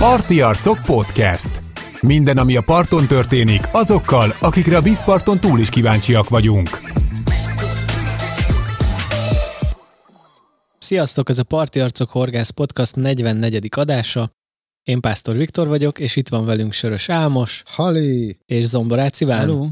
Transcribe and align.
Parti 0.00 0.40
Arcok 0.40 0.78
Podcast. 0.86 1.60
Minden, 2.00 2.36
ami 2.36 2.56
a 2.56 2.62
parton 2.62 3.06
történik, 3.06 3.60
azokkal, 3.72 4.30
akikre 4.40 4.76
a 4.76 4.80
vízparton 4.80 5.38
túl 5.38 5.58
is 5.58 5.68
kíváncsiak 5.68 6.28
vagyunk. 6.28 6.68
Sziasztok, 10.78 11.28
ez 11.28 11.38
a 11.38 11.44
Parti 11.44 11.80
Arcok 11.80 12.10
Horgász 12.10 12.50
Podcast 12.50 12.96
44. 12.96 13.68
adása. 13.70 14.30
Én 14.82 15.00
Pásztor 15.00 15.36
Viktor 15.36 15.68
vagyok, 15.68 15.98
és 15.98 16.16
itt 16.16 16.28
van 16.28 16.44
velünk 16.44 16.72
Sörös 16.72 17.08
Álmos 17.08 17.62
Hali! 17.66 18.38
és 18.46 18.64
Zomboráci 18.64 19.24
Ván. 19.24 19.38
Hello. 19.38 19.68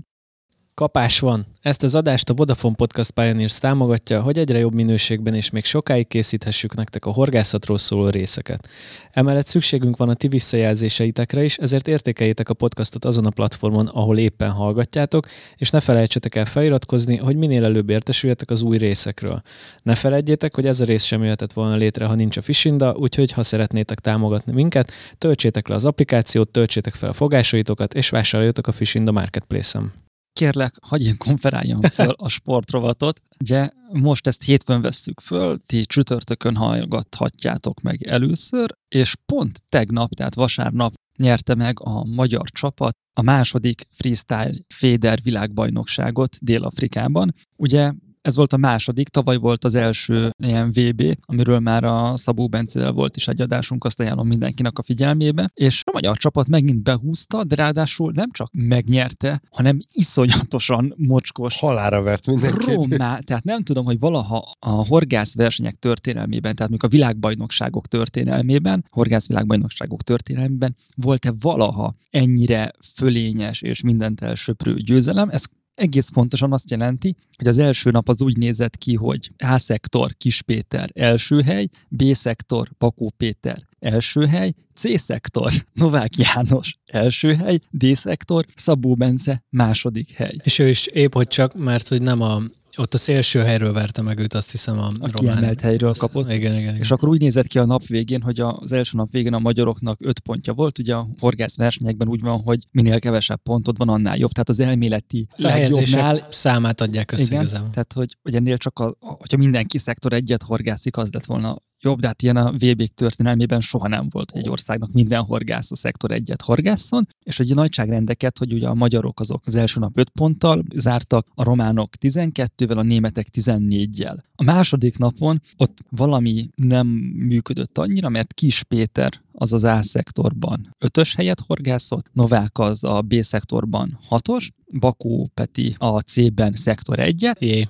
Kapás 0.78 1.18
van. 1.18 1.46
Ezt 1.60 1.82
az 1.82 1.94
adást 1.94 2.30
a 2.30 2.34
Vodafone 2.34 2.74
Podcast 2.74 3.10
Pioneers 3.10 3.58
támogatja, 3.58 4.22
hogy 4.22 4.38
egyre 4.38 4.58
jobb 4.58 4.74
minőségben 4.74 5.34
és 5.34 5.50
még 5.50 5.64
sokáig 5.64 6.08
készíthessük 6.08 6.74
nektek 6.74 7.06
a 7.06 7.10
horgászatról 7.10 7.78
szóló 7.78 8.08
részeket. 8.08 8.68
Emellett 9.10 9.46
szükségünk 9.46 9.96
van 9.96 10.08
a 10.08 10.14
ti 10.14 10.28
visszajelzéseitekre 10.28 11.44
is, 11.44 11.56
ezért 11.56 11.88
értékeljétek 11.88 12.48
a 12.48 12.54
podcastot 12.54 13.04
azon 13.04 13.26
a 13.26 13.30
platformon, 13.30 13.86
ahol 13.86 14.18
éppen 14.18 14.50
hallgatjátok, 14.50 15.26
és 15.56 15.70
ne 15.70 15.80
felejtsetek 15.80 16.34
el 16.34 16.46
feliratkozni, 16.46 17.16
hogy 17.16 17.36
minél 17.36 17.64
előbb 17.64 17.90
értesüljetek 17.90 18.50
az 18.50 18.62
új 18.62 18.76
részekről. 18.76 19.42
Ne 19.82 19.94
felejtjétek, 19.94 20.54
hogy 20.54 20.66
ez 20.66 20.80
a 20.80 20.84
rész 20.84 21.04
sem 21.04 21.22
jöhetett 21.22 21.52
volna 21.52 21.76
létre, 21.76 22.06
ha 22.06 22.14
nincs 22.14 22.36
a 22.36 22.42
Fishinda, 22.42 22.94
úgyhogy 22.94 23.32
ha 23.32 23.42
szeretnétek 23.42 23.98
támogatni 23.98 24.52
minket, 24.52 24.92
töltsétek 25.18 25.68
le 25.68 25.74
az 25.74 25.84
applikációt, 25.84 26.48
töltsétek 26.48 26.94
fel 26.94 27.08
a 27.08 27.12
fogásaitokat, 27.12 27.94
és 27.94 28.08
vásároljatok 28.08 28.66
a 28.66 28.72
Fishinda 28.72 29.12
Marketplace-en. 29.12 30.06
Kérlek, 30.38 30.74
hagyj 30.80 31.04
én 31.04 31.16
konferáljam 31.16 31.80
föl 31.80 32.10
a 32.16 32.28
sportrovatot. 32.28 33.20
Ugye 33.40 33.68
most 33.92 34.26
ezt 34.26 34.42
hétfőn 34.42 34.80
vesszük 34.80 35.20
föl, 35.20 35.58
ti 35.66 35.84
csütörtökön 35.84 36.56
hallgathatjátok 36.56 37.80
meg 37.80 38.02
először, 38.02 38.74
és 38.88 39.14
pont 39.26 39.62
tegnap, 39.68 40.10
tehát 40.10 40.34
vasárnap 40.34 40.94
nyerte 41.16 41.54
meg 41.54 41.80
a 41.80 42.04
magyar 42.04 42.48
csapat 42.50 42.96
a 43.12 43.22
második 43.22 43.88
freestyle 43.90 44.54
féder 44.74 45.18
világbajnokságot 45.22 46.36
Dél-Afrikában. 46.40 47.34
Ugye 47.56 47.92
ez 48.22 48.36
volt 48.36 48.52
a 48.52 48.56
második, 48.56 49.08
tavaly 49.08 49.36
volt 49.36 49.64
az 49.64 49.74
első 49.74 50.30
ilyen 50.44 50.70
VB, 50.70 51.02
amiről 51.26 51.58
már 51.58 51.84
a 51.84 52.16
Szabó 52.16 52.48
Bencével 52.48 52.92
volt 52.92 53.16
is 53.16 53.28
egy 53.28 53.40
adásunk, 53.40 53.84
azt 53.84 54.00
ajánlom 54.00 54.26
mindenkinek 54.26 54.78
a 54.78 54.82
figyelmébe, 54.82 55.50
és 55.54 55.82
a 55.84 55.90
magyar 55.92 56.16
csapat 56.16 56.48
megint 56.48 56.82
behúzta, 56.82 57.44
de 57.44 57.54
ráadásul 57.54 58.12
nem 58.14 58.30
csak 58.30 58.50
megnyerte, 58.52 59.40
hanem 59.50 59.78
iszonyatosan 59.92 60.94
mocskos. 60.96 61.58
Halára 61.58 62.02
vert 62.02 62.26
mindenkit. 62.26 62.74
Rommá, 62.74 63.18
tehát 63.18 63.44
nem 63.44 63.62
tudom, 63.62 63.84
hogy 63.84 63.98
valaha 63.98 64.56
a 64.58 64.70
horgász 64.70 65.34
versenyek 65.34 65.74
történelmében, 65.74 66.54
tehát 66.54 66.70
még 66.70 66.84
a 66.84 66.88
világbajnokságok 66.88 67.86
történelmében, 67.86 68.84
horgász 68.90 69.26
világbajnokságok 69.26 70.02
történelmében 70.02 70.76
volt-e 70.96 71.32
valaha 71.40 71.94
ennyire 72.10 72.72
fölényes 72.94 73.62
és 73.62 73.82
mindent 73.82 74.20
elsöprő 74.20 74.74
győzelem? 74.74 75.28
Ez 75.28 75.44
egész 75.78 76.08
pontosan 76.08 76.52
azt 76.52 76.70
jelenti, 76.70 77.16
hogy 77.36 77.46
az 77.46 77.58
első 77.58 77.90
nap 77.90 78.08
az 78.08 78.22
úgy 78.22 78.36
nézett 78.36 78.76
ki, 78.76 78.94
hogy 78.94 79.30
A-szektor 79.38 80.16
Kis 80.16 80.42
Péter 80.42 80.90
első 80.94 81.40
hely, 81.40 81.68
B-szektor 81.88 82.68
Bakó 82.78 83.12
Péter 83.16 83.66
első 83.78 84.26
hely, 84.26 84.52
C-szektor 84.74 85.52
Novák 85.72 86.16
János 86.16 86.74
első 86.92 87.34
hely, 87.34 87.58
D-szektor 87.70 88.46
Szabó 88.54 88.94
Bence 88.94 89.42
második 89.50 90.10
hely. 90.10 90.36
És 90.42 90.58
ő 90.58 90.68
is 90.68 90.86
épp, 90.86 91.14
hogy 91.14 91.26
csak, 91.26 91.54
mert 91.54 91.88
hogy 91.88 92.02
nem 92.02 92.20
a 92.20 92.42
ott 92.78 92.94
a 92.94 92.98
szélső 92.98 93.40
helyről 93.40 93.72
verte 93.72 94.02
meg 94.02 94.18
őt, 94.18 94.34
azt 94.34 94.50
hiszem 94.50 94.78
a, 94.78 94.86
A 94.86 94.88
román. 94.88 95.10
kiemelt 95.12 95.60
helyről 95.60 95.94
kapott. 95.94 96.32
Igen, 96.32 96.52
igen, 96.52 96.58
igen. 96.58 96.76
És 96.76 96.90
akkor 96.90 97.08
úgy 97.08 97.20
nézett 97.20 97.46
ki 97.46 97.58
a 97.58 97.64
nap 97.64 97.86
végén, 97.86 98.22
hogy 98.22 98.40
az 98.40 98.72
első 98.72 98.96
nap 98.96 99.10
végén 99.10 99.34
a 99.34 99.38
magyaroknak 99.38 99.98
öt 100.02 100.18
pontja 100.18 100.52
volt. 100.52 100.78
Ugye 100.78 100.94
a 100.94 101.08
horgász 101.18 101.56
versenyekben 101.56 102.08
úgy 102.08 102.20
van, 102.20 102.40
hogy 102.40 102.66
minél 102.70 102.98
kevesebb 102.98 103.40
pontod 103.42 103.76
van, 103.78 103.88
annál 103.88 104.16
jobb. 104.16 104.30
Tehát 104.30 104.48
az 104.48 104.60
elméleti 104.60 105.26
legjobbnál 105.36 106.26
számát 106.30 106.80
adják 106.80 107.12
össze 107.12 107.34
igen, 107.34 107.46
tehát 107.46 107.92
hogy, 107.94 108.16
hogy 108.22 108.34
ennél 108.34 108.56
csak, 108.56 108.78
a, 108.78 108.96
hogyha 109.00 109.36
mindenki 109.36 109.78
szektor 109.78 110.12
egyet 110.12 110.42
horgászik, 110.42 110.96
az 110.96 111.12
lett 111.12 111.24
volna 111.24 111.56
jobb, 111.80 112.00
de 112.00 112.06
hát 112.06 112.22
ilyen 112.22 112.36
a 112.36 112.52
VB 112.52 112.86
történelmében 112.94 113.60
soha 113.60 113.88
nem 113.88 114.06
volt, 114.10 114.30
egy 114.30 114.48
országnak 114.48 114.92
minden 114.92 115.22
horgász 115.22 115.70
a 115.70 115.76
szektor 115.76 116.10
egyet 116.10 116.42
horgászon, 116.42 117.08
és 117.22 117.36
hogy 117.36 117.50
a 117.50 117.54
nagyságrendeket, 117.54 118.38
hogy 118.38 118.52
ugye 118.52 118.68
a 118.68 118.74
magyarok 118.74 119.20
azok 119.20 119.42
az 119.46 119.54
első 119.54 119.80
nap 119.80 119.98
5 119.98 120.10
ponttal 120.10 120.62
zártak, 120.74 121.26
a 121.34 121.42
románok 121.42 121.90
12-vel, 122.00 122.76
a 122.76 122.82
németek 122.82 123.26
14-jel. 123.32 124.18
A 124.34 124.44
második 124.44 124.98
napon 124.98 125.42
ott 125.56 125.78
valami 125.90 126.48
nem 126.56 126.86
működött 127.16 127.78
annyira, 127.78 128.08
mert 128.08 128.32
Kis 128.32 128.62
Péter 128.62 129.12
az 129.40 129.52
az 129.52 129.64
A-szektorban 129.64 130.74
ötös 130.78 131.14
helyet 131.14 131.40
horgászott, 131.46 132.10
Novák 132.12 132.58
az 132.58 132.84
a 132.84 133.00
B-szektorban 133.00 133.98
hatos, 134.02 134.50
Bakó 134.78 135.30
Peti 135.34 135.74
a 135.78 136.00
C-ben 136.00 136.52
szektor 136.52 136.98
egyet, 136.98 137.40
Jé, 137.40 137.68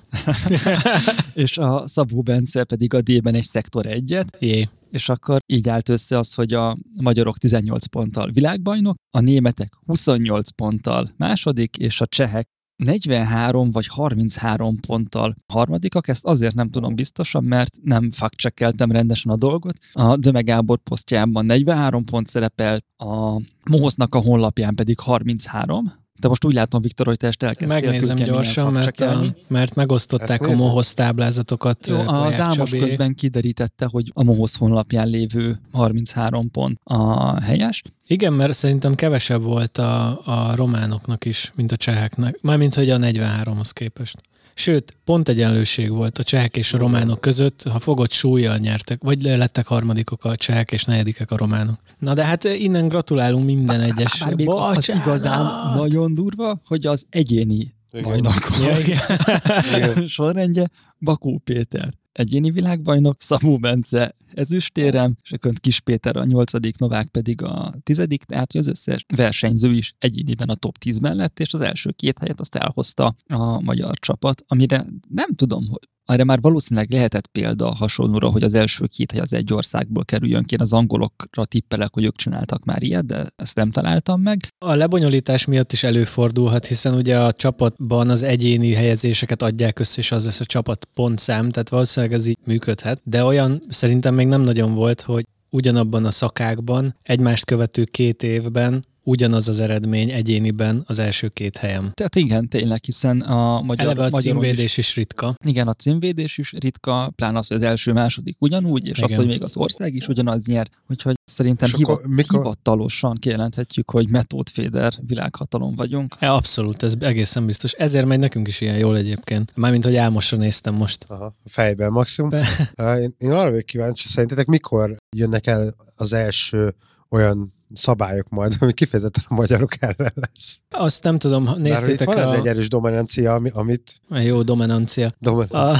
és 1.33 1.57
a 1.57 1.87
Szabó 1.87 2.21
Bence 2.21 2.63
pedig 2.63 2.93
a 2.93 3.01
D-ben 3.01 3.35
egy 3.35 3.43
szektor 3.43 3.85
egyet, 3.85 4.37
jé. 4.39 4.69
és 4.91 5.09
akkor 5.09 5.39
így 5.45 5.69
állt 5.69 5.89
össze 5.89 6.17
az, 6.17 6.33
hogy 6.33 6.53
a 6.53 6.75
magyarok 7.01 7.37
18 7.37 7.85
ponttal 7.85 8.31
világbajnok, 8.31 8.95
a 9.11 9.19
németek 9.19 9.73
28 9.85 10.49
ponttal 10.49 11.09
második, 11.17 11.77
és 11.77 12.01
a 12.01 12.05
csehek 12.05 12.47
43 12.79 13.71
vagy 13.71 13.87
33 13.87 14.79
ponttal 14.79 15.35
harmadikak, 15.47 16.07
ezt 16.07 16.25
azért 16.25 16.55
nem 16.55 16.69
tudom 16.69 16.95
biztosan, 16.95 17.43
mert 17.43 17.75
nem 17.83 18.11
fact 18.11 18.53
rendesen 18.77 19.31
a 19.31 19.35
dolgot. 19.35 19.77
A 19.91 20.17
Döme 20.17 20.41
Gábor 20.41 20.77
posztjában 20.77 21.45
43 21.45 22.03
pont 22.03 22.27
szerepelt, 22.27 22.85
a 22.97 23.41
Mohosznak 23.69 24.15
a 24.15 24.19
honlapján 24.19 24.75
pedig 24.75 24.99
33, 24.99 25.93
de 26.19 26.27
most 26.27 26.45
úgy 26.45 26.53
látom, 26.53 26.81
Viktor, 26.81 27.05
hogy 27.05 27.17
te 27.17 27.27
ezt 27.27 27.43
elkezdtél 27.43 27.81
Megnézem 27.81 28.15
gyorsan, 28.15 28.73
mert, 28.73 29.01
a, 29.01 29.35
mert 29.47 29.75
megosztották 29.75 30.47
a. 30.47 30.55
Mohoz 30.55 30.93
táblázatokat. 30.93 31.87
Jó, 31.87 31.97
az 31.97 32.39
Ámos 32.39 32.69
Csabi. 32.69 32.79
közben 32.79 33.15
kiderítette, 33.15 33.87
hogy 33.91 34.11
a 34.13 34.23
Mohosz 34.23 34.57
honlapján 34.57 35.07
lévő 35.07 35.59
33 35.71 36.51
pont 36.51 36.79
a 36.83 37.41
helyes. 37.41 37.83
Igen, 38.07 38.33
mert 38.33 38.53
szerintem 38.53 38.95
kevesebb 38.95 39.43
volt 39.43 39.77
a, 39.77 40.21
a 40.25 40.55
románoknak 40.55 41.25
is, 41.25 41.51
mint 41.55 41.71
a 41.71 41.77
cseheknek. 41.77 42.37
Mármint, 42.41 42.75
hogy 42.75 42.89
a 42.89 42.97
43-hoz 42.97 43.71
képest. 43.71 44.21
Sőt, 44.59 44.97
pont 45.03 45.29
egyenlőség 45.29 45.89
volt 45.91 46.17
a 46.17 46.23
csehek 46.23 46.57
és 46.57 46.73
a 46.73 46.77
románok 46.77 47.21
között, 47.21 47.63
ha 47.63 47.79
fogott 47.79 48.11
súlyjal 48.11 48.57
nyertek, 48.57 49.01
vagy 49.03 49.23
lettek 49.23 49.67
harmadikok 49.67 50.25
a 50.25 50.35
csehek 50.35 50.71
és 50.71 50.83
negyedikek 50.83 51.31
a 51.31 51.37
románok. 51.37 51.79
Na 51.99 52.13
de 52.13 52.23
hát 52.23 52.43
innen 52.43 52.87
gratulálunk 52.87 53.45
minden 53.45 53.81
egyes. 53.81 54.19
Bár 54.19 54.35
még 54.35 54.49
az 54.49 54.89
igazán 54.89 55.75
nagyon 55.75 56.13
durva, 56.13 56.61
hogy 56.65 56.85
az 56.85 57.05
egyéni 57.09 57.73
bajnokok 58.01 58.57
Ja, 58.61 60.07
sorrendje 60.07 60.69
Bakó 60.97 61.41
Péter 61.43 61.93
egyéni 62.19 62.51
világbajnok, 62.51 63.21
Szabó 63.21 63.57
Bence 63.57 64.15
ezüstérem, 64.33 65.15
és 65.23 65.31
akkor 65.31 65.53
Kis 65.53 65.79
Péter 65.79 66.17
a 66.17 66.25
nyolcadik, 66.25 66.77
Novák 66.77 67.07
pedig 67.07 67.41
a 67.41 67.73
tizedik, 67.83 68.23
tehát 68.23 68.53
az 68.53 68.67
összes 68.67 69.05
versenyző 69.15 69.71
is 69.71 69.93
egyéniben 69.97 70.49
a 70.49 70.55
top 70.55 70.75
10-ben 70.85 71.15
lett, 71.15 71.39
és 71.39 71.53
az 71.53 71.61
első 71.61 71.91
két 71.91 72.19
helyet 72.19 72.39
azt 72.39 72.55
elhozta 72.55 73.15
a 73.27 73.61
magyar 73.61 73.99
csapat, 73.99 74.43
amire 74.47 74.85
nem 75.09 75.33
tudom, 75.33 75.67
hogy 75.67 75.87
arra 76.09 76.23
már 76.23 76.41
valószínűleg 76.41 76.91
lehetett 76.91 77.27
példa 77.27 77.75
hasonlóra, 77.75 78.29
hogy 78.29 78.43
az 78.43 78.53
első 78.53 78.85
két 78.85 79.11
hely 79.11 79.21
az 79.21 79.33
egy 79.33 79.53
országból 79.53 80.05
kerüljön 80.05 80.43
ki. 80.43 80.53
Én 80.53 80.61
az 80.61 80.73
angolokra 80.73 81.45
tippelek, 81.45 81.93
hogy 81.93 82.03
ők 82.03 82.15
csináltak 82.15 82.65
már 82.65 82.83
ilyet, 82.83 83.05
de 83.05 83.25
ezt 83.35 83.55
nem 83.55 83.71
találtam 83.71 84.21
meg. 84.21 84.39
A 84.65 84.73
lebonyolítás 84.73 85.45
miatt 85.45 85.71
is 85.71 85.83
előfordulhat, 85.83 86.65
hiszen 86.65 86.93
ugye 86.93 87.19
a 87.19 87.31
csapatban 87.31 88.09
az 88.09 88.23
egyéni 88.23 88.73
helyezéseket 88.73 89.41
adják 89.41 89.79
össze, 89.79 89.99
és 89.99 90.11
az 90.11 90.25
lesz 90.25 90.39
a 90.39 90.45
csapat 90.45 90.87
pontszám, 90.93 91.49
tehát 91.49 91.69
valószínűleg 91.69 92.15
ez 92.15 92.25
így 92.25 92.37
működhet, 92.45 93.01
de 93.03 93.23
olyan 93.23 93.61
szerintem 93.69 94.13
még 94.13 94.27
nem 94.27 94.41
nagyon 94.41 94.73
volt, 94.73 95.01
hogy 95.01 95.25
ugyanabban 95.49 96.05
a 96.05 96.11
szakákban 96.11 96.95
egymást 97.03 97.45
követő 97.45 97.83
két 97.83 98.23
évben 98.23 98.83
ugyanaz 99.09 99.47
az 99.47 99.59
eredmény 99.59 100.11
egyéniben 100.11 100.83
az 100.87 100.99
első 100.99 101.27
két 101.27 101.57
helyen. 101.57 101.91
Tehát 101.93 102.15
igen, 102.15 102.47
tényleg, 102.47 102.83
hiszen 102.83 103.21
a 103.21 103.61
magyar, 103.61 103.85
Eleve 103.85 104.05
a 104.11 104.19
címvédés 104.19 104.77
is 104.77 104.95
ritka. 104.95 105.35
Igen, 105.45 105.67
a 105.67 105.73
címvédés 105.73 106.37
is 106.37 106.53
ritka, 106.59 107.11
plán 107.15 107.35
az, 107.35 107.47
hogy 107.47 107.57
az 107.57 107.63
első, 107.63 107.93
második 107.93 108.35
ugyanúgy, 108.39 108.87
és 108.87 109.01
az, 109.01 109.11
Igen. 109.11 109.21
hogy 109.21 109.31
még 109.33 109.43
az 109.43 109.57
ország 109.57 109.93
is 109.93 110.07
ugyanaz 110.07 110.45
nyer. 110.45 110.67
Úgyhogy 110.89 111.13
szerintem 111.25 111.67
És 111.67 111.75
hiva, 111.75 111.91
akkor 111.93 112.07
mikor- 112.07 112.41
hivatalosan 112.41 113.15
kijelenthetjük, 113.15 113.91
hogy 113.91 114.09
metódféder 114.09 114.93
világhatalom 115.01 115.75
vagyunk. 115.75 116.15
E, 116.19 116.33
abszolút, 116.33 116.83
ez 116.83 116.93
egészen 116.99 117.45
biztos. 117.45 117.71
Ezért 117.71 118.05
megy 118.05 118.19
nekünk 118.19 118.47
is 118.47 118.61
ilyen 118.61 118.77
jól 118.77 118.97
egyébként. 118.97 119.51
Mármint, 119.55 119.83
hogy 119.83 119.95
Álmosra 119.95 120.37
néztem 120.37 120.73
most. 120.75 121.05
Aha, 121.07 121.35
fejben 121.45 121.91
maximum. 121.91 122.29
Be- 122.29 122.99
Én, 123.01 123.15
én 123.17 123.31
arra 123.31 123.49
vagyok 123.49 123.65
kíváncsi, 123.65 124.07
szerintetek 124.07 124.45
mikor 124.45 124.95
jönnek 125.15 125.47
el 125.47 125.75
az 125.95 126.13
első 126.13 126.75
olyan 127.11 127.53
szabályok 127.73 128.29
majd, 128.29 128.55
ami 128.59 128.73
kifejezetten 128.73 129.23
a 129.27 129.33
magyarok 129.33 129.71
ellen 129.79 130.13
lesz. 130.15 130.61
Azt 130.69 131.03
nem 131.03 131.17
tudom, 131.17 131.49
néztétek 131.57 132.07
van 132.07 132.17
ez 132.17 132.29
a... 132.29 132.35
egy 132.35 132.47
erős 132.47 132.67
dominancia, 132.67 133.33
ami, 133.33 133.49
amit 133.53 134.01
a... 134.09 134.17
Jó 134.17 134.41
dominancia. 134.41 135.11
dominancia. 135.19 135.59
A, 135.59 135.77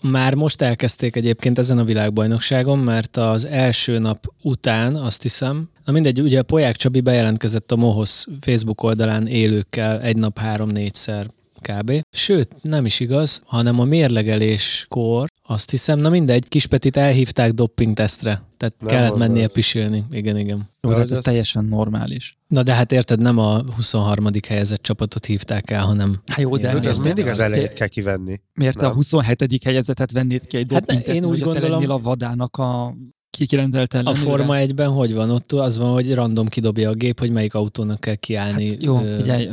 már 0.06 0.34
most 0.34 0.62
elkezdték 0.62 1.16
egyébként 1.16 1.58
ezen 1.58 1.78
a 1.78 1.84
világbajnokságon, 1.84 2.78
mert 2.78 3.16
az 3.16 3.44
első 3.44 3.98
nap 3.98 4.32
után 4.42 4.94
azt 4.94 5.22
hiszem, 5.22 5.68
na 5.84 5.92
mindegy, 5.92 6.20
ugye 6.20 6.38
a 6.38 6.42
Poják 6.42 6.76
Csabi 6.76 7.00
bejelentkezett 7.00 7.72
a 7.72 7.76
Mohosz 7.76 8.26
Facebook 8.40 8.82
oldalán 8.82 9.26
élőkkel 9.26 10.00
egy 10.00 10.16
nap 10.16 10.38
három-négyszer 10.38 11.26
kb. 11.60 11.92
Sőt, 12.10 12.48
nem 12.62 12.84
is 12.86 13.00
igaz, 13.00 13.42
hanem 13.44 13.80
a 13.80 13.84
mérlegeléskor 13.84 15.28
azt 15.42 15.70
hiszem, 15.70 15.98
na 15.98 16.08
mindegy, 16.08 16.48
Kispetit 16.48 16.96
elhívták 16.96 17.52
doppingtesztre. 17.52 18.42
Tehát 18.56 18.74
Nem 18.80 18.88
kellett 18.88 19.16
mennie 19.16 19.44
az. 19.44 19.52
pisilni. 19.52 20.04
Igen, 20.10 20.36
igen. 20.38 20.56
Jó, 20.80 20.88
De 20.90 20.94
tehát 20.94 21.10
ez 21.10 21.16
az- 21.18 21.24
teljesen 21.24 21.64
normális. 21.64 22.36
Na 22.48 22.62
de 22.62 22.74
hát 22.74 22.92
érted, 22.92 23.20
nem 23.20 23.38
a 23.38 23.62
23. 23.76 24.26
helyezett 24.48 24.82
csapatot 24.82 25.24
hívták 25.26 25.70
el, 25.70 25.84
hanem... 25.84 26.20
Hát 26.26 26.38
jó, 26.40 26.56
de 26.56 26.72
értem. 26.72 27.00
mindig 27.00 27.26
az 27.26 27.36
Te- 27.36 27.44
elejét 27.44 27.72
kell 27.72 27.86
kivenni. 27.88 28.40
Miért 28.54 28.76
te 28.76 28.84
a 28.84 28.88
Nem. 28.88 28.96
27. 28.96 29.64
helyezetet 29.64 30.12
vennéd 30.12 30.46
ki 30.46 30.56
egy 30.56 30.72
Hát 30.72 30.84
doping 30.86 31.16
én 31.16 31.24
úgy 31.24 31.30
hogy 31.30 31.38
te 31.38 31.44
gondolom- 31.44 31.70
lennél 31.70 31.90
a 31.90 31.98
vadának 31.98 32.56
a 32.56 32.94
kikirendelt 33.30 33.94
A 33.94 33.96
ellenőre? 33.96 34.18
Forma 34.18 34.54
1-ben 34.58 34.90
hogy 34.90 35.14
van? 35.14 35.30
Ott 35.30 35.52
az 35.52 35.76
van, 35.76 35.92
hogy 35.92 36.14
random 36.14 36.46
kidobja 36.46 36.90
a 36.90 36.94
gép, 36.94 37.18
hogy 37.18 37.30
melyik 37.30 37.54
autónak 37.54 38.00
kell 38.00 38.14
kiállni. 38.14 38.68
Hát 38.70 38.82
jó, 38.82 38.96
figyelj, 38.96 39.46
ö, 39.46 39.52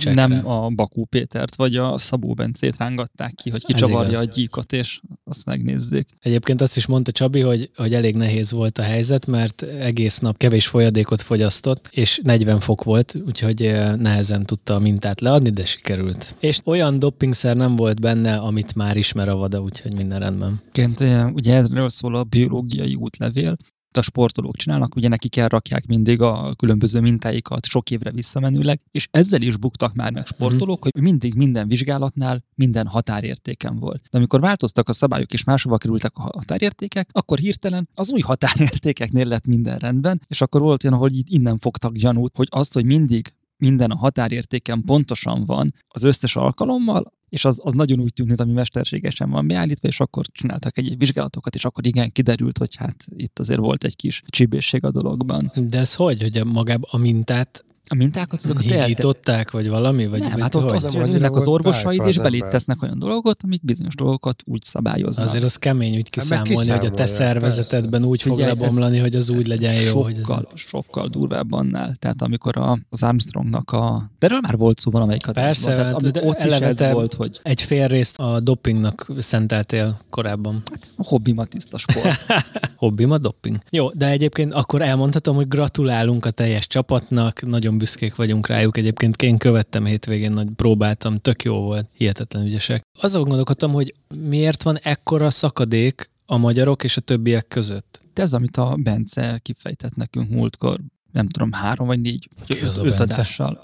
csekre. 0.00 0.26
nem 0.26 0.46
a 0.46 0.68
Bakú 0.68 1.04
Pétert 1.04 1.54
vagy 1.54 1.76
a 1.76 1.98
Szabó 1.98 2.34
Bencét 2.34 2.76
rángatták 2.76 3.34
ki, 3.34 3.50
hogy 3.50 3.64
kicsavarja 3.64 4.18
a 4.18 4.24
gyíkot, 4.24 4.72
és 4.72 5.00
azt 5.24 5.44
megnézzék. 5.44 6.08
Egyébként 6.20 6.60
azt 6.60 6.76
is 6.76 6.86
mondta 6.86 7.12
Csabi, 7.12 7.40
hogy, 7.40 7.70
hogy 7.76 7.94
elég 7.94 8.16
nehéz 8.16 8.50
volt 8.50 8.78
a 8.78 8.82
helyzet, 8.82 9.26
mert 9.26 9.62
egész 9.62 10.18
nap 10.18 10.36
kevés 10.36 10.66
folyadékot 10.66 11.22
fogyasztott, 11.22 11.88
és 11.90 12.20
40 12.22 12.60
fok 12.60 12.84
volt, 12.84 13.14
úgyhogy 13.26 13.62
eh, 13.62 13.94
nehezen 13.96 14.46
tudta 14.46 14.74
a 14.74 14.78
mintát 14.78 15.20
leadni, 15.20 15.50
de 15.50 15.64
sikerült. 15.64 16.34
És 16.40 16.60
olyan 16.64 16.98
doppingszer 16.98 17.56
nem 17.56 17.76
volt 17.76 18.00
benne, 18.00 18.36
amit 18.36 18.74
már 18.74 18.96
ismer 18.96 19.28
a 19.28 19.36
vada, 19.36 19.60
úgyhogy 19.60 19.94
minden 19.94 20.18
rendben. 20.18 20.60
Ö, 21.00 21.24
ugye 21.24 21.54
erről 21.54 21.88
szól 21.88 22.14
a 22.14 22.24
biológiai 22.24 22.94
útlevél, 23.10 23.56
a 23.98 24.02
sportolók 24.02 24.56
csinálnak, 24.56 24.96
ugye 24.96 25.08
nekik 25.08 25.36
elrakják 25.36 25.86
mindig 25.86 26.20
a 26.20 26.54
különböző 26.54 27.00
mintáikat 27.00 27.66
sok 27.66 27.90
évre 27.90 28.10
visszamenőleg, 28.10 28.80
és 28.90 29.08
ezzel 29.10 29.42
is 29.42 29.56
buktak 29.56 29.94
már 29.94 30.12
meg 30.12 30.26
sportolók, 30.26 30.82
hogy 30.82 31.02
mindig 31.02 31.34
minden 31.34 31.68
vizsgálatnál 31.68 32.44
minden 32.54 32.86
határértéken 32.86 33.76
volt. 33.76 34.02
De 34.10 34.18
amikor 34.18 34.40
változtak 34.40 34.88
a 34.88 34.92
szabályok 34.92 35.32
és 35.32 35.44
máshova 35.44 35.76
kerültek 35.76 36.12
a 36.14 36.20
határértékek, 36.20 37.08
akkor 37.12 37.38
hirtelen 37.38 37.88
az 37.94 38.10
új 38.10 38.20
határértékeknél 38.20 39.26
lett 39.26 39.46
minden 39.46 39.78
rendben, 39.78 40.20
és 40.26 40.40
akkor 40.40 40.60
volt 40.60 40.84
olyan, 40.84 40.96
hogy 40.96 41.16
itt 41.16 41.28
innen 41.28 41.58
fogtak 41.58 41.92
gyanút, 41.92 42.36
hogy 42.36 42.48
azt, 42.50 42.72
hogy 42.72 42.84
mindig 42.84 43.32
minden 43.60 43.90
a 43.90 43.96
határértéken 43.96 44.82
pontosan 44.84 45.44
van 45.44 45.74
az 45.88 46.02
összes 46.02 46.36
alkalommal, 46.36 47.12
és 47.28 47.44
az, 47.44 47.60
az 47.62 47.72
nagyon 47.72 48.00
úgy 48.00 48.12
tűnt, 48.12 48.28
mint 48.28 48.40
ami 48.40 48.52
mesterségesen 48.52 49.30
van 49.30 49.46
beállítva, 49.46 49.88
és 49.88 50.00
akkor 50.00 50.24
csináltak 50.26 50.78
egy 50.78 50.98
vizsgálatokat, 50.98 51.54
és 51.54 51.64
akkor 51.64 51.86
igen, 51.86 52.12
kiderült, 52.12 52.58
hogy 52.58 52.76
hát 52.76 53.04
itt 53.16 53.38
azért 53.38 53.60
volt 53.60 53.84
egy 53.84 53.96
kis 53.96 54.22
csibészség 54.26 54.84
a 54.84 54.90
dologban. 54.90 55.52
De 55.54 55.78
ez 55.78 55.94
hogy, 55.94 56.22
hogy 56.22 56.36
a 56.36 56.44
magább 56.44 56.82
a 56.90 56.96
mintát 56.96 57.64
A 57.92 57.94
mintákat 57.94 58.40
azokat 58.44 58.64
elte- 58.64 58.84
hígították, 58.84 59.50
vagy 59.50 59.68
valami? 59.68 60.06
Vagy, 60.06 60.20
nem, 60.20 60.30
vagy 60.30 60.40
hát 60.40 60.54
ott, 60.54 60.72
ott 60.72 60.92
jönnek 60.92 61.36
az 61.36 61.46
orvosaid, 61.46 62.02
és 62.06 62.18
belé 62.18 62.38
tesznek 62.38 62.82
olyan 62.82 62.98
dolgokat, 62.98 63.40
amik 63.44 63.64
bizonyos 63.64 63.94
dolgokat 63.94 64.42
úgy 64.44 64.62
szabályoznak. 64.62 65.26
Azért 65.26 65.44
az 65.44 65.56
kemény 65.56 65.90
úgy 65.90 65.94
meg 65.94 66.04
kiszámolni, 66.10 66.70
hogy 66.70 66.86
a 66.86 66.90
te 66.90 67.06
szervezetedben 67.06 68.04
úgy 68.04 68.22
fog 68.22 68.38
lebomlani, 68.38 68.98
hogy 68.98 69.14
az 69.14 69.30
úgy 69.30 69.46
legyen 69.46 69.74
jó. 69.74 70.08
Sokkal, 70.08 70.48
sokkal 70.54 71.08
durvább 71.08 71.52
annál. 71.52 71.94
Tehát 71.94 72.22
amikor 72.22 72.58
a, 72.58 72.78
az 72.90 73.02
Armstrongnak 73.02 73.70
a... 73.70 74.10
De 74.18 74.26
erről 74.26 74.40
már 74.40 74.56
volt 74.56 74.78
szó 74.78 74.90
valamelyik. 74.90 75.26
Persze, 75.32 75.74
Tehát, 75.74 75.92
hát, 75.92 76.24
ott 76.24 76.38
is 76.38 76.44
eleve 76.44 76.66
ez 76.66 76.92
volt, 76.92 77.14
hogy 77.14 77.40
Egy 77.42 77.62
fél 77.62 77.86
részt 77.88 78.18
a 78.18 78.40
dopingnak 78.40 79.12
szenteltél 79.18 79.98
korábban. 80.10 80.62
hobbimat 80.96 81.48
tiszta 81.48 81.78
sport. 81.78 82.26
Hobbim 82.76 83.10
a 83.10 83.18
doping. 83.18 83.58
Jó, 83.70 83.90
de 83.90 84.06
egyébként 84.06 84.52
akkor 84.52 84.82
elmondhatom, 84.82 85.36
hogy 85.36 85.48
gratulálunk 85.48 86.24
a 86.24 86.30
teljes 86.30 86.66
csapatnak, 86.66 87.46
nagyon 87.46 87.78
büszkék 87.80 88.14
vagyunk 88.14 88.46
rájuk. 88.46 88.76
Egyébként 88.76 89.22
én 89.22 89.38
követtem 89.38 89.84
hétvégén, 89.84 90.32
nagy 90.32 90.48
próbáltam, 90.56 91.16
tök 91.16 91.42
jó 91.42 91.60
volt, 91.60 91.86
hihetetlen 91.92 92.44
ügyesek. 92.44 92.82
Azon 93.00 93.24
gondolkodtam, 93.24 93.72
hogy 93.72 93.94
miért 94.14 94.62
van 94.62 94.78
ekkora 94.82 95.30
szakadék 95.30 96.10
a 96.26 96.36
magyarok 96.36 96.84
és 96.84 96.96
a 96.96 97.00
többiek 97.00 97.48
között. 97.48 98.00
Ez, 98.14 98.32
amit 98.32 98.56
a 98.56 98.76
Bence 98.82 99.40
kifejtett 99.42 99.94
nekünk 99.94 100.30
múltkor, 100.30 100.80
nem 101.12 101.28
tudom, 101.28 101.52
három 101.52 101.86
vagy 101.86 102.00
négy, 102.00 102.28
vagy 102.46 102.58
öt, 102.62 102.76
a 102.76 102.84
öt 102.84 102.96
Bence? 102.96 103.02
adással. 103.02 103.62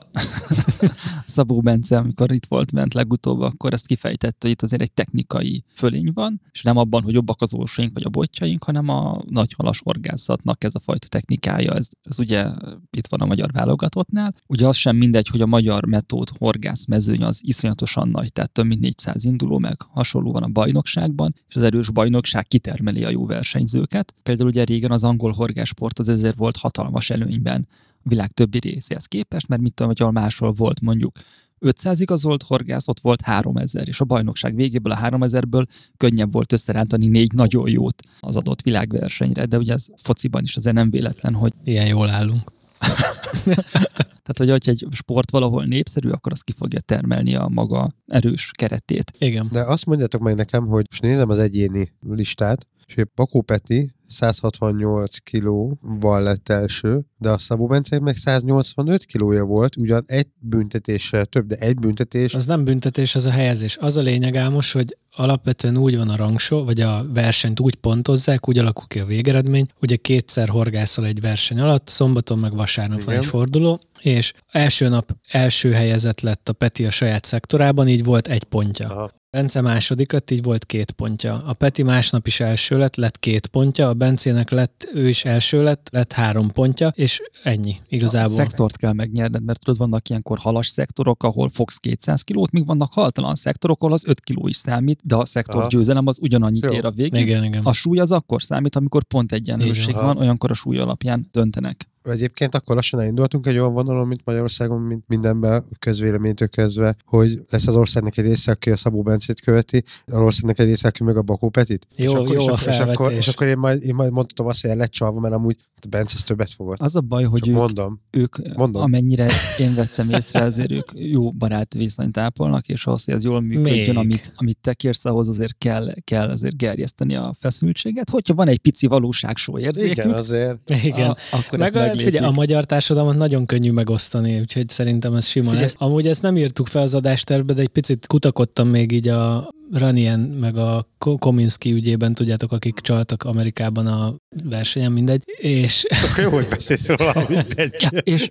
Szabó 1.27 1.61
Bence, 1.61 1.99
amikor 1.99 2.33
itt 2.33 2.47
volt 2.47 2.73
bent 2.73 2.95
legutóbb, 2.95 3.41
akkor 3.41 3.73
ezt 3.73 3.87
kifejtette, 3.87 4.37
hogy 4.41 4.51
itt 4.51 4.63
azért 4.63 4.83
egy 4.83 4.93
technikai 4.93 5.65
fölény 5.75 6.11
van, 6.15 6.41
és 6.53 6.63
nem 6.63 6.77
abban, 6.77 7.03
hogy 7.03 7.15
jobbak 7.15 7.43
az 7.43 7.55
ósaink 7.55 7.95
vagy 7.95 8.05
a 8.05 8.09
botjaink, 8.09 8.65
hanem 8.65 8.89
a 8.89 9.23
nagyhalas 9.29 9.81
horgászatnak 9.85 10.65
ez 10.65 10.75
a 10.75 10.81
fajta 10.81 11.09
technikája, 11.09 11.75
ez, 11.75 11.89
ez 12.03 12.19
ugye 12.19 12.47
itt 12.91 13.07
van 13.07 13.21
a 13.21 13.27
magyar 13.27 13.53
válogatottnál. 13.53 14.35
Ugye 14.47 14.67
az 14.67 14.77
sem 14.77 14.97
mindegy, 14.97 15.29
hogy 15.29 15.41
a 15.41 15.47
magyar 15.47 15.87
metód 15.87 16.29
horgász 16.39 16.87
mezőny 16.87 17.23
az 17.23 17.41
iszonyatosan 17.45 18.09
nagy, 18.09 18.33
tehát 18.33 18.53
több 18.53 18.67
mint 18.67 18.81
400 18.81 19.25
induló, 19.25 19.59
meg 19.59 19.83
hasonló 19.89 20.33
van 20.33 20.43
a 20.43 20.49
bajnokságban, 20.49 21.35
és 21.49 21.57
az 21.57 21.63
erős 21.63 21.91
bajnokság 21.91 22.47
kitermeli 22.47 23.05
a 23.05 23.11
jó 23.11 23.27
versenyzőket. 23.27 24.15
Például 24.23 24.49
ugye 24.49 24.65
régen 24.65 24.91
az 24.91 25.05
angol 25.05 25.33
horgásport 25.33 25.99
az 25.99 26.09
ezért 26.09 26.37
volt 26.37 26.57
hatalmas 26.57 27.11
előnyben 27.37 27.69
a 28.05 28.09
világ 28.09 28.31
többi 28.31 28.59
részéhez 28.59 29.06
képest, 29.06 29.49
mert 29.49 29.62
mit 29.62 29.75
tudom, 29.75 29.93
hogy 29.93 30.00
ahol 30.00 30.12
máshol 30.12 30.53
volt 30.53 30.81
mondjuk 30.81 31.12
500 31.59 32.00
igazolt 32.00 32.43
horgász, 32.43 32.88
ott 32.88 33.00
volt 33.00 33.21
3000, 33.21 33.88
és 33.88 34.00
a 34.00 34.05
bajnokság 34.05 34.55
végéből 34.55 34.93
a 34.93 34.99
3000-ből 34.99 35.65
könnyebb 35.97 36.33
volt 36.33 36.53
összerántani 36.53 37.06
négy 37.06 37.33
nagyon 37.33 37.69
jót 37.69 38.03
az 38.21 38.37
adott 38.37 38.62
világversenyre, 38.62 39.44
de 39.44 39.56
ugye 39.56 39.73
ez 39.73 39.87
fociban 40.03 40.43
is 40.43 40.56
azért 40.56 40.75
nem 40.75 40.91
véletlen, 40.91 41.35
hogy 41.35 41.53
Ilyen 41.65 41.87
jól 41.87 42.09
állunk. 42.09 42.53
tehát, 44.25 44.37
hogy 44.37 44.50
hogyha 44.50 44.71
egy 44.71 44.87
sport 44.91 45.31
valahol 45.31 45.65
népszerű, 45.65 46.09
akkor 46.09 46.33
az 46.33 46.41
ki 46.41 46.53
fogja 46.53 46.81
termelni 46.81 47.35
a 47.35 47.49
maga 47.49 47.93
erős 48.06 48.50
keretét. 48.53 49.12
Igen. 49.19 49.49
De 49.50 49.62
azt 49.62 49.87
mondjátok 49.87 50.21
meg 50.21 50.35
nekem, 50.35 50.67
hogy 50.67 50.87
most 50.91 51.03
nézem 51.03 51.29
az 51.29 51.38
egyéni 51.38 51.93
listát, 52.00 52.67
és 52.87 52.94
hogy 52.94 53.09
Bakó 53.15 53.43
Peti 53.43 53.91
168 54.06 55.17
kilóval 55.19 56.23
lett 56.23 56.49
első, 56.49 57.06
de 57.19 57.31
a 57.31 57.39
Szabó 57.39 57.67
Bence 57.67 58.01
meg 58.01 58.17
185 58.17 59.05
kilója 59.05 59.45
volt, 59.45 59.77
ugyan 59.77 60.05
egy 60.07 60.27
büntetéssel 60.39 61.25
több, 61.25 61.47
de 61.47 61.57
egy 61.57 61.75
büntetés. 61.75 62.35
Az 62.35 62.47
nem 62.47 62.64
büntetés, 62.64 63.14
az 63.14 63.26
a 63.26 63.31
helyezés. 63.31 63.76
Az 63.81 63.97
a 63.97 64.00
lényeg 64.00 64.37
Ámos, 64.37 64.73
hogy 64.73 64.97
alapvetően 65.17 65.76
úgy 65.76 65.97
van 65.97 66.09
a 66.09 66.17
rangsor, 66.17 66.64
vagy 66.64 66.81
a 66.81 67.07
versenyt 67.12 67.61
úgy 67.61 67.75
pontozzák, 67.75 68.49
úgy 68.49 68.59
alakul 68.59 68.87
ki 68.87 68.99
a 68.99 69.05
végeredmény, 69.05 69.67
ugye 69.81 69.97
kétszer 69.97 70.49
horgászol 70.49 71.07
egy 71.07 71.21
verseny 71.21 71.61
alatt, 71.61 71.88
szombaton 71.88 72.38
meg 72.38 72.55
vasárnap 72.55 73.02
van 73.02 73.14
Igen. 73.14 73.25
egy 73.25 73.29
forduló, 73.29 73.81
és 74.00 74.33
első 74.50 74.88
nap 74.88 75.17
első 75.29 75.73
helyezett 75.73 76.21
lett 76.21 76.49
a 76.49 76.52
Peti 76.52 76.85
a 76.85 76.90
saját 76.90 77.25
szektorában, 77.25 77.88
így 77.88 78.05
volt 78.05 78.29
egy 78.29 78.45
pontja. 78.45 78.88
Aha. 78.88 79.11
Bence 79.31 79.61
második 79.61 80.12
lett, 80.12 80.31
így 80.31 80.43
volt 80.43 80.64
két 80.64 80.90
pontja. 80.90 81.43
A 81.47 81.52
Peti 81.52 81.83
másnap 81.83 82.26
is 82.26 82.40
első 82.40 82.79
lett, 82.79 82.97
lett 82.97 83.19
két 83.19 83.47
pontja, 83.47 83.88
a 83.88 83.95
Bencének 83.95 84.50
lett, 84.50 84.88
ő 84.95 85.09
is 85.09 85.25
első 85.25 85.62
lett, 85.62 85.88
lett 85.90 86.12
három 86.12 86.50
pontja, 86.50 86.93
és 86.95 87.06
ennyi 87.43 87.77
A 87.81 87.85
igazából. 87.89 88.33
szektort 88.33 88.77
kell 88.77 88.93
megnyerned, 88.93 89.43
mert 89.43 89.65
tudod, 89.65 89.79
vannak 89.79 90.09
ilyenkor 90.09 90.39
halas 90.39 90.67
szektorok, 90.67 91.23
ahol 91.23 91.49
fogsz 91.49 91.77
200 91.77 92.23
kilót, 92.23 92.51
míg 92.51 92.67
vannak 92.67 92.93
haltalan 92.93 93.35
szektorok, 93.35 93.83
ahol 93.83 93.93
az 93.93 94.05
5 94.07 94.21
kiló 94.21 94.49
is 94.49 94.57
számít, 94.57 95.01
de 95.03 95.15
a 95.17 95.25
szektor 95.25 95.61
Aha. 95.61 95.69
győzelem 95.69 96.07
az 96.07 96.19
ugyanannyit 96.21 96.65
Jó. 96.65 96.73
ér 96.73 96.85
a 96.85 96.91
végén. 96.91 97.23
Igen, 97.23 97.45
igen. 97.45 97.65
A 97.65 97.73
súly 97.73 97.99
az 97.99 98.13
akkor 98.13 98.43
számít, 98.43 98.77
amikor 98.77 99.05
pont 99.05 99.33
egyenlőség 99.33 99.95
van, 99.95 100.19
olyankor 100.19 100.51
a 100.51 100.55
súly 100.55 100.79
alapján 100.79 101.29
döntenek. 101.33 101.89
Egyébként 102.07 102.55
akkor 102.55 102.75
lassan 102.75 103.01
elindultunk 103.01 103.47
egy 103.47 103.59
olyan 103.59 103.73
vonalon, 103.73 104.07
mint 104.07 104.21
Magyarországon, 104.25 104.81
mint 104.81 105.05
mindenben 105.07 105.65
közvéleménytől 105.79 106.49
kezdve, 106.49 106.97
hogy 107.05 107.41
lesz 107.49 107.67
az 107.67 107.77
országnak 107.77 108.17
egy 108.17 108.25
része, 108.25 108.53
aki 108.53 108.71
a 108.71 108.77
Szabó 108.77 109.03
Bencét 109.03 109.41
követi, 109.41 109.85
az 110.05 110.15
országnak 110.15 110.59
egy 110.59 110.67
része, 110.67 110.89
aki 110.89 111.05
meg 111.05 111.17
a 111.17 111.23
Bakó 111.23 111.49
Petit. 111.49 111.87
Jó- 111.97 112.05
és 112.05 112.13
akkor, 112.13 112.35
jó 112.35 112.41
és, 112.41 112.47
a 112.49 112.53
akkor, 112.53 112.69
és, 112.69 112.79
akkor, 112.79 112.95
felvetés. 112.95 113.27
és 113.27 113.29
akkor 113.29 113.47
én 113.47 113.59
majd, 113.59 113.83
én 113.83 113.95
majd 113.95 114.13
mondtam 114.13 114.47
azt, 114.47 114.61
hogy 114.61 114.71
el 114.71 114.77
lett 114.77 114.91
csalva, 114.91 115.21
mert 115.21 115.35
amúgy 115.35 115.57
a 115.83 115.87
Bence 115.89 116.17
többet 116.25 116.51
fogott. 116.51 116.81
Az 116.81 116.97
a 116.97 117.01
baj, 117.01 117.25
hogy 117.25 117.49
ők, 117.49 117.55
mondom. 117.55 118.01
ők 118.11 118.55
Mondom. 118.57 118.83
amennyire 118.83 119.31
én 119.59 119.75
vettem 119.75 120.11
észre, 120.11 120.43
azért 120.43 120.73
ők 120.73 120.91
jó 120.95 121.33
barát 121.33 121.75
viszonyt 121.75 122.17
ápolnak, 122.17 122.69
és 122.69 122.87
ahhoz, 122.87 123.05
hogy 123.05 123.15
ez 123.15 123.25
jól 123.25 123.41
működjön, 123.41 123.95
Még. 123.95 123.97
amit, 123.97 124.33
amit 124.37 124.59
te 124.61 124.75
kérsz, 124.75 125.05
ahhoz 125.05 125.29
azért 125.29 125.59
kell, 125.59 125.95
kell 126.05 126.29
azért 126.29 126.57
gerjeszteni 126.57 127.17
a 127.17 127.35
feszültséget. 127.41 128.11
Hogyha 128.11 128.35
van 128.35 128.49
egy 128.49 128.59
pici 128.59 128.87
valóságsó 128.87 129.59
érzékük, 129.59 129.97
Igen, 129.97 130.11
azért. 130.11 130.71
Igen. 130.85 131.11
A, 131.11 131.17
akkor 131.31 131.59
Meg 131.59 131.77
ezt 131.77 131.96
a, 131.97 132.03
meglépik. 132.05 132.15
figyelj, 132.15 132.33
a 132.33 132.41
magyar 132.41 132.65
társadalmat 132.65 133.17
nagyon 133.17 133.47
könnyű 133.47 133.71
megosztani, 133.71 134.38
úgyhogy 134.41 134.69
szerintem 134.69 135.15
ez 135.15 135.26
sima 135.26 135.45
Figyelj. 135.45 135.62
lesz. 135.62 135.75
Amúgy 135.79 136.07
ezt 136.07 136.23
nem 136.23 136.37
írtuk 136.37 136.67
fel 136.67 136.83
az 136.83 136.95
adástervbe, 136.95 137.53
de 137.53 137.61
egy 137.61 137.69
picit 137.69 138.07
kutakodtam 138.07 138.69
még 138.69 138.93
így 138.93 139.09
a 139.09 139.55
Ranien 139.73 140.21
meg 140.21 140.57
a 140.57 140.88
Ko- 140.99 141.19
Kominski 141.21 141.73
ügyében, 141.73 142.15
tudjátok, 142.15 142.53
akik 142.53 142.79
csaltak 142.81 143.23
Amerikában 143.23 143.87
a 143.87 144.15
versenyen, 144.45 144.93
mindegy, 144.93 145.23
és 145.37 145.85
Akkor 146.11 146.25
jó, 146.25 146.31
hogy 146.31 146.49
beszélsz 146.49 146.87
róla, 146.88 147.25
mindegy. 147.29 147.75
és, 148.03 148.31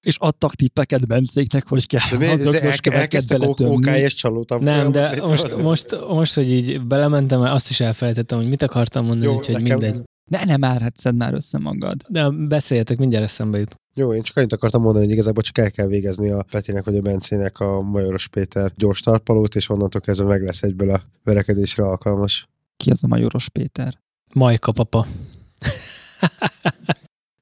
és 0.00 0.16
adtak 0.18 0.54
tippeket 0.54 1.06
Bencéknek, 1.06 1.68
hogy 1.68 1.86
kell 1.86 2.18
De 2.18 2.30
azokos 2.30 2.60
ez 2.62 2.78
köveket 2.78 3.26
beletömni. 3.28 3.74
OK-és 3.90 4.14
csalótam 4.14 4.62
nem, 4.62 4.92
de 4.92 5.16
most, 5.20 5.56
most, 5.56 5.98
most, 6.08 6.34
hogy 6.34 6.50
így 6.50 6.80
belementem, 6.86 7.40
azt 7.40 7.70
is 7.70 7.80
elfelejtettem, 7.80 8.38
hogy 8.38 8.48
mit 8.48 8.62
akartam 8.62 9.04
mondani, 9.04 9.30
Jó, 9.30 9.36
úgyhogy 9.36 9.54
nekem- 9.62 9.78
mindegy. 9.78 10.02
Ne, 10.28 10.44
nem 10.44 10.60
már, 10.60 10.80
hát 10.80 10.96
szedd 10.96 11.14
már 11.14 11.34
össze 11.34 11.58
magad. 11.58 12.02
De 12.08 12.28
beszéljetek, 12.30 12.98
mindjárt 12.98 13.24
eszembe 13.24 13.58
jut. 13.58 13.74
Jó, 13.94 14.14
én 14.14 14.22
csak 14.22 14.36
annyit 14.36 14.52
akartam 14.52 14.82
mondani, 14.82 15.04
hogy 15.04 15.14
igazából 15.14 15.42
csak 15.42 15.58
el 15.58 15.70
kell 15.70 15.86
végezni 15.86 16.30
a 16.30 16.44
Petinek 16.50 16.84
vagy 16.84 16.96
a 16.96 17.00
Bencének 17.00 17.60
a 17.60 17.80
Majoros 17.80 18.28
Péter 18.28 18.72
gyors 18.76 19.00
tarpalót, 19.00 19.54
és 19.54 19.68
onnantól 19.68 20.00
kezdve 20.00 20.26
meg 20.26 20.42
lesz 20.42 20.62
egyből 20.62 20.90
a 20.90 21.02
verekedésre 21.24 21.84
alkalmas. 21.84 22.48
Ki 22.76 22.90
az 22.90 23.04
a 23.04 23.06
Majoros 23.06 23.48
Péter? 23.48 23.98
Majka 24.34 24.72
papa. 24.72 25.06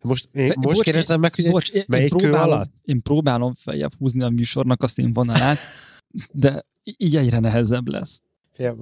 Most, 0.07 0.29
én, 0.33 0.45
most 0.47 0.59
bocs, 0.61 0.81
kérdezem 0.81 1.21
meg, 1.21 1.35
hogy 1.35 1.45
egy, 1.45 1.51
Bocs, 1.51 1.71
én, 1.71 1.85
melyik 1.89 2.13
én 2.13 2.19
kő 2.19 2.29
próbálom, 2.29 2.53
alatt? 2.53 2.73
Én 2.85 3.03
próbálom 3.03 3.55
feljebb 3.55 3.93
húzni 3.99 4.23
a 4.23 4.29
műsornak 4.29 4.83
a 4.83 4.87
színvonalát, 4.87 5.59
de 6.33 6.65
így 6.83 7.17
egyre 7.17 7.39
nehezebb 7.39 7.89
lesz. 7.89 8.21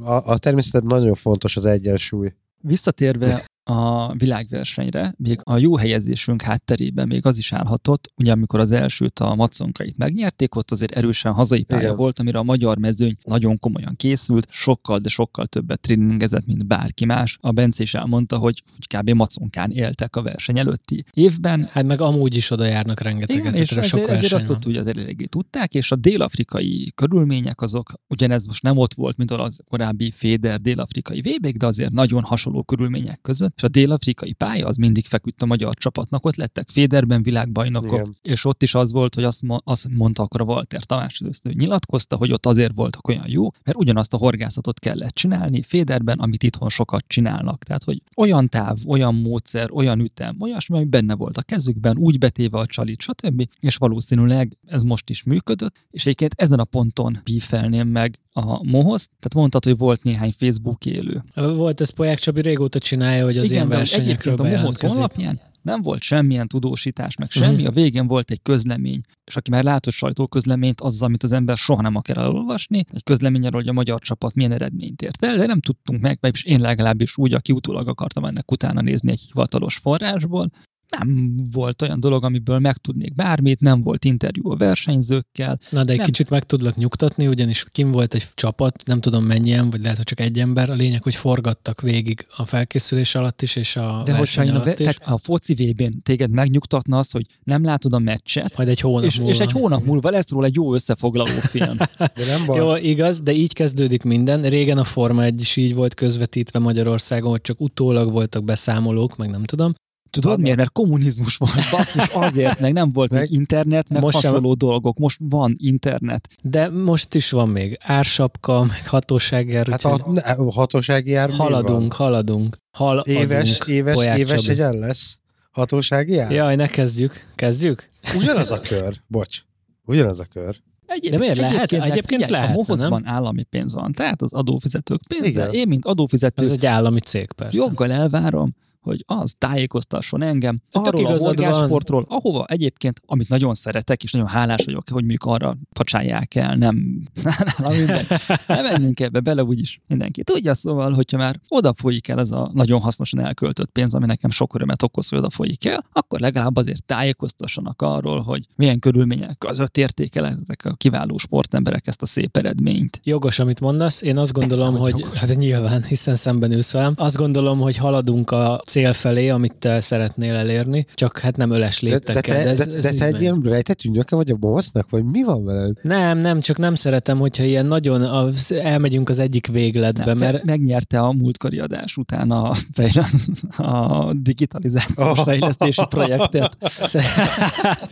A, 0.00 0.30
a 0.30 0.38
természetben 0.38 0.98
nagyon 0.98 1.14
fontos 1.14 1.56
az 1.56 1.64
egyensúly. 1.64 2.34
Visszatérve 2.60 3.44
a 3.64 4.12
világversenyre, 4.14 5.14
még 5.16 5.40
a 5.42 5.56
jó 5.58 5.76
helyezésünk 5.76 6.42
hátterében 6.42 7.06
még 7.06 7.26
az 7.26 7.38
is 7.38 7.52
állhatott, 7.52 8.12
ugye 8.16 8.32
amikor 8.32 8.60
az 8.60 8.70
elsőt 8.70 9.18
a 9.18 9.34
maconkait 9.34 9.96
megnyerték, 9.96 10.54
ott 10.54 10.70
azért 10.70 10.92
erősen 10.92 11.32
hazai 11.32 11.62
pálya 11.62 11.82
Igen. 11.82 11.96
volt, 11.96 12.18
amire 12.18 12.38
a 12.38 12.42
magyar 12.42 12.78
mezőny 12.78 13.16
nagyon 13.24 13.58
komolyan 13.58 13.96
készült, 13.96 14.46
sokkal, 14.50 14.98
de 14.98 15.08
sokkal 15.08 15.46
többet 15.46 15.80
tréningezett, 15.80 16.46
mint 16.46 16.66
bárki 16.66 17.04
más. 17.04 17.38
A 17.40 17.50
Bence 17.50 17.82
is 17.82 17.94
elmondta, 17.94 18.36
hogy, 18.36 18.62
hogy 18.76 18.98
kb. 19.00 19.10
maconkán 19.10 19.70
éltek 19.70 20.16
a 20.16 20.22
verseny 20.22 20.58
előtti 20.58 21.04
évben, 21.12 21.68
Hát 21.70 21.84
meg 21.84 22.00
amúgy 22.00 22.36
is 22.36 22.50
oda 22.50 22.64
járnak 22.64 23.00
rengeteget. 23.00 23.42
igen, 23.42 23.54
és 23.54 23.70
ezért, 23.70 23.86
sok 23.86 24.08
ezért 24.08 24.32
azt 24.32 24.46
tudtuk, 24.46 24.64
hogy 24.64 24.76
az 24.76 24.86
eléggé 24.86 25.24
tudták, 25.24 25.74
és 25.74 25.92
a 25.92 25.96
dél-afrikai 25.96 26.92
körülmények 26.94 27.60
azok, 27.60 27.92
ugyanez 28.08 28.46
most 28.46 28.62
nem 28.62 28.76
ott 28.76 28.94
volt, 28.94 29.16
mint 29.16 29.30
az 29.30 29.60
korábbi 29.68 30.10
Féder 30.10 30.60
dél-afrikai 30.60 31.20
vb 31.20 31.46
de 31.56 31.66
azért 31.66 31.92
nagyon 31.92 32.22
hasonló 32.22 32.62
körülmények 32.62 33.20
között, 33.22 33.53
és 33.56 33.62
a 33.62 33.68
dél-afrikai 33.68 34.32
pálya 34.32 34.66
az 34.66 34.76
mindig 34.76 35.06
feküdt 35.06 35.42
a 35.42 35.46
magyar 35.46 35.74
csapatnak, 35.74 36.26
ott 36.26 36.36
lettek 36.36 36.68
Féderben 36.68 37.22
világbajnokok, 37.22 37.92
Igen. 37.92 38.16
és 38.22 38.44
ott 38.44 38.62
is 38.62 38.74
az 38.74 38.92
volt, 38.92 39.14
hogy 39.14 39.24
azt, 39.24 39.40
azt 39.64 39.88
mondta 39.88 40.22
akkor 40.22 40.40
a 40.40 40.44
Walter 40.44 40.84
Tamás 40.84 41.20
először, 41.20 41.42
hogy 41.44 41.56
nyilatkozta, 41.56 42.16
hogy 42.16 42.32
ott 42.32 42.46
azért 42.46 42.72
voltak 42.74 43.08
olyan 43.08 43.24
jó, 43.26 43.48
mert 43.64 43.76
ugyanazt 43.76 44.14
a 44.14 44.16
horgászatot 44.16 44.78
kellett 44.78 45.14
csinálni 45.14 45.62
Féderben, 45.62 46.18
amit 46.18 46.42
itthon 46.42 46.68
sokat 46.68 47.04
csinálnak. 47.06 47.64
Tehát, 47.64 47.84
hogy 47.84 48.02
olyan 48.16 48.48
táv, 48.48 48.76
olyan 48.86 49.14
módszer, 49.14 49.70
olyan 49.72 50.00
ütem, 50.00 50.36
olyasmi, 50.40 50.76
ami 50.76 50.84
benne 50.84 51.14
volt 51.14 51.36
a 51.36 51.42
kezükben, 51.42 51.96
úgy 51.96 52.18
betéve 52.18 52.58
a 52.58 52.66
csalit, 52.66 53.00
stb. 53.00 53.48
És 53.60 53.76
valószínűleg 53.76 54.56
ez 54.66 54.82
most 54.82 55.10
is 55.10 55.22
működött, 55.22 55.74
és 55.90 56.02
egyébként 56.02 56.34
ezen 56.36 56.58
a 56.58 56.64
ponton 56.64 57.18
bífelném 57.24 57.88
meg 57.88 58.18
a 58.36 58.64
Mohoz, 58.64 59.04
tehát 59.04 59.34
mondtad, 59.34 59.64
hogy 59.64 59.76
volt 59.76 60.02
néhány 60.02 60.32
Facebook 60.32 60.86
élő. 60.86 61.22
Volt 61.34 61.80
ez 61.80 61.90
Poják 61.90 62.18
Csabi 62.18 62.40
régóta 62.40 62.78
csinálja, 62.78 63.24
hogy 63.24 63.38
az 63.44 63.50
ilyen 63.50 63.68
de 63.68 63.76
versenyekről 63.76 64.08
egyébként 64.12 64.38
a 64.38 64.42
bejelentkezik. 64.42 64.90
honlapján 64.90 65.40
nem 65.62 65.82
volt 65.82 66.02
semmilyen 66.02 66.48
tudósítás, 66.48 67.16
meg 67.16 67.30
semmi, 67.30 67.56
Mhm. 67.62 67.66
a 67.66 67.70
végén 67.70 68.06
volt 68.06 68.30
egy 68.30 68.42
közlemény, 68.42 69.00
és 69.24 69.36
aki 69.36 69.50
már 69.50 69.64
látott 69.64 69.92
sajtóközleményt, 69.94 70.80
az, 70.80 71.02
amit 71.02 71.22
az 71.22 71.32
ember 71.32 71.56
soha 71.56 71.82
nem 71.82 71.94
akar 71.96 72.18
elolvasni, 72.18 72.84
egy 72.92 73.02
közlemény 73.02 73.46
arról, 73.46 73.60
hogy 73.60 73.68
a 73.68 73.72
magyar 73.72 74.00
csapat 74.00 74.34
milyen 74.34 74.52
eredményt 74.52 75.02
ért 75.02 75.24
el, 75.24 75.36
de 75.36 75.46
nem 75.46 75.60
tudtunk 75.60 76.00
meg, 76.00 76.18
vagy 76.20 76.40
én 76.44 76.60
legalábbis 76.60 77.16
úgy, 77.16 77.34
aki 77.34 77.52
utólag 77.52 77.88
akartam 77.88 78.24
ennek 78.24 78.50
utána 78.50 78.80
nézni 78.80 79.10
egy 79.10 79.20
hivatalos 79.20 79.76
forrásból, 79.76 80.50
nem 80.98 81.34
volt 81.52 81.82
olyan 81.82 82.00
dolog, 82.00 82.24
amiből 82.24 82.58
megtudnék 82.58 83.14
bármit, 83.14 83.60
nem 83.60 83.82
volt 83.82 84.04
interjú 84.04 84.50
a 84.50 84.56
versenyzőkkel, 84.56 85.58
Na 85.70 85.84
de 85.84 85.92
egy 85.92 85.98
Nem. 85.98 86.06
kicsit 86.06 86.30
meg 86.30 86.44
tudlak 86.44 86.74
nyugtatni, 86.76 87.26
ugyanis 87.26 87.66
kim 87.72 87.90
volt 87.90 88.14
egy 88.14 88.28
csapat, 88.34 88.82
nem 88.86 89.00
tudom 89.00 89.24
mennyien, 89.24 89.70
vagy 89.70 89.80
lehet, 89.80 89.96
hogy 89.96 90.06
csak 90.06 90.20
egy 90.20 90.38
ember. 90.38 90.70
A 90.70 90.74
lényeg, 90.74 91.02
hogy 91.02 91.14
forgattak 91.14 91.80
végig 91.80 92.26
a 92.36 92.44
felkészülés 92.46 93.14
alatt 93.14 93.42
is, 93.42 93.56
és 93.56 93.76
a 93.76 94.02
de 94.04 94.12
verseny 94.12 94.48
a, 94.48 94.50
alatt 94.50 94.64
ve- 94.64 94.78
is. 94.80 94.86
tehát 94.86 95.14
a 95.14 95.18
foci 95.18 95.54
VB-n 95.54 96.02
téged 96.02 96.30
megnyugtatna 96.30 96.98
az, 96.98 97.10
hogy 97.10 97.26
nem 97.44 97.64
látod 97.64 97.92
a 97.92 97.98
meccset, 97.98 98.56
Majd 98.56 98.68
egy 98.68 98.80
hónap 98.80 99.04
és, 99.04 99.16
múlva. 99.16 99.32
és 99.32 99.38
egy 99.40 99.52
hónap 99.52 99.84
múlva 99.84 100.10
lesz 100.10 100.28
róla 100.30 100.46
egy 100.46 100.54
jó 100.54 100.74
összefoglaló 100.74 101.30
film. 101.40 101.76
De 102.16 102.26
nem 102.26 102.46
baj. 102.46 102.58
Jó, 102.58 102.76
igaz, 102.76 103.20
de 103.20 103.32
így 103.32 103.52
kezdődik 103.52 104.02
minden. 104.02 104.42
Régen 104.42 104.78
a 104.78 104.84
Forma 104.84 105.22
1 105.24 105.40
is 105.40 105.56
így 105.56 105.74
volt 105.74 105.94
közvetítve 105.94 106.58
Magyarországon, 106.58 107.30
hogy 107.30 107.40
csak 107.40 107.60
utólag 107.60 108.12
voltak 108.12 108.44
beszámolók, 108.44 109.16
meg 109.16 109.30
nem 109.30 109.44
tudom. 109.44 109.74
Tudod 110.20 110.40
miért? 110.40 110.56
Mert 110.56 110.72
kommunizmus 110.72 111.36
volt, 111.36 111.52
basszus, 111.70 112.08
azért, 112.08 112.60
meg 112.60 112.72
nem 112.72 112.90
volt 112.90 113.10
Meg- 113.10 113.20
még 113.20 113.32
internet, 113.38 113.88
meg 113.88 114.02
Most 114.02 114.18
sem- 114.20 114.30
hasonló 114.30 114.54
dolgok. 114.54 114.98
Most 114.98 115.18
van 115.22 115.54
internet. 115.58 116.28
De 116.42 116.68
most 116.68 117.14
is 117.14 117.30
van 117.30 117.48
még 117.48 117.78
ársapka, 117.80 118.62
meg 118.64 118.86
hatóságjár, 118.86 119.66
Hát 119.66 119.84
a, 119.84 120.10
ne, 120.12 120.34
hatósági 120.52 121.10
jár 121.10 121.28
mi 121.28 121.34
haladunk, 121.36 121.96
van? 121.96 122.08
haladunk. 122.08 122.56
Haladunk, 122.70 123.18
Éves, 123.18 123.58
éves, 123.66 124.16
éves 124.16 124.40
Csabi. 124.42 124.52
egyen 124.52 124.78
lesz 124.78 125.18
hatósági 125.50 126.12
jár? 126.12 126.30
Jaj, 126.32 126.56
ne 126.56 126.66
kezdjük. 126.66 127.32
Kezdjük? 127.34 127.88
Ugyanaz 128.16 128.50
a 128.50 128.60
kör, 128.60 128.94
bocs. 129.06 129.38
Ugyanaz 129.86 130.18
a 130.20 130.24
kör. 130.24 130.56
Egy, 130.86 131.10
De 131.10 131.18
miért 131.18 131.36
lehet? 131.36 131.72
Egyébként 131.72 132.06
figyelj, 132.06 132.30
lehetne, 132.30 132.54
A 132.54 132.56
mohozban 132.56 133.06
állami 133.06 133.42
pénz 133.42 133.74
van, 133.74 133.92
tehát 133.92 134.22
az 134.22 134.32
adófizetők 134.32 135.00
pénze. 135.08 135.28
Igen. 135.28 135.50
Én, 135.50 135.68
mint 135.68 135.84
adófizető, 135.84 136.42
Ez 136.44 136.50
egy 136.50 136.66
állami 136.66 137.00
cég, 137.00 137.32
persze. 137.32 137.56
joggal 137.58 137.92
elvárom, 137.92 138.54
hogy 138.84 139.04
az 139.06 139.34
tájékoztasson 139.38 140.22
engem 140.22 140.56
Tök 140.70 140.86
arról 140.86 141.06
a 141.06 141.18
horgásportról, 141.18 142.04
ahova 142.08 142.44
egyébként, 142.44 143.00
amit 143.06 143.28
nagyon 143.28 143.54
szeretek, 143.54 144.02
és 144.02 144.12
nagyon 144.12 144.28
hálás 144.28 144.64
vagyok, 144.64 144.82
hogy 144.90 145.00
mondjuk 145.00 145.24
arra 145.24 145.56
pacsálják 145.72 146.34
el, 146.34 146.54
nem, 146.54 147.08
na 147.62 147.68
mindegy. 147.68 148.06
Nem 148.46 148.64
menjünk 148.64 149.00
ebbe 149.00 149.20
bele, 149.20 149.44
úgyis 149.44 149.80
mindenki 149.86 150.22
tudja, 150.22 150.54
szóval, 150.54 150.92
hogyha 150.92 151.16
már 151.16 151.40
oda 151.48 151.72
folyik 151.72 152.08
el 152.08 152.20
ez 152.20 152.30
a 152.30 152.50
nagyon 152.54 152.80
hasznosan 152.80 153.20
elköltött 153.20 153.70
pénz, 153.70 153.94
ami 153.94 154.06
nekem 154.06 154.30
sok 154.30 154.54
örömet 154.54 154.82
okoz, 154.82 155.08
hogy 155.08 155.18
oda 155.18 155.30
folyik 155.30 155.64
el, 155.64 155.84
akkor 155.92 156.20
legalább 156.20 156.56
azért 156.56 156.84
tájékoztassanak 156.84 157.82
arról, 157.82 158.20
hogy 158.20 158.46
milyen 158.56 158.78
körülmények 158.78 159.38
között 159.38 159.76
értékel 159.76 160.26
ezek 160.26 160.64
a 160.64 160.74
kiváló 160.74 161.18
sportemberek 161.18 161.86
ezt 161.86 162.02
a 162.02 162.06
szép 162.06 162.36
eredményt. 162.36 163.00
Jogos, 163.02 163.38
amit 163.38 163.60
mondasz. 163.60 164.02
Én 164.02 164.16
azt 164.18 164.32
gondolom, 164.32 164.66
Persze, 164.66 164.82
hogy 164.82 164.92
hogy, 164.94 165.00
jogos. 165.02 165.18
hát 165.18 165.36
nyilván, 165.36 165.84
hiszen 165.84 166.16
szemben 166.16 166.52
ülsz 166.52 166.72
velem. 166.72 166.92
Azt 166.96 167.16
gondolom, 167.16 167.60
hogy 167.60 167.76
haladunk 167.76 168.30
a 168.30 168.60
cél 168.74 168.92
felé, 168.92 169.28
amit 169.28 169.54
te 169.58 169.80
szeretnél 169.80 170.34
elérni, 170.34 170.86
csak 170.94 171.18
hát 171.18 171.36
nem 171.36 171.50
öles 171.50 171.80
De, 171.80 171.88
de, 171.88 171.92
léptekkel. 171.94 172.42
te, 172.42 172.48
ez, 172.50 172.58
de, 172.58 172.76
ez 172.76 172.82
de 172.82 172.92
így 172.92 172.98
te 172.98 173.04
egy 173.06 173.20
ilyen 173.20 173.40
rejtett 173.44 173.84
ügynöke 173.84 174.16
vagy 174.16 174.30
a 174.30 174.34
bossnak, 174.36 174.90
vagy 174.90 175.04
mi 175.04 175.22
van 175.22 175.44
veled? 175.44 175.76
Nem, 175.82 176.18
nem, 176.18 176.40
csak 176.40 176.58
nem 176.58 176.74
szeretem, 176.74 177.18
hogyha 177.18 177.42
ilyen 177.42 177.66
nagyon 177.66 178.02
az, 178.02 178.52
elmegyünk 178.52 179.08
az 179.08 179.18
egyik 179.18 179.46
végletbe, 179.46 180.04
Nem, 180.04 180.18
mert 180.18 180.44
megnyerte 180.44 181.00
a 181.00 181.12
múltkori 181.12 181.58
adás 181.58 181.96
után 181.96 182.30
a, 182.30 182.52
fejle- 182.72 183.10
a 183.56 184.12
digitalizációs 184.22 185.18
Oh. 185.18 185.24
fejlesztési 185.24 185.82
projektet. 185.88 186.56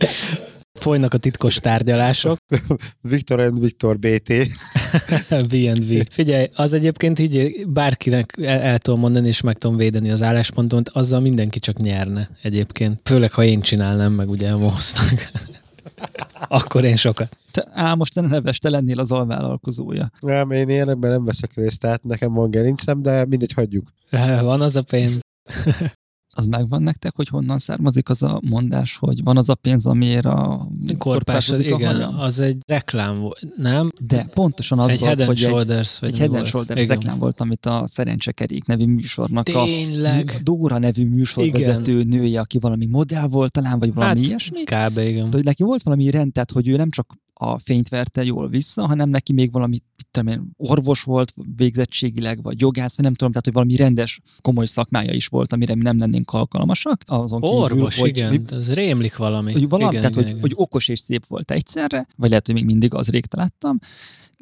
folynak 0.79 1.13
a 1.13 1.17
titkos 1.17 1.55
tárgyalások. 1.55 2.37
Viktor 3.01 3.39
and 3.39 3.59
Viktor 3.59 3.99
BT. 3.99 4.33
V&V. 5.29 6.05
Figyelj, 6.09 6.49
az 6.55 6.73
egyébként 6.73 7.19
így 7.19 7.67
bárkinek 7.67 8.33
el, 8.41 8.59
el 8.59 8.77
tudom 8.77 8.99
mondani, 8.99 9.27
és 9.27 9.41
meg 9.41 9.57
tudom 9.57 9.77
védeni 9.77 10.09
az 10.09 10.21
álláspontomat, 10.21 10.89
azzal 10.89 11.19
mindenki 11.19 11.59
csak 11.59 11.77
nyerne 11.77 12.29
egyébként. 12.41 12.99
Főleg, 13.03 13.31
ha 13.31 13.43
én 13.43 13.61
csinálnám 13.61 14.11
meg 14.11 14.29
ugye 14.29 14.51
a 14.51 14.57
Mosznak. 14.57 15.31
Akkor 16.47 16.83
én 16.83 16.95
sokat. 16.95 17.37
Te, 17.51 17.67
á, 17.73 17.93
most 17.93 18.13
te 18.13 18.21
neves, 18.21 18.57
te 18.57 18.69
lennél 18.69 18.99
az 18.99 19.11
alvállalkozója. 19.11 20.11
Nem, 20.19 20.51
én 20.51 20.69
ilyenekben 20.69 21.11
nem 21.11 21.25
veszek 21.25 21.51
részt, 21.55 21.79
tehát 21.79 22.03
nekem 22.03 22.33
van 22.33 22.51
gerincem, 22.51 23.01
de 23.01 23.25
mindegy, 23.25 23.53
hagyjuk. 23.53 23.87
Van 24.39 24.61
az 24.61 24.75
a 24.75 24.81
pénz. 24.81 25.19
Az 26.35 26.45
megvan 26.45 26.81
nektek, 26.83 27.15
hogy 27.15 27.27
honnan 27.27 27.57
származik 27.57 28.09
az 28.09 28.23
a 28.23 28.39
mondás, 28.49 28.97
hogy 28.97 29.23
van 29.23 29.37
az 29.37 29.49
a 29.49 29.55
pénz, 29.55 29.85
amiért 29.85 30.25
a 30.25 30.67
Korpásod, 30.97 31.59
a 31.59 31.63
igen, 31.63 31.95
hajam? 31.95 32.19
az 32.19 32.39
egy 32.39 32.57
reklám 32.67 33.19
volt, 33.19 33.45
nem? 33.57 33.89
De 34.01 34.23
pontosan 34.33 34.79
az 34.79 34.89
egy 34.89 34.99
volt, 34.99 35.15
Head 35.15 35.27
hogy 35.27 35.43
egy, 35.43 35.49
Shoulders, 35.49 36.01
egy 36.01 36.11
mi 36.11 36.17
Head 36.17 36.35
and? 36.35 36.45
Shoulders 36.45 36.83
Igen. 36.83 36.95
reklám 36.97 37.17
volt, 37.17 37.41
amit 37.41 37.65
a 37.65 37.83
Szerencsekerék 37.85 38.65
nevű 38.65 38.85
műsornak 38.85 39.47
a 39.53 39.63
Tényleg? 39.63 40.39
Dóra 40.43 40.77
nevű 40.77 41.09
műsorvezető 41.09 42.03
nője, 42.03 42.39
aki 42.39 42.59
valami 42.59 42.85
modell 42.85 43.27
volt 43.27 43.51
talán, 43.51 43.79
vagy 43.79 43.93
valami 43.93 44.19
Hát, 44.19 44.27
ilyesmi. 44.27 44.63
Kb. 44.63 44.97
igen. 44.97 45.29
De 45.29 45.35
hogy 45.35 45.45
neki 45.45 45.63
volt 45.63 45.83
valami 45.83 46.09
rend, 46.09 46.31
tehát 46.31 46.51
hogy 46.51 46.67
ő 46.67 46.75
nem 46.75 46.89
csak 46.89 47.13
a 47.33 47.59
fényt 47.59 47.89
verte 47.89 48.23
jól 48.23 48.49
vissza, 48.49 48.87
hanem 48.87 49.09
neki 49.09 49.33
még 49.33 49.51
valami 49.51 49.79
tudom 50.13 50.53
orvos 50.57 51.01
volt 51.01 51.33
végzettségileg, 51.55 52.43
vagy 52.43 52.61
jogász, 52.61 52.95
vagy 52.95 53.05
nem 53.05 53.13
tudom, 53.13 53.31
tehát 53.31 53.45
hogy 53.45 53.53
valami 53.53 53.75
rendes, 53.75 54.19
komoly 54.41 54.65
szakmája 54.65 55.13
is 55.13 55.27
volt, 55.27 55.53
amire 55.53 55.75
mi 55.75 55.81
nem 55.81 55.97
lennénk 55.97 56.31
alkalmasak. 56.31 57.01
Azon 57.05 57.41
kívül, 57.41 57.57
Orvos, 57.57 57.99
hogy, 57.99 58.09
igen, 58.09 58.45
ez 58.51 58.73
rémlik 58.73 59.15
valami. 59.15 59.51
hogy 59.51 59.69
valami, 59.69 59.89
igen, 59.89 60.01
tehát 60.01 60.15
igen, 60.15 60.23
hogy, 60.23 60.31
igen. 60.31 60.41
hogy 60.41 60.53
okos 60.55 60.87
és 60.87 60.99
szép 60.99 61.25
volt 61.25 61.51
egyszerre, 61.51 62.07
vagy 62.15 62.29
lehet, 62.29 62.45
hogy 62.45 62.55
még 62.55 62.65
mindig 62.65 62.93
az 62.93 63.09
rég 63.09 63.25
találtam, 63.25 63.79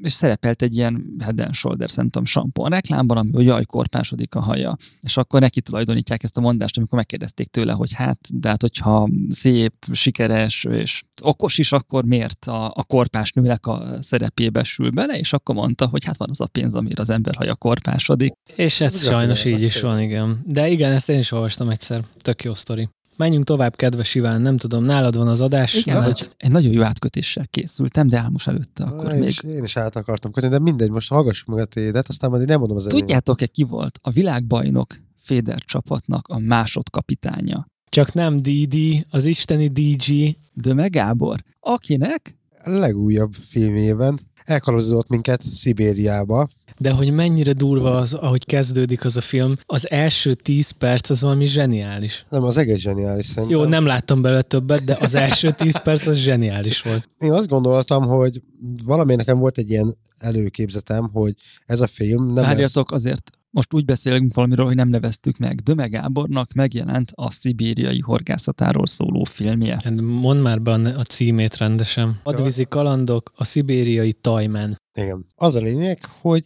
és 0.04 0.14
szerepelt 0.14 0.62
egy 0.62 0.76
ilyen 0.76 1.16
Head 1.20 1.40
and 1.40 1.54
Shoulders, 1.54 1.94
nem 1.94 2.06
tudom, 2.06 2.26
sampon 2.26 2.70
reklámban, 2.70 3.18
ami 3.18 3.32
hogy 3.32 3.46
jaj, 3.46 3.66
korpásodik 3.66 4.36
a 4.36 4.40
haja. 4.40 4.78
És 5.02 5.18
akkor 5.18 5.40
neki 5.40 5.62
tulajdonítják 5.62 6.24
ezt 6.24 6.38
a 6.38 6.42
mondást, 6.42 6.78
amikor 6.78 6.98
megkérdezték 6.98 7.48
tőle, 7.48 7.74
hogy 7.74 7.94
hát, 7.94 8.20
de 8.34 8.50
hát 8.50 8.62
hogyha 8.62 9.10
szép, 9.30 9.74
sikeres 9.92 10.64
és 10.64 11.04
okos 11.22 11.58
is, 11.58 11.72
akkor 11.72 12.06
miért 12.06 12.46
a, 12.46 12.66
a 12.76 12.84
korpás 12.84 13.32
nőnek 13.32 13.68
a 13.68 14.02
szerepébe 14.02 14.64
sül 14.64 14.90
bele, 14.90 15.20
és 15.20 15.34
akkor 15.34 15.56
mondta, 15.62 15.88
hogy 15.88 16.04
hát 16.06 16.18
van 16.18 16.30
az 16.30 16.42
a 16.42 16.48
pénz, 16.48 16.74
amire 16.74 17.02
az 17.02 17.10
ember 17.10 17.36
haja 17.36 17.56
korpásodik. 17.56 18.34
És 18.56 18.82
ez 18.82 18.94
Ez 18.94 19.04
sajnos 19.04 19.46
így 19.46 19.62
is 19.62 19.82
van, 19.82 20.00
igen. 20.02 20.42
De 20.46 20.68
igen, 20.70 20.92
ezt 20.92 21.10
én 21.10 21.20
is 21.20 21.32
olvastam 21.32 21.70
egyszer. 21.70 22.04
Tök 22.18 22.44
jó 22.44 22.54
sztori. 22.54 22.90
Menjünk 23.16 23.46
tovább, 23.46 23.76
kedves 23.76 24.16
Iván, 24.16 24.42
nem 24.42 24.58
tudom, 24.58 24.84
nálad 24.84 25.16
van 25.18 25.28
az 25.28 25.42
adás. 25.42 25.74
Igen, 25.74 26.04
vagy- 26.04 26.20
hogy 26.20 26.30
egy 26.38 26.52
nagyon 26.52 26.72
jó 26.72 26.82
átkötéssel 26.82 27.48
készültem, 27.48 28.08
de 28.08 28.18
Álmos 28.18 28.48
előtte 28.48 28.84
akkor 28.84 29.14
én, 29.14 29.20
még. 29.20 29.28
is, 29.28 29.40
én 29.44 29.64
is 29.64 29.78
át 29.78 29.96
akartam 29.96 30.32
kötni, 30.32 30.50
de 30.50 30.60
mindegy, 30.60 30.90
most 30.90 31.10
hallgassuk 31.10 31.48
meg 31.48 31.60
a 31.60 31.66
tédet, 31.66 32.08
aztán 32.08 32.30
majd 32.30 32.42
én 32.42 32.48
nem 32.48 32.60
mondom 32.60 32.78
az. 32.78 32.86
Tudjátok-e, 32.90 33.46
ki 33.46 33.64
volt 33.64 34.00
a 34.02 34.10
világbajnok 34.12 34.96
Féder 35.18 35.58
csapatnak 35.60 36.28
a 36.28 36.40
másodkapitánya? 36.40 37.66
Csak 37.90 38.14
nem 38.14 38.38
DD, 38.38 38.76
az 39.10 39.26
isteni 39.26 39.68
DG. 39.68 40.36
Döme 40.54 40.88
Gábor, 40.88 41.44
akinek 41.60 42.36
A 42.64 42.70
legújabb 42.70 43.34
filmében 43.34 44.20
elkalózott 44.44 45.10
minket 45.10 45.42
Szibériába. 45.54 46.48
De 46.78 46.92
hogy 46.92 47.12
mennyire 47.12 47.54
durva 47.54 47.98
az, 47.98 48.14
ahogy 48.14 48.46
kezdődik 48.46 49.06
az 49.06 49.18
a 49.18 49.22
film, 49.22 49.54
az 49.66 49.90
első 49.92 50.34
10 50.34 50.70
perc 50.72 51.10
az 51.10 51.22
valami 51.22 51.46
zseniális. 51.46 52.26
Nem, 52.30 52.44
az 52.44 52.58
egész 52.58 52.80
zseniális 52.80 53.26
szerintem. 53.26 53.60
Jó, 53.60 53.66
nem 53.66 53.86
láttam 53.86 54.22
belőle 54.22 54.42
többet, 54.42 54.84
de 54.84 54.98
az 55.00 55.16
első 55.16 55.52
10 55.52 55.82
perc 55.82 56.08
az 56.08 56.18
zseniális 56.18 56.82
volt. 56.82 57.10
Én 57.18 57.32
azt 57.32 57.48
gondoltam, 57.48 58.08
hogy 58.08 58.42
valami 58.84 59.16
nekem 59.16 59.40
volt 59.40 59.58
egy 59.58 59.70
ilyen 59.70 59.98
előképzetem, 60.18 61.10
hogy 61.14 61.34
ez 61.66 61.82
a 61.82 61.88
film 61.88 62.26
nem 62.26 62.36
lesz... 62.36 62.46
Várjatok, 62.46 62.92
azért 62.92 63.32
most 63.52 63.74
úgy 63.74 63.86
beszélünk 63.86 64.34
valamiről, 64.34 64.66
hogy 64.66 64.76
nem 64.76 64.90
neveztük 64.90 65.38
meg. 65.38 65.60
Döme 65.60 65.88
Gábornak 65.88 66.54
megjelent 66.54 67.12
a 67.16 67.32
szibériai 67.32 68.00
horgászatáról 68.00 68.88
szóló 68.88 69.24
filmje. 69.24 69.80
Hát 69.84 70.02
mondd 70.02 70.38
már 70.38 70.62
be 70.62 70.74
a 70.74 71.04
címét 71.04 71.58
rendesen. 71.58 72.20
Advízi 72.24 72.66
kalandok, 72.70 73.32
a 73.36 73.44
szibériai 73.44 74.14
tajmen. 74.14 74.80
Igen. 74.94 75.26
Az 75.36 75.56
a 75.56 75.60
lényeg, 75.60 76.00
hogy 76.22 76.46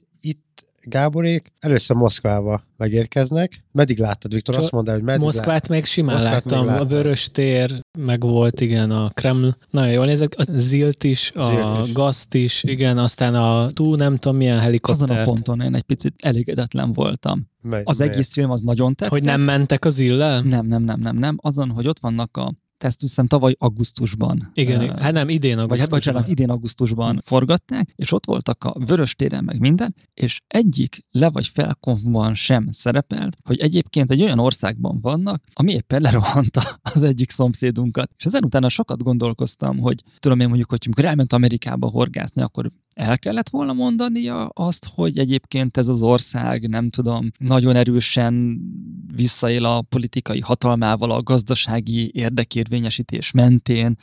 Gáborék 0.87 1.53
először 1.59 1.95
Moszkvába 1.95 2.63
megérkeznek. 2.77 3.63
Meddig 3.71 3.99
láttad, 3.99 4.33
Viktor? 4.33 4.53
Csak 4.55 4.63
Azt 4.63 4.71
mondd 4.71 4.87
el, 4.87 4.93
hogy 4.93 5.03
meddig 5.03 5.21
Moszkvát 5.23 5.67
még 5.67 5.85
simán 5.85 6.15
Moszkvát 6.15 6.43
még 6.43 6.53
láttam, 6.53 6.67
a 6.67 6.71
láttad. 6.71 6.89
Vörös 6.89 7.29
tér, 7.31 7.79
meg 7.97 8.21
volt, 8.21 8.61
igen, 8.61 8.91
a 8.91 9.09
Kreml. 9.09 9.57
Nagyon 9.69 9.91
jól 9.91 10.05
nézek, 10.05 10.33
a 10.37 10.43
Zilt 10.55 11.03
is, 11.03 11.31
a 11.35 11.45
Zilt 11.45 11.87
is. 11.87 11.93
Gaszt 11.93 12.33
is, 12.33 12.63
igen, 12.63 12.97
aztán 12.97 13.35
a 13.35 13.71
túl 13.71 13.95
nem 13.95 14.17
tudom 14.17 14.37
milyen 14.37 14.79
Azon 14.81 15.09
a 15.09 15.21
ponton 15.21 15.61
én 15.61 15.75
egy 15.75 15.83
picit 15.83 16.13
elégedetlen 16.23 16.91
voltam. 16.91 17.47
Mely, 17.61 17.81
Az 17.85 17.97
melyet? 17.97 18.13
egész 18.13 18.33
film 18.33 18.51
az 18.51 18.61
nagyon 18.61 18.95
tetszett. 18.95 19.13
Hogy 19.13 19.23
nem 19.23 19.41
mentek 19.41 19.85
az 19.85 19.99
illel? 19.99 20.41
Nem, 20.41 20.65
nem, 20.65 20.83
nem, 20.83 20.99
nem, 20.99 21.17
nem. 21.17 21.37
Azon, 21.41 21.69
hogy 21.69 21.87
ott 21.87 21.99
vannak 21.99 22.37
a 22.37 22.53
azt 22.85 23.01
hiszem 23.01 23.27
tavaly 23.27 23.55
augusztusban. 23.57 24.51
Igen, 24.53 24.81
igen. 24.81 24.97
hát 24.97 25.13
nem, 25.13 25.29
idén 25.29 25.55
vagy 25.55 25.59
hát 25.59 25.69
augusztusban. 25.69 25.99
bocsánat, 25.99 26.27
idén 26.27 26.49
augusztusban 26.49 27.21
forgatták, 27.25 27.93
és 27.95 28.11
ott 28.11 28.25
voltak 28.25 28.63
a 28.63 28.75
Vörös 28.85 29.15
téren 29.15 29.43
meg 29.43 29.59
minden, 29.59 29.95
és 30.13 30.41
egyik 30.47 31.05
le 31.11 31.29
vagy 31.29 31.47
felkonfban 31.47 32.35
sem 32.35 32.67
szerepelt, 32.71 33.37
hogy 33.43 33.59
egyébként 33.59 34.11
egy 34.11 34.21
olyan 34.21 34.39
országban 34.39 34.99
vannak, 35.01 35.43
ami 35.53 35.71
éppen 35.71 36.01
lerohanta 36.01 36.79
az 36.93 37.03
egyik 37.03 37.31
szomszédunkat. 37.31 38.11
És 38.17 38.25
ezen 38.25 38.43
utána 38.43 38.69
sokat 38.69 39.03
gondolkoztam, 39.03 39.79
hogy 39.79 40.03
tudom 40.19 40.39
én 40.39 40.47
mondjuk, 40.47 40.69
hogy 40.69 40.81
amikor 40.85 41.05
elment 41.05 41.33
Amerikába 41.33 41.87
horgászni, 41.87 42.41
akkor 42.41 42.71
el 42.95 43.19
kellett 43.19 43.49
volna 43.49 43.73
mondania 43.73 44.45
azt, 44.47 44.87
hogy 44.93 45.17
egyébként 45.17 45.77
ez 45.77 45.87
az 45.87 46.01
ország, 46.01 46.69
nem 46.69 46.89
tudom, 46.89 47.31
nagyon 47.37 47.75
erősen 47.75 48.59
visszaél 49.15 49.65
a 49.65 49.81
politikai 49.81 50.39
hatalmával, 50.39 51.11
a 51.11 51.23
gazdasági 51.23 52.11
érdekérvényesítés 52.13 53.31
mentén, 53.31 53.95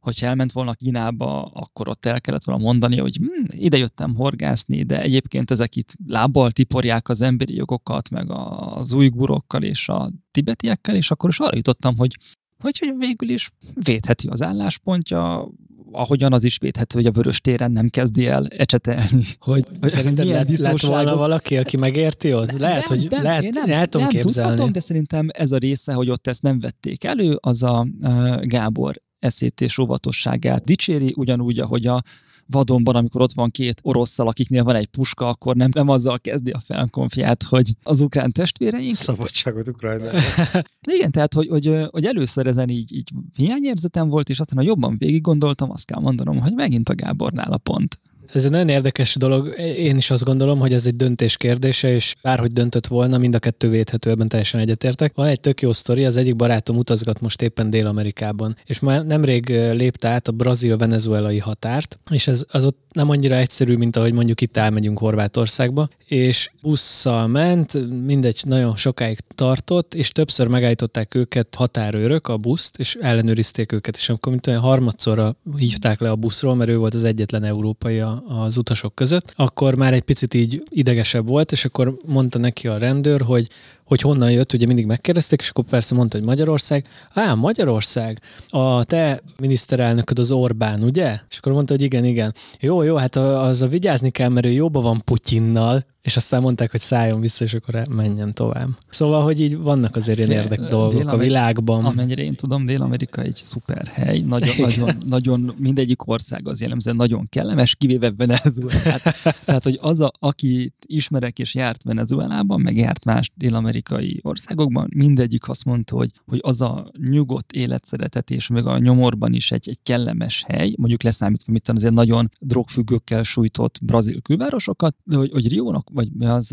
hogyha 0.00 0.26
elment 0.26 0.52
volna 0.52 0.74
Kínába, 0.74 1.42
akkor 1.42 1.88
ott 1.88 2.06
el 2.06 2.20
kellett 2.20 2.44
volna 2.44 2.62
mondani, 2.62 2.98
hogy 2.98 3.16
hm, 3.16 3.44
ide 3.48 3.76
jöttem 3.76 4.14
horgászni, 4.14 4.82
de 4.82 5.00
egyébként 5.00 5.50
ezek 5.50 5.76
itt 5.76 5.94
lábbal 6.06 6.50
tiporják 6.50 7.08
az 7.08 7.20
emberi 7.20 7.54
jogokat, 7.54 8.10
meg 8.10 8.30
az 8.30 8.92
ujgurokkal 8.92 9.62
és 9.62 9.88
a 9.88 10.12
tibetiekkel, 10.30 10.94
és 10.94 11.10
akkor 11.10 11.30
is 11.30 11.38
arra 11.38 11.56
jutottam, 11.56 11.96
hogy 11.96 12.16
hogy 12.60 12.78
hogy 12.78 12.94
végül 12.98 13.28
is 13.28 13.50
védheti 13.74 14.26
az 14.28 14.42
álláspontja, 14.42 15.48
ahogyan 15.92 16.32
az 16.32 16.44
is 16.44 16.58
védhető, 16.58 16.98
hogy 16.98 17.06
a 17.06 17.10
vörös 17.10 17.40
téren 17.40 17.72
nem 17.72 17.88
kezdi 17.88 18.26
el 18.26 18.46
ecsetelni, 18.46 19.24
hogy, 19.38 19.64
hogy 19.80 19.90
Szerinted 19.90 20.24
milyen 20.24 20.46
lett, 20.48 20.58
lett 20.58 20.80
volna 20.80 21.16
valaki, 21.16 21.56
aki 21.56 21.76
megérti 21.76 22.34
ott? 22.34 22.58
Lehet, 22.58 22.86
hogy 22.86 23.06
lehet, 23.10 23.42
én 23.42 23.52
nem, 23.66 23.84
tudom 23.84 24.00
nem 24.00 24.08
képzelni. 24.08 24.48
Tudhatom, 24.50 24.72
de 24.72 24.80
szerintem 24.80 25.28
ez 25.32 25.52
a 25.52 25.56
része, 25.56 25.92
hogy 25.92 26.10
ott 26.10 26.26
ezt 26.26 26.42
nem 26.42 26.60
vették 26.60 27.04
elő, 27.04 27.38
az 27.40 27.62
a 27.62 27.86
uh, 28.00 28.40
Gábor 28.40 29.02
eszét 29.18 29.60
és 29.60 29.78
óvatosságát 29.78 30.64
dicséri, 30.64 31.14
ugyanúgy, 31.16 31.58
ahogy 31.58 31.86
a 31.86 32.02
vadonban, 32.50 32.96
amikor 32.96 33.20
ott 33.20 33.32
van 33.32 33.50
két 33.50 33.80
oroszszal, 33.82 34.28
akiknél 34.28 34.64
van 34.64 34.74
egy 34.74 34.86
puska, 34.86 35.28
akkor 35.28 35.56
nem, 35.56 35.70
nem 35.72 35.88
azzal 35.88 36.18
kezdi 36.18 36.50
a 36.50 36.58
felkonfját, 36.58 37.42
hogy 37.42 37.72
az 37.82 38.00
ukrán 38.00 38.32
testvéreink. 38.32 38.96
Szabadságot 38.96 39.68
Ukrajnában. 39.68 40.20
Igen, 40.96 41.10
tehát, 41.10 41.34
hogy, 41.34 41.48
hogy, 41.48 41.86
hogy 41.90 42.04
először 42.04 42.46
ezen 42.46 42.68
így, 42.68 42.92
így 42.92 43.10
hiányérzetem 43.36 44.08
volt, 44.08 44.28
és 44.28 44.40
aztán, 44.40 44.58
ha 44.58 44.64
jobban 44.64 44.98
végig 44.98 45.20
gondoltam, 45.20 45.70
azt 45.70 45.84
kell 45.84 46.00
mondanom, 46.00 46.40
hogy 46.40 46.54
megint 46.54 46.88
a 46.88 46.94
Gábornál 46.94 47.52
a 47.52 47.58
pont. 47.58 48.00
Ez 48.32 48.44
egy 48.44 48.50
nagyon 48.50 48.68
érdekes 48.68 49.14
dolog. 49.14 49.54
Én 49.58 49.96
is 49.96 50.10
azt 50.10 50.24
gondolom, 50.24 50.58
hogy 50.58 50.72
ez 50.72 50.86
egy 50.86 50.96
döntés 50.96 51.36
kérdése, 51.36 51.94
és 51.94 52.14
bárhogy 52.22 52.52
döntött 52.52 52.86
volna, 52.86 53.18
mind 53.18 53.34
a 53.34 53.38
kettő 53.38 53.68
védhető, 53.68 54.10
ebben 54.10 54.28
teljesen 54.28 54.60
egyetértek. 54.60 55.14
Van 55.14 55.26
egy 55.26 55.40
tök 55.40 55.60
jó 55.60 55.72
sztori, 55.72 56.04
az 56.04 56.16
egyik 56.16 56.36
barátom 56.36 56.76
utazgat 56.76 57.20
most 57.20 57.42
éppen 57.42 57.70
Dél-Amerikában, 57.70 58.56
és 58.64 58.80
már 58.80 59.06
nemrég 59.06 59.48
lépte 59.72 60.08
át 60.08 60.28
a 60.28 60.32
brazil-venezuelai 60.32 61.38
határt, 61.38 61.98
és 62.10 62.26
ez 62.26 62.44
az 62.48 62.64
ott 62.64 62.78
nem 62.92 63.10
annyira 63.10 63.34
egyszerű, 63.34 63.76
mint 63.76 63.96
ahogy 63.96 64.12
mondjuk 64.12 64.40
itt 64.40 64.56
elmegyünk 64.56 64.98
Horvátországba, 64.98 65.88
és 66.06 66.50
busszal 66.62 67.26
ment, 67.26 68.02
mindegy, 68.04 68.40
nagyon 68.44 68.76
sokáig 68.76 69.18
tartott, 69.34 69.94
és 69.94 70.08
többször 70.08 70.46
megállították 70.46 71.14
őket 71.14 71.54
határőrök, 71.54 72.28
a 72.28 72.36
buszt, 72.36 72.78
és 72.78 72.94
ellenőrizték 73.00 73.72
őket, 73.72 73.96
és 73.96 74.08
amikor 74.08 74.32
mint 74.32 74.46
olyan 74.46 74.60
harmadszorra 74.60 75.36
hívták 75.56 76.00
le 76.00 76.10
a 76.10 76.16
buszról, 76.16 76.54
mert 76.54 76.70
ő 76.70 76.76
volt 76.76 76.94
az 76.94 77.04
egyetlen 77.04 77.44
európai 77.44 78.02
az 78.28 78.56
utasok 78.56 78.94
között, 78.94 79.32
akkor 79.36 79.74
már 79.74 79.92
egy 79.92 80.02
picit 80.02 80.34
így 80.34 80.62
idegesebb 80.68 81.26
volt, 81.26 81.52
és 81.52 81.64
akkor 81.64 81.96
mondta 82.06 82.38
neki 82.38 82.68
a 82.68 82.78
rendőr, 82.78 83.20
hogy 83.20 83.48
hogy 83.90 84.00
honnan 84.00 84.30
jött, 84.30 84.52
ugye 84.52 84.66
mindig 84.66 84.86
megkérdezték, 84.86 85.40
és 85.40 85.48
akkor 85.48 85.64
persze 85.64 85.94
mondta, 85.94 86.16
hogy 86.18 86.26
Magyarország. 86.26 86.84
Á, 87.14 87.34
Magyarország, 87.34 88.20
a 88.48 88.84
te 88.84 89.22
miniszterelnököd 89.38 90.18
az 90.18 90.30
Orbán, 90.30 90.82
ugye? 90.82 91.18
És 91.30 91.38
akkor 91.38 91.52
mondta, 91.52 91.74
hogy 91.74 91.82
igen, 91.82 92.04
igen. 92.04 92.34
Jó, 92.60 92.82
jó, 92.82 92.96
hát 92.96 93.16
az 93.16 93.62
a 93.62 93.68
vigyázni 93.68 94.10
kell, 94.10 94.28
mert 94.28 94.46
ő 94.46 94.50
jóba 94.50 94.80
van 94.80 95.02
Putyinnal, 95.04 95.84
és 96.02 96.16
aztán 96.16 96.42
mondták, 96.42 96.70
hogy 96.70 96.80
szálljon 96.80 97.20
vissza, 97.20 97.44
és 97.44 97.54
akkor 97.54 97.82
menjen 97.90 98.34
tovább. 98.34 98.68
Szóval, 98.88 99.22
hogy 99.22 99.40
így 99.40 99.56
vannak 99.56 99.96
azért 99.96 100.18
ilyen 100.18 100.30
érdek 100.30 100.60
dolgok 100.60 101.12
a 101.12 101.16
világban. 101.16 101.84
Amennyire 101.84 102.22
én 102.22 102.34
tudom, 102.34 102.66
Dél-Amerika 102.66 103.22
egy 103.22 103.34
szuper 103.34 103.86
hely, 103.86 104.20
nagyon, 104.20 104.54
nagyon, 104.66 105.02
nagyon 105.06 105.54
mindegyik 105.58 106.08
ország 106.08 106.48
az 106.48 106.60
jellemzően 106.60 106.96
nagyon 106.96 107.24
kellemes, 107.28 107.74
kivéve 107.74 108.10
Venezuelát. 108.10 109.02
Tehát, 109.44 109.64
hogy 109.64 109.78
az, 109.82 110.00
a, 110.00 110.10
akit 110.18 110.74
ismerek 110.86 111.38
és 111.38 111.54
járt 111.54 111.82
Venezuelában, 111.82 112.60
meg 112.60 112.76
járt 112.76 113.04
más 113.04 113.30
dél-amerikai 113.34 114.20
országokban, 114.22 114.88
mindegyik 114.94 115.48
azt 115.48 115.64
mondta, 115.64 115.96
hogy, 115.96 116.10
hogy 116.26 116.38
az 116.42 116.60
a 116.60 116.90
nyugodt 117.10 117.52
életszeretetés, 117.52 118.48
meg 118.48 118.66
a 118.66 118.78
nyomorban 118.78 119.32
is 119.32 119.52
egy, 119.52 119.68
egy 119.68 119.78
kellemes 119.82 120.44
hely, 120.46 120.72
mondjuk 120.76 121.02
leszámítva, 121.02 121.52
mit 121.52 121.62
tudom, 121.62 121.80
azért 121.80 121.94
nagyon 121.94 122.30
drogfüggőkkel 122.38 123.22
sújtott 123.22 123.78
brazil 123.82 124.20
külvárosokat, 124.20 124.96
de 125.04 125.16
hogy, 125.16 125.30
hogy 125.30 125.48
Riónak, 125.48 125.89
vagy 125.92 126.08
az 126.18 126.50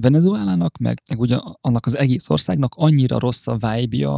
Venezuelának, 0.00 0.78
meg, 0.78 1.02
meg 1.08 1.20
ugye 1.20 1.36
annak 1.60 1.86
az 1.86 1.96
egész 1.96 2.30
országnak 2.30 2.74
annyira 2.76 3.18
rossz 3.18 3.46
a 3.46 3.56
vibe 3.56 4.08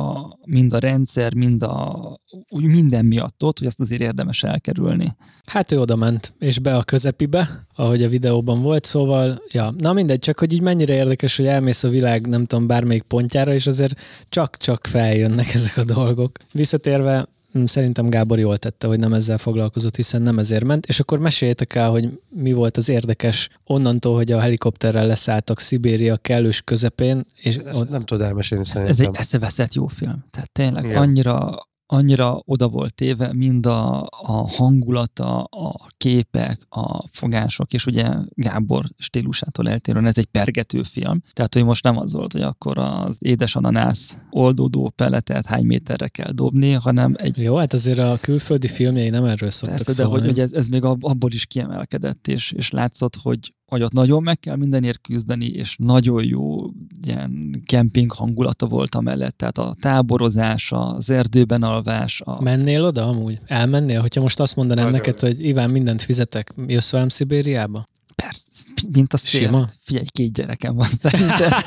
mind 0.44 0.72
a 0.72 0.78
rendszer, 0.78 1.35
mind 1.35 1.62
a 1.62 2.20
úgy 2.48 2.64
minden 2.64 3.04
miatt 3.04 3.44
ott, 3.44 3.58
hogy 3.58 3.66
ezt 3.66 3.80
azért 3.80 4.00
érdemes 4.00 4.42
elkerülni. 4.42 5.16
Hát 5.44 5.72
ő 5.72 5.80
oda 5.80 5.96
ment, 5.96 6.35
és 6.38 6.58
be 6.58 6.76
a 6.76 6.82
közepibe, 6.82 7.66
ahogy 7.74 8.02
a 8.02 8.08
videóban 8.08 8.62
volt, 8.62 8.85
szóval, 8.85 9.42
ja, 9.52 9.74
na 9.78 9.92
mindegy, 9.92 10.18
csak 10.18 10.38
hogy 10.38 10.52
így 10.52 10.61
mennyire 10.61 10.94
érdekes, 10.94 11.37
hogy 11.37 11.46
elmész 11.46 11.85
a 11.85 11.88
világ, 11.88 12.26
nem 12.26 12.46
tudom, 12.46 12.66
bármelyik 12.66 13.02
pontjára, 13.02 13.54
és 13.54 13.66
azért 13.66 14.00
csak-csak 14.28 14.87
feljönnek 14.87 15.54
ezek 15.54 15.76
a 15.76 15.85
dolgok. 15.85 16.38
Visszatérve, 16.52 17.28
szerintem 17.64 18.08
Gábor 18.08 18.38
jól 18.38 18.56
tette, 18.56 18.86
hogy 18.86 18.98
nem 18.98 19.12
ezzel 19.12 19.38
foglalkozott, 19.38 19.96
hiszen 19.96 20.22
nem 20.22 20.38
ezért 20.38 20.64
ment. 20.64 20.86
És 20.86 21.00
akkor 21.00 21.18
meséljétek 21.18 21.74
el, 21.74 21.90
hogy 21.90 22.20
mi 22.28 22.52
volt 22.52 22.76
az 22.76 22.88
érdekes 22.88 23.48
onnantól, 23.64 24.14
hogy 24.14 24.32
a 24.32 24.40
helikopterrel 24.40 25.06
leszálltak 25.06 25.60
Szibéria 25.60 26.16
kellős 26.16 26.62
közepén, 26.62 27.26
és 27.34 27.56
Ezt 27.56 27.80
ott 27.80 27.88
nem 27.88 28.04
tudod 28.04 28.26
elmesélni 28.26 28.64
Ez, 28.74 28.80
ez 28.82 29.00
egy 29.00 29.10
eszeveszett 29.12 29.74
jó 29.74 29.86
film. 29.86 30.24
Tehát 30.30 30.52
tényleg 30.52 30.84
Igen. 30.84 30.96
annyira, 30.96 31.50
annyira 31.92 32.42
oda 32.44 32.68
volt 32.68 32.94
téve, 32.94 33.33
mind 33.33 33.66
a, 33.66 34.00
a 34.11 34.48
hangulata, 34.48 35.42
a 35.42 35.87
képek, 35.96 36.61
a 36.68 37.09
fogások, 37.09 37.72
és 37.72 37.87
ugye 37.87 38.09
Gábor 38.28 38.85
stílusától 38.98 39.68
eltérően 39.68 40.07
ez 40.07 40.18
egy 40.18 40.26
pergető 40.26 40.83
film. 40.83 41.22
Tehát, 41.33 41.55
hogy 41.55 41.64
most 41.64 41.85
nem 41.85 41.98
az 41.98 42.12
volt, 42.12 42.33
hogy 42.33 42.42
akkor 42.42 42.78
az 42.78 43.16
édes 43.18 43.57
ananász 43.57 44.18
oldódó 44.31 44.92
peletet 44.96 45.46
hány 45.46 45.64
méterre 45.64 46.09
kell 46.09 46.33
dobni, 46.33 46.72
hanem 46.72 47.14
egy 47.18 47.37
jó, 47.37 47.57
hát 47.57 47.72
azért 47.72 47.98
a 47.98 48.18
külföldi 48.20 48.68
filmjei 48.68 49.09
nem 49.09 49.24
erről 49.24 49.50
szoktak 49.50 49.76
Persze, 49.76 50.02
de 50.02 50.09
szólni. 50.09 50.18
hogy, 50.18 50.28
hogy 50.28 50.40
ez, 50.40 50.52
ez 50.52 50.66
még 50.68 50.85
ab- 50.85 51.05
abból 51.05 51.31
is 51.33 51.46
kiemelkedett, 51.46 52.28
és, 52.28 52.52
és 52.52 52.70
látszott, 52.70 53.16
hogy, 53.16 53.55
hogy 53.72 53.82
ott 53.82 53.92
nagyon 53.92 54.22
meg 54.22 54.38
kell 54.38 54.56
mindenért 54.56 55.00
küzdeni, 55.00 55.46
és 55.46 55.76
nagyon 55.78 56.24
jó 56.24 56.70
ilyen 57.04 57.62
kemping 57.66 58.12
hangulata 58.12 58.66
volt 58.66 58.94
amellett, 58.94 59.37
tehát 59.37 59.58
a 59.58 59.74
táborozás, 59.80 60.72
az 60.72 61.11
erdőben 61.11 61.62
alvás, 61.62 62.20
a, 62.20 62.42
Mennél 62.42 62.85
oda 62.85 63.08
amúgy? 63.08 63.40
Elmennél? 63.46 64.00
Hogyha 64.00 64.20
most 64.20 64.40
azt 64.40 64.56
mondanám 64.56 64.85
Nagyon. 64.85 65.00
neked, 65.00 65.20
hogy 65.20 65.44
Iván, 65.46 65.70
mindent 65.70 66.02
fizetek, 66.02 66.54
jössz 66.66 66.90
velem 66.90 67.08
Szibériába? 67.08 67.87
persze, 68.14 68.64
mint 68.92 69.12
a 69.12 69.16
szél. 69.16 69.40
Sima? 69.40 69.68
Figyelj, 69.78 70.06
két 70.11 70.32
gyerekem 70.32 70.74
van 70.74 70.88
szerintem. 70.88 71.50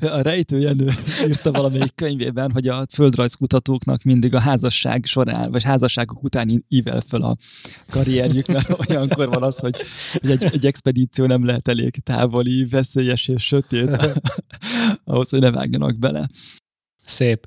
A 0.00 0.20
Rejtő 0.20 0.58
Jenő 0.58 0.90
írta 1.26 1.52
valamelyik 1.52 1.94
könyvében, 1.94 2.50
hogy 2.52 2.68
a 2.68 2.86
földrajzkutatóknak 2.92 4.02
mindig 4.02 4.34
a 4.34 4.38
házasság 4.38 5.04
során, 5.04 5.50
vagy 5.50 5.62
házasságok 5.62 6.22
után 6.22 6.64
ível 6.68 7.00
föl 7.00 7.22
a 7.22 7.36
karrierjük, 7.88 8.46
mert 8.46 8.88
olyankor 8.88 9.28
van 9.28 9.42
az, 9.42 9.58
hogy, 9.58 9.76
egy, 10.12 10.44
egy 10.44 10.66
expedíció 10.66 11.26
nem 11.26 11.44
lehet 11.44 11.68
elég 11.68 11.90
távoli, 11.90 12.64
veszélyes 12.64 13.28
és 13.28 13.42
sötét 13.46 13.96
ahhoz, 15.04 15.28
hogy 15.28 15.40
ne 15.40 15.50
vágjanak 15.50 15.98
bele. 15.98 16.26
Szép. 17.04 17.46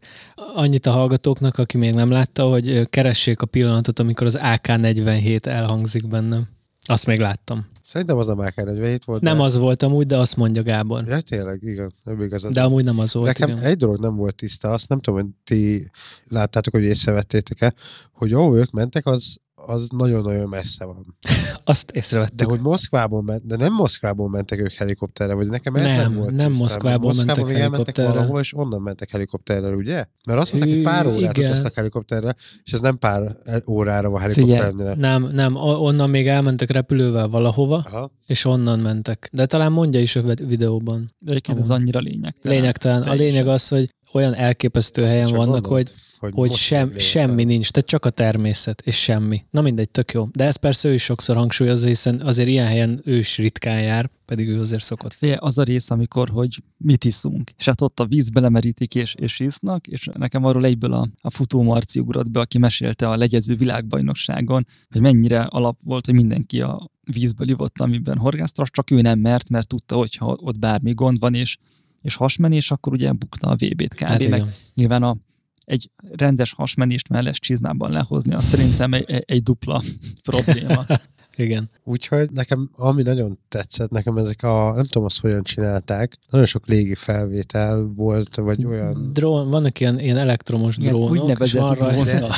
Annyit 0.53 0.85
a 0.85 0.91
hallgatóknak, 0.91 1.57
aki 1.57 1.77
még 1.77 1.93
nem 1.93 2.09
látta, 2.09 2.43
hogy 2.43 2.89
keressék 2.89 3.41
a 3.41 3.45
pillanatot, 3.45 3.99
amikor 3.99 4.27
az 4.27 4.37
AK-47 4.41 5.45
elhangzik 5.45 6.07
bennem. 6.07 6.47
Azt 6.85 7.05
még 7.05 7.19
láttam. 7.19 7.65
Szerintem 7.91 8.17
az 8.17 8.27
nem 8.27 8.37
AK-47 8.39 8.99
volt. 9.05 9.21
Nem 9.21 9.37
de... 9.37 9.43
az 9.43 9.57
volt 9.57 9.83
amúgy, 9.83 10.05
de 10.05 10.17
azt 10.17 10.35
mondja 10.35 10.63
Gábor. 10.63 11.03
Ja, 11.07 11.21
tényleg, 11.21 11.63
igen. 11.63 11.93
Nem 12.03 12.21
igazad. 12.21 12.53
De 12.53 12.61
amúgy 12.61 12.83
nem 12.83 12.99
az 12.99 13.13
volt, 13.13 13.27
Nekem 13.27 13.49
igen. 13.49 13.61
egy 13.63 13.77
dolog 13.77 13.99
nem 13.99 14.15
volt 14.15 14.35
tiszta, 14.35 14.69
azt 14.69 14.89
nem 14.89 14.99
tudom, 15.01 15.19
hogy 15.19 15.29
ti 15.43 15.91
láttátok, 16.27 16.73
hogy 16.73 16.83
észrevettétek-e, 16.83 17.73
hogy 18.11 18.33
ahol 18.33 18.57
ők 18.57 18.71
mentek, 18.71 19.05
az, 19.05 19.37
az 19.65 19.87
nagyon-nagyon 19.89 20.49
messze 20.49 20.85
van. 20.85 21.17
Azt 21.63 21.91
De 21.91 21.97
észrevettük. 21.99 22.49
hogy 22.49 22.59
Moszkvából 22.59 23.21
ment, 23.21 23.45
de 23.45 23.55
nem 23.55 23.73
Moszkvából 23.73 24.29
mentek 24.29 24.59
ők 24.59 24.71
helikopterre, 24.71 25.33
vagy 25.33 25.47
nekem 25.47 25.75
ez 25.75 25.81
nem, 25.83 25.95
Nem, 25.95 26.13
volt 26.15 26.29
nem 26.29 26.37
tisztám. 26.47 26.57
Moszkvából 26.61 27.13
mentek 27.17 27.35
még 27.35 27.45
elmentek 27.45 27.61
helikopterrel. 27.61 28.13
valahol, 28.13 28.39
és 28.39 28.55
onnan 28.55 28.81
mentek 28.81 29.09
helikopterrel, 29.09 29.73
ugye? 29.73 30.05
Mert 30.25 30.39
azt 30.39 30.53
mondták, 30.53 30.73
hogy 30.73 30.83
pár 30.83 31.05
órát 31.07 31.37
igen. 31.37 31.49
utaztak 31.49 31.73
helikopterre, 31.73 32.35
és 32.63 32.71
ez 32.71 32.79
nem 32.79 32.97
pár 32.97 33.35
órára 33.67 34.09
van 34.09 34.21
helikopternél. 34.21 34.93
Nem, 34.93 35.29
nem, 35.33 35.55
onnan 35.55 36.09
még 36.09 36.27
elmentek 36.27 36.69
repülővel 36.71 37.27
valahova, 37.27 37.75
Aha. 37.75 38.11
és 38.25 38.45
onnan 38.45 38.79
mentek. 38.79 39.29
De 39.33 39.45
talán 39.45 39.71
mondja 39.71 39.99
is 39.99 40.15
a 40.15 40.21
vid- 40.21 40.47
videóban. 40.47 41.13
De 41.19 41.31
egyébként 41.31 41.59
ez 41.59 41.69
annyira 41.69 41.99
lényegtelen. 41.99 42.57
Lényegtelen. 42.57 43.01
A 43.01 43.13
lényeg 43.13 43.47
az, 43.47 43.67
hogy 43.67 43.89
olyan 44.13 44.35
elképesztő 44.35 45.03
Ezt 45.03 45.11
helyen 45.11 45.29
vannak, 45.29 45.47
mondom, 45.47 45.71
hogy, 45.71 45.93
hogy 46.19 46.49
most 46.49 46.55
sem, 46.55 46.97
semmi 46.97 47.43
nincs, 47.43 47.71
tehát 47.71 47.89
csak 47.89 48.05
a 48.05 48.09
természet, 48.09 48.81
és 48.85 49.01
semmi. 49.01 49.45
Na 49.49 49.61
mindegy, 49.61 49.89
tök 49.89 50.11
jó. 50.11 50.27
De 50.31 50.43
ezt 50.43 50.57
persze 50.57 50.89
ő 50.89 50.93
is 50.93 51.03
sokszor 51.03 51.35
hangsúlyozza, 51.35 51.87
hiszen 51.87 52.21
azért 52.21 52.47
ilyen 52.47 52.65
helyen 52.65 53.01
ő 53.03 53.17
is 53.17 53.37
ritkán 53.37 53.81
jár, 53.81 54.09
pedig 54.25 54.47
ő 54.47 54.59
azért 54.59 54.83
szokott. 54.83 55.13
Fél 55.13 55.37
az 55.39 55.57
a 55.57 55.63
rész, 55.63 55.91
amikor, 55.91 56.29
hogy 56.29 56.63
mit 56.77 57.05
iszunk. 57.05 57.51
És 57.57 57.65
hát 57.65 57.81
ott 57.81 57.99
a 57.99 58.05
vízbe 58.05 58.39
lemerítik 58.39 58.95
és, 58.95 59.15
és 59.15 59.39
isznak, 59.39 59.87
és 59.87 60.07
nekem 60.13 60.45
arról 60.45 60.65
egyből 60.65 60.93
a, 60.93 61.07
a 61.21 61.29
futó 61.29 61.61
Marci 61.61 61.99
ugrott 61.99 62.29
be, 62.29 62.39
aki 62.39 62.57
mesélte 62.57 63.09
a 63.09 63.17
legyező 63.17 63.55
világbajnokságon, 63.55 64.67
hogy 64.89 65.01
mennyire 65.01 65.41
alap 65.41 65.79
volt, 65.83 66.05
hogy 66.05 66.15
mindenki 66.15 66.61
a 66.61 66.89
vízből 67.11 67.49
ivott, 67.49 67.81
amiben 67.81 68.17
horgásztra, 68.17 68.65
csak 68.67 68.91
ő 68.91 69.01
nem 69.01 69.19
mert, 69.19 69.49
mert 69.49 69.67
tudta, 69.67 69.95
hogy 69.95 70.15
ha 70.15 70.37
ott 70.39 70.59
bármi 70.59 70.93
gond 70.93 71.19
van, 71.19 71.33
és, 71.33 71.57
és 72.01 72.15
hasmenés, 72.15 72.71
akkor 72.71 72.93
ugye 72.93 73.11
bukta 73.11 73.47
a 73.47 73.55
VB-t 73.55 73.93
kb. 73.93 74.09
Hát 74.09 74.27
meg 74.27 74.39
igen. 74.39 74.53
nyilván 74.73 75.03
a, 75.03 75.17
egy 75.65 75.89
rendes 76.11 76.53
hasmenést 76.53 77.09
mellett 77.09 77.35
csizmában 77.35 77.91
lehozni, 77.91 78.33
az 78.33 78.45
szerintem 78.45 78.93
egy, 78.93 79.23
egy, 79.25 79.43
dupla 79.43 79.83
probléma. 80.29 80.85
igen. 81.35 81.69
Úgyhogy 81.83 82.31
nekem, 82.31 82.69
ami 82.75 83.01
nagyon 83.01 83.39
tetszett, 83.47 83.89
nekem 83.89 84.17
ezek 84.17 84.43
a, 84.43 84.71
nem 84.75 84.83
tudom 84.85 85.03
azt, 85.03 85.19
hogyan 85.19 85.43
csinálták, 85.43 86.17
nagyon 86.29 86.45
sok 86.45 86.67
légi 86.67 86.95
felvétel 86.95 87.91
volt, 87.95 88.35
vagy 88.35 88.65
olyan, 88.65 89.13
Drón, 89.13 89.49
vannak 89.49 89.79
ilyen, 89.79 89.99
ilyen 89.99 90.17
elektromos 90.17 90.77
Ilyen 90.77 90.93
drónok, 90.93 91.15
és 91.15 91.21
úgynevezett 91.21 91.61
van 91.61 91.75
rajta, 91.75 92.03
drónnal. 92.03 92.31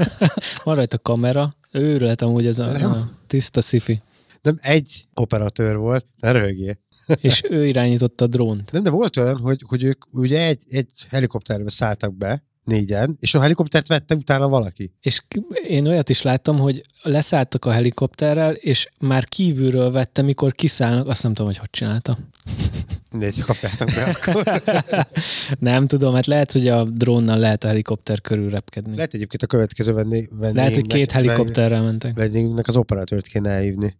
van 0.64 0.74
rajta 0.74 0.98
kamera, 0.98 1.56
ő 1.70 1.98
lehet 1.98 2.22
amúgy 2.22 2.46
ez 2.46 2.58
a, 2.58 2.90
a 2.90 3.10
tiszta 3.26 3.60
szifi. 3.60 4.02
nem 4.42 4.58
egy 4.62 5.06
operatőr 5.14 5.76
volt, 5.76 6.06
ne 6.20 6.30
röhögjél. 6.30 6.78
És 7.20 7.42
ő 7.50 7.66
irányította 7.66 8.24
a 8.24 8.28
drónt. 8.28 8.72
Nem, 8.72 8.82
de 8.82 8.90
volt 8.90 9.16
olyan, 9.16 9.38
hogy, 9.38 9.62
hogy 9.66 9.84
ők 9.84 10.04
ugye 10.14 10.46
egy, 10.46 10.60
egy 10.70 10.88
helikopterbe 11.08 11.70
szálltak 11.70 12.14
be, 12.14 12.44
négyen, 12.66 13.16
és 13.20 13.34
a 13.34 13.40
helikoptert 13.40 13.86
vette 13.86 14.14
utána 14.14 14.48
valaki. 14.48 14.92
És 15.00 15.22
én 15.68 15.86
olyat 15.86 16.08
is 16.08 16.22
láttam, 16.22 16.58
hogy 16.58 16.82
leszálltak 17.02 17.64
a 17.64 17.70
helikopterrel, 17.70 18.52
és 18.54 18.88
már 18.98 19.24
kívülről 19.24 19.90
vette, 19.90 20.22
mikor 20.22 20.52
kiszállnak, 20.52 21.08
azt 21.08 21.22
nem 21.22 21.32
tudom, 21.32 21.46
hogy 21.46 21.58
hogy 21.58 21.70
csinálta. 21.70 22.18
Négy 23.10 23.40
kapjátok 23.40 23.88
be 23.94 24.04
akkor. 24.04 24.62
Nem 25.58 25.86
tudom, 25.86 26.14
hát 26.14 26.26
lehet, 26.26 26.52
hogy 26.52 26.68
a 26.68 26.84
drónnal 26.84 27.38
lehet 27.38 27.64
a 27.64 27.66
helikopter 27.66 28.20
körül 28.20 28.50
repkedni. 28.50 28.96
Lehet 28.96 29.14
egyébként 29.14 29.42
a 29.42 29.46
következő 29.46 29.92
venné, 29.92 30.28
lehet, 30.38 30.74
hogy 30.74 30.86
két 30.86 31.10
helikopterrel 31.10 31.82
mentek. 31.82 32.16
Vendégünknek 32.16 32.68
az 32.68 32.76
operatőrt 32.76 33.26
kéne 33.26 33.50
elhívni. 33.50 33.96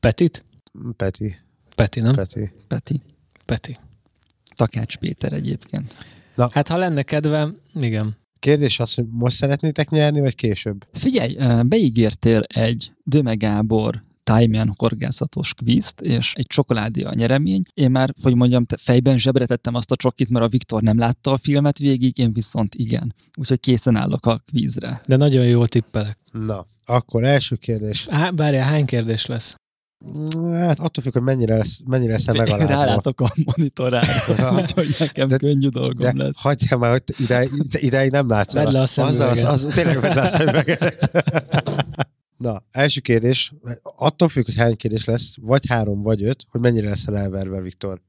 Petit? 0.00 0.44
Peti. 0.96 1.36
Peti, 1.74 2.00
nem? 2.00 2.14
Peti. 2.14 2.52
Peti. 2.68 3.00
Peti. 3.44 3.78
Takács 4.56 4.96
Péter 4.96 5.32
egyébként. 5.32 5.94
Hát 6.50 6.68
ha 6.68 6.76
lenne 6.76 7.02
kedve, 7.02 7.48
igen. 7.74 8.16
Kérdés 8.38 8.80
az, 8.80 8.94
hogy 8.94 9.04
most 9.10 9.36
szeretnétek 9.36 9.90
nyerni, 9.90 10.20
vagy 10.20 10.34
később? 10.34 10.86
Figyelj, 10.92 11.36
beígértél 11.62 12.42
egy 12.42 12.92
Döme 13.04 13.34
Gábor 13.34 14.02
Tájmán 14.22 14.74
horgászatos 14.78 15.54
kvízt, 15.54 16.00
és 16.00 16.34
egy 16.34 16.46
csokoládé 16.46 17.02
a 17.02 17.14
nyeremény. 17.14 17.62
Én 17.74 17.90
már, 17.90 18.14
hogy 18.22 18.34
mondjam, 18.34 18.64
te- 18.64 18.76
fejben 18.76 19.18
zsebre 19.18 19.46
tettem 19.46 19.74
azt 19.74 19.90
a 19.90 19.96
csokit, 19.96 20.30
mert 20.30 20.44
a 20.44 20.48
Viktor 20.48 20.82
nem 20.82 20.98
látta 20.98 21.32
a 21.32 21.36
filmet 21.36 21.78
végig, 21.78 22.18
én 22.18 22.32
viszont 22.32 22.74
igen. 22.74 23.14
Úgyhogy 23.36 23.60
készen 23.60 23.96
állok 23.96 24.26
a 24.26 24.38
kvízre. 24.38 25.00
De 25.06 25.16
nagyon 25.16 25.46
jól 25.46 25.68
tippelek. 25.68 26.18
Na, 26.32 26.66
akkor 26.84 27.24
első 27.24 27.56
kérdés. 27.56 28.06
Há, 28.06 28.30
várjál, 28.30 28.68
hány 28.68 28.84
kérdés 28.84 29.26
lesz? 29.26 29.54
Hát 30.52 30.78
attól 30.78 31.02
függ, 31.02 31.12
hogy 31.12 31.22
mennyire 31.22 31.56
lesz, 31.56 31.80
mennyire 31.86 32.12
lesz 32.12 32.26
megalázva. 32.26 32.66
Rálátok 32.66 33.20
a 33.20 33.32
monitorra, 33.44 34.00
úgyhogy 34.60 34.96
nekem 34.98 35.28
De- 35.28 35.36
könnyű 35.36 35.68
dolgom 35.68 36.16
De 36.16 36.24
lesz. 36.24 36.38
hagyjál 36.40 36.78
már, 36.78 36.90
hogy 36.90 37.02
te 37.26 37.46
idáig 37.72 38.10
nem 38.10 38.28
látsz. 38.28 38.52
Vedd 38.52 38.72
le 38.72 38.80
a 38.80 38.86
szemüveget. 38.86 39.30
az, 39.30 39.42
az, 39.44 39.64
az, 39.64 39.74
tényleg 39.74 40.00
vedd 40.00 40.14
le 40.14 40.22
a 40.22 40.26
szemüveget. 40.26 41.10
Na, 42.36 42.62
első 42.70 43.00
kérdés. 43.00 43.52
Attól 43.82 44.28
függ, 44.28 44.44
hogy 44.44 44.56
hány 44.56 44.76
kérdés 44.76 45.04
lesz, 45.04 45.34
vagy 45.40 45.66
három, 45.68 46.02
vagy 46.02 46.22
öt, 46.22 46.44
hogy 46.50 46.60
mennyire 46.60 46.88
lesz 46.88 47.06
elverve, 47.06 47.60
Viktor. 47.60 48.00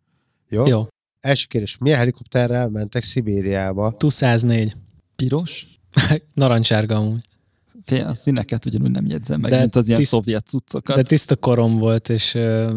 Jó? 0.50 0.68
Jó. 0.68 0.88
Első 1.20 1.46
kérdés. 1.48 1.78
Milyen 1.78 1.98
helikopterrel 1.98 2.70
mentek 2.70 3.04
Szibériába? 3.04 3.92
Tu 3.92 4.10
104. 4.10 4.74
Piros? 5.16 5.68
Narancsárga 6.34 6.96
amúgy. 6.96 7.26
Fél, 7.96 8.06
a 8.06 8.14
színeket 8.14 8.66
ugyanúgy 8.66 8.92
nem 8.92 9.06
jegyzem 9.06 9.40
meg, 9.40 9.52
De 9.52 9.60
mint 9.60 9.76
az 9.76 9.88
ilyen 9.88 10.00
tiszt- 10.00 10.12
szovjet 10.12 10.48
cuccokat. 10.48 10.96
De 10.96 11.02
tiszta 11.04 11.36
korom 11.36 11.78
volt, 11.78 12.10
és 12.10 12.34
uh, 12.36 12.70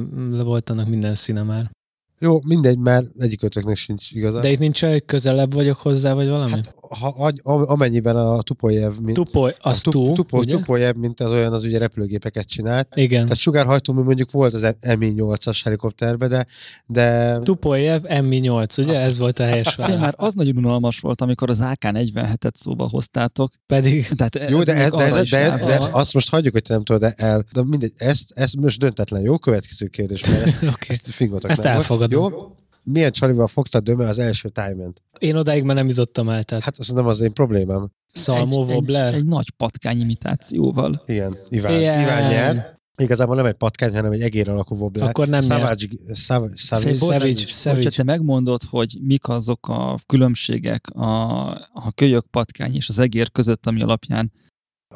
volt 0.42 0.70
annak 0.70 0.88
minden 0.88 1.14
színe 1.14 1.42
már. 1.42 1.70
Jó, 2.18 2.40
mindegy, 2.46 2.78
mert 2.78 3.06
egyik 3.18 3.42
ötöknek 3.42 3.76
sincs 3.76 4.10
igaza. 4.10 4.40
De 4.40 4.50
itt 4.50 4.58
nincs 4.58 4.82
olyan, 4.82 4.94
hogy 4.94 5.04
közelebb 5.04 5.52
vagyok 5.52 5.76
hozzá, 5.76 6.12
vagy 6.14 6.28
valami? 6.28 6.50
Hát, 6.50 6.74
ha, 7.00 7.32
amennyiben 7.44 8.16
a 8.16 8.42
Tupojev, 8.42 8.92
mint... 9.02 9.14
Tupoly, 9.14 9.54
az 9.60 9.82
a 9.84 9.90
tu, 9.90 10.12
tupo, 10.12 10.38
ugye? 10.38 10.56
Tupojev, 10.56 10.94
mint 10.94 11.20
az 11.20 11.30
olyan, 11.30 11.52
az 11.52 11.64
ugye 11.64 11.78
repülőgépeket 11.78 12.46
csinált. 12.46 12.96
Igen. 12.96 13.22
Tehát 13.22 13.38
sugárhajtómű 13.38 14.02
mondjuk 14.02 14.30
volt 14.30 14.54
az 14.54 14.74
Mi-8-as 14.98 15.60
helikopterbe, 15.64 16.28
de, 16.28 16.46
de 16.86 17.38
Tupoljev 17.38 18.02
Mi-8, 18.22 18.82
ugye? 18.82 19.00
Ez 19.00 19.18
volt 19.18 19.38
a 19.38 19.44
helyes 19.44 19.74
válasz. 19.74 20.00
már 20.00 20.14
az 20.16 20.34
nagyon 20.34 20.56
unalmas 20.56 21.00
volt, 21.00 21.20
amikor 21.20 21.50
az 21.50 21.60
AK-47-et 21.60 22.54
szóba 22.54 22.88
hoztátok. 22.88 23.52
Pedig 23.66 24.08
Tehát 24.16 24.50
jó, 24.50 24.62
de, 24.62 24.74
ez, 24.74 24.90
de, 24.90 25.02
ez, 25.04 25.28
de, 25.30 25.62
de, 25.66 25.78
van. 25.78 25.92
azt 25.92 26.14
most 26.14 26.30
hagyjuk, 26.30 26.52
hogy 26.52 26.62
te 26.62 26.74
nem 26.74 26.84
tudod 26.84 27.12
el. 27.16 27.44
De 27.52 27.62
mindegy, 27.64 27.92
ezt, 27.96 28.32
ezt 28.34 28.56
most 28.56 28.78
döntetlen. 28.78 29.22
Jó, 29.22 29.38
következő 29.38 29.86
kérdés, 29.86 30.26
mert 30.26 30.42
ezt, 30.42 30.62
Oké. 30.74 30.86
ezt 30.88 31.08
fingotok 31.10 31.50
Ezt 31.50 31.62
meg. 31.62 31.72
elfogadom. 31.74 32.22
Jó? 32.22 32.54
Milyen 32.84 33.12
csalival 33.12 33.46
fogta 33.46 33.80
döme 33.80 34.08
az 34.08 34.18
első 34.18 34.48
tájment? 34.48 35.02
Én 35.18 35.36
odáig 35.36 35.62
már 35.62 35.76
nem 35.76 35.88
jutottam 35.88 36.28
el, 36.28 36.44
tehát 36.44 36.64
Hát 36.64 36.78
az 36.78 36.88
nem 36.88 37.06
az 37.06 37.20
én 37.20 37.32
problémám. 37.32 37.90
Szalmó 38.06 38.68
egy, 38.68 38.94
egy, 38.94 39.14
egy 39.14 39.24
nagy 39.24 39.50
patkány 39.50 40.00
imitációval. 40.00 41.02
Igen, 41.06 41.38
Iván, 41.48 41.78
Ilyen. 41.78 42.02
Iván 42.02 42.30
nyer. 42.30 42.78
Igazából 42.96 43.36
nem 43.36 43.46
egy 43.46 43.54
patkány, 43.54 43.94
hanem 43.94 44.12
egy 44.12 44.20
egér 44.20 44.48
alakú 44.48 44.76
wobbler. 44.76 45.08
Akkor 45.08 45.28
nem 45.28 45.40
Savage, 45.40 45.86
Savage, 46.14 46.56
Savage, 46.56 46.94
Savage, 46.94 47.46
Savage. 47.46 47.82
Hogyha 47.82 47.90
te 47.90 48.02
megmondod, 48.02 48.62
hogy 48.70 48.98
mik 49.02 49.28
azok 49.28 49.68
a 49.68 49.98
különbségek 50.06 50.90
a, 50.90 51.48
a 51.72 51.92
kölyök 51.94 52.26
patkány 52.26 52.74
és 52.74 52.88
az 52.88 52.98
egér 52.98 53.32
között, 53.32 53.66
ami 53.66 53.82
alapján 53.82 54.32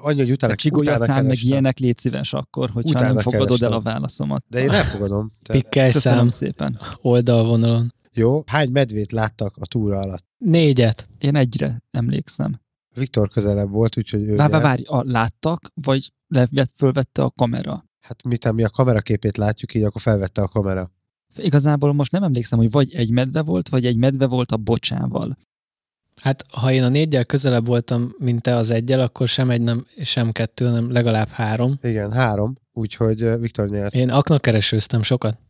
annyi, 0.00 0.18
hogy 0.20 0.30
utána, 0.30 0.54
utána 0.70 0.96
szám 0.96 1.06
meg 1.06 1.24
kerestem. 1.24 1.50
ilyenek, 1.50 1.78
légy 1.78 1.98
szíves 1.98 2.32
akkor, 2.32 2.70
hogyha 2.70 2.90
Utána 2.90 3.12
nem 3.12 3.22
fogadod 3.22 3.46
kerestem. 3.46 3.72
el 3.72 3.78
a 3.78 3.80
válaszomat. 3.80 4.44
De 4.48 4.61
én 4.61 4.70
elfogadom. 4.70 5.32
Pikkelj 5.52 5.90
szám 5.90 6.28
szépen. 6.28 6.78
oldalvonalon. 7.00 7.94
jó, 8.12 8.42
hány 8.46 8.70
medvét 8.70 9.12
láttak 9.12 9.56
a 9.56 9.66
túra 9.66 9.98
alatt? 9.98 10.24
Négyet. 10.38 11.08
Én 11.18 11.37
egyre 11.37 11.82
emlékszem. 11.90 12.61
Viktor 12.94 13.28
közelebb 13.28 13.70
volt, 13.70 13.96
úgyhogy 13.96 14.20
ő 14.22 14.37
Várj, 14.37 14.52
várj, 14.52 14.82
a, 14.82 15.02
láttak, 15.04 15.70
vagy 15.74 16.12
levett, 16.28 16.70
fölvette 16.74 17.22
a 17.22 17.30
kamera? 17.30 17.84
Hát 18.00 18.22
miután 18.22 18.54
mi 18.54 18.64
a 18.64 18.68
kameraképét 18.68 19.37
látjuk, 19.37 19.74
így 19.74 19.82
akkor 19.82 20.00
felvette 20.00 20.42
a 20.42 20.48
kamera. 20.48 20.90
Igazából 21.37 21.92
most 21.92 22.12
nem 22.12 22.22
emlékszem, 22.22 22.58
hogy 22.58 22.70
vagy 22.70 22.94
egy 22.94 23.11
medve 23.11 23.42
volt, 23.42 23.68
vagy 23.68 23.87
egy 23.87 23.96
medve 23.96 24.26
volt 24.26 24.52
a 24.52 24.56
bocsával. 24.56 25.37
Hát, 26.22 26.44
ha 26.52 26.72
én 26.72 26.83
a 26.83 26.88
négyel 26.88 27.24
közelebb 27.24 27.66
voltam, 27.66 28.14
mint 28.18 28.42
te 28.42 28.54
az 28.54 28.70
egyel, 28.70 29.00
akkor 29.00 29.28
sem 29.28 29.50
egy, 29.50 29.61
nem, 29.62 29.87
sem 30.02 30.33
kettő, 30.33 30.64
hanem 30.64 30.92
legalább 30.92 31.28
három. 31.28 31.78
Igen, 31.83 32.12
három, 32.12 32.59
úgyhogy 32.72 33.38
Viktor 33.40 33.68
nyert. 33.68 33.94
Én 33.94 34.11
aknakeresőztem 34.11 35.02
sokat. 35.02 35.38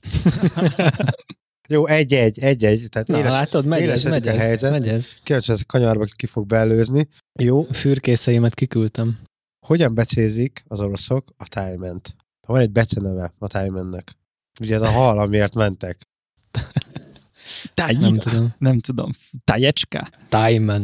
Jó, 1.69 1.87
egy-egy, 1.87 2.39
egy-egy. 2.39 2.87
Tehát 2.91 3.09
Na, 3.09 3.19
éles, 3.19 3.31
látod, 3.31 3.65
megy 3.67 3.83
ez, 3.89 4.05
megy 4.05 4.29
a 4.29 4.31
ez, 4.33 4.41
helyzet. 4.41 4.71
megy 4.71 4.89
ez. 4.89 5.09
Kíváncsi, 5.23 5.53
ez 5.53 5.61
a 5.61 5.65
kanyarba 5.67 6.05
ki 6.17 6.27
fog 6.27 6.47
beelőzni. 6.47 7.09
Jó, 7.41 7.63
Fürkészeimet 7.63 8.55
kiküldtem. 8.55 9.19
hogyan 9.67 9.95
becézik 9.95 10.65
az 10.69 10.81
oroszok 10.81 11.35
a 11.37 11.49
tájment? 11.49 12.17
Van 12.47 12.61
egy 12.61 12.71
beceneve 12.71 13.33
a 13.39 13.47
tájmennek. 13.47 14.17
Ugye 14.61 14.75
ez 14.75 14.83
a 14.83 14.91
hal, 14.91 15.19
amiért 15.19 15.55
mentek. 15.55 15.99
Táj, 17.75 17.95
Nem 17.95 18.19
tudom. 18.19 18.55
nem 18.59 18.79
tudom. 18.81 19.11
Tájecska? 19.45 20.09
Time 20.29 20.81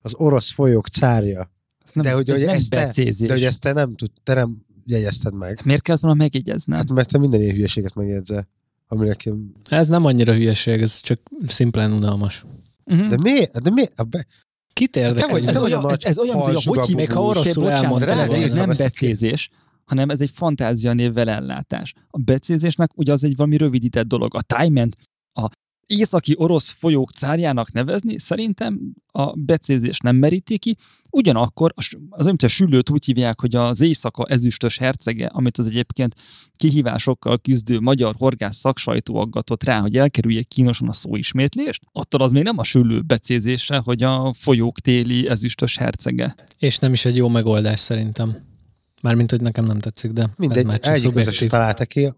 Az 0.00 0.14
orosz 0.14 0.50
folyók 0.50 0.86
cárja. 0.86 1.52
Ez 1.84 1.90
nem, 1.92 2.04
De 2.04 2.12
hogy- 2.12 2.30
ez 2.30 2.36
hogy 2.36 2.46
nem 2.46 2.54
ezt 2.54 2.70
te-. 2.70 2.92
De 3.26 3.32
hogy 3.32 3.44
ezt 3.44 3.60
te 3.60 3.72
nem 3.72 3.94
tud, 3.94 4.10
te 4.22 4.34
nem 4.34 4.66
jegyezted 4.84 5.34
meg. 5.34 5.60
Miért 5.64 5.82
kellett 5.82 6.00
volna 6.00 6.16
megjegyeznem? 6.16 6.78
Hát 6.78 6.90
mert 6.90 7.08
te 7.10 7.18
minden 7.18 7.40
ilyen 7.40 7.54
hülyeséget 7.54 7.94
megjegyzel. 7.94 8.48
Ami 8.86 9.06
nekem... 9.06 9.52
Ez 9.68 9.88
nem 9.88 10.04
annyira 10.04 10.34
hülyeség, 10.34 10.80
ez 10.80 11.00
csak 11.00 11.20
szimplán 11.46 11.92
unalmas. 11.92 12.44
Mhm. 12.84 13.08
De 13.08 13.16
miért? 13.22 13.62
De 13.62 13.70
miért? 13.70 14.00
A 14.00 14.04
be... 14.04 14.26
Kit 14.72 14.90
te 14.90 15.00
érdekel? 15.00 15.28
vagy- 15.28 15.46
ez, 15.46 15.56
vagy 15.56 15.72
olyan, 15.72 15.90
ez, 15.90 15.98
ez 16.02 16.18
olyan, 16.18 16.36
hogy 16.38 16.64
hogy 16.64 16.94
még 16.94 17.12
ha 17.12 17.22
oroszul 17.22 17.62
volna. 17.62 18.06
ez 18.34 18.50
nem 18.52 18.72
becézés, 18.76 19.50
hanem 19.84 20.10
ez 20.10 20.20
egy 20.20 20.30
fantázia 20.30 20.92
névvel 20.92 21.28
ellátás. 21.28 21.94
A 22.10 22.18
becézésnek 22.18 22.90
ugye 22.98 23.12
az 23.12 23.24
egy 23.24 23.36
valami 23.36 23.56
rövidített 23.56 24.06
dolog. 24.06 24.34
A 24.34 24.42
tájment 24.42 24.96
a 25.32 25.48
északi 25.88 26.34
orosz 26.36 26.70
folyók 26.70 27.10
cárjának 27.10 27.72
nevezni, 27.72 28.18
szerintem 28.18 28.80
a 29.06 29.32
becézés 29.36 29.98
nem 29.98 30.16
meríti 30.16 30.58
ki, 30.58 30.76
ugyanakkor 31.10 31.74
az, 32.10 32.26
mint 32.26 32.42
a 32.42 32.48
sülőt 32.48 32.90
úgy 32.90 33.04
hívják, 33.04 33.40
hogy 33.40 33.54
az 33.54 33.80
éjszaka 33.80 34.24
ezüstös 34.24 34.78
hercege, 34.78 35.26
amit 35.26 35.58
az 35.58 35.66
egyébként 35.66 36.14
kihívásokkal 36.56 37.38
küzdő 37.38 37.80
magyar 37.80 38.14
horgász 38.18 38.56
szaksajtó 38.56 39.16
aggatott 39.16 39.64
rá, 39.64 39.80
hogy 39.80 39.96
elkerülje 39.96 40.42
kínosan 40.42 40.88
a 40.88 40.92
szóismétlést, 40.92 41.82
attól 41.92 42.20
az 42.20 42.32
még 42.32 42.42
nem 42.42 42.58
a 42.58 42.64
sülő 42.64 43.00
becézése, 43.00 43.80
hogy 43.84 44.02
a 44.02 44.32
folyók 44.32 44.80
téli 44.80 45.28
ezüstös 45.28 45.76
hercege. 45.76 46.34
És 46.58 46.78
nem 46.78 46.92
is 46.92 47.04
egy 47.04 47.16
jó 47.16 47.28
megoldás 47.28 47.80
szerintem. 47.80 48.36
Mármint, 49.02 49.30
hogy 49.30 49.40
nekem 49.40 49.64
nem 49.64 49.78
tetszik, 49.78 50.10
de 50.10 50.30
Mindegy, 50.36 50.58
ez 50.58 50.64
már 50.64 50.80
csak 50.80 51.16
egyik 51.16 51.48
találta 51.48 51.84
ki. 51.84 52.12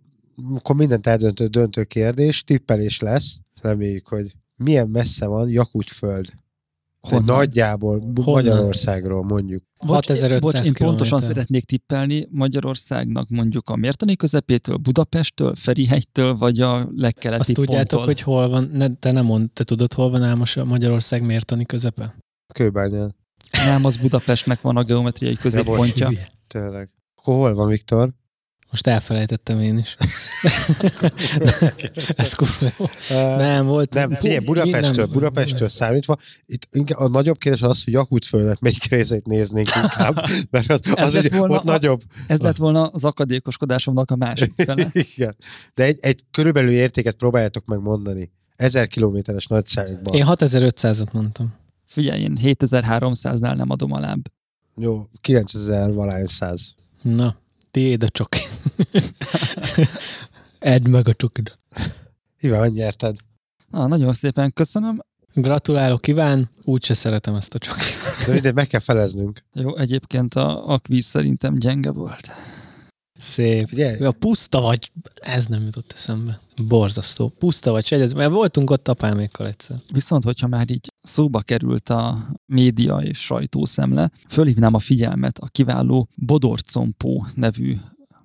Akkor 0.55 0.77
mindent 0.77 1.07
eldöntő 1.07 1.47
döntő 1.47 1.85
kérdés, 1.85 2.45
tippelés 2.45 3.01
lesz. 3.01 3.39
Reméljük, 3.61 4.09
hogy 4.09 4.33
milyen 4.57 4.89
messze 4.89 5.27
van 5.27 5.49
Jakutföld. 5.49 6.27
Hogy 7.01 7.11
Honnan? 7.11 7.37
nagyjából 7.37 7.99
Honnan? 7.99 8.25
Magyarországról 8.25 9.23
mondjuk. 9.23 9.63
Bocs, 9.87 10.07
6500 10.07 10.41
bocs, 10.41 10.67
én 10.67 10.73
pontosan 10.73 11.19
kilométer. 11.19 11.29
szeretnék 11.29 11.65
tippelni 11.65 12.29
Magyarországnak 12.31 13.29
mondjuk 13.29 13.71
a 13.71 13.77
mértani 13.77 14.17
közepétől, 14.17 14.77
Budapesttől, 14.77 15.55
Ferihegytől, 15.55 16.37
vagy 16.37 16.61
a 16.61 16.89
legkeleti 16.97 17.41
Azt 17.41 17.53
tudjátok, 17.53 17.89
ponttól. 17.89 18.07
hogy 18.07 18.21
hol 18.21 18.49
van, 18.49 18.71
ne, 18.73 18.95
te 18.95 19.13
nem 19.13 19.25
mond, 19.25 19.51
te 19.51 19.65
tudod, 19.65 19.93
hol 19.93 20.11
van 20.11 20.23
Álmos 20.23 20.57
a 20.57 20.65
Magyarország 20.65 21.23
mértani 21.23 21.67
közepe? 21.67 22.15
Kőbányán. 22.55 23.15
Nem, 23.53 23.85
az 23.85 23.97
Budapestnek 23.97 24.61
van 24.61 24.77
a 24.77 24.83
geometriai 24.83 25.35
középpontja. 25.35 26.11
Tényleg. 26.47 26.89
Akkor 27.15 27.35
hol 27.35 27.55
van 27.55 27.69
Viktor? 27.69 28.11
Most 28.71 28.87
elfelejtettem 28.87 29.61
én 29.61 29.79
is. 29.79 29.97
Ez 32.17 32.33
kurva 32.35 32.67
jó. 32.79 32.87
Nem, 33.37 33.67
volt. 33.67 33.95
Nem, 33.95 34.11
figyelj, 34.15 34.39
Budapestről, 34.39 35.05
nem- 35.05 35.15
Budapestről 35.15 35.69
számítva, 35.69 36.17
itt 36.47 36.91
a 36.91 37.09
nagyobb 37.09 37.39
kérdés 37.39 37.63
az, 37.63 37.85
hogy 37.85 37.93
Jakutföldnek 37.93 38.59
melyik 38.59 38.85
részét 38.85 39.27
néznénk 39.27 39.69
inkább, 39.83 40.25
mert 40.51 40.71
az, 40.71 40.81
Ez 40.95 41.07
az 41.07 41.13
lett 41.15 41.29
hogy 41.29 41.39
volna 41.39 41.55
ott 41.55 41.69
a- 41.69 41.71
nagyobb. 41.71 42.01
Ez 42.27 42.41
lett 42.41 42.57
volna 42.57 42.87
az 42.87 43.05
akadékoskodásomnak 43.05 44.11
a 44.11 44.17
másik 44.17 44.53
fele. 44.67 44.89
Igen. 44.93 45.35
De 45.75 45.85
egy, 45.85 45.99
egy 46.01 46.25
körülbelül 46.31 46.71
értéket 46.71 47.15
próbáljátok 47.15 47.65
meg 47.65 47.81
mondani. 47.81 48.33
Ezer 48.57 48.89
kilométeres 48.89 49.47
nagyságban. 49.47 50.15
Én 50.15 50.25
6500-at 50.29 51.13
mondtam. 51.13 51.55
Figyelj, 51.87 52.21
én 52.23 52.39
7300-nál 52.43 53.57
nem 53.57 53.71
adom 53.71 53.93
alább. 53.93 54.21
Jó, 54.77 55.09
9000 55.21 55.93
valány 55.93 56.27
száz. 56.27 56.75
Na, 57.03 57.37
tiéd 57.71 58.03
a 58.03 58.09
csoki. 58.09 58.41
Edd 60.59 60.89
meg 60.89 61.09
a 61.09 61.15
csokid. 61.15 61.59
Iván, 62.41 62.71
nyerted. 62.71 63.17
Na, 63.71 63.87
nagyon 63.87 64.13
szépen 64.13 64.53
köszönöm. 64.53 65.01
Gratulálok, 65.35 66.09
Iván. 66.09 66.51
Úgyse 66.63 66.95
szeretem 66.95 67.35
ezt 67.35 67.55
a 67.55 67.59
csokit. 67.59 67.97
De 68.27 68.33
mindegy, 68.33 68.55
meg 68.55 68.67
kell 68.67 68.81
feleznünk. 68.81 69.45
Jó, 69.53 69.77
egyébként 69.77 70.35
a, 70.35 70.69
a 70.69 70.79
kvíz 70.79 71.05
szerintem 71.05 71.55
gyenge 71.55 71.91
volt. 71.91 72.31
Szép. 73.19 73.69
Figyelj, 73.69 74.05
A 74.05 74.13
puszta 74.13 74.61
vagy, 74.61 74.93
ez 75.15 75.47
nem 75.47 75.63
jutott 75.63 75.93
eszembe. 75.93 76.41
Borzasztó. 76.69 77.29
Puszta 77.29 77.71
vagy, 77.71 77.87
segyez, 77.87 78.13
mert 78.13 78.31
voltunk 78.31 78.71
ott 78.71 78.89
apámékkal 78.89 79.47
egyszer. 79.47 79.77
Viszont, 79.93 80.25
hogyha 80.25 80.47
már 80.47 80.71
így 80.71 80.93
szóba 81.11 81.41
került 81.41 81.89
a 81.89 82.31
média 82.47 82.97
és 82.97 83.19
sajtószemle, 83.19 84.11
fölhívnám 84.29 84.75
a 84.75 84.79
figyelmet 84.79 85.39
a 85.39 85.47
kiváló 85.47 86.09
Bodorcompó 86.15 87.27
nevű 87.35 87.77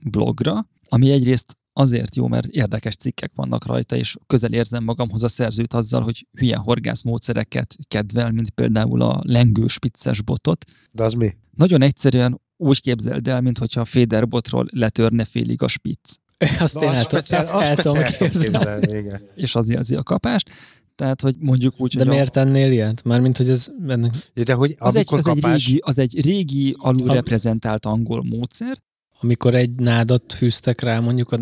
blogra, 0.04 0.68
ami 0.90 1.12
egyrészt 1.12 1.58
azért 1.74 2.16
jó, 2.16 2.28
mert 2.28 2.46
érdekes 2.46 2.96
cikkek 2.96 3.32
vannak 3.36 3.66
rajta, 3.66 3.96
és 3.96 4.16
közel 4.28 4.54
érzem 4.54 4.84
magamhoz 4.84 5.24
a 5.24 5.28
szerzőt 5.28 5.74
azzal, 5.74 6.02
hogy 6.02 6.28
hülye 6.38 6.56
horgászmódszereket 6.58 7.76
kedvel, 7.88 8.32
mint 8.32 8.50
például 8.50 9.02
a 9.02 9.20
lengős 9.24 9.80
picces 9.80 10.22
botot. 10.22 10.66
de 10.92 11.04
az 11.04 11.14
mi? 11.14 11.36
Nagyon 11.56 11.82
egyszerűen 11.82 12.42
úgy 12.58 12.82
képzeld 12.82 13.28
el, 13.28 13.42
mintha 13.42 13.82
a 13.82 13.86
féderbotról 13.86 14.66
letörne 14.72 15.26
félig 15.26 15.62
a 15.62 15.68
spitz, 15.68 16.18
Azt 16.60 16.74
Na, 16.74 16.82
én 16.84 16.90
el, 16.90 17.06
tudom- 17.06 17.24
speciál- 17.24 17.44
ezt 17.44 17.54
azt 17.54 17.64
el 17.66 17.76
tudom 17.76 18.04
képzelni. 18.18 19.20
és 19.36 19.56
az 19.56 19.70
jelzi 19.70 19.96
a 19.96 20.04
kapást. 20.04 20.50
Tehát, 20.96 21.22
hogy 21.22 21.36
mondjuk 21.40 21.74
úgy, 21.78 21.92
De 21.94 21.98
hogy 22.00 22.08
a- 22.08 22.12
miért 22.12 22.32
tennél 22.32 22.72
ilyet? 22.72 23.04
Mármint, 23.04 23.38
hogy 23.38 23.50
ez 23.50 23.68
ennek, 23.88 24.14
De 24.34 24.54
hogy 24.54 24.76
az, 24.80 24.96
egy, 24.96 25.08
az, 25.14 25.28
egy 25.28 25.34
kapás... 25.42 25.66
régi, 25.68 25.80
az 25.86 25.98
egy 26.00 26.22
régi 26.26 26.76
alulreprezentált 26.78 27.86
angol 27.86 28.24
módszer. 28.24 28.78
amikor 29.20 29.56
egy 29.56 29.72
nádat 29.76 30.34
fűztek 30.34 30.82
rá, 30.82 31.00
mondjuk 31.00 31.32
a 31.32 31.40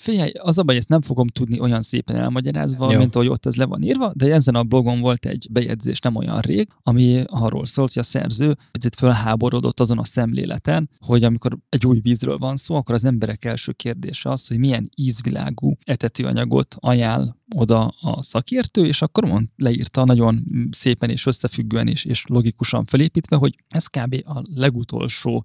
Figyelj, 0.00 0.30
az 0.30 0.58
a 0.58 0.62
baj, 0.62 0.76
ezt 0.76 0.88
nem 0.88 1.02
fogom 1.02 1.26
tudni 1.26 1.60
olyan 1.60 1.82
szépen 1.82 2.16
elmagyarázva, 2.16 2.92
Jó. 2.92 2.98
mint 2.98 3.14
ahogy 3.14 3.28
ott 3.28 3.46
ez 3.46 3.56
le 3.56 3.64
van 3.64 3.82
írva, 3.82 4.12
de 4.14 4.32
ezen 4.32 4.54
a 4.54 4.62
blogon 4.62 5.00
volt 5.00 5.26
egy 5.26 5.46
bejegyzés 5.50 6.00
nem 6.00 6.16
olyan 6.16 6.40
rég, 6.40 6.68
ami 6.82 7.22
arról 7.26 7.66
szólt, 7.66 7.92
hogy 7.92 8.02
a 8.02 8.04
szerző 8.04 8.56
picit 8.70 8.94
fölháborodott 8.94 9.80
azon 9.80 9.98
a 9.98 10.04
szemléleten, 10.04 10.90
hogy 10.98 11.24
amikor 11.24 11.58
egy 11.68 11.86
új 11.86 12.00
vízről 12.00 12.38
van 12.38 12.56
szó, 12.56 12.74
akkor 12.74 12.94
az 12.94 13.04
emberek 13.04 13.44
első 13.44 13.72
kérdése 13.72 14.30
az, 14.30 14.46
hogy 14.46 14.58
milyen 14.58 14.90
ízvilágú 14.94 15.76
etetőanyagot 15.84 16.76
ajánl 16.78 17.36
oda 17.54 17.86
a 17.86 18.22
szakértő, 18.22 18.86
és 18.86 19.02
akkor 19.02 19.24
mond, 19.24 19.46
leírta 19.56 20.04
nagyon 20.04 20.44
szépen 20.70 21.10
és 21.10 21.26
összefüggően 21.26 21.88
és, 21.88 22.04
és 22.04 22.24
logikusan 22.28 22.84
felépítve, 22.84 23.36
hogy 23.36 23.56
ez 23.68 23.86
kb. 23.86 24.22
a 24.24 24.42
legutolsó 24.54 25.44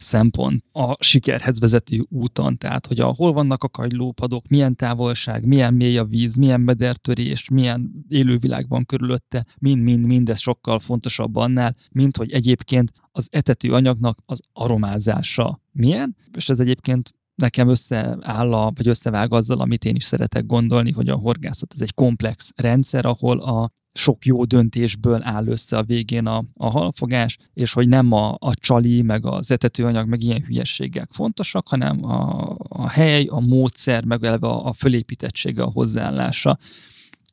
szempont 0.00 0.64
a 0.72 1.04
sikerhez 1.04 1.60
vezető 1.60 2.04
úton, 2.08 2.58
tehát 2.58 2.86
hogy 2.86 3.00
hol 3.00 3.32
vannak 3.32 3.64
a 3.64 3.68
kagylópadok, 3.68 4.48
milyen 4.48 4.76
távolság, 4.76 5.46
milyen 5.46 5.74
mély 5.74 5.98
a 5.98 6.04
víz, 6.04 6.36
milyen 6.36 6.60
medertörés, 6.60 7.48
milyen 7.48 8.04
élővilág 8.08 8.68
van 8.68 8.84
körülötte, 8.84 9.44
mind-mind 9.58 10.06
mindez 10.06 10.40
sokkal 10.40 10.78
fontosabb 10.78 11.36
annál, 11.36 11.74
mint 11.92 12.16
hogy 12.16 12.32
egyébként 12.32 12.92
az 13.12 13.28
etető 13.30 13.72
anyagnak 13.72 14.18
az 14.26 14.40
aromázása 14.52 15.60
milyen, 15.72 16.16
és 16.36 16.48
ez 16.48 16.60
egyébként 16.60 17.14
nekem 17.40 17.68
összeáll, 17.68 18.52
a, 18.52 18.72
vagy 18.74 18.88
összevág 18.88 19.32
azzal, 19.32 19.60
amit 19.60 19.84
én 19.84 19.94
is 19.94 20.04
szeretek 20.04 20.46
gondolni, 20.46 20.90
hogy 20.90 21.08
a 21.08 21.14
horgászat 21.14 21.72
ez 21.74 21.80
egy 21.80 21.94
komplex 21.94 22.52
rendszer, 22.56 23.06
ahol 23.06 23.38
a 23.38 23.70
sok 23.92 24.24
jó 24.24 24.44
döntésből 24.44 25.22
áll 25.22 25.46
össze 25.46 25.76
a 25.76 25.82
végén 25.82 26.26
a, 26.26 26.44
a 26.54 26.70
halfogás, 26.70 27.36
és 27.54 27.72
hogy 27.72 27.88
nem 27.88 28.12
a, 28.12 28.36
a 28.38 28.54
csali, 28.54 29.02
meg 29.02 29.26
az 29.26 29.50
etetőanyag, 29.50 30.08
meg 30.08 30.22
ilyen 30.22 30.44
hülyességek 30.44 31.08
fontosak, 31.12 31.68
hanem 31.68 32.04
a, 32.04 32.54
a 32.58 32.88
hely, 32.88 33.24
a 33.24 33.40
módszer, 33.40 34.04
meg 34.04 34.24
eleve 34.24 34.46
a, 34.46 34.66
a 34.66 34.72
fölépítettsége, 34.72 35.62
a 35.62 35.70
hozzáállása. 35.70 36.58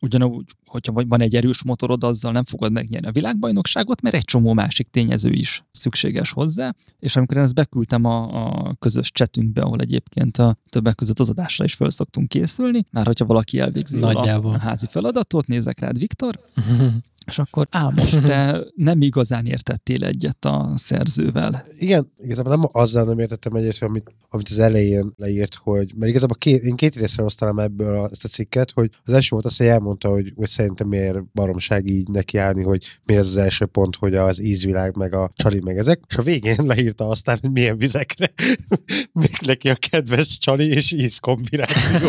Ugyanúgy, 0.02 0.46
hogyha 0.66 0.92
van 0.92 1.22
egy 1.22 1.36
erős 1.36 1.64
motorod, 1.64 2.04
azzal 2.04 2.32
nem 2.32 2.44
fogod 2.44 2.72
megnyerni 2.72 3.08
a 3.08 3.12
világbajnokságot, 3.12 4.02
mert 4.02 4.16
egy 4.16 4.24
csomó 4.24 4.54
másik 4.54 4.88
tényező 4.88 5.30
is 5.30 5.64
szükséges 5.72 6.32
hozzá. 6.32 6.76
És 7.00 7.16
amikor 7.16 7.38
én 7.38 7.44
ezt 7.44 7.54
beküldtem 7.54 8.06
a, 8.06 8.46
a 8.46 8.76
közös 8.80 9.12
csetünkbe, 9.12 9.62
ahol 9.62 9.80
egyébként 9.80 10.38
a 10.38 10.58
többek 10.70 10.96
között 10.96 11.20
az 11.20 11.30
adásra 11.30 11.64
is 11.64 11.74
föl 11.74 11.90
szoktunk 11.90 12.28
készülni, 12.28 12.86
már 12.92 13.06
hogyha 13.06 13.26
valaki 13.26 13.60
elvégzi 13.60 14.02
a, 14.02 14.42
a 14.44 14.58
házi 14.58 14.86
feladatot, 14.90 15.48
nézek 15.48 15.80
rád, 15.80 15.98
Viktor, 15.98 16.40
És 17.28 17.40
akkor, 17.40 17.68
á, 17.70 17.90
most 17.96 18.22
te 18.22 18.64
nem 18.76 19.02
igazán 19.02 19.46
értettél 19.46 20.04
egyet 20.04 20.46
a 20.46 20.72
szerzővel. 20.76 21.66
Igen, 21.78 22.12
igazából 22.18 22.56
nem 22.56 22.66
azzal 22.72 23.04
nem 23.04 23.20
értettem 23.20 23.54
egyet, 23.54 23.82
amit, 23.82 24.12
amit 24.30 24.50
az 24.50 24.60
elején 24.60 25.14
leírt, 25.16 25.56
hogy, 25.56 25.94
mert 25.96 26.10
igazából 26.10 26.38
két, 26.38 26.64
én 26.64 26.76
két 26.76 26.96
részre 26.96 27.24
osztanám 27.24 27.58
ebből 27.58 27.96
a, 27.96 28.10
ezt 28.12 28.24
a 28.24 28.28
cikket, 28.28 28.72
hogy 28.72 28.90
az 29.04 29.14
első 29.14 29.28
volt 29.32 29.46
az, 29.46 29.58
hogy 29.58 29.68
elmondta, 29.68 30.10
hogy, 30.10 30.32
hogy 30.36 30.48
szerintem 30.48 30.88
miért 30.88 31.32
baromság 31.34 31.88
így 31.88 32.08
nekiállni, 32.08 32.64
hogy 32.64 33.00
miért 33.06 33.22
ez 33.22 33.28
az 33.28 33.38
első 33.38 33.66
pont, 33.66 33.96
hogy 33.96 34.16
az 34.16 34.42
ízvilág, 34.42 34.96
meg 34.96 35.14
a 35.14 35.32
csali, 35.36 35.60
meg 35.60 35.78
ezek, 35.78 36.02
és 36.08 36.16
a 36.16 36.22
végén 36.22 36.64
leírta 36.74 37.08
aztán, 37.08 37.38
hogy 37.42 37.52
milyen 37.52 37.78
vizekre 37.78 38.32
még 39.22 39.36
neki 39.46 39.70
a 39.70 39.76
kedves 39.90 40.38
csali 40.38 40.68
és 40.68 40.92
íz 40.92 41.18
kombináció. 41.18 42.08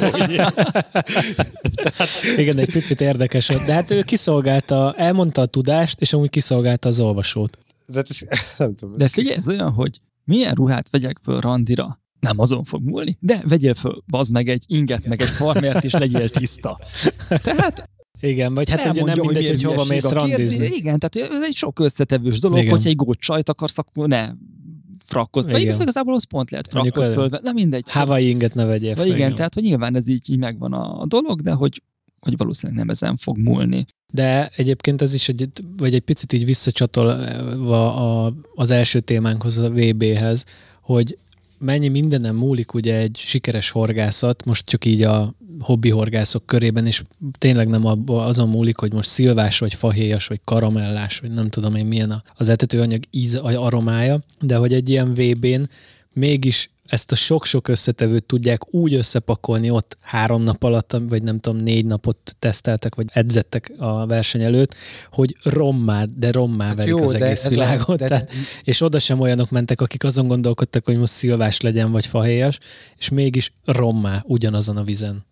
Tehát... 1.75 2.09
Igen, 2.37 2.59
egy 2.59 2.73
picit 2.73 3.01
érdekes, 3.01 3.47
de 3.47 3.73
hát 3.73 3.91
ő 3.91 4.03
kiszolgálta 4.03 4.95
elmondta 5.09 5.41
a 5.41 5.47
tudást, 5.47 6.01
és 6.01 6.13
amúgy 6.13 6.31
kiszolgálta 6.31 6.89
az 6.89 7.01
olvasót. 7.01 7.59
De, 7.87 8.03
ez, 8.09 8.21
nem 8.59 8.75
tudom. 8.75 8.97
De 8.97 9.09
figyelj, 9.09 9.37
ez 9.37 9.49
olyan, 9.49 9.71
hogy 9.71 10.01
milyen 10.25 10.55
ruhát 10.55 10.91
vegyek 10.91 11.19
föl 11.23 11.41
randira? 11.41 12.01
Nem 12.21 12.39
azon 12.39 12.65
fog 12.65 12.83
múlni, 12.83 13.17
de 13.21 13.41
vegyél 13.49 13.75
föl, 13.75 14.03
bazd 14.07 14.33
meg 14.33 14.49
egy 14.49 14.65
inget, 14.67 15.07
meg 15.07 15.21
egy 15.21 15.29
farmert, 15.29 15.85
és 15.85 15.93
legyél 15.93 16.29
tiszta. 16.29 16.79
Tehát 17.29 17.89
igen, 18.21 18.55
vagy 18.55 18.71
hát 18.71 18.91
ugye 18.91 19.05
nem 19.05 19.19
mindegy, 19.21 19.47
hogy, 19.47 19.63
hogy 19.63 19.63
hova 19.63 19.85
mész 19.85 20.09
randizni. 20.09 20.67
Igen, 20.67 20.99
tehát 20.99 21.31
ez 21.33 21.43
egy 21.43 21.55
sok 21.55 21.79
összetevős 21.81 22.39
dolog, 22.41 22.59
Igen. 22.59 22.71
hogyha 22.71 22.89
egy 22.89 22.97
gót 22.97 23.19
csajt 23.19 23.49
akarsz, 23.49 23.79
akkor 23.79 24.09
ne 24.09 24.31
frakkot. 25.05 25.51
Vagy 25.51 25.63
igazából 25.63 26.15
az 26.15 26.25
pont 26.25 26.51
lehet 26.51 26.69
frakkot 26.69 27.09
föl. 27.09 27.29
Nem 27.43 27.55
mindegy. 27.55 27.91
Hawaii 27.91 28.29
inget 28.29 28.55
ne 28.55 28.65
vegyél 28.65 28.95
fel. 28.95 29.07
Igen, 29.07 29.35
tehát 29.35 29.55
hogy 29.55 29.63
nyilván 29.63 29.97
ez 29.97 30.09
így, 30.09 30.31
így 30.31 30.39
megvan 30.39 30.73
a 30.73 31.07
dolog, 31.07 31.41
de 31.41 31.53
hogy 31.53 31.83
hogy 32.21 32.37
valószínűleg 32.37 32.81
nem 32.81 32.91
ezen 32.91 33.17
fog 33.17 33.39
múlni. 33.39 33.85
De 34.13 34.51
egyébként 34.57 35.03
ez 35.03 35.15
is 35.15 35.29
egy, 35.29 35.49
vagy 35.77 35.95
egy 35.95 36.01
picit 36.01 36.33
így 36.33 36.45
visszacsatolva 36.45 37.95
a, 37.95 38.35
az 38.55 38.71
első 38.71 39.01
témánkhoz, 39.01 39.59
a 39.59 39.71
VB-hez, 39.71 40.45
hogy 40.81 41.19
mennyi 41.59 41.89
mindenem 41.89 42.37
múlik 42.37 42.75
ugye 42.75 42.97
egy 42.97 43.17
sikeres 43.17 43.71
horgászat, 43.71 44.45
most 44.45 44.67
csak 44.67 44.85
így 44.85 45.03
a 45.03 45.35
hobbi 45.61 45.91
horgászok 45.91 46.47
körében, 46.47 46.87
és 46.87 47.03
tényleg 47.39 47.69
nem 47.69 47.85
azon 48.07 48.49
múlik, 48.49 48.79
hogy 48.79 48.93
most 48.93 49.09
szilvás, 49.09 49.59
vagy 49.59 49.75
fahéjas, 49.75 50.27
vagy 50.27 50.41
karamellás, 50.45 51.19
vagy 51.19 51.31
nem 51.31 51.49
tudom 51.49 51.75
én 51.75 51.87
milyen 51.87 52.23
az 52.37 52.49
etetőanyag 52.49 53.03
íz, 53.11 53.35
aromája, 53.35 54.21
de 54.41 54.57
hogy 54.57 54.73
egy 54.73 54.89
ilyen 54.89 55.15
VB-n 55.15 55.63
mégis 56.13 56.71
ezt 56.89 57.13
a 57.13 57.15
sok-sok 57.15 57.69
összetevőt 57.69 58.25
tudják 58.25 58.75
úgy 58.75 58.95
összepakolni 58.95 59.71
ott 59.71 59.99
három 60.01 60.43
nap 60.43 60.63
alatt, 60.63 60.97
vagy 61.09 61.23
nem 61.23 61.39
tudom, 61.39 61.59
négy 61.59 61.87
napot 61.87 62.37
teszteltek, 62.39 62.95
vagy 62.95 63.07
edzettek 63.13 63.73
a 63.79 64.07
verseny 64.07 64.43
előtt, 64.43 64.75
hogy 65.13 65.37
rommá, 65.43 66.05
de 66.05 66.31
rommá 66.31 66.67
hát 66.67 66.77
verik 66.77 66.91
jó, 66.91 67.03
az 67.03 67.15
egész 67.15 67.49
világot. 67.49 67.89
A, 67.89 67.97
de... 67.97 68.09
tehát, 68.09 68.33
és 68.63 68.81
oda 68.81 68.99
sem 68.99 69.21
olyanok 69.21 69.51
mentek, 69.51 69.81
akik 69.81 70.05
azon 70.05 70.29
gondolkodtak, 70.29 70.85
hogy 70.85 70.99
most 70.99 71.13
szilvás 71.13 71.61
legyen, 71.61 71.93
vagy 71.93 72.07
fahéjas, 72.07 72.59
és 72.97 73.09
mégis 73.09 73.53
rommá 73.65 74.23
ugyanazon 74.27 74.77
a 74.77 74.83
vizen. 74.83 75.27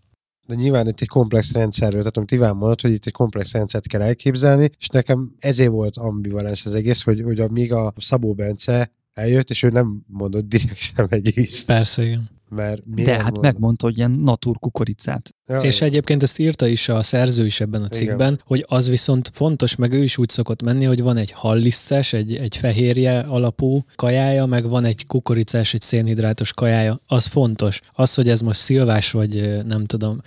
De 0.47 0.55
nyilván 0.55 0.89
itt 0.89 1.01
egy 1.01 1.09
komplex 1.09 1.53
rendszerről, 1.53 1.99
tehát 1.99 2.17
amit 2.17 2.31
Iván 2.31 2.57
mondott, 2.57 2.81
hogy 2.81 2.93
itt 2.93 3.07
egy 3.07 3.13
komplex 3.13 3.53
rendszert 3.53 3.87
kell 3.87 4.03
elképzelni, 4.03 4.71
és 4.79 4.89
nekem 4.89 5.35
ezért 5.39 5.71
volt 5.71 5.97
ambivalens 5.97 6.67
az 6.67 6.75
egész, 6.75 7.03
hogy, 7.03 7.23
hogy 7.23 7.41
a, 7.41 7.49
még 7.49 7.73
a 7.73 7.93
Szabó 7.97 8.35
Bence 8.35 8.91
eljött, 9.17 9.51
és 9.51 9.63
ő 9.63 9.69
nem 9.69 10.03
mondott 10.07 10.49
direkt 10.49 10.77
sem 10.77 11.07
egy 11.09 11.39
ízt. 11.39 11.67
Persze, 11.67 12.05
igen. 12.05 12.31
Mert 12.49 12.95
De 12.95 13.13
hát 13.13 13.23
mondom? 13.23 13.43
megmondta, 13.43 13.87
hogy 13.87 13.97
ilyen 13.97 14.11
natur 14.11 14.59
kukoricát. 14.59 15.35
Ja, 15.47 15.61
és 15.61 15.77
igen. 15.77 15.89
egyébként 15.89 16.23
ezt 16.23 16.39
írta 16.39 16.67
is 16.67 16.89
a 16.89 17.03
szerző 17.03 17.47
is 17.47 17.61
ebben 17.61 17.83
a 17.83 17.89
cikkben, 17.89 18.33
igen. 18.33 18.41
hogy 18.45 18.65
az 18.69 18.89
viszont 18.89 19.31
fontos, 19.33 19.77
meg 19.77 19.93
ő 19.93 20.03
is 20.03 20.19
úgy 20.19 20.29
szokott 20.29 20.63
menni, 20.63 20.85
hogy 20.85 21.03
van 21.03 21.17
egy 21.17 21.31
hallisztes, 21.31 22.13
egy, 22.13 22.35
egy 22.35 22.57
fehérje 22.57 23.19
alapú 23.19 23.85
kajája, 23.95 24.47
meg 24.47 24.69
van 24.69 24.85
egy 24.85 25.07
kukoricás, 25.07 25.75
egy 25.75 25.81
szénhidrátos 25.81 26.53
kajája. 26.53 27.01
Az 27.07 27.27
fontos. 27.27 27.81
Az, 27.93 28.15
hogy 28.15 28.29
ez 28.29 28.41
most 28.41 28.61
szilvás, 28.61 29.11
vagy 29.11 29.65
nem 29.65 29.85
tudom, 29.85 30.21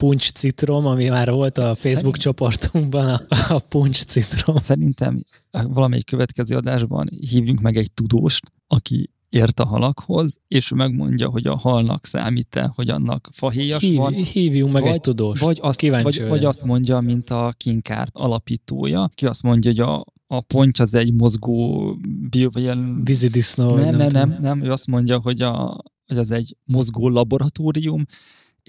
puncs 0.00 0.30
citrom, 0.30 0.86
ami 0.86 1.08
már 1.08 1.30
volt 1.30 1.58
a 1.58 1.74
Facebook 1.74 1.96
Szerint... 1.96 2.16
csoportunkban, 2.16 3.06
a, 3.06 3.36
a 3.48 3.58
puncs 3.58 4.04
citrom. 4.04 4.56
Szerintem 4.56 5.22
valamelyik 5.50 6.04
következő 6.04 6.56
adásban 6.56 7.08
hívjunk 7.30 7.60
meg 7.60 7.76
egy 7.76 7.92
tudóst, 7.92 8.52
aki 8.66 9.10
ért 9.28 9.60
a 9.60 9.66
halakhoz, 9.66 10.38
és 10.48 10.72
megmondja, 10.74 11.28
hogy 11.28 11.46
a 11.46 11.56
halnak 11.56 12.06
számít-e, 12.06 12.72
hogy 12.74 12.90
annak 12.90 13.28
fahéjas 13.32 13.80
Hív, 13.80 13.96
van. 13.96 14.12
Hívjunk 14.12 14.72
meg 14.72 14.82
vagy, 14.82 14.92
egy 14.92 15.00
tudóst. 15.00 15.42
Vagy 15.42 15.58
azt, 15.62 15.80
vagy, 15.80 16.28
vagy 16.28 16.44
azt 16.44 16.62
mondja, 16.62 17.00
mint 17.00 17.30
a 17.30 17.54
kinkár 17.56 18.08
alapítója, 18.12 19.10
ki 19.14 19.26
azt 19.26 19.42
mondja, 19.42 19.70
hogy 19.70 19.80
a, 19.80 20.04
a 20.26 20.40
ponty 20.40 20.80
az 20.80 20.94
egy 20.94 21.12
mozgó 21.12 21.94
bio, 22.30 22.50
vagy 22.50 22.62
ilyen... 22.62 23.00
Vízidisznó. 23.04 23.74
Nem, 23.74 23.96
nem, 23.96 24.08
nem, 24.12 24.36
nem, 24.40 24.62
ő 24.62 24.72
azt 24.72 24.86
mondja, 24.86 25.20
hogy, 25.20 25.42
a, 25.42 25.82
hogy 26.06 26.18
az 26.18 26.30
egy 26.30 26.56
mozgó 26.64 27.08
laboratórium, 27.08 28.04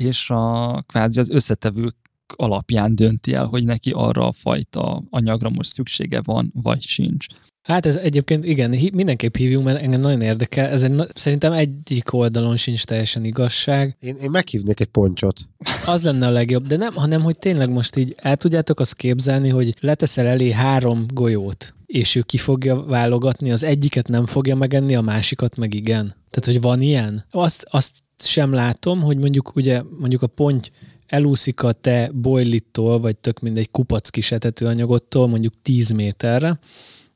és 0.04 0.30
a 0.30 0.84
kvázi 0.88 1.20
az 1.20 1.30
összetevők 1.30 1.96
alapján 2.36 2.96
dönti 2.96 3.34
el, 3.34 3.46
hogy 3.46 3.66
neki 3.66 3.92
arra 3.92 4.28
a 4.28 4.32
fajta 4.32 5.04
anyagra 5.10 5.50
most 5.50 5.70
szüksége 5.70 6.22
van, 6.22 6.52
vagy 6.56 6.82
sincs. 6.82 7.26
Hát 7.62 7.86
ez 7.86 7.96
egyébként 7.96 8.46
igen, 8.46 8.70
mindenképp 8.94 9.36
hívjunk, 9.36 9.66
mert 9.66 9.82
engem 9.82 10.00
nagyon 10.00 10.22
érdekel. 10.22 10.68
Ez 10.68 10.84
egy, 10.84 11.02
szerintem 11.14 11.52
egyik 11.52 12.14
oldalon 12.14 12.58
sincs 12.58 12.84
teljesen 12.84 13.24
igazság. 13.24 13.96
Én, 14.00 14.16
én 14.16 14.30
meghívnék 14.30 14.80
egy 14.80 14.88
pontyot. 14.88 15.40
Az 15.86 16.04
lenne 16.04 16.28
a 16.28 16.30
legjobb, 16.30 16.68
de 16.68 16.78
nem, 16.78 16.94
hanem 16.94 17.22
hogy 17.22 17.38
tényleg 17.38 17.70
most 17.70 17.96
így 17.96 18.16
el 18.18 18.36
tudjátok 18.36 18.80
azt 18.80 18.96
képzelni, 18.96 19.50
hogy 19.50 19.76
leteszel 19.80 20.28
elé 20.28 20.52
három 20.52 21.06
golyót, 21.14 21.74
és 21.86 22.16
ő 22.16 22.22
ki 22.22 22.38
fogja 22.38 22.84
válogatni, 22.84 23.52
az 23.52 23.64
egyiket 23.64 24.08
nem 24.08 24.26
fogja 24.26 24.56
megenni, 24.56 24.96
a 24.96 25.02
másikat 25.02 25.58
meg 25.58 25.74
igen. 25.74 26.16
Tehát, 26.30 26.46
hogy 26.46 26.62
van 26.62 26.82
ilyen? 26.82 27.26
Azt, 27.32 27.66
azt 27.70 27.92
sem 28.24 28.54
látom, 28.54 29.02
hogy 29.02 29.18
mondjuk 29.18 29.56
ugye 29.56 29.82
mondjuk 30.00 30.22
a 30.22 30.28
ponty 30.28 30.68
elúszik 31.08 31.64
a 31.64 31.72
te 31.72 32.12
bojlittól, 32.14 33.00
vagy 33.00 33.16
tök 33.16 33.40
mindegy 33.40 33.72
kupac 33.72 34.10
kis 34.10 34.32
etetőanyagottól 34.32 35.28
mondjuk 35.28 35.54
10 35.62 35.90
méterre, 35.90 36.60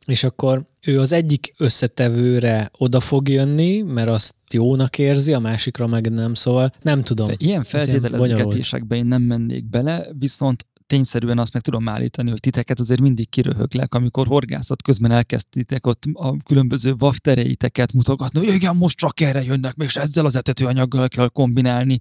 és 0.05 0.23
akkor 0.23 0.65
ő 0.81 0.99
az 0.99 1.11
egyik 1.11 1.53
összetevőre 1.57 2.69
oda 2.77 2.99
fog 2.99 3.29
jönni, 3.29 3.81
mert 3.81 4.09
azt 4.09 4.35
jónak 4.53 4.97
érzi, 4.97 5.33
a 5.33 5.39
másikra 5.39 5.87
meg 5.87 6.11
nem, 6.11 6.33
szóval 6.33 6.73
nem 6.81 7.03
tudom. 7.03 7.27
De 7.27 7.35
ilyen 7.37 7.63
feltételezgetésekbe 7.63 8.95
én 8.95 9.05
nem 9.05 9.21
mennék 9.21 9.69
bele, 9.69 10.07
viszont 10.19 10.65
tényszerűen 10.87 11.39
azt 11.39 11.53
meg 11.53 11.61
tudom 11.61 11.87
állítani, 11.89 12.29
hogy 12.29 12.39
titeket 12.39 12.79
azért 12.79 13.01
mindig 13.01 13.29
kiröhöglek, 13.29 13.93
amikor 13.93 14.27
horgászat 14.27 14.81
közben 14.81 15.11
elkezdtétek 15.11 15.87
ott 15.87 16.03
a 16.13 16.37
különböző 16.43 16.93
vaftereiteket 16.97 17.93
mutogatni, 17.93 18.45
hogy 18.45 18.53
igen, 18.53 18.75
most 18.75 18.97
csak 18.97 19.19
erre 19.19 19.43
jönnek, 19.43 19.75
és 19.77 19.95
ezzel 19.95 20.25
az 20.25 20.35
etetőanyaggal 20.35 21.07
kell 21.07 21.27
kombinálni 21.27 21.99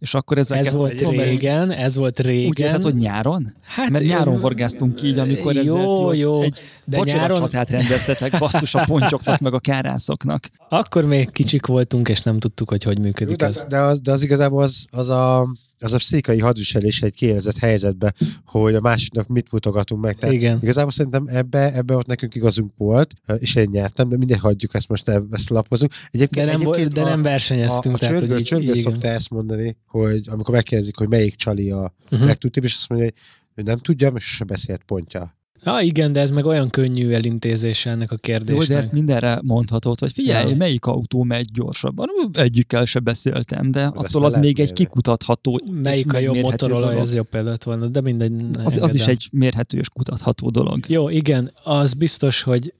és 0.00 0.14
akkor 0.14 0.38
ezeket... 0.38 0.66
Ez 0.66 0.72
volt 0.72 0.92
szóval 0.92 1.24
régen, 1.24 1.70
ez 1.70 1.96
volt 1.96 2.20
régen. 2.20 2.48
Úgy 2.48 2.58
érted, 2.58 2.82
hogy 2.82 2.94
nyáron? 2.94 3.54
Hát, 3.62 3.90
Mert 3.90 4.04
nyáron 4.04 4.34
én... 4.34 4.40
horgáztunk 4.40 5.02
így, 5.02 5.18
amikor 5.18 5.54
jó, 5.54 6.12
jó, 6.12 6.42
egy 6.42 6.60
de 6.84 6.98
nyáron... 6.98 7.38
csatát 7.38 7.70
rendeztetek 7.70 8.38
basszus 8.38 8.74
a 8.74 8.84
pontyoknak, 8.84 9.40
meg 9.40 9.54
a 9.54 9.58
kárászoknak. 9.58 10.48
Akkor 10.68 11.04
még 11.04 11.30
kicsik 11.30 11.66
voltunk, 11.66 12.08
és 12.08 12.22
nem 12.22 12.38
tudtuk, 12.38 12.68
hogy 12.68 12.82
hogy 12.82 12.98
működik 12.98 13.40
jó, 13.40 13.46
ez. 13.46 13.64
De, 13.68 13.78
az, 13.78 14.00
de 14.00 14.12
az 14.12 14.22
igazából 14.22 14.62
az, 14.62 14.84
az 14.90 15.08
a 15.08 15.48
az 15.82 15.92
a 15.92 15.96
pszichai 15.96 16.38
hadviselés 16.38 17.02
egy 17.02 17.14
kiélezett 17.14 17.58
helyzetbe, 17.58 18.12
hogy 18.44 18.74
a 18.74 18.80
másiknak 18.80 19.26
mit 19.26 19.52
mutogatunk 19.52 20.02
meg. 20.02 20.16
Tehát 20.16 20.34
Igen. 20.34 20.58
Igazából 20.62 20.90
szerintem 20.90 21.26
ebbe, 21.26 21.74
ebbe 21.74 21.94
ott 21.94 22.06
nekünk 22.06 22.34
igazunk 22.34 22.72
volt, 22.76 23.14
és 23.38 23.54
én 23.54 23.68
nyertem, 23.70 24.08
de 24.08 24.16
mindegy, 24.16 24.38
hagyjuk 24.38 24.74
ezt 24.74 24.88
most, 24.88 25.08
ezt 25.30 25.48
lapozunk. 25.48 25.92
Egyébként, 26.10 26.46
de 26.46 26.52
nem, 26.52 26.60
egyébként 26.60 26.92
de 26.92 27.00
a, 27.00 27.04
nem 27.04 27.22
versenyeztünk. 27.22 27.94
A, 27.94 27.96
a 27.96 28.00
tehát, 28.00 28.18
csörgő, 28.18 28.40
csörgő 28.40 28.74
szokta 28.74 29.08
ezt 29.08 29.30
mondani, 29.30 29.76
hogy 29.86 30.28
amikor 30.28 30.54
megkérdezik, 30.54 30.96
hogy 30.96 31.08
melyik 31.08 31.34
csali 31.34 31.70
a 31.70 31.94
uh-huh. 32.10 32.26
legtudtabb, 32.26 32.64
és 32.64 32.74
azt 32.74 32.88
mondja, 32.88 33.08
hogy 33.08 33.18
ő 33.54 33.62
nem 33.62 33.78
tudja, 33.78 34.12
és 34.16 34.24
se 34.24 34.44
beszélt 34.44 34.82
pontja. 34.82 35.38
Ja, 35.64 35.80
igen, 35.80 36.12
de 36.12 36.20
ez 36.20 36.30
meg 36.30 36.44
olyan 36.44 36.70
könnyű 36.70 37.10
elintézése 37.10 37.90
ennek 37.90 38.10
a 38.10 38.14
Jó, 38.14 38.18
kérdésnek. 38.20 38.68
de 38.68 38.76
ezt 38.76 38.92
mindenre 38.92 39.40
mondhatod, 39.42 39.98
hogy 39.98 40.12
figyelj, 40.12 40.50
Ja. 40.50 40.56
melyik 40.56 40.84
autó 40.84 41.22
megy 41.22 41.46
gyorsabban. 41.52 42.08
Egyikkel 42.32 42.84
se 42.84 42.98
beszéltem, 42.98 43.70
de 43.70 43.80
ezt 43.80 43.94
attól 43.96 44.20
már 44.20 44.30
az 44.30 44.34
még 44.36 44.42
lehet 44.42 44.58
egy 44.58 44.58
mérni. 44.58 44.74
kikutatható 44.74 45.60
Melyik 45.72 46.12
a 46.12 46.18
jobb 46.18 46.36
Motorola, 46.36 46.92
ez 46.92 47.14
jobb 47.14 47.28
példát 47.28 47.64
volna, 47.64 47.86
de 47.86 48.00
mindegy. 48.00 48.32
Az, 48.64 48.78
az 48.82 48.94
is 48.94 49.06
egy 49.06 49.28
mérhető 49.32 49.78
és 49.78 49.88
kutatható 49.88 50.50
dolog. 50.50 50.78
Jó, 50.88 51.08
igen, 51.08 51.52
az 51.64 51.92
biztos, 51.94 52.42
hogy 52.42 52.74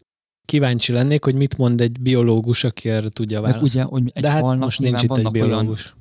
kíváncsi 0.44 0.92
lennék, 0.92 1.24
hogy 1.24 1.34
mit 1.34 1.58
mond 1.58 1.80
egy 1.80 2.00
biológus, 2.00 2.64
aki 2.64 2.88
erre 2.88 3.08
tudja 3.08 3.40
válaszolni. 3.40 3.68
ugye, 3.70 3.82
hogy 3.82 4.10
egy 4.14 4.22
de 4.22 4.30
hát 4.30 4.58
most 4.58 4.78
nincs 4.78 5.02
itt 5.02 5.02
egy 5.02 5.08
vannak 5.08 5.34
olyan 5.34 5.48
biológus. 5.48 5.94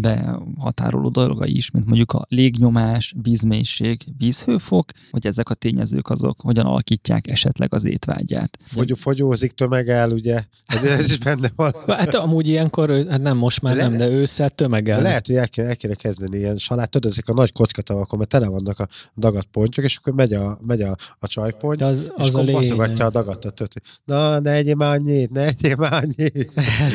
Behatároló 0.00 1.08
dolgai 1.08 1.56
is, 1.56 1.70
mint 1.70 1.86
mondjuk 1.86 2.12
a 2.12 2.26
légnyomás, 2.28 3.14
vízmélység, 3.22 4.04
vízhőfok, 4.18 4.90
hogy 5.10 5.26
ezek 5.26 5.50
a 5.50 5.54
tényezők 5.54 6.10
azok 6.10 6.40
hogyan 6.40 6.66
alakítják 6.66 7.26
esetleg 7.26 7.74
az 7.74 7.84
étvágyát. 7.84 8.58
Fogy, 8.64 8.92
fogyózik, 8.98 9.52
tömegel, 9.52 10.10
ugye? 10.10 10.44
Ez, 10.66 10.82
ez 10.82 11.10
is 11.10 11.18
benne 11.18 11.50
van. 11.56 11.72
Hát 11.86 12.14
amúgy 12.14 12.48
ilyenkor, 12.48 12.90
hát 12.90 13.22
nem 13.22 13.36
most 13.36 13.62
már 13.62 13.76
Le- 13.76 13.82
nem, 13.82 13.96
de 13.96 14.08
ősszel 14.08 14.50
tömegel. 14.50 15.02
Lehet, 15.02 15.26
hogy 15.26 15.36
el 15.36 15.48
kéne, 15.48 15.68
el 15.68 15.76
kéne 15.76 15.94
kezdeni 15.94 16.38
ilyen 16.38 16.56
salát, 16.56 16.90
tudod, 16.90 17.10
ezek 17.10 17.28
a 17.28 17.32
nagy 17.32 17.52
kockatavakon, 17.52 18.18
mert 18.18 18.30
tele 18.30 18.48
vannak 18.48 18.78
a 18.78 18.88
dagat 19.16 19.44
pontyok, 19.44 19.84
és 19.84 19.96
akkor 19.96 20.12
megy 20.12 20.32
a, 20.32 20.58
megy 20.66 20.82
a, 20.82 20.96
a 21.18 21.26
csajpont, 21.26 21.82
az, 21.82 22.00
és 22.00 22.08
az 22.14 22.34
a 22.34 22.38
akkor 22.38 22.52
baszogatja 22.52 23.04
a 23.04 23.10
dagatot, 23.10 23.58
hogy 23.58 23.82
na, 24.04 24.40
ne 24.40 24.50
egyél 24.50 24.74
már 24.74 24.90
annyit, 24.90 25.30
ne 25.30 25.44
egyél 25.44 25.76
már 25.76 25.92
annyit. 26.02 26.52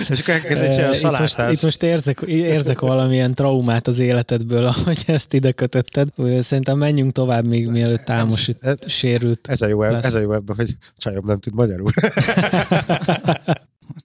és 0.09 0.19
akkor 0.19 0.33
elkezd 0.33 0.61
egy 0.61 0.69
Eh, 0.69 0.75
csinálni 0.75 1.03
a 1.03 1.11
itt, 1.11 1.19
most, 1.19 1.51
itt 1.51 1.61
most 1.61 1.83
érzek, 1.83 2.21
érzek 2.27 2.81
valamilyen 2.89 3.33
traumát 3.35 3.87
az 3.87 3.99
életedből, 3.99 4.65
ahogy 4.73 5.03
ezt 5.07 5.33
ide 5.33 5.51
kötötted. 5.51 6.09
Szerintem 6.39 6.77
menjünk 6.77 7.11
tovább, 7.11 7.47
még 7.47 7.67
mielőtt 7.67 8.03
Támos 8.03 8.47
Ez- 8.59 8.77
sérült. 8.91 9.47
Ez 9.47 9.61
a 9.61 9.67
jó, 9.67 9.81
lesz. 9.83 10.05
ez 10.05 10.13
a 10.15 10.19
jó 10.19 10.33
ebben, 10.33 10.55
hogy 10.55 10.75
csajom 10.97 11.25
nem 11.25 11.39
tud 11.39 11.53
magyarul. 11.53 11.91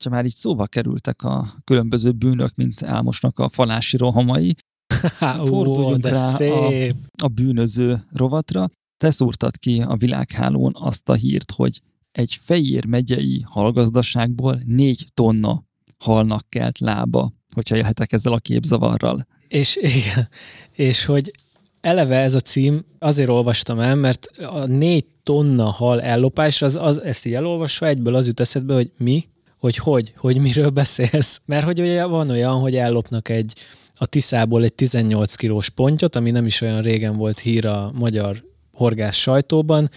Ha 0.04 0.10
már 0.10 0.24
így 0.24 0.34
szóba 0.34 0.66
kerültek 0.66 1.22
a 1.22 1.46
különböző 1.64 2.10
bűnök, 2.12 2.54
mint 2.54 2.82
Álmosnak 2.82 3.38
a 3.38 3.48
falási 3.48 3.96
rohamai, 3.96 4.54
Há, 5.18 5.38
ó, 5.40 5.44
Forduljunk 5.46 6.02
de 6.02 6.10
rá 6.10 6.26
a- 6.26 6.30
szép. 6.30 6.94
a 7.22 7.28
bűnöző 7.28 8.04
rovatra, 8.12 8.68
te 8.96 9.10
szúrtad 9.10 9.56
ki 9.56 9.82
a 9.86 9.96
világhálón 9.96 10.72
azt 10.78 11.08
a 11.08 11.14
hírt, 11.14 11.50
hogy 11.50 11.80
egy 12.12 12.38
Fejér 12.40 12.86
megyei 12.86 13.42
halgazdaságból 13.46 14.60
négy 14.66 15.04
tonna 15.14 15.62
halnak 15.98 16.44
kelt 16.48 16.78
lába, 16.78 17.32
hogyha 17.54 17.76
jöhetek 17.76 18.12
ezzel 18.12 18.32
a 18.32 18.38
képzavarral. 18.38 19.26
És 19.48 19.76
igen, 19.76 20.28
és 20.72 21.04
hogy 21.04 21.32
eleve 21.80 22.16
ez 22.16 22.34
a 22.34 22.40
cím, 22.40 22.84
azért 22.98 23.28
olvastam 23.28 23.80
el, 23.80 23.94
mert 23.94 24.26
a 24.36 24.64
négy 24.66 25.04
tonna 25.22 25.64
hal 25.64 26.02
ellopás, 26.02 26.62
az, 26.62 26.76
az, 26.76 27.02
ezt 27.02 27.26
így 27.26 27.34
elolvasva 27.34 27.86
egyből 27.86 28.14
az 28.14 28.26
jut 28.26 28.40
eszedbe, 28.40 28.74
hogy 28.74 28.90
mi, 28.98 29.28
hogy 29.58 29.76
hogy, 29.76 30.12
hogy 30.16 30.38
miről 30.38 30.70
beszélsz. 30.70 31.40
Mert 31.44 31.64
hogy 31.64 31.80
ugye 31.80 32.04
van 32.04 32.30
olyan, 32.30 32.58
hogy 32.58 32.76
ellopnak 32.76 33.28
egy 33.28 33.52
a 33.94 34.06
Tiszából 34.06 34.64
egy 34.64 34.72
18 34.72 35.34
kilós 35.34 35.68
pontyot, 35.68 36.16
ami 36.16 36.30
nem 36.30 36.46
is 36.46 36.60
olyan 36.60 36.82
régen 36.82 37.16
volt 37.16 37.38
hír 37.38 37.66
a 37.66 37.92
magyar 37.94 38.44
horgász 38.72 39.16
sajtóban, 39.16 39.90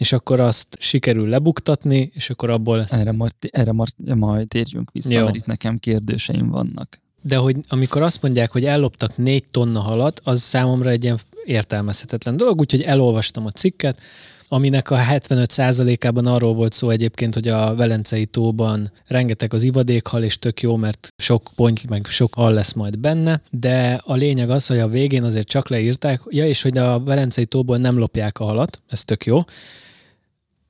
és 0.00 0.12
akkor 0.12 0.40
azt 0.40 0.76
sikerül 0.78 1.28
lebuktatni, 1.28 2.10
és 2.14 2.30
akkor 2.30 2.50
abból 2.50 2.76
lesz. 2.76 2.92
Erre 2.92 3.12
majd, 3.12 3.32
erre 3.50 3.72
majd, 3.72 3.92
majd 4.14 4.48
térjünk 4.48 4.90
vissza, 4.92 5.18
Jó. 5.18 5.24
mert 5.24 5.36
itt 5.36 5.46
nekem 5.46 5.78
kérdéseim 5.78 6.50
vannak. 6.50 7.00
De 7.22 7.36
hogy 7.36 7.56
amikor 7.68 8.02
azt 8.02 8.22
mondják, 8.22 8.50
hogy 8.50 8.64
elloptak 8.64 9.16
négy 9.16 9.44
tonna 9.50 9.80
halat, 9.80 10.20
az 10.24 10.40
számomra 10.40 10.90
egy 10.90 11.04
ilyen 11.04 11.18
értelmezhetetlen 11.44 12.36
dolog, 12.36 12.60
úgyhogy 12.60 12.82
elolvastam 12.82 13.46
a 13.46 13.50
cikket, 13.50 14.00
aminek 14.48 14.90
a 14.90 14.96
75%-ában 14.96 16.26
arról 16.26 16.54
volt 16.54 16.72
szó 16.72 16.90
egyébként, 16.90 17.34
hogy 17.34 17.48
a 17.48 17.74
Velencei 17.74 18.26
tóban 18.26 18.92
rengeteg 19.06 19.54
az 19.54 19.62
ivadékhal, 19.62 20.22
és 20.22 20.38
tök 20.38 20.60
jó, 20.60 20.76
mert 20.76 21.12
sok 21.16 21.50
ponty, 21.56 21.80
meg 21.88 22.06
sok 22.06 22.34
hal 22.34 22.52
lesz 22.52 22.72
majd 22.72 22.98
benne, 22.98 23.40
de 23.50 24.00
a 24.04 24.14
lényeg 24.14 24.50
az, 24.50 24.66
hogy 24.66 24.78
a 24.78 24.88
végén 24.88 25.22
azért 25.22 25.48
csak 25.48 25.68
leírták, 25.68 26.20
ja, 26.28 26.46
és 26.46 26.62
hogy 26.62 26.78
a 26.78 27.00
Velencei 27.00 27.44
tóból 27.44 27.76
nem 27.76 27.98
lopják 27.98 28.38
a 28.38 28.44
halat, 28.44 28.80
ez 28.88 29.04
tök 29.04 29.26
jó, 29.26 29.40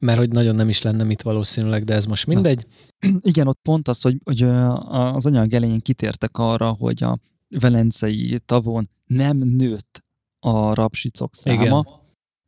mert 0.01 0.19
hogy 0.19 0.31
nagyon 0.31 0.55
nem 0.55 0.69
is 0.69 0.83
lenne 0.83 1.05
mit 1.05 1.23
valószínűleg, 1.23 1.85
de 1.85 1.95
ez 1.95 2.05
most 2.05 2.27
mindegy. 2.27 2.67
Igen, 3.21 3.47
ott 3.47 3.59
pont 3.63 3.89
az, 3.89 4.01
hogy, 4.01 4.21
hogy 4.25 4.43
az 4.43 5.27
anyag 5.27 5.55
elején 5.55 5.81
kitértek 5.81 6.39
arra, 6.39 6.71
hogy 6.71 7.03
a 7.03 7.19
velencei 7.49 8.39
tavon 8.45 8.91
nem 9.07 9.37
nőtt 9.37 10.05
a 10.39 10.75
rapsicok 10.75 11.35
száma. 11.35 11.63
Igen. 11.63 11.87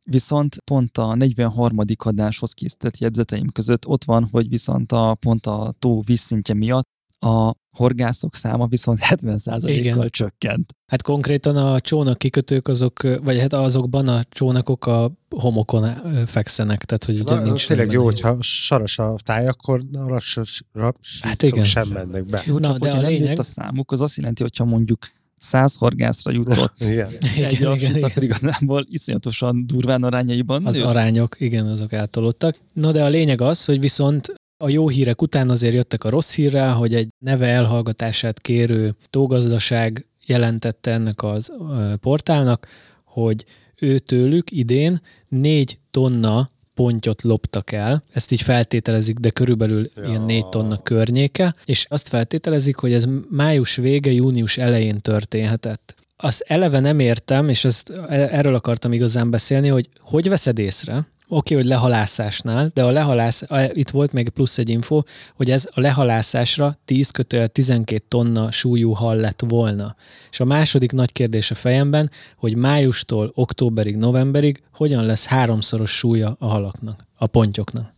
viszont 0.05 0.57
pont 0.63 0.97
a 0.97 1.15
43. 1.15 1.77
adáshoz 1.97 2.51
készített 2.51 2.97
jegyzeteim 2.97 3.51
között 3.51 3.87
ott 3.87 4.03
van, 4.03 4.27
hogy 4.31 4.49
viszont 4.49 4.91
a, 4.91 5.15
pont 5.15 5.45
a 5.45 5.73
tó 5.79 6.01
vízszintje 6.01 6.55
miatt 6.55 6.89
a 7.19 7.53
horgászok 7.73 8.35
száma 8.35 8.67
viszont 8.67 8.99
70%-kal 9.09 9.69
Igen. 9.69 10.07
csökkent. 10.09 10.73
Hát 10.87 11.01
konkrétan 11.01 11.55
a 11.57 11.79
csónak 11.79 12.17
kikötők 12.17 12.67
azok, 12.67 13.01
vagy 13.23 13.39
hát 13.39 13.53
azokban 13.53 14.07
a 14.07 14.21
csónakok 14.29 14.85
a 14.85 15.11
homokon 15.29 15.93
fekszenek, 16.25 16.83
tehát 16.85 17.03
hogy 17.05 17.19
ugye 17.19 17.33
Na, 17.35 17.41
nincs 17.41 17.67
tényleg 17.67 17.91
jó, 17.91 18.03
hogyha 18.03 18.37
saras 18.39 18.99
a 18.99 19.15
táj, 19.23 19.47
akkor 19.47 19.81
a 19.93 20.07
rapsos, 20.07 20.61
rapsicok 20.73 21.29
Hát 21.29 21.43
igen. 21.43 21.63
sem 21.63 21.87
mennek 21.87 22.25
be. 22.25 22.43
Jó, 22.45 22.57
Na, 22.57 22.67
csak 22.67 22.77
de 22.77 22.91
a 22.91 22.93
nem 23.01 23.09
lényeg- 23.09 23.39
a 23.39 23.43
számuk, 23.43 23.91
az 23.91 24.01
azt 24.01 24.17
jelenti, 24.17 24.41
hogyha 24.41 24.65
mondjuk 24.65 25.07
100 25.39 25.75
horgászra 25.75 26.31
jutott 26.31 26.73
Igen. 26.89 27.07
egy 27.07 27.37
Igen, 27.37 27.51
igen, 27.75 27.75
igen. 27.95 28.03
akkor 28.03 28.23
igazából 28.23 28.85
iszonyatosan 28.89 29.63
durván 29.67 30.03
arányaiban 30.03 30.65
Az 30.65 30.75
nőtt. 30.75 30.85
arányok, 30.85 31.35
igen, 31.39 31.65
azok 31.67 31.91
eltolódtak. 31.93 32.57
No, 32.73 32.91
de 32.91 33.03
a 33.03 33.07
lényeg 33.07 33.41
az, 33.41 33.65
hogy 33.65 33.79
viszont 33.79 34.33
a 34.63 34.69
jó 34.69 34.89
hírek 34.89 35.21
után 35.21 35.49
azért 35.49 35.73
jöttek 35.73 36.03
a 36.03 36.09
rossz 36.09 36.33
hírrel, 36.33 36.73
hogy 36.73 36.95
egy 36.95 37.07
neve 37.19 37.47
elhallgatását 37.47 38.39
kérő 38.39 38.95
tógazdaság 39.09 40.07
jelentette 40.25 40.91
ennek 40.91 41.23
az 41.23 41.51
portálnak, 41.99 42.67
hogy 43.03 43.45
ő 43.75 43.99
tőlük 43.99 44.51
idén 44.51 45.01
négy 45.27 45.77
tonna 45.91 46.49
pontyot 46.73 47.21
loptak 47.21 47.71
el. 47.71 48.03
Ezt 48.11 48.31
így 48.31 48.41
feltételezik, 48.41 49.17
de 49.17 49.29
körülbelül 49.29 49.89
ja. 49.95 50.03
ilyen 50.03 50.21
négy 50.21 50.49
tonna 50.49 50.81
környéke, 50.81 51.55
és 51.65 51.85
azt 51.89 52.07
feltételezik, 52.07 52.75
hogy 52.75 52.93
ez 52.93 53.05
május 53.29 53.75
vége, 53.75 54.11
június 54.11 54.57
elején 54.57 54.97
történhetett. 54.97 55.95
Azt 56.17 56.43
eleve 56.47 56.79
nem 56.79 56.99
értem, 56.99 57.49
és 57.49 57.65
ezt, 57.65 57.89
erről 58.09 58.55
akartam 58.55 58.93
igazán 58.93 59.29
beszélni, 59.29 59.67
hogy 59.67 59.89
hogy 59.99 60.29
veszed 60.29 60.59
észre, 60.59 61.07
Oké, 61.35 61.55
hogy 61.55 61.65
lehalászásnál, 61.65 62.71
de 62.73 62.83
a 62.83 62.91
lehalász, 62.91 63.43
itt 63.73 63.89
volt 63.89 64.13
még 64.13 64.29
plusz 64.29 64.57
egy 64.57 64.69
info, 64.69 65.01
hogy 65.35 65.51
ez 65.51 65.69
a 65.73 65.79
lehalászásra 65.79 66.77
10 66.85 67.09
kötőjel 67.09 67.47
12 67.47 68.05
tonna 68.07 68.51
súlyú 68.51 68.91
hal 68.91 69.15
lett 69.15 69.43
volna. 69.47 69.95
És 70.31 70.39
a 70.39 70.45
második 70.45 70.91
nagy 70.91 71.11
kérdés 71.11 71.51
a 71.51 71.55
fejemben, 71.55 72.11
hogy 72.37 72.55
májustól 72.55 73.31
októberig, 73.35 73.95
novemberig 73.95 74.63
hogyan 74.73 75.05
lesz 75.05 75.25
háromszoros 75.25 75.97
súlya 75.97 76.35
a 76.39 76.45
halaknak, 76.45 77.07
a 77.15 77.27
pontyoknak. 77.27 77.93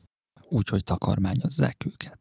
Úgy, 0.50 0.70
hogy 0.70 0.84
takarmányozzák 0.84 1.86
őket. 1.86 2.20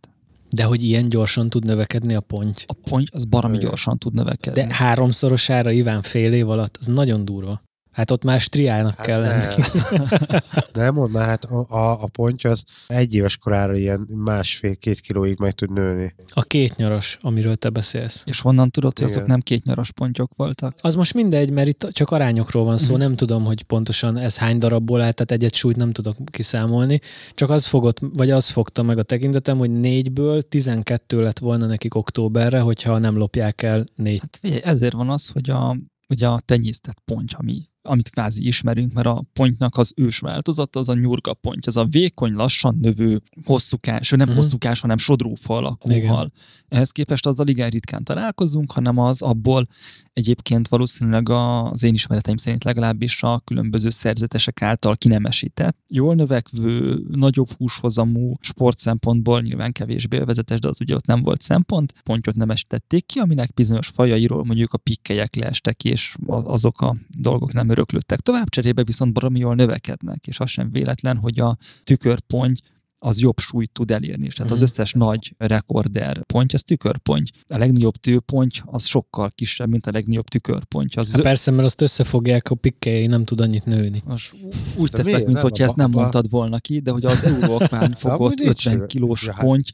De 0.50 0.64
hogy 0.64 0.82
ilyen 0.82 1.08
gyorsan 1.08 1.50
tud 1.50 1.64
növekedni 1.64 2.14
a 2.14 2.20
ponty. 2.20 2.64
A 2.66 2.72
ponty 2.72 3.08
az 3.12 3.24
baromi 3.24 3.58
gyorsan 3.58 3.98
tud 3.98 4.14
növekedni. 4.14 4.62
De 4.62 4.74
háromszorosára 4.74 5.70
Iván 5.70 6.02
fél 6.02 6.32
év 6.32 6.50
alatt, 6.50 6.76
az 6.80 6.86
nagyon 6.86 7.24
durva. 7.24 7.62
Hát 7.94 8.10
ott 8.10 8.24
már 8.24 8.40
striának 8.40 8.96
Hát 8.96 9.06
kell 9.06 9.20
lenni. 9.20 9.62
nem. 9.90 10.40
nem 10.72 10.94
mond 10.94 11.12
már, 11.12 11.26
hát 11.26 11.44
a, 11.44 11.66
a, 11.68 12.02
a 12.02 12.06
ponty 12.06 12.44
az 12.46 12.64
egy 12.86 13.14
éves 13.14 13.36
korára 13.36 13.76
ilyen 13.76 14.06
másfél-két 14.10 15.00
kilóig 15.00 15.38
meg 15.38 15.52
tud 15.52 15.72
nőni. 15.72 16.14
A 16.32 16.42
két 16.42 16.76
nyaros, 16.76 17.18
amiről 17.20 17.56
te 17.56 17.68
beszélsz. 17.70 18.22
És 18.26 18.40
honnan 18.40 18.70
tudod, 18.70 18.96
hogy 18.98 19.04
azok 19.06 19.16
Igen. 19.16 19.28
nem 19.30 19.40
kétnyaras 19.40 19.92
pontyok 19.92 20.30
voltak? 20.36 20.74
Az 20.80 20.94
most 20.94 21.14
mindegy, 21.14 21.50
mert 21.50 21.68
itt 21.68 21.88
csak 21.92 22.10
arányokról 22.10 22.64
van 22.64 22.78
szó, 22.78 22.92
Mhm. 22.92 23.02
nem 23.02 23.16
tudom, 23.16 23.44
hogy 23.44 23.62
pontosan 23.62 24.16
ez 24.16 24.38
hány 24.38 24.58
darabból 24.58 25.00
áll, 25.02 25.12
tehát 25.12 25.30
egyet 25.42 25.54
súlyt 25.54 25.76
nem 25.76 25.92
tudok 25.92 26.16
kiszámolni. 26.30 27.00
Csak 27.34 27.50
az 27.50 27.66
fogott, 27.66 27.98
vagy 28.12 28.30
az 28.30 28.48
fogta 28.48 28.82
meg 28.82 28.98
a 28.98 29.02
tekintetem, 29.02 29.58
hogy 29.58 29.70
négyből 29.70 30.42
12 30.42 31.22
lett 31.22 31.38
volna 31.38 31.66
nekik 31.66 31.94
októberre, 31.94 32.60
hogyha 32.60 32.98
nem 32.98 33.16
lopják 33.16 33.62
el 33.62 33.84
négy. 33.94 34.20
Hát 34.20 34.38
figyelj, 34.40 34.60
ezért 34.64 34.92
van 34.94 35.10
az, 35.10 35.28
hogy 35.28 35.50
a, 35.50 35.76
ugye 36.08 36.26
a 36.28 36.40
tenyésztett 36.44 36.98
ponty, 37.04 37.32
ami, 37.36 37.62
amit 37.86 38.10
kvázi 38.10 38.46
ismerünk, 38.46 38.92
mert 38.92 39.06
a 39.06 39.24
pontynak 39.32 39.76
az 39.76 39.92
ős 39.96 40.18
változata 40.18 40.78
az 40.78 40.88
a 40.88 40.94
nyurga 40.94 41.34
ponty, 41.34 41.66
az 41.66 41.76
a 41.76 41.84
vékony, 41.84 42.32
lassan 42.32 42.78
növő, 42.80 43.22
hosszúkás, 43.44 44.10
nem 44.10 44.18
Mhm. 44.18 44.28
uh-huh. 44.28 44.44
hosszúkás, 44.44 44.80
hanem 44.80 44.96
sodrófa 44.96 45.56
alakú 45.56 46.06
hal. 46.06 46.32
Ehhez 46.68 46.90
képest 46.90 47.26
azzal 47.26 47.46
igen 47.46 47.70
ritkán 47.70 48.04
találkozunk, 48.04 48.72
hanem 48.72 48.98
az 48.98 49.22
abból 49.22 49.68
egyébként 50.14 50.68
valószínűleg 50.68 51.28
az 51.28 51.82
én 51.82 51.94
ismereteim 51.94 52.36
szerint 52.36 52.64
legalábbis 52.64 53.22
a 53.22 53.40
különböző 53.44 53.90
szerzetesek 53.90 54.62
által 54.62 54.96
kinemesített, 54.96 55.78
jól 55.88 56.14
növekvő, 56.14 57.04
nagyobb 57.10 57.50
húshozamú 57.50 58.36
sport 58.40 58.78
szempontból 58.78 59.40
nyilván 59.40 59.72
kevésbé 59.72 60.16
élvezetes, 60.16 60.58
de 60.58 60.68
az 60.68 60.80
ugye 60.80 60.94
ott 60.94 61.06
nem 61.06 61.22
volt 61.22 61.42
szempont, 61.42 61.94
pontyot 62.02 62.34
nemesítették 62.34 63.06
ki, 63.06 63.18
aminek 63.18 63.54
bizonyos 63.54 63.88
fajairól 63.88 64.44
mondjuk 64.44 64.72
a 64.72 64.78
pikkelyek 64.78 65.34
leestek, 65.34 65.84
és 65.84 66.16
azok 66.26 66.80
a 66.80 66.96
dolgok 67.18 67.52
nem 67.52 67.68
öröklődtek. 67.68 68.20
Tovább 68.20 68.48
cserébe 68.48 68.84
viszont 68.84 69.12
baromi 69.12 69.38
jól 69.38 69.54
növekednek, 69.54 70.26
és 70.26 70.40
az 70.40 70.50
sem 70.50 70.70
véletlen, 70.70 71.16
hogy 71.16 71.40
a 71.40 71.56
tükörponty 71.84 72.60
az 73.04 73.20
jobb 73.20 73.38
súlyt 73.38 73.70
tud 73.72 73.90
elérni. 73.90 74.28
Tehát 74.28 74.52
az 74.52 74.58
mhm. 74.58 74.68
összes 74.68 74.92
nagy 74.92 75.34
rekorder 75.38 76.22
pontja, 76.22 76.58
az 76.58 76.64
tükörponty. 76.64 77.30
A 77.48 77.56
legnagyobb 77.56 77.96
tőponty 77.96 78.60
az 78.64 78.84
sokkal 78.84 79.30
kisebb, 79.34 79.68
mint 79.68 79.86
a 79.86 79.90
legnagyobb 79.90 80.28
tükörponty. 80.28 80.98
Az 80.98 81.12
hát 81.12 81.22
persze, 81.22 81.50
mert 81.50 81.64
azt 81.64 81.80
összefogják, 81.80 82.50
a 82.50 82.54
pikkei 82.54 83.06
nem 83.06 83.24
tud 83.24 83.40
annyit 83.40 83.64
nőni. 83.64 84.02
Most 84.04 84.34
úgy 84.76 84.90
de 84.90 84.96
teszek, 84.96 85.26
mint 85.26 85.40
hogyha 85.40 85.64
ezt 85.64 85.76
nem 85.76 85.90
mondtad 85.90 86.30
volna 86.30 86.58
ki, 86.58 86.80
de 86.80 86.90
hogy 86.90 87.04
az 87.04 87.24
Euróakván 87.24 87.92
fogott 88.04 88.40
50 88.40 88.86
kilós 88.86 89.28
hát- 89.28 89.44
ponty, 89.44 89.68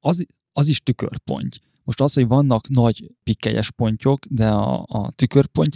az, 0.00 0.26
az 0.52 0.68
is 0.68 0.80
tükörponty. 0.82 1.56
Most 1.86 2.00
az, 2.00 2.12
hogy 2.12 2.26
vannak 2.26 2.68
nagy 2.68 3.10
pikkelyes 3.24 3.70
pontyok, 3.70 4.24
de 4.24 4.48
a, 4.48 4.84
a 4.88 5.12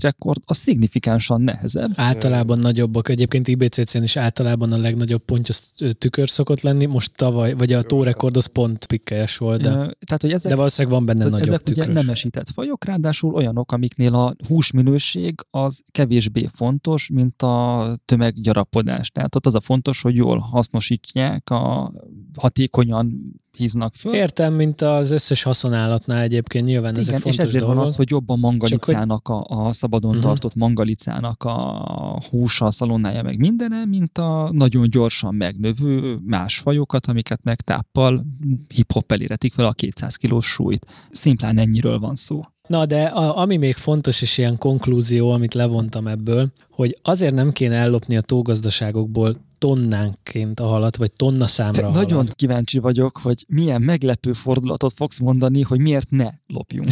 rekord 0.00 0.40
az 0.44 0.56
szignifikánsan 0.56 1.40
nehezebb. 1.40 1.90
Általában 1.94 2.58
nagyobbak. 2.58 3.08
Egyébként 3.08 3.48
IBCC-n 3.48 4.02
is 4.02 4.16
általában 4.16 4.72
a 4.72 4.76
legnagyobb 4.76 5.22
ponty 5.24 5.48
az 5.48 5.72
tükör 5.98 6.28
szokott 6.28 6.61
lenni. 6.61 6.86
Most 6.86 7.12
tavaly, 7.16 7.52
vagy 7.52 7.72
a 7.72 7.82
tórekord 7.82 8.36
az 8.36 8.46
pont 8.46 8.86
pikkelyes 8.86 9.36
volt. 9.36 9.62
De, 9.62 9.70
tehát, 9.70 10.20
hogy 10.20 10.32
ezek, 10.32 10.50
de 10.50 10.56
valószínűleg 10.56 10.96
van 10.96 11.06
benne 11.06 11.24
nagyobb 11.24 11.48
Ezek 11.48 11.62
tükrös. 11.62 11.86
ugye 11.86 11.94
nemesített 11.94 12.50
fajok, 12.50 12.84
ráadásul 12.84 13.34
olyanok, 13.34 13.72
amiknél 13.72 14.14
a 14.14 14.34
húsminőség 14.48 15.34
az 15.50 15.82
kevésbé 15.90 16.46
fontos, 16.52 17.08
mint 17.12 17.42
a 17.42 17.96
tömeggyarapodás. 18.04 19.11
Tehát 19.11 19.34
ott 19.34 19.46
az 19.46 19.54
a 19.54 19.61
fontos, 19.61 20.02
hogy 20.02 20.14
jól 20.14 20.38
hasznosítják, 20.38 21.50
a 21.50 21.92
hatékonyan 22.36 23.39
híznak 23.57 23.94
föl. 23.94 24.14
Értem, 24.14 24.55
mint 24.55 24.80
az 24.80 25.11
összes 25.11 25.42
haszonállatnál 25.42 26.20
egyébként 26.20 26.66
nyilván 26.66 26.90
Igen, 26.90 27.03
ezek 27.03 27.14
fontos 27.14 27.32
és 27.32 27.38
ezért 27.38 27.59
dolgok. 27.59 27.76
van 27.76 27.86
az, 27.86 27.96
hogy 27.96 28.11
jobban 28.11 28.38
mangalicának, 28.38 29.28
hogy... 29.28 29.36
a, 29.48 29.66
a 29.66 29.72
szabadon 29.72 30.11
uh-huh. 30.11 30.24
tartott 30.24 30.55
mangalicának 30.55 31.44
a 31.44 32.22
húsa, 32.30 32.66
a 32.66 32.70
szalonnája, 32.70 33.22
meg 33.22 33.38
mindene, 33.38 33.84
mint 33.84 34.18
a 34.18 34.51
nagyon 34.53 34.90
gyorsan 34.90 35.34
megnövő 35.34 36.18
más 36.26 36.59
fajokat, 36.59 37.07
amiket 37.07 37.40
meg 37.42 37.61
táppal 37.61 38.26
hip-hop 38.68 39.12
eléretik 39.12 39.53
fel 39.53 39.66
a 39.66 39.72
200 39.72 40.16
kilós 40.16 40.46
súlyt. 40.46 40.86
Szimplán 41.11 41.59
ennyiről 41.59 41.98
van 41.98 42.14
szó. 42.14 42.40
Na, 42.66 42.86
de 42.86 43.05
a, 43.05 43.36
ami 43.36 43.57
még 43.57 43.74
fontos, 43.74 44.22
és 44.22 44.38
ilyen 44.38 44.59
konklúzió, 44.59 45.30
amit 45.30 45.55
levontam 45.55 46.07
ebből, 46.07 46.53
hogy 46.70 46.98
azért 47.03 47.34
nem 47.34 47.53
kéne 47.53 47.76
ellopni 47.76 48.16
a 48.16 48.20
tógazdaságokból 48.20 49.34
tonnánként 49.61 50.61
a 50.61 50.66
halat, 50.66 50.96
vagy 50.96 51.12
tonna 51.12 51.46
számra 51.46 51.86
a 51.86 51.90
Nagyon 51.90 52.16
halat. 52.16 52.34
kíváncsi 52.34 52.78
vagyok, 52.78 53.18
hogy 53.18 53.44
milyen 53.48 53.82
meglepő 53.82 54.32
fordulatot 54.32 54.92
fogsz 54.92 55.18
mondani, 55.18 55.62
hogy 55.62 55.80
miért 55.80 56.11
ne 56.11 56.28
lopjunk. 56.46 56.88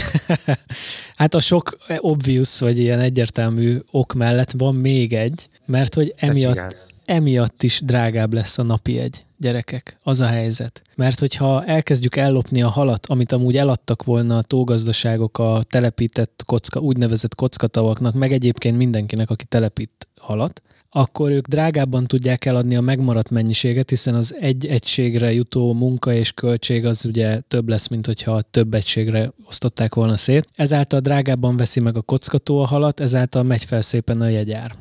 hát 1.16 1.34
a 1.34 1.40
sok 1.40 1.78
obvious, 1.98 2.58
vagy 2.58 2.78
ilyen 2.78 3.00
egyértelmű 3.00 3.78
ok 3.90 4.14
mellett 4.14 4.50
van 4.50 4.74
még 4.74 5.12
egy, 5.12 5.48
mert 5.66 5.94
hogy 5.94 6.14
emiatt, 6.16 6.92
emiatt 7.04 7.62
is 7.62 7.80
drágább 7.84 8.32
lesz 8.32 8.58
a 8.58 8.62
napi 8.62 8.98
egy 8.98 9.26
gyerekek, 9.36 9.98
az 10.02 10.20
a 10.20 10.26
helyzet. 10.26 10.82
Mert 10.94 11.18
hogyha 11.18 11.64
elkezdjük 11.64 12.16
ellopni 12.16 12.62
a 12.62 12.68
halat, 12.68 13.06
amit 13.06 13.32
amúgy 13.32 13.56
eladtak 13.56 14.04
volna 14.04 14.36
a 14.36 14.42
tógazdaságok 14.42 15.38
a 15.38 15.60
telepített 15.68 16.42
kocka, 16.46 16.80
úgynevezett 16.80 17.34
kockatavaknak, 17.34 18.14
meg 18.14 18.32
egyébként 18.32 18.76
mindenkinek, 18.76 19.30
aki 19.30 19.44
telepít 19.44 20.08
halat, 20.20 20.62
akkor 20.90 21.30
ők 21.30 21.46
drágábban 21.46 22.06
tudják 22.06 22.44
eladni 22.44 22.76
a 22.76 22.80
megmaradt 22.80 23.30
mennyiséget, 23.30 23.90
hiszen 23.90 24.14
az 24.14 24.34
egy 24.40 24.66
egységre 24.66 25.32
jutó 25.32 25.72
munka 25.72 26.12
és 26.12 26.32
költség 26.32 26.84
az 26.84 27.04
ugye 27.06 27.40
több 27.40 27.68
lesz, 27.68 27.88
mint 27.88 28.06
hogyha 28.06 28.42
több 28.42 28.74
egységre 28.74 29.32
osztották 29.46 29.94
volna 29.94 30.16
szét. 30.16 30.48
Ezáltal 30.54 31.00
drágábban 31.00 31.56
veszi 31.56 31.80
meg 31.80 31.96
a 31.96 32.02
kockató 32.02 32.58
a 32.58 32.66
halat, 32.66 33.00
ezáltal 33.00 33.42
megy 33.42 33.64
fel 33.64 33.80
szépen 33.80 34.20
a 34.20 34.28
jegyár. 34.28 34.74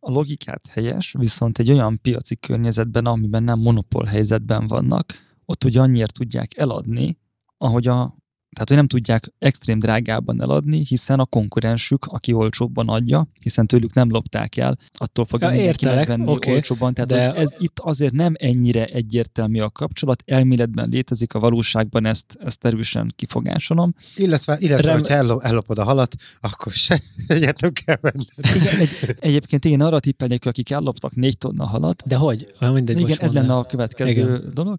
A 0.00 0.10
logikát 0.10 0.66
helyes, 0.70 1.14
viszont 1.18 1.58
egy 1.58 1.70
olyan 1.70 1.98
piaci 2.02 2.36
környezetben, 2.36 3.04
amiben 3.04 3.42
nem 3.42 3.58
monopól 3.58 4.04
helyzetben 4.04 4.66
vannak, 4.66 5.04
ott 5.44 5.64
ugye 5.64 5.80
annyiért 5.80 6.12
tudják 6.12 6.50
eladni, 6.56 7.18
ahogy 7.58 7.86
a 7.86 8.19
tehát, 8.52 8.68
hogy 8.68 8.76
nem 8.76 8.86
tudják 8.86 9.32
extrém 9.38 9.78
drágában 9.78 10.42
eladni, 10.42 10.84
hiszen 10.88 11.18
a 11.18 11.24
konkurensük, 11.24 12.04
aki 12.04 12.32
olcsóbban 12.32 12.88
adja, 12.88 13.26
hiszen 13.40 13.66
tőlük 13.66 13.94
nem 13.94 14.10
lopták 14.10 14.56
el, 14.56 14.78
attól 14.94 15.24
fogja 15.24 15.46
ja, 15.46 15.52
mindenki 15.52 15.84
értelek, 15.84 16.08
megvenni 16.08 16.30
okay, 16.30 16.54
olcsóbban. 16.54 16.94
Tehát 16.94 17.10
de... 17.10 17.34
ez 17.34 17.54
itt 17.58 17.78
azért 17.78 18.12
nem 18.12 18.34
ennyire 18.38 18.84
egyértelmű 18.84 19.60
a 19.60 19.70
kapcsolat, 19.70 20.22
elméletben 20.26 20.88
létezik, 20.88 21.34
a 21.34 21.38
valóságban 21.38 22.06
ezt, 22.06 22.38
ezt 22.44 22.64
erősen 22.64 23.12
kifogásolom. 23.16 23.94
Illetve, 24.16 24.56
illetve 24.60 24.86
Rem... 24.86 24.98
hogyha 24.98 25.42
ellopod 25.42 25.78
a 25.78 25.84
halat, 25.84 26.14
akkor 26.40 26.72
se 26.72 27.00
egyet 27.26 27.60
nem 27.60 27.72
kell 27.72 27.98
venni. 28.00 28.24
Igen, 28.36 28.78
egy, 28.78 29.16
egyébként 29.20 29.64
én 29.64 29.82
arra 29.82 30.00
tippelnék, 30.00 30.46
akik 30.46 30.70
elloptak 30.70 31.14
négy 31.14 31.38
tonna 31.38 31.66
halat. 31.66 32.02
De 32.06 32.16
hogy? 32.16 32.54
Mindegy, 32.60 33.00
igen, 33.00 33.18
ez 33.20 33.32
lenne 33.32 33.56
a 33.56 33.64
következő 33.64 34.20
Igen. 34.20 34.50
dolog 34.54 34.78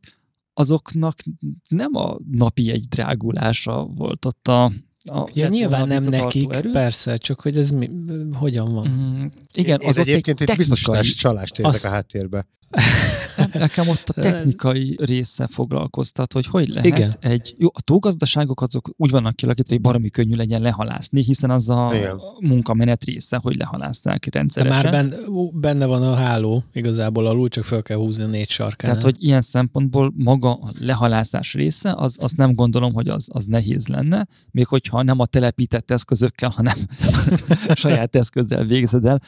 azoknak 0.53 1.19
nem 1.69 1.95
a 1.95 2.17
napi 2.31 2.71
egy 2.71 2.87
drágulása 2.87 3.85
volt 3.85 4.25
ott 4.25 4.47
a, 4.47 4.63
a 5.03 5.29
ja, 5.33 5.47
nyilván 5.47 5.87
nem 5.87 6.03
nekik, 6.03 6.53
erő. 6.53 6.71
persze, 6.71 7.17
csak 7.17 7.41
hogy 7.41 7.57
ez 7.57 7.69
mi, 7.69 7.89
hogyan 8.33 8.73
van. 8.73 8.89
Mm, 8.89 9.25
igen, 9.53 9.79
Én 9.79 9.87
az 9.87 9.97
egyébként 9.97 10.41
egy 10.41 10.57
biztosítás 10.57 11.13
csalást 11.13 11.59
érzek 11.59 11.73
azt... 11.73 11.85
a 11.85 11.89
háttérbe. 11.89 12.47
Nekem 13.53 13.87
ott 13.87 14.09
a 14.09 14.21
technikai 14.21 14.97
része 15.01 15.47
foglalkoztat, 15.47 16.33
hogy 16.33 16.45
hogy 16.45 16.67
lehet 16.67 16.85
Igen. 16.85 17.13
egy... 17.19 17.55
Jó, 17.57 17.67
a 17.73 17.81
tógazdaságok 17.81 18.61
azok 18.61 18.93
úgy 18.97 19.11
vannak 19.11 19.35
kialakítva, 19.35 19.73
hogy 19.73 19.81
baromi 19.81 20.09
könnyű 20.09 20.35
legyen 20.35 20.61
lehalászni, 20.61 21.23
hiszen 21.23 21.49
az 21.49 21.69
a 21.69 21.89
Igen. 21.93 22.19
munkamenet 22.39 23.03
része, 23.03 23.39
hogy 23.41 23.55
lehalásszák 23.55 24.27
rendszeresen. 24.33 24.81
De 24.81 24.89
már 24.89 25.09
benne, 25.09 25.49
benne 25.53 25.85
van 25.85 26.03
a 26.03 26.13
háló 26.13 26.63
igazából 26.73 27.25
alul, 27.25 27.49
csak 27.49 27.63
fel 27.63 27.81
kell 27.81 27.97
húzni 27.97 28.23
a 28.23 28.27
négy 28.27 28.49
sarkán. 28.49 28.89
Tehát, 28.89 29.03
hogy 29.03 29.15
ilyen 29.19 29.41
szempontból 29.41 30.13
maga 30.15 30.53
a 30.53 30.71
lehalászás 30.79 31.53
része, 31.53 31.93
az, 31.93 32.17
azt 32.19 32.37
nem 32.37 32.55
gondolom, 32.55 32.93
hogy 32.93 33.09
az, 33.09 33.27
az 33.33 33.45
nehéz 33.45 33.87
lenne, 33.87 34.27
még 34.51 34.67
hogyha 34.67 35.01
nem 35.01 35.19
a 35.19 35.25
telepített 35.25 35.91
eszközökkel, 35.91 36.49
hanem 36.49 36.77
saját 37.73 38.15
eszközzel 38.15 38.63
végzed 38.63 39.05
el 39.05 39.21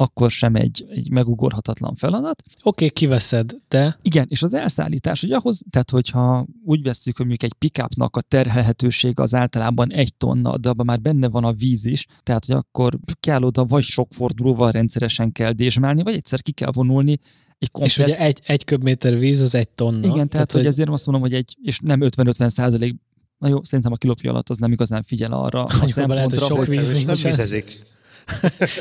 akkor 0.00 0.30
sem 0.30 0.54
egy, 0.54 0.86
egy 0.90 1.10
megugorhatatlan 1.10 1.94
feladat. 1.94 2.42
Oké, 2.46 2.58
okay, 2.62 2.90
kiveszed, 2.90 3.56
de... 3.68 3.98
Igen, 4.02 4.26
és 4.28 4.42
az 4.42 4.54
elszállítás, 4.54 5.20
hogy 5.20 5.32
ahhoz, 5.32 5.62
tehát 5.70 5.90
hogyha 5.90 6.46
úgy 6.64 6.82
veszük, 6.82 7.16
hogy 7.16 7.26
mondjuk 7.26 7.52
egy 7.52 7.58
pickupnak 7.58 8.16
a 8.16 8.20
terhelhetősége 8.20 9.22
az 9.22 9.34
általában 9.34 9.92
egy 9.92 10.14
tonna, 10.14 10.58
de 10.58 10.68
abban 10.68 10.86
már 10.86 11.00
benne 11.00 11.28
van 11.28 11.44
a 11.44 11.52
víz 11.52 11.84
is, 11.84 12.06
tehát 12.22 12.44
hogy 12.44 12.56
akkor 12.56 12.98
kell 13.20 13.42
oda 13.42 13.64
vagy 13.64 13.82
sok 13.82 14.08
fordulóval 14.12 14.70
rendszeresen 14.70 15.32
kell 15.32 15.52
dézsmálni, 15.52 16.02
vagy 16.02 16.14
egyszer 16.14 16.42
ki 16.42 16.52
kell 16.52 16.70
vonulni, 16.72 17.18
egy 17.58 17.70
komplet... 17.70 17.96
És 17.96 18.04
ugye 18.04 18.18
egy, 18.18 18.40
egy 18.46 18.64
köbméter 18.64 19.18
víz 19.18 19.40
az 19.40 19.54
egy 19.54 19.68
tonna. 19.68 19.98
Igen, 19.98 20.12
tehát, 20.12 20.30
tehát 20.30 20.52
hogy, 20.52 20.60
hogy 20.60 20.70
ezért 20.70 20.88
azt 20.88 21.06
mondom, 21.06 21.24
hogy 21.24 21.34
egy, 21.34 21.56
és 21.62 21.78
nem 21.82 22.00
50-50 22.02 22.48
százalék, 22.48 22.96
na 23.38 23.48
jó, 23.48 23.64
szerintem 23.64 23.92
a 23.92 23.96
kilopja 23.96 24.30
alatt 24.30 24.48
az 24.48 24.56
nem 24.56 24.72
igazán 24.72 25.02
figyel 25.02 25.32
arra 25.32 25.64
a 25.64 25.86
szempontra, 25.86 26.14
lehet, 26.14 26.30
hogy 26.30 26.48
sok 26.48 26.66
víz 26.66 27.04
nem 27.04 27.16
vizezik. 27.22 27.96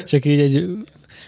Csak 0.06 0.26
így 0.26 0.40
egy 0.40 0.86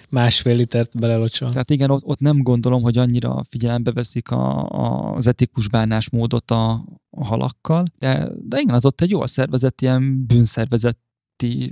másfél 0.10 0.56
litert 0.56 1.00
belelocsol. 1.00 1.50
Tehát 1.50 1.70
igen, 1.70 1.92
ott, 1.92 2.04
ott 2.04 2.20
nem 2.20 2.42
gondolom, 2.42 2.82
hogy 2.82 2.98
annyira 2.98 3.44
figyelembe 3.50 3.92
veszik 3.92 4.32
a, 4.32 4.70
a, 4.70 5.14
az 5.16 5.28
etikus 5.28 5.70
bánásmódot 5.70 6.52
a, 6.52 6.72
a 7.10 7.26
halakkal, 7.26 7.86
de, 8.00 8.30
de 8.44 8.60
igen, 8.60 8.76
az 8.76 8.86
ott 8.86 9.02
egy 9.02 9.10
jól 9.10 9.28
szervezett, 9.28 9.82
ilyen 9.82 10.26
bűnszervezeti 10.26 11.72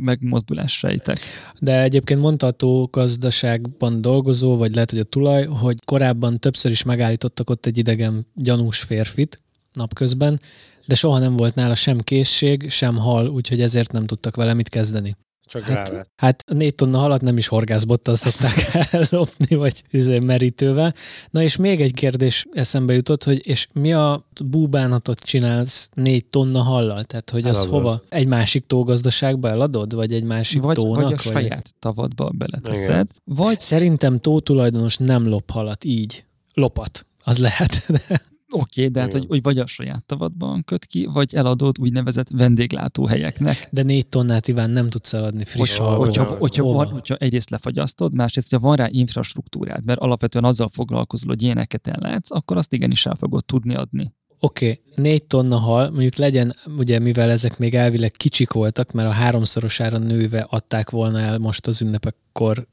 megmozdulás 0.00 0.78
sejtek. 0.78 1.18
De 1.58 1.82
egyébként 1.82 2.20
mondható 2.20 2.88
gazdaságban 2.92 4.00
dolgozó, 4.00 4.56
vagy 4.56 4.74
lehet, 4.74 4.90
hogy 4.90 4.98
a 4.98 5.04
tulaj, 5.04 5.44
hogy 5.44 5.84
korábban 5.84 6.40
többször 6.40 6.70
is 6.70 6.82
megállítottak 6.82 7.50
ott 7.50 7.66
egy 7.66 7.78
idegen 7.78 8.26
gyanús 8.34 8.78
férfit 8.78 9.42
napközben, 9.72 10.40
de 10.86 10.94
soha 10.94 11.18
nem 11.18 11.36
volt 11.36 11.54
nála 11.54 11.74
sem 11.74 11.98
készség, 11.98 12.70
sem 12.70 12.96
hal, 12.96 13.28
úgyhogy 13.28 13.60
ezért 13.60 13.92
nem 13.92 14.06
tudtak 14.06 14.36
vele 14.36 14.54
mit 14.54 14.68
kezdeni. 14.68 15.16
Csak 15.46 15.62
hát, 15.62 16.10
hát 16.16 16.44
négy 16.46 16.74
tonna 16.74 16.98
halat 16.98 17.20
nem 17.20 17.36
is 17.36 17.46
horgászbottal 17.46 18.16
szokták 18.16 18.68
ellopni, 18.90 19.56
vagy 19.56 19.82
merítővel. 20.22 20.94
Na 21.30 21.42
és 21.42 21.56
még 21.56 21.80
egy 21.80 21.94
kérdés 21.94 22.46
eszembe 22.52 22.94
jutott, 22.94 23.24
hogy 23.24 23.46
és 23.46 23.66
mi 23.72 23.92
a 23.92 24.28
búbánatot 24.44 25.20
csinálsz 25.20 25.88
négy 25.92 26.24
tonna 26.24 26.62
hallal? 26.62 27.04
Tehát, 27.04 27.30
hogy 27.30 27.48
az 27.48 27.64
hova? 27.66 28.02
Egy 28.08 28.26
másik 28.26 28.66
tógazdaságba 28.66 29.48
eladod? 29.48 29.94
Vagy 29.94 30.12
egy 30.12 30.24
másik 30.24 30.62
vagy, 30.62 30.74
tónak? 30.74 31.02
Vagy 31.02 31.12
a 31.12 31.16
vagy 31.16 31.32
saját 31.32 31.74
tavadba 31.78 32.30
beleteszed. 32.34 32.88
Igen. 32.88 33.08
Vagy 33.24 33.60
szerintem 33.60 34.18
tótulajdonos 34.18 34.96
nem 34.96 35.28
lop 35.28 35.50
halat 35.50 35.84
így. 35.84 36.24
Lopat. 36.54 37.06
Az 37.24 37.38
lehet. 37.38 37.84
De 37.88 38.00
Oké, 38.56 38.88
de 38.88 39.00
hát, 39.00 39.12
hogy, 39.12 39.26
hogy 39.28 39.42
vagy 39.42 39.58
a 39.58 39.66
saját 39.66 40.04
tavadban 40.04 40.64
köt 40.64 40.84
ki, 40.84 41.08
vagy 41.12 41.34
eladod 41.34 41.78
úgynevezett 41.78 42.28
vendéglátóhelyeknek. 42.28 43.68
De 43.70 43.82
négy 43.82 44.06
tonnát 44.06 44.48
Iván 44.48 44.70
nem 44.70 44.88
tudsz 44.88 45.12
eladni 45.12 45.44
friss 45.44 45.76
Hogyha, 45.76 45.94
hogyha, 45.94 46.24
hogyha, 46.24 46.62
Hova? 46.62 46.76
van, 46.76 46.88
hogyha 46.88 47.14
egyrészt 47.14 47.50
lefagyasztod, 47.50 48.14
másrészt, 48.14 48.50
hogyha 48.50 48.66
van 48.66 48.76
rá 48.76 48.86
infrastruktúrád, 48.90 49.84
mert 49.84 50.00
alapvetően 50.00 50.44
azzal 50.44 50.68
foglalkozol, 50.68 51.28
hogy 51.28 51.42
ilyeneket 51.42 51.86
ellátsz, 51.86 52.30
akkor 52.30 52.56
azt 52.56 52.72
igenis 52.72 53.06
el 53.06 53.14
fogod 53.14 53.44
tudni 53.44 53.74
adni. 53.74 54.12
Oké, 54.38 54.70
okay, 54.70 55.04
négy 55.04 55.24
tonna 55.24 55.56
hal, 55.56 55.90
mondjuk 55.90 56.14
legyen, 56.14 56.56
ugye 56.76 56.98
mivel 56.98 57.30
ezek 57.30 57.58
még 57.58 57.74
elvileg 57.74 58.10
kicsik 58.10 58.52
voltak, 58.52 58.92
mert 58.92 59.08
a 59.08 59.12
háromszorosára 59.12 59.98
nőve 59.98 60.46
adták 60.50 60.90
volna 60.90 61.18
el 61.18 61.38
most 61.38 61.66
az 61.66 61.80
ünnepekkor 61.80 62.66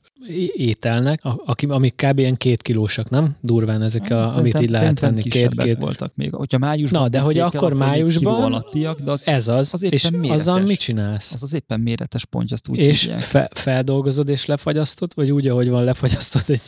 ételnek, 0.55 1.21
aki, 1.45 1.65
amik 1.65 1.95
kb. 1.95 2.19
ilyen 2.19 2.37
két 2.37 2.61
kilósak, 2.61 3.09
nem? 3.09 3.35
Durván 3.41 3.81
ezek, 3.81 4.09
a, 4.09 4.35
amit 4.37 4.61
így 4.61 4.69
lehet 4.69 4.99
venni. 4.99 5.21
Két-két. 5.21 5.81
voltak 5.81 6.11
még. 6.15 6.33
Hogyha 6.33 6.57
májusban 6.57 7.01
Na, 7.01 7.07
de 7.09 7.19
hogy 7.19 7.39
akkor 7.39 7.69
még 7.69 7.79
májusban 7.79 8.33
kiló 8.35 8.45
alattiak, 8.45 8.99
de 8.99 9.11
az, 9.11 9.27
Ez 9.27 9.47
az, 9.47 9.73
Az 9.73 9.83
és 9.83 10.09
méretes. 10.09 10.31
azzal 10.31 10.59
mit 10.61 10.79
csinálsz? 10.79 11.33
az, 11.33 11.43
az 11.43 11.53
éppen 11.53 11.79
méretes 11.79 12.25
pontja, 12.25 12.55
azt 12.55 12.67
úgy 12.69 12.77
és 12.77 13.01
hívják. 13.01 13.21
fe, 13.21 13.49
feldolgozod 13.53 14.29
és 14.29 14.45
lefagyasztod, 14.45 15.11
vagy 15.15 15.31
úgy, 15.31 15.47
ahogy 15.47 15.69
van 15.69 15.83
lefagyasztod 15.83 16.41
egy, 16.47 16.61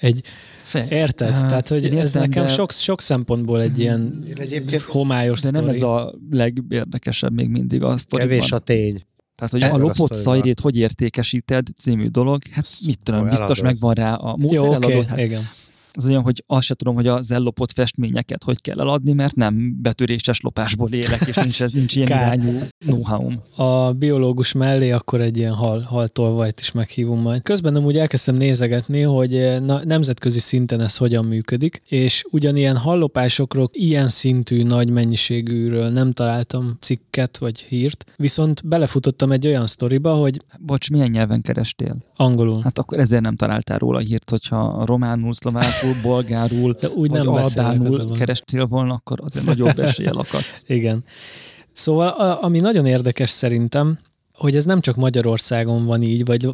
egy 0.00 0.22
Fe, 0.62 0.86
érted? 0.90 1.28
Hát, 1.30 1.48
Tehát, 1.48 1.68
hogy 1.68 1.84
én 1.84 1.98
ez 1.98 2.06
értem, 2.06 2.22
nekem 2.22 2.44
de- 2.44 2.52
sok, 2.52 2.72
sok 2.72 3.00
szempontból 3.00 3.60
egy 3.60 3.78
ilyen 3.78 4.22
Én 4.28 4.34
egyébként 4.36 4.82
homályos 4.82 5.40
De 5.40 5.50
nem 5.50 5.62
sztori. 5.62 5.76
ez 5.76 5.82
a 5.82 6.14
legérdekesebb 6.30 7.32
még 7.32 7.48
mindig 7.48 7.82
a 7.82 7.96
sztoriban. 7.96 8.30
kevés 8.32 8.52
a 8.52 8.58
tény. 8.58 9.02
Tehát, 9.40 9.50
hogy 9.54 9.62
Erről 9.62 9.74
a 9.74 9.88
lopott 9.88 10.14
szajrét 10.14 10.60
hogy 10.60 10.76
értékesíted 10.76 11.66
című 11.78 12.08
dolog, 12.08 12.42
hát 12.50 12.66
mit 12.86 12.98
tudom, 13.02 13.28
biztos 13.28 13.62
megvan 13.62 13.94
rá 13.94 14.14
a 14.14 14.36
módszer, 14.36 14.62
Jó, 14.62 14.72
eladod, 14.72 15.04
hát 15.04 15.18
igen. 15.18 15.48
Az 16.02 16.08
olyan, 16.08 16.22
hogy 16.22 16.44
azt 16.46 16.64
se 16.64 16.74
tudom, 16.74 16.94
hogy 16.94 17.06
az 17.06 17.30
ellopott 17.30 17.72
festményeket 17.72 18.44
hogy 18.44 18.60
kell 18.60 18.80
eladni, 18.80 19.12
mert 19.12 19.34
nem 19.34 19.82
betöréses 19.82 20.40
lopásból 20.40 20.92
élek, 20.92 21.26
és 21.26 21.34
nincs, 21.34 21.62
ez, 21.62 21.72
nincs 21.72 21.96
ilyen 21.96 22.08
irányú 22.08 22.58
know-how-m. 22.78 23.42
a 23.56 23.92
biológus 23.92 24.52
mellé 24.52 24.90
akkor 24.90 25.20
egy 25.20 25.36
ilyen 25.36 25.54
hal, 25.54 25.80
haltolvajt 25.80 26.60
is 26.60 26.72
meghívom 26.72 27.20
majd. 27.20 27.42
Közben 27.42 27.72
nem 27.72 27.84
úgy 27.84 27.96
elkezdtem 27.96 28.34
nézegetni, 28.34 29.00
hogy 29.00 29.34
eh, 29.34 29.60
na, 29.60 29.80
nemzetközi 29.84 30.40
szinten 30.40 30.80
ez 30.80 30.96
hogyan 30.96 31.24
működik, 31.24 31.82
és 31.88 32.24
ugyanilyen 32.30 32.76
hallopásokról 32.76 33.70
ilyen 33.72 34.08
szintű 34.08 34.62
nagy 34.62 34.90
mennyiségűről 34.90 35.88
nem 35.88 36.12
találtam 36.12 36.76
cikket 36.80 37.38
vagy 37.38 37.60
hírt, 37.60 38.04
viszont 38.16 38.66
belefutottam 38.66 39.32
egy 39.32 39.46
olyan 39.46 39.66
sztoriba, 39.66 40.14
hogy 40.14 40.40
Bocs, 40.58 40.90
milyen 40.90 41.10
nyelven 41.10 41.40
kerestél? 41.40 41.96
angolul. 42.20 42.60
Hát 42.62 42.78
akkor 42.78 42.98
ezért 42.98 43.22
nem 43.22 43.36
találtál 43.36 43.78
róla 43.78 43.98
hírt, 43.98 44.30
hogyha 44.30 44.84
románul, 44.84 45.32
szlovákul, 45.32 45.89
bolgárul, 46.02 46.76
De 46.80 46.88
úgy 46.88 47.10
vagy 47.10 47.24
nem 47.24 47.34
albánul 47.34 48.12
kerestél 48.16 48.66
volna, 48.66 48.94
akkor 48.94 49.18
azért 49.24 49.44
nagyobb 49.44 49.78
eséllyel 49.78 50.16
akadsz. 50.16 50.62
Igen. 50.78 51.04
Szóval, 51.72 52.08
a, 52.08 52.42
ami 52.42 52.60
nagyon 52.60 52.86
érdekes 52.86 53.30
szerintem, 53.30 53.98
hogy 54.34 54.56
ez 54.56 54.64
nem 54.64 54.80
csak 54.80 54.96
Magyarországon 54.96 55.84
van 55.84 56.02
így, 56.02 56.24
vagy 56.24 56.48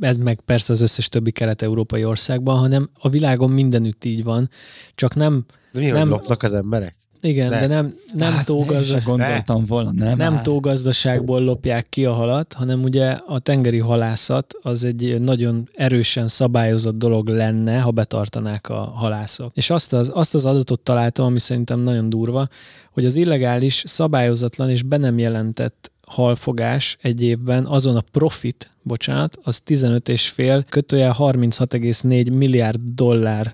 ez 0.00 0.16
meg 0.16 0.40
persze 0.40 0.72
az 0.72 0.80
összes 0.80 1.08
többi 1.08 1.30
kelet-európai 1.30 2.04
országban, 2.04 2.58
hanem 2.58 2.90
a 2.98 3.08
világon 3.08 3.50
mindenütt 3.50 4.04
így 4.04 4.24
van, 4.24 4.50
csak 4.94 5.14
nem, 5.14 5.44
De 5.72 5.80
mi, 5.80 5.86
Nem. 5.86 6.00
hogy 6.00 6.08
lopnak 6.08 6.42
az 6.42 6.54
emberek? 6.54 6.94
Igen, 7.22 7.50
de, 7.50 7.58
De. 7.60 7.66
nem, 7.66 7.94
nem, 8.14 8.34
Azt 8.36 8.48
én 8.48 8.56
tógazda, 8.56 8.98
se 8.98 9.02
gondoltam 9.04 9.66
volna, 9.66 9.90
nem? 9.92 10.16
nem 10.16 10.34
áll. 10.34 10.42
tógazdaságból 10.42 11.40
lopják 11.40 11.86
ki 11.88 12.04
a 12.04 12.12
halat, 12.12 12.52
hanem 12.52 12.82
ugye 12.82 13.10
a 13.10 13.38
tengeri 13.38 13.78
halászat 13.78 14.54
az 14.62 14.84
egy 14.84 15.20
nagyon 15.20 15.68
erősen 15.74 16.28
szabályozott 16.28 16.98
dolog 16.98 17.28
lenne, 17.28 17.80
ha 17.80 17.90
betartanák 17.90 18.68
a 18.68 18.92
halászok. 18.94 19.50
És 19.54 19.70
azt 19.70 19.92
az, 19.92 20.10
azt 20.14 20.34
az 20.34 20.44
adatot 20.44 20.80
találtam, 20.80 21.26
ami 21.26 21.38
szerintem 21.38 21.80
nagyon 21.80 22.08
durva, 22.08 22.48
hogy 22.90 23.04
az 23.04 23.16
illegális, 23.16 23.82
szabályozatlan 23.86 24.70
és 24.70 24.82
be 24.82 24.96
nem 24.96 25.18
jelentett 25.18 25.90
halfogás 26.06 26.96
egy 27.02 27.22
évben 27.22 27.66
azon 27.66 27.96
a 27.96 28.02
profit, 28.12 28.70
bocsánat, 28.82 29.38
az 29.42 29.62
15,5 29.66 30.64
kötője 30.68 31.14
36,4 31.18 32.36
milliárd 32.36 32.80
dollár 32.94 33.52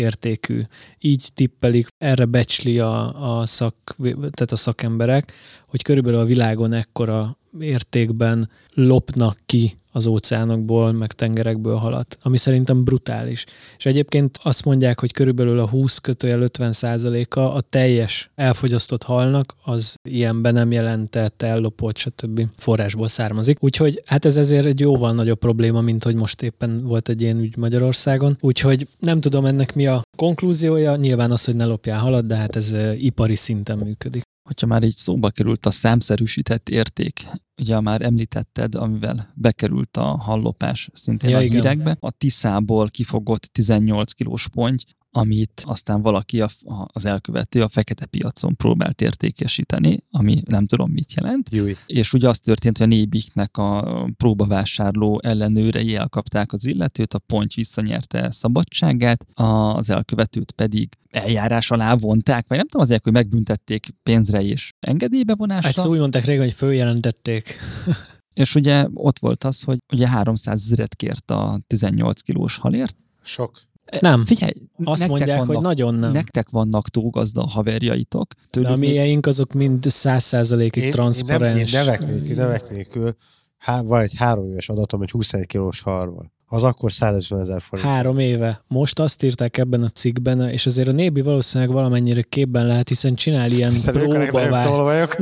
értékű. 0.00 0.60
Így 0.98 1.28
tippelik, 1.34 1.86
erre 1.98 2.24
becsli 2.24 2.78
a, 2.78 3.38
a, 3.38 3.46
szak, 3.46 3.96
tehát 4.10 4.52
a 4.52 4.56
szakemberek, 4.56 5.32
hogy 5.66 5.82
körülbelül 5.82 6.18
a 6.18 6.24
világon 6.24 6.72
ekkora 6.72 7.36
értékben 7.60 8.50
lopnak 8.74 9.38
ki 9.46 9.79
az 9.92 10.06
óceánokból, 10.06 10.92
meg 10.92 11.12
tengerekből 11.12 11.76
halat, 11.76 12.16
ami 12.22 12.36
szerintem 12.36 12.84
brutális. 12.84 13.44
És 13.78 13.86
egyébként 13.86 14.38
azt 14.42 14.64
mondják, 14.64 15.00
hogy 15.00 15.12
körülbelül 15.12 15.58
a 15.58 15.68
20 15.68 15.98
kötőjel 15.98 16.40
50 16.40 16.72
százaléka 16.72 17.52
a 17.52 17.60
teljes 17.60 18.30
elfogyasztott 18.34 19.02
halnak 19.02 19.54
az 19.64 19.94
ilyen 20.08 20.42
be 20.42 20.50
nem 20.50 20.72
jelentett, 20.72 21.42
ellopott, 21.42 21.96
stb. 21.96 22.46
forrásból 22.56 23.08
származik. 23.08 23.62
Úgyhogy 23.62 24.02
hát 24.06 24.24
ez 24.24 24.36
ezért 24.36 24.66
egy 24.66 24.80
jóval 24.80 25.12
nagyobb 25.12 25.38
probléma, 25.38 25.80
mint 25.80 26.04
hogy 26.04 26.14
most 26.14 26.42
éppen 26.42 26.82
volt 26.82 27.08
egy 27.08 27.20
ilyen 27.20 27.38
ügy 27.38 27.56
Magyarországon. 27.56 28.36
Úgyhogy 28.40 28.88
nem 28.98 29.20
tudom 29.20 29.44
ennek 29.44 29.74
mi 29.74 29.86
a 29.86 30.02
konklúziója, 30.16 30.96
nyilván 30.96 31.30
az, 31.30 31.44
hogy 31.44 31.56
ne 31.56 31.64
lopjál 31.64 31.98
halat, 31.98 32.26
de 32.26 32.36
hát 32.36 32.56
ez 32.56 32.72
eh, 32.72 33.04
ipari 33.04 33.36
szinten 33.36 33.78
működik. 33.78 34.22
Hogyha 34.50 34.66
már 34.66 34.82
így 34.82 34.94
szóba 34.94 35.30
került 35.30 35.66
a 35.66 35.70
számszerűsített 35.70 36.68
érték, 36.68 37.26
ugye 37.60 37.80
már 37.80 38.02
említetted, 38.02 38.74
amivel 38.74 39.32
bekerült 39.34 39.96
a 39.96 40.02
hallopás 40.02 40.90
szintén 40.92 41.30
Ja, 41.30 41.36
a 41.36 41.42
igen. 41.42 41.54
hírekbe, 41.54 41.96
a 42.00 42.10
Tiszából 42.10 42.88
kifogott 42.88 43.42
18 43.42 44.12
kilós 44.12 44.48
ponty, 44.48 44.84
amit 45.12 45.62
aztán 45.64 46.02
valaki 46.02 46.40
a, 46.40 46.48
a- 46.64 46.86
az 46.92 47.04
elkövető 47.04 47.62
a 47.62 47.68
fekete 47.68 48.06
piacon 48.06 48.56
próbált 48.56 49.00
értékesíteni, 49.00 50.04
ami 50.10 50.42
nem 50.46 50.66
tudom 50.66 50.90
mit 50.90 51.12
jelent. 51.14 51.48
Júj. 51.50 51.76
És 51.86 52.12
ugye 52.12 52.28
az 52.28 52.38
történt, 52.38 52.78
hogy 52.78 52.86
a 52.86 52.90
Nébiknek 52.90 53.56
a 53.56 54.08
próbavásárló 54.16 55.20
ellenőrei 55.22 55.94
elkapták 55.96 56.52
az 56.52 56.64
illetőt, 56.66 57.14
a 57.14 57.18
ponty 57.18 57.54
visszanyerte 57.54 58.30
szabadságát, 58.30 59.26
az 59.34 59.90
elkövetőt 59.90 60.50
pedig 60.52 60.88
eljárás 61.10 61.70
alá 61.70 61.94
vonták, 61.94 62.48
vagy 62.48 62.56
nem 62.56 62.66
tudom 62.66 62.82
azért, 62.82 63.04
hogy 63.04 63.12
megbüntették 63.12 63.88
pénzre 64.02 64.42
és 64.42 64.72
engedélybevonásra. 64.80 65.82
Hát 65.82 65.90
úgy 65.90 65.98
mondták 65.98 66.24
régen, 66.24 66.42
hogy 66.42 66.52
följelentették. 66.52 67.56
És 68.34 68.54
ugye 68.54 68.86
ott 68.94 69.18
volt 69.18 69.44
az, 69.44 69.62
hogy 69.62 69.78
ugye 69.92 70.08
300 70.08 70.62
ezeret 70.62 70.94
kért 70.94 71.30
a 71.30 71.60
18 71.66 72.20
kilós 72.20 72.56
halért. 72.56 72.96
Sok. 73.22 73.60
Nem. 74.00 74.24
Figyelj, 74.24 74.52
Azt 74.76 74.86
nektek 74.86 75.08
mondják, 75.08 75.38
vannak, 75.38 75.54
hogy 75.54 75.62
nagyon 75.64 75.94
nem. 75.94 76.12
Nektek 76.12 76.50
vannak 76.50 76.88
tógazda 76.88 77.46
haverjaitok. 77.46 78.28
De 78.34 78.40
Tőlük 78.50 78.70
a 78.70 78.76
még- 78.76 78.88
mélyeink 78.90 79.26
azok 79.26 79.52
mind 79.52 79.84
száz 79.88 80.22
százalékig 80.24 80.82
Én, 80.82 80.90
transzparens. 80.90 81.72
én, 81.72 81.78
nem, 81.78 81.82
én 81.82 81.98
nevek 81.98 82.06
nélkül, 82.08 82.34
nevek 82.34 82.70
nélkül 82.70 83.16
há, 83.56 83.80
van 83.80 84.00
egy 84.00 84.14
három 84.16 84.50
éves 84.50 84.68
adatom 84.68 85.02
egy 85.02 85.10
21 85.10 85.46
kilós 85.46 85.80
halról. 85.80 86.32
Az 86.52 86.62
akkor 86.62 86.92
150 86.92 87.40
ezer 87.40 87.60
forint. 87.60 87.88
Három 87.88 88.18
éve. 88.18 88.64
Most 88.68 88.98
azt 88.98 89.22
írták 89.22 89.58
ebben 89.58 89.82
a 89.82 89.88
cikkben, 89.88 90.48
és 90.48 90.66
azért 90.66 90.88
a 90.88 90.92
Nébi 90.92 91.20
valószínűleg 91.20 91.72
valamennyire 91.72 92.22
képben 92.22 92.66
lehet, 92.66 92.88
hiszen 92.88 93.14
csinál 93.14 93.50
ilyen 93.50 93.70
Hiszen 93.70 93.96
ők 93.96 94.02
a 94.02 94.18
legnagyobb 94.18 94.30
próbavá... 94.30 94.64
tolvajok. 94.64 95.16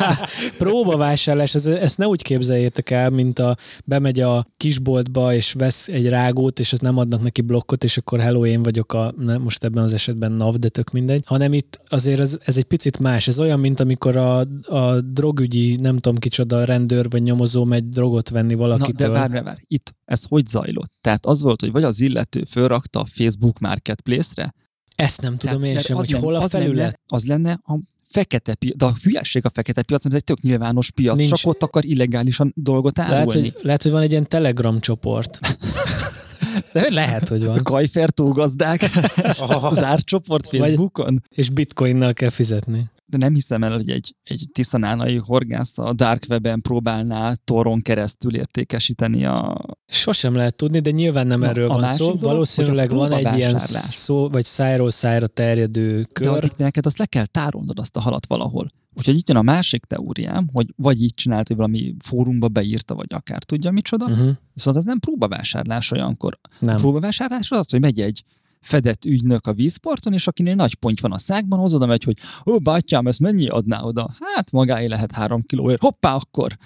próbavásárlás. 0.58 1.54
Ez, 1.54 1.66
ezt 1.66 1.98
ne 1.98 2.06
úgy 2.06 2.22
képzeljétek 2.22 2.90
el, 2.90 3.10
mint 3.10 3.38
a 3.38 3.56
bemegy 3.84 4.20
a 4.20 4.46
kisboltba, 4.56 5.34
és 5.34 5.52
vesz 5.52 5.88
egy 5.88 6.08
rágót, 6.08 6.58
és 6.58 6.72
azt 6.72 6.82
nem 6.82 6.98
adnak 6.98 7.22
neki 7.22 7.40
blokkot, 7.40 7.84
és 7.84 7.96
akkor 7.96 8.20
hello, 8.20 8.46
én 8.46 8.62
vagyok 8.62 8.92
a, 8.92 9.14
nem, 9.18 9.42
most 9.42 9.64
ebben 9.64 9.82
az 9.82 9.92
esetben 9.92 10.32
NAV, 10.32 10.54
de 10.54 10.68
tök 10.68 10.90
mindegy, 10.90 11.24
hanem 11.26 11.52
itt 11.52 11.80
azért 11.88 12.20
ez, 12.20 12.36
ez 12.44 12.56
egy 12.56 12.64
picit 12.64 12.98
más. 12.98 13.28
Ez 13.28 13.40
olyan, 13.40 13.60
mint 13.60 13.80
amikor 13.80 14.16
a, 14.16 14.38
a 14.62 15.00
drogügyi, 15.00 15.76
nem 15.76 15.98
tudom 15.98 16.18
kicsoda, 16.18 16.64
rendőr 16.64 17.10
vagy 17.10 17.22
nyomozó 17.22 17.64
megy 17.64 17.88
drogot 17.88 18.28
venni 18.28 18.54
Na, 18.54 18.60
valakitől. 18.60 19.08
de 19.08 19.18
várj, 19.18 19.32
várj, 19.32 19.44
várj. 19.44 19.60
Itt 19.66 19.94
ez 20.04 20.22
hogy 20.28 20.46
zajlott? 20.46 20.92
Tehát 21.00 21.26
az 21.26 21.42
volt, 21.42 21.60
hogy 21.60 21.72
vagy 21.72 21.82
az 21.84 22.00
illető 22.00 22.42
fölrakta 22.44 23.00
a 23.00 23.04
Facebook 23.04 23.58
Marketplace-re, 23.58 24.54
Ezt 24.96 25.20
nem 25.20 25.36
tudom 25.36 25.60
Tehát, 25.60 25.76
én 25.76 25.82
sem, 25.82 25.96
hogy 25.96 26.10
lenne- 26.10 26.24
hol 26.24 26.34
a 26.34 26.48
felület. 26.48 26.76
Lenne, 26.76 26.98
az 27.06 27.24
lenne 27.26 27.52
a 27.62 27.78
fekete 28.08 28.54
piac, 28.54 28.76
de 28.76 28.84
a 28.84 28.92
hülyesség 29.02 29.44
a 29.44 29.50
fekete 29.50 29.82
piac, 29.82 30.02
mert 30.04 30.14
ez 30.14 30.20
egy 30.20 30.26
tök 30.36 30.40
nyilvános 30.44 30.90
piac, 30.90 31.16
Nincs- 31.16 31.34
csak 31.34 31.50
ott 31.50 31.62
akar 31.62 31.84
illegálisan 31.84 32.52
dolgot 32.56 32.98
árulni. 32.98 33.14
Lehet 33.32 33.52
hogy, 33.54 33.64
lehet, 33.64 33.82
hogy 33.82 33.92
van 33.92 34.02
egy 34.02 34.10
ilyen 34.10 34.28
Telegram 34.28 34.80
csoport. 34.80 35.38
De 36.72 36.90
lehet, 36.90 37.28
hogy 37.28 37.44
van. 37.44 37.58
Kajfertó 37.62 38.28
gazdák, 38.28 38.90
zárt 39.72 40.04
csoport 40.04 40.50
Vagy- 40.50 40.60
Facebookon. 40.60 41.22
És 41.28 41.50
bitcoinnal 41.50 42.12
kell 42.12 42.30
fizetni. 42.30 42.90
De 43.14 43.24
nem 43.24 43.34
hiszem 43.34 43.64
el, 43.64 43.72
hogy 43.72 43.90
egy, 43.90 44.14
egy 44.22 44.48
tiszanánai 44.52 45.16
horgász 45.16 45.78
a 45.78 45.92
Dark 45.92 46.26
Web-en 46.28 46.60
próbálná 46.62 47.34
toron 47.44 47.82
keresztül 47.82 48.36
értékesíteni 48.36 49.24
a... 49.24 49.64
Sosem 49.86 50.34
lehet 50.34 50.56
tudni, 50.56 50.80
de 50.80 50.90
nyilván 50.90 51.26
nem 51.26 51.40
Na, 51.40 51.46
erről 51.46 51.70
a 51.70 51.74
van 51.74 51.88
szó. 51.88 52.04
dolog, 52.04 52.20
Valószínűleg 52.22 52.92
a 52.92 52.96
van 52.96 53.12
egy 53.12 53.36
ilyen 53.36 53.58
szó, 53.58 54.28
vagy 54.28 54.44
szájról 54.44 54.90
szájra 54.90 55.26
terjedő 55.26 55.96
De 55.96 56.08
kör. 56.12 56.28
addig 56.28 56.50
neked 56.56 56.86
azt 56.86 56.98
le 56.98 57.06
kell 57.06 57.26
tárolnod 57.26 57.78
azt 57.78 57.96
a 57.96 58.00
halat 58.00 58.26
valahol. 58.26 58.66
Úgyhogy 58.96 59.16
itt 59.16 59.28
jön 59.28 59.36
a 59.36 59.42
másik 59.42 59.84
teóriám, 59.84 60.48
hogy 60.52 60.66
vagy 60.76 61.02
így 61.02 61.14
csinált, 61.14 61.46
hogy 61.46 61.56
valami 61.56 61.94
fórumba 62.04 62.48
beírta, 62.48 62.94
vagy 62.94 63.12
akár 63.14 63.42
tudja 63.42 63.70
micsoda, 63.70 64.04
uh-huh. 64.04 64.30
Viszont 64.52 64.76
ez 64.76 64.84
nem 64.84 64.98
próbavásárlás 64.98 65.90
olyankor. 65.90 66.38
A 66.42 66.48
Nem. 66.58 66.76
próbavásárlás 66.76 67.50
az 67.50 67.58
az, 67.58 67.70
hogy 67.70 67.80
megy 67.80 68.00
egy 68.00 68.24
fedett 68.64 69.04
ügynök 69.04 69.46
a 69.46 69.52
vízparton, 69.52 70.12
és 70.12 70.26
akinél 70.26 70.54
nagy 70.54 70.74
ponty 70.74 71.00
van 71.00 71.12
a 71.12 71.18
szákban, 71.18 71.60
az 71.60 71.74
oda 71.74 71.86
megy, 71.86 72.04
hogy 72.04 72.18
ó, 72.46 72.58
bátyám, 72.58 73.06
ez 73.06 73.18
mennyi 73.18 73.46
adná 73.46 73.82
oda? 73.82 74.14
Hát 74.34 74.50
magáé 74.50 74.86
lehet 74.86 75.12
három 75.12 75.42
kilóért. 75.42 75.80
Hoppá, 75.80 76.14
akkor! 76.14 76.56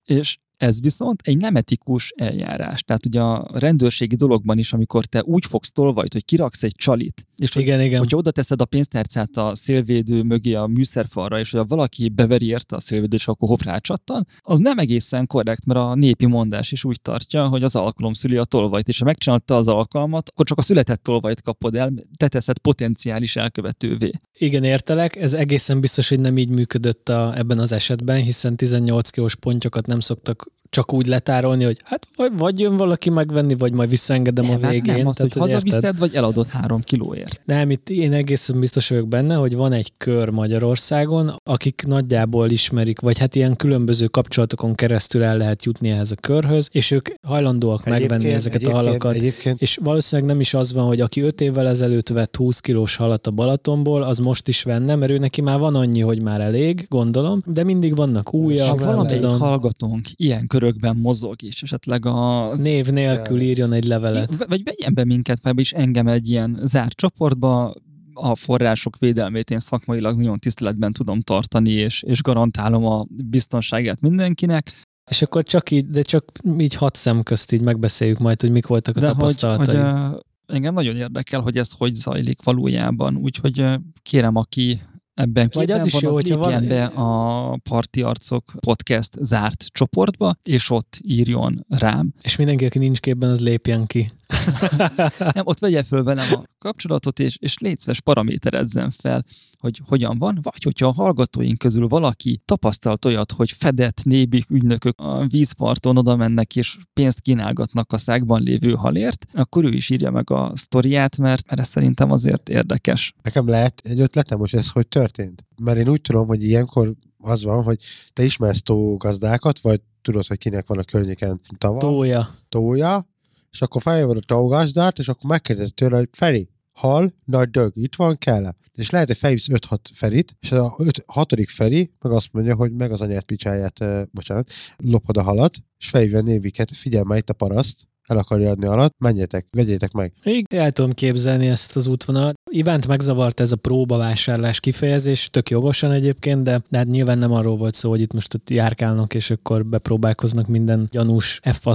és 0.03 0.37
ez 0.61 0.81
viszont 0.81 1.21
egy 1.23 1.37
nem 1.37 1.55
etikus 1.55 2.13
eljárás. 2.17 2.83
Tehát 2.83 3.05
ugye 3.05 3.21
a 3.21 3.49
rendőrségi 3.53 4.15
dologban 4.15 4.57
is, 4.57 4.73
amikor 4.73 5.05
te 5.05 5.23
úgy 5.23 5.45
fogsz 5.45 5.71
tolvajt, 5.71 6.13
hogy 6.13 6.25
kiraksz 6.25 6.63
egy 6.63 6.75
csalit, 6.75 7.27
és 7.37 7.55
igen, 7.55 7.77
hogy, 7.77 7.85
igen. 7.85 7.99
hogyha 7.99 8.17
oda 8.17 8.31
teszed 8.31 8.61
a 8.61 8.65
pénztárcát 8.65 9.37
a 9.37 9.55
szélvédő 9.55 10.23
mögé 10.23 10.53
a 10.53 10.67
műszerfalra, 10.67 11.39
és 11.39 11.51
hogy 11.51 11.67
valaki 11.67 12.09
beveri 12.09 12.47
érte 12.47 12.75
a 12.75 12.79
szélvédőt, 12.79 13.19
és 13.19 13.27
akkor 13.27 13.49
hopp 13.49 13.61
rácsattan, 13.61 14.27
az 14.39 14.59
nem 14.59 14.77
egészen 14.77 15.27
korrekt, 15.27 15.65
mert 15.65 15.79
a 15.79 15.95
népi 15.95 16.25
mondás 16.25 16.71
is 16.71 16.83
úgy 16.83 17.01
tartja, 17.01 17.47
hogy 17.47 17.63
az 17.63 17.75
alkalom 17.75 18.13
szüli 18.13 18.37
a 18.37 18.43
tolvajt, 18.43 18.87
és 18.87 18.99
ha 18.99 19.05
megcsinálta 19.05 19.55
az 19.55 19.67
alkalmat, 19.67 20.29
akkor 20.29 20.45
csak 20.45 20.57
a 20.57 20.61
született 20.61 21.03
tolvajt 21.03 21.41
kapod 21.41 21.75
el, 21.75 21.93
te 22.17 22.27
teszed 22.27 22.57
potenciális 22.57 23.35
elkövetővé. 23.35 24.09
Igen, 24.37 24.63
értelek. 24.63 25.15
Ez 25.15 25.33
egészen 25.33 25.79
biztos, 25.79 26.09
hogy 26.09 26.19
nem 26.19 26.37
így 26.37 26.49
működött 26.49 27.09
a, 27.09 27.37
ebben 27.37 27.59
az 27.59 27.71
esetben, 27.71 28.21
hiszen 28.21 28.55
18 28.55 29.09
kilós 29.09 29.35
pontyokat 29.35 29.85
nem 29.85 29.99
szoktak 29.99 30.50
csak 30.71 30.93
úgy 30.93 31.05
letárolni, 31.05 31.63
hogy 31.63 31.77
hát 31.83 32.07
vagy, 32.15 32.31
vagy 32.37 32.59
jön 32.59 32.77
valaki 32.77 33.09
megvenni, 33.09 33.55
vagy 33.55 33.73
majd 33.73 33.89
visszaengedem 33.89 34.45
nem, 34.45 34.59
a 34.63 34.67
végén. 34.67 34.95
Nem, 34.95 35.07
az, 35.07 35.15
Tehát, 35.15 35.33
hogy 35.33 35.41
hazaviszed, 35.41 35.97
vagy 35.97 36.15
eladod 36.15 36.47
három 36.47 36.81
kilóért. 36.81 37.41
Nem, 37.45 37.69
itt 37.69 37.89
én 37.89 38.13
egészen 38.13 38.59
biztos 38.59 38.89
vagyok 38.89 39.07
benne, 39.07 39.35
hogy 39.35 39.55
van 39.55 39.73
egy 39.73 39.91
kör 39.97 40.29
Magyarországon, 40.29 41.39
akik 41.43 41.83
nagyjából 41.87 42.49
ismerik, 42.49 42.99
vagy 42.99 43.17
hát 43.17 43.35
ilyen 43.35 43.55
különböző 43.55 44.07
kapcsolatokon 44.07 44.75
keresztül 44.75 45.23
el 45.23 45.37
lehet 45.37 45.65
jutni 45.65 45.89
ehhez 45.89 46.11
a 46.11 46.15
körhöz, 46.15 46.67
és 46.71 46.91
ők 46.91 47.09
hajlandóak 47.27 47.87
egyébként, 47.87 48.09
megvenni 48.09 48.33
ezeket 48.33 48.61
egyébként, 48.61 48.79
a 48.79 48.83
halakat. 48.83 49.13
Egyébként. 49.15 49.61
És 49.61 49.79
valószínűleg 49.83 50.31
nem 50.31 50.39
is 50.39 50.53
az 50.53 50.73
van, 50.73 50.85
hogy 50.85 51.01
aki 51.01 51.21
öt 51.21 51.41
évvel 51.41 51.67
ezelőtt 51.67 52.09
vett 52.09 52.35
20 52.35 52.59
kilós 52.59 52.95
halat 52.95 53.27
a 53.27 53.31
Balatonból, 53.31 54.03
az 54.03 54.17
most 54.17 54.47
is 54.47 54.63
venne, 54.63 54.95
mert 54.95 55.11
ő 55.11 55.17
neki 55.17 55.41
már 55.41 55.59
van 55.59 55.75
annyi, 55.75 56.01
hogy 56.01 56.21
már 56.21 56.41
elég, 56.41 56.85
gondolom, 56.89 57.43
de 57.45 57.63
mindig 57.63 57.95
vannak 57.95 58.33
újak. 58.33 58.67
Ha 58.67 58.85
valamelyik 58.85 59.25
hallgatónk 59.25 60.07
ilyen 60.15 60.47
körökben 60.61 60.95
mozog, 60.95 61.43
és 61.43 61.63
esetleg 61.63 62.05
a 62.05 62.51
Név 62.55 62.87
nélkül 62.87 63.41
írjon 63.41 63.73
egy 63.73 63.85
levelet. 63.85 64.45
Vagy 64.47 64.63
vegyen 64.63 64.93
be 64.93 65.05
minket, 65.05 65.43
vagy 65.43 65.59
is 65.59 65.73
engem 65.73 66.07
egy 66.07 66.29
ilyen 66.29 66.59
zárt 66.63 66.95
csoportba, 66.95 67.73
a 68.13 68.35
források 68.35 68.97
védelmét 68.97 69.49
én 69.49 69.59
szakmailag 69.59 70.17
nagyon 70.17 70.39
tiszteletben 70.39 70.93
tudom 70.93 71.21
tartani, 71.21 71.71
és, 71.71 72.03
és 72.03 72.21
garantálom 72.21 72.85
a 72.85 73.05
biztonságát 73.09 74.01
mindenkinek. 74.01 74.71
És 75.11 75.21
akkor 75.21 75.43
csak 75.43 75.71
így, 75.71 75.89
de 75.89 76.01
csak 76.01 76.31
így 76.57 76.73
hat 76.73 76.95
szem 76.95 77.23
közt 77.23 77.51
így 77.51 77.61
megbeszéljük 77.61 78.19
majd, 78.19 78.41
hogy 78.41 78.51
mik 78.51 78.67
voltak 78.67 78.97
a 78.97 78.99
De 78.99 79.07
hogy, 79.07 79.15
tapasztalatai. 79.15 79.75
hogy 79.75 79.85
uh, 79.85 80.19
engem 80.45 80.73
nagyon 80.73 80.95
érdekel, 80.95 81.39
hogy 81.39 81.57
ez 81.57 81.71
hogy 81.77 81.93
zajlik 81.93 82.43
valójában, 82.43 83.15
úgyhogy 83.15 83.61
uh, 83.61 83.73
kérem, 84.01 84.35
aki 84.35 84.81
ebben 85.21 85.49
Vagy 85.53 85.71
az 85.71 85.85
is 85.85 85.91
van, 85.91 86.01
jó, 86.03 86.11
hogyha 86.11 86.37
van- 86.37 86.67
be 86.67 86.83
a 86.85 87.57
Parti 87.69 88.01
Arcok 88.01 88.53
podcast 88.59 89.17
zárt 89.21 89.65
csoportba, 89.71 90.35
és 90.43 90.69
ott 90.69 90.99
írjon 91.03 91.65
rám. 91.69 92.13
És 92.21 92.35
mindenki, 92.35 92.65
aki 92.65 92.79
nincs 92.79 92.99
képben, 92.99 93.29
az 93.29 93.39
lépjen 93.41 93.85
ki. 93.85 94.11
Nem, 95.33 95.45
ott 95.45 95.59
vegye 95.59 95.83
föl 95.83 96.03
velem 96.03 96.33
a 96.33 96.43
kapcsolatot, 96.57 97.19
és, 97.19 97.37
és 97.39 97.57
létszves 97.57 98.01
paraméterezzen 98.01 98.91
fel, 98.91 99.25
hogy 99.57 99.81
hogyan 99.85 100.17
van, 100.17 100.39
vagy 100.41 100.63
hogyha 100.63 100.87
a 100.87 100.93
hallgatóink 100.93 101.57
közül 101.57 101.87
valaki 101.87 102.41
tapasztalt 102.45 103.05
olyat, 103.05 103.31
hogy 103.31 103.51
fedett 103.51 104.03
nébik 104.03 104.49
ügynökök 104.49 104.99
a 104.99 105.27
vízparton 105.27 105.97
oda 105.97 106.15
mennek 106.15 106.55
és 106.55 106.77
pénzt 106.93 107.21
kínálgatnak 107.21 107.93
a 107.93 107.97
szákban 107.97 108.41
lévő 108.41 108.73
halért, 108.73 109.25
akkor 109.33 109.63
ő 109.63 109.69
is 109.69 109.89
írja 109.89 110.11
meg 110.11 110.29
a 110.29 110.51
sztoriát, 110.55 111.17
mert, 111.17 111.47
mert 111.47 111.61
ez 111.61 111.67
szerintem 111.67 112.11
azért 112.11 112.49
érdekes. 112.49 113.13
Nekem 113.21 113.47
lehet 113.47 113.81
egy 113.83 113.99
ötletem, 113.99 114.39
hogy 114.39 114.55
ez 114.55 114.69
hogy 114.69 114.87
történt. 114.87 115.45
Mert 115.61 115.77
én 115.77 115.89
úgy 115.89 116.01
tudom, 116.01 116.27
hogy 116.27 116.43
ilyenkor 116.43 116.93
az 117.17 117.43
van, 117.43 117.63
hogy 117.63 117.77
te 118.13 118.23
ismersz 118.23 118.61
tógazdákat, 118.61 119.59
vagy 119.59 119.81
tudod, 120.01 120.25
hogy 120.25 120.37
kinek 120.37 120.67
van 120.67 120.77
a 120.77 120.83
környéken 120.83 121.41
tava, 121.57 121.79
Tója. 121.79 122.35
tója, 122.49 123.07
és 123.51 123.61
akkor 123.61 123.81
feljövöd 123.81 124.17
a 124.17 124.19
tógazdát, 124.19 124.99
és 124.99 125.07
akkor 125.07 125.29
megkérdezed 125.29 125.73
tőle, 125.73 125.97
hogy 125.97 126.09
Feri, 126.11 126.49
hal, 126.71 127.13
nagy 127.25 127.49
dög, 127.49 127.71
itt 127.75 127.95
van, 127.95 128.15
kell 128.15 128.45
-e? 128.45 128.55
És 128.73 128.89
lehet, 128.89 129.07
hogy 129.07 129.17
felhívsz 129.17 129.47
5-6 129.49 129.77
ferit, 129.93 130.35
és 130.39 130.51
a 130.51 130.75
5, 130.77 131.03
hatodik 131.07 131.49
feri 131.49 131.91
meg 131.99 132.11
azt 132.11 132.29
mondja, 132.31 132.55
hogy 132.55 132.71
meg 132.71 132.91
az 132.91 133.01
anyát 133.01 133.23
picsáját, 133.23 133.79
uh, 133.79 134.01
bocsánat, 134.11 134.51
lopod 134.77 135.17
a 135.17 135.21
halat, 135.21 135.57
és 135.77 135.89
felhívja 135.89 136.17
a 136.17 136.21
néviket, 136.21 136.75
figyelj 136.75 137.03
már 137.03 137.17
itt 137.17 137.29
a 137.29 137.33
paraszt, 137.33 137.87
el 138.11 138.17
akarja 138.17 138.49
adni 138.49 138.65
a 138.65 138.69
halat, 138.69 138.93
menjetek, 138.97 139.45
vegyétek 139.51 139.91
meg. 139.91 140.13
Így 140.23 140.45
el 140.49 140.71
tudom 140.71 140.91
képzelni 140.91 141.47
ezt 141.47 141.75
az 141.75 141.87
útvonalat. 141.87 142.35
Ivánt 142.49 142.87
megzavart 142.87 143.39
ez 143.39 143.51
a 143.51 143.55
próbavásárlás 143.55 144.59
kifejezés, 144.59 145.29
tök 145.31 145.49
jogosan 145.49 145.91
egyébként, 145.91 146.43
de, 146.43 146.61
de 146.69 146.77
hát 146.77 146.87
nyilván 146.87 147.17
nem 147.17 147.31
arról 147.31 147.57
volt 147.57 147.75
szó, 147.75 147.89
hogy 147.89 148.01
itt 148.01 148.13
most 148.13 148.33
ott 148.33 148.49
járkálnak, 148.49 149.13
és 149.13 149.29
akkor 149.29 149.65
bepróbálkoznak 149.65 150.47
minden 150.47 150.87
gyanús 150.91 151.39
f 151.43 151.67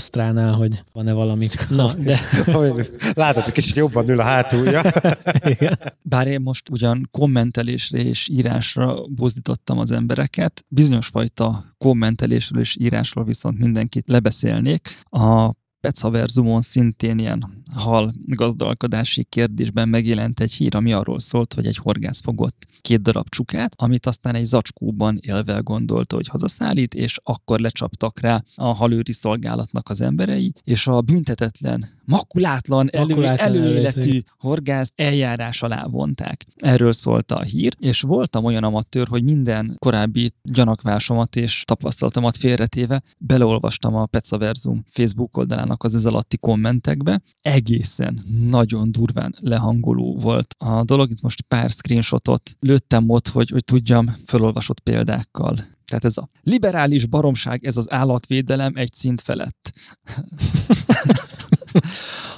hogy 0.56 0.82
van-e 0.92 1.12
valami. 1.12 1.48
Na, 1.70 1.92
de 1.92 2.18
Látod, 3.14 3.42
hogy 3.42 3.52
kicsit 3.52 3.74
jobban 3.74 4.08
ül 4.08 4.20
a 4.20 4.22
hátulja. 4.22 4.82
igen. 5.54 5.78
Bár 6.02 6.26
én 6.26 6.40
most 6.40 6.68
ugyan 6.68 7.08
kommentelésre 7.10 7.98
és 7.98 8.28
írásra 8.28 9.06
buzdítottam 9.08 9.78
az 9.78 9.90
embereket, 9.90 10.64
bizonyos 10.68 11.06
fajta 11.06 11.64
kommentelésről 11.78 12.60
és 12.60 12.76
írásról 12.80 13.24
viszont 13.24 13.58
mindenkit 13.58 14.08
lebeszélnék. 14.08 15.00
A 15.02 15.50
Pecaverzumon 15.86 16.60
szintén 16.60 17.18
ilyen 17.18 17.55
hal 17.74 18.14
gazdálkodási 18.26 19.24
kérdésben 19.24 19.88
megjelent 19.88 20.40
egy 20.40 20.52
hír, 20.52 20.76
ami 20.76 20.92
arról 20.92 21.18
szólt, 21.18 21.54
hogy 21.54 21.66
egy 21.66 21.76
horgász 21.76 22.20
fogott 22.20 22.66
két 22.80 23.02
darab 23.02 23.28
csukát, 23.28 23.74
amit 23.76 24.06
aztán 24.06 24.34
egy 24.34 24.44
zacskóban 24.44 25.18
élve 25.20 25.58
gondolta, 25.58 26.16
hogy 26.16 26.28
hazaszállít, 26.28 26.94
és 26.94 27.18
akkor 27.22 27.60
lecsaptak 27.60 28.20
rá 28.20 28.42
a 28.54 28.74
halőri 28.74 29.12
szolgálatnak 29.12 29.88
az 29.88 30.00
emberei, 30.00 30.52
és 30.64 30.86
a 30.86 31.00
büntetetlen, 31.00 31.88
makulátlan, 32.04 32.88
elő, 32.92 33.06
Makulátlan 33.06 33.48
előéletű 33.48 34.22
horgász 34.38 34.92
eljárás 34.94 35.62
alá 35.62 35.86
vonták. 35.86 36.44
Erről 36.56 36.92
szólt 36.92 37.32
a 37.32 37.42
hír, 37.42 37.74
és 37.78 38.00
voltam 38.00 38.44
olyan 38.44 38.64
amatőr, 38.64 39.08
hogy 39.08 39.24
minden 39.24 39.76
korábbi 39.78 40.30
gyanakvásomat 40.42 41.36
és 41.36 41.62
tapasztalatomat 41.64 42.36
félretéve 42.36 43.02
beleolvastam 43.18 43.94
a 43.94 44.06
Pecaverzum 44.06 44.84
Facebook 44.90 45.36
oldalának 45.36 45.84
az 45.84 45.94
ez 45.94 46.04
alatti 46.04 46.36
kommentekbe. 46.36 47.22
Egészen 47.56 48.24
nagyon 48.48 48.92
durván 48.92 49.34
lehangoló 49.40 50.18
volt 50.18 50.54
a 50.58 50.84
dolog. 50.84 51.10
Itt 51.10 51.20
most 51.20 51.42
pár 51.42 51.70
screenshotot 51.70 52.56
lőttem 52.60 53.08
ott, 53.08 53.28
hogy, 53.28 53.50
hogy 53.50 53.64
tudjam 53.64 54.16
felolvasott 54.24 54.80
példákkal. 54.80 55.54
Tehát 55.84 56.04
ez 56.04 56.16
a 56.16 56.28
liberális 56.42 57.06
baromság, 57.06 57.64
ez 57.66 57.76
az 57.76 57.92
állatvédelem 57.92 58.72
egy 58.76 58.92
szint 58.92 59.20
felett. 59.20 59.72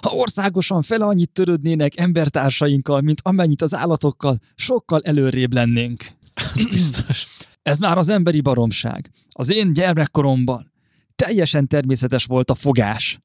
Ha 0.00 0.10
országosan 0.10 0.82
fele 0.82 1.04
annyit 1.04 1.30
törődnének 1.32 1.98
embertársainkkal, 1.98 3.00
mint 3.00 3.20
amennyit 3.22 3.62
az 3.62 3.74
állatokkal, 3.74 4.38
sokkal 4.54 5.00
előrébb 5.04 5.52
lennénk. 5.52 6.06
Az 6.54 6.66
biztos. 6.70 7.26
Ez 7.62 7.78
már 7.78 7.98
az 7.98 8.08
emberi 8.08 8.40
baromság. 8.40 9.10
Az 9.28 9.50
én 9.50 9.72
gyermekkoromban 9.72 10.72
teljesen 11.16 11.66
természetes 11.66 12.24
volt 12.24 12.50
a 12.50 12.54
fogás. 12.54 13.20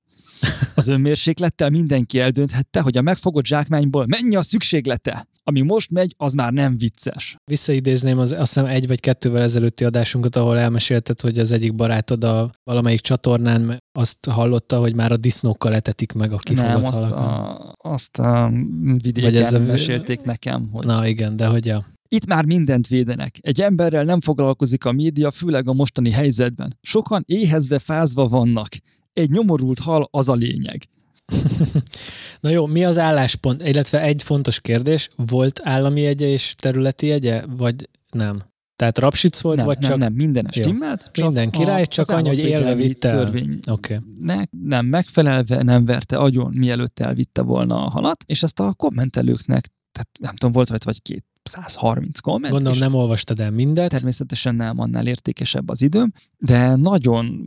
Az 0.76 0.88
önmérséklettel 0.88 1.70
mindenki 1.70 2.20
eldönthette, 2.20 2.82
hogy 2.82 2.98
a 2.98 3.02
megfogott 3.02 3.46
zsákmányból 3.46 4.06
mennyi 4.08 4.36
a 4.36 4.42
szükséglete. 4.42 5.26
Ami 5.46 5.62
most 5.62 5.92
megy, 5.92 6.14
az 6.18 6.34
már 6.34 6.54
nem 6.54 6.78
vicces. 6.78 7.36
Visszaidézném 7.52 8.18
az, 8.18 8.32
azt 8.32 8.54
hiszem 8.54 8.66
egy 8.66 8.88
vagy 8.88 9.00
kettővel 9.00 9.42
ezelőtti 9.42 9.84
adásunkat, 9.84 10.36
ahol 10.36 10.60
elmesélted, 10.60 11.22
hogy 11.22 11.40
az 11.40 11.52
egyik 11.52 11.76
barátod 11.76 12.24
a 12.24 12.50
valamelyik 12.64 13.00
csatornán 13.00 13.78
azt 13.92 14.26
hallotta, 14.26 14.80
hogy 14.80 14.96
már 14.96 15.12
a 15.12 15.18
disznókkal 15.18 15.76
etetik 15.76 16.12
meg 16.12 16.32
a 16.32 16.38
kifogott 16.38 16.72
nem, 16.72 16.84
azt 16.84 17.00
halakat. 17.00 17.18
a, 17.18 17.74
azt 17.78 18.20
a 18.20 18.52
Vagy 18.84 19.02
vidéken 19.02 19.36
ez 19.36 19.54
a- 19.54 19.60
mesélték 19.60 20.22
nekem, 20.22 20.70
hogy 20.72 20.86
Na 20.86 21.08
igen, 21.08 21.36
de 21.36 21.46
hogy 21.48 21.70
a... 21.70 21.86
Itt 22.08 22.26
már 22.26 22.46
mindent 22.46 22.88
védenek. 22.88 23.36
Egy 23.42 23.62
emberrel 23.62 24.04
nem 24.04 24.22
foglalkozik 24.22 24.86
a 24.86 24.92
média, 24.92 25.32
főleg 25.32 25.68
a 25.68 25.74
mostani 25.74 26.12
helyzetben. 26.12 26.78
Sokan 26.82 27.24
éhezve, 27.28 27.80
fázva 27.80 28.28
vannak. 28.28 28.68
Egy 29.14 29.30
nyomorult 29.30 29.80
hal 29.80 30.08
az 30.12 30.30
a 30.30 30.34
lényeg. 30.34 30.88
Na 32.42 32.50
jó, 32.50 32.66
mi 32.66 32.86
az 32.86 32.98
álláspont? 32.98 33.68
Illetve 33.68 34.02
egy 34.02 34.24
fontos 34.24 34.60
kérdés, 34.60 35.10
volt 35.16 35.60
állami 35.64 36.02
jegye 36.02 36.28
és 36.28 36.56
területi 36.58 37.08
jegye, 37.08 37.44
vagy 37.58 37.90
nem? 38.12 38.44
Tehát 38.76 38.98
rapsic 38.98 39.42
volt, 39.42 39.58
nem, 39.58 39.66
vagy 39.66 39.78
nem, 39.80 39.90
csak... 39.90 40.00
nem, 40.00 40.14
minden 40.14 40.48
stimmelt. 40.52 41.10
Csak 41.12 41.26
Minden 41.26 41.50
király, 41.50 41.86
csak 41.86 42.10
az 42.10 42.16
annyi, 42.16 42.28
hogy 42.28 42.40
élve 42.40 42.76
vitte 42.76 43.10
törvény 43.10 43.60
Oké. 43.72 44.00
ne, 44.20 44.42
nem 44.50 44.86
megfelelve, 44.86 45.64
nem 45.64 45.86
verte 45.86 46.18
agyon, 46.18 46.54
mielőtt 46.54 47.00
elvitte 47.00 47.42
volna 47.42 47.86
a 47.86 47.90
halat, 47.90 48.24
és 48.26 48.44
ezt 48.44 48.60
a 48.60 48.74
kommentelőknek 48.74 49.68
tehát 49.94 50.10
nem 50.20 50.36
tudom, 50.36 50.52
volt 50.52 50.70
rajta 50.70 50.86
vagy 50.86 51.02
két 51.02 51.26
130 51.44 52.20
komment. 52.20 52.54
Gondolom 52.54 52.78
nem 52.78 52.94
olvastad 52.94 53.40
el 53.40 53.52
mindet. 53.52 53.90
Természetesen 53.90 54.56
nem, 54.56 54.80
annál 54.80 55.08
értékesebb 55.08 55.70
az 55.70 55.82
időm, 55.82 56.14
de 56.38 56.76
nagyon 56.76 57.42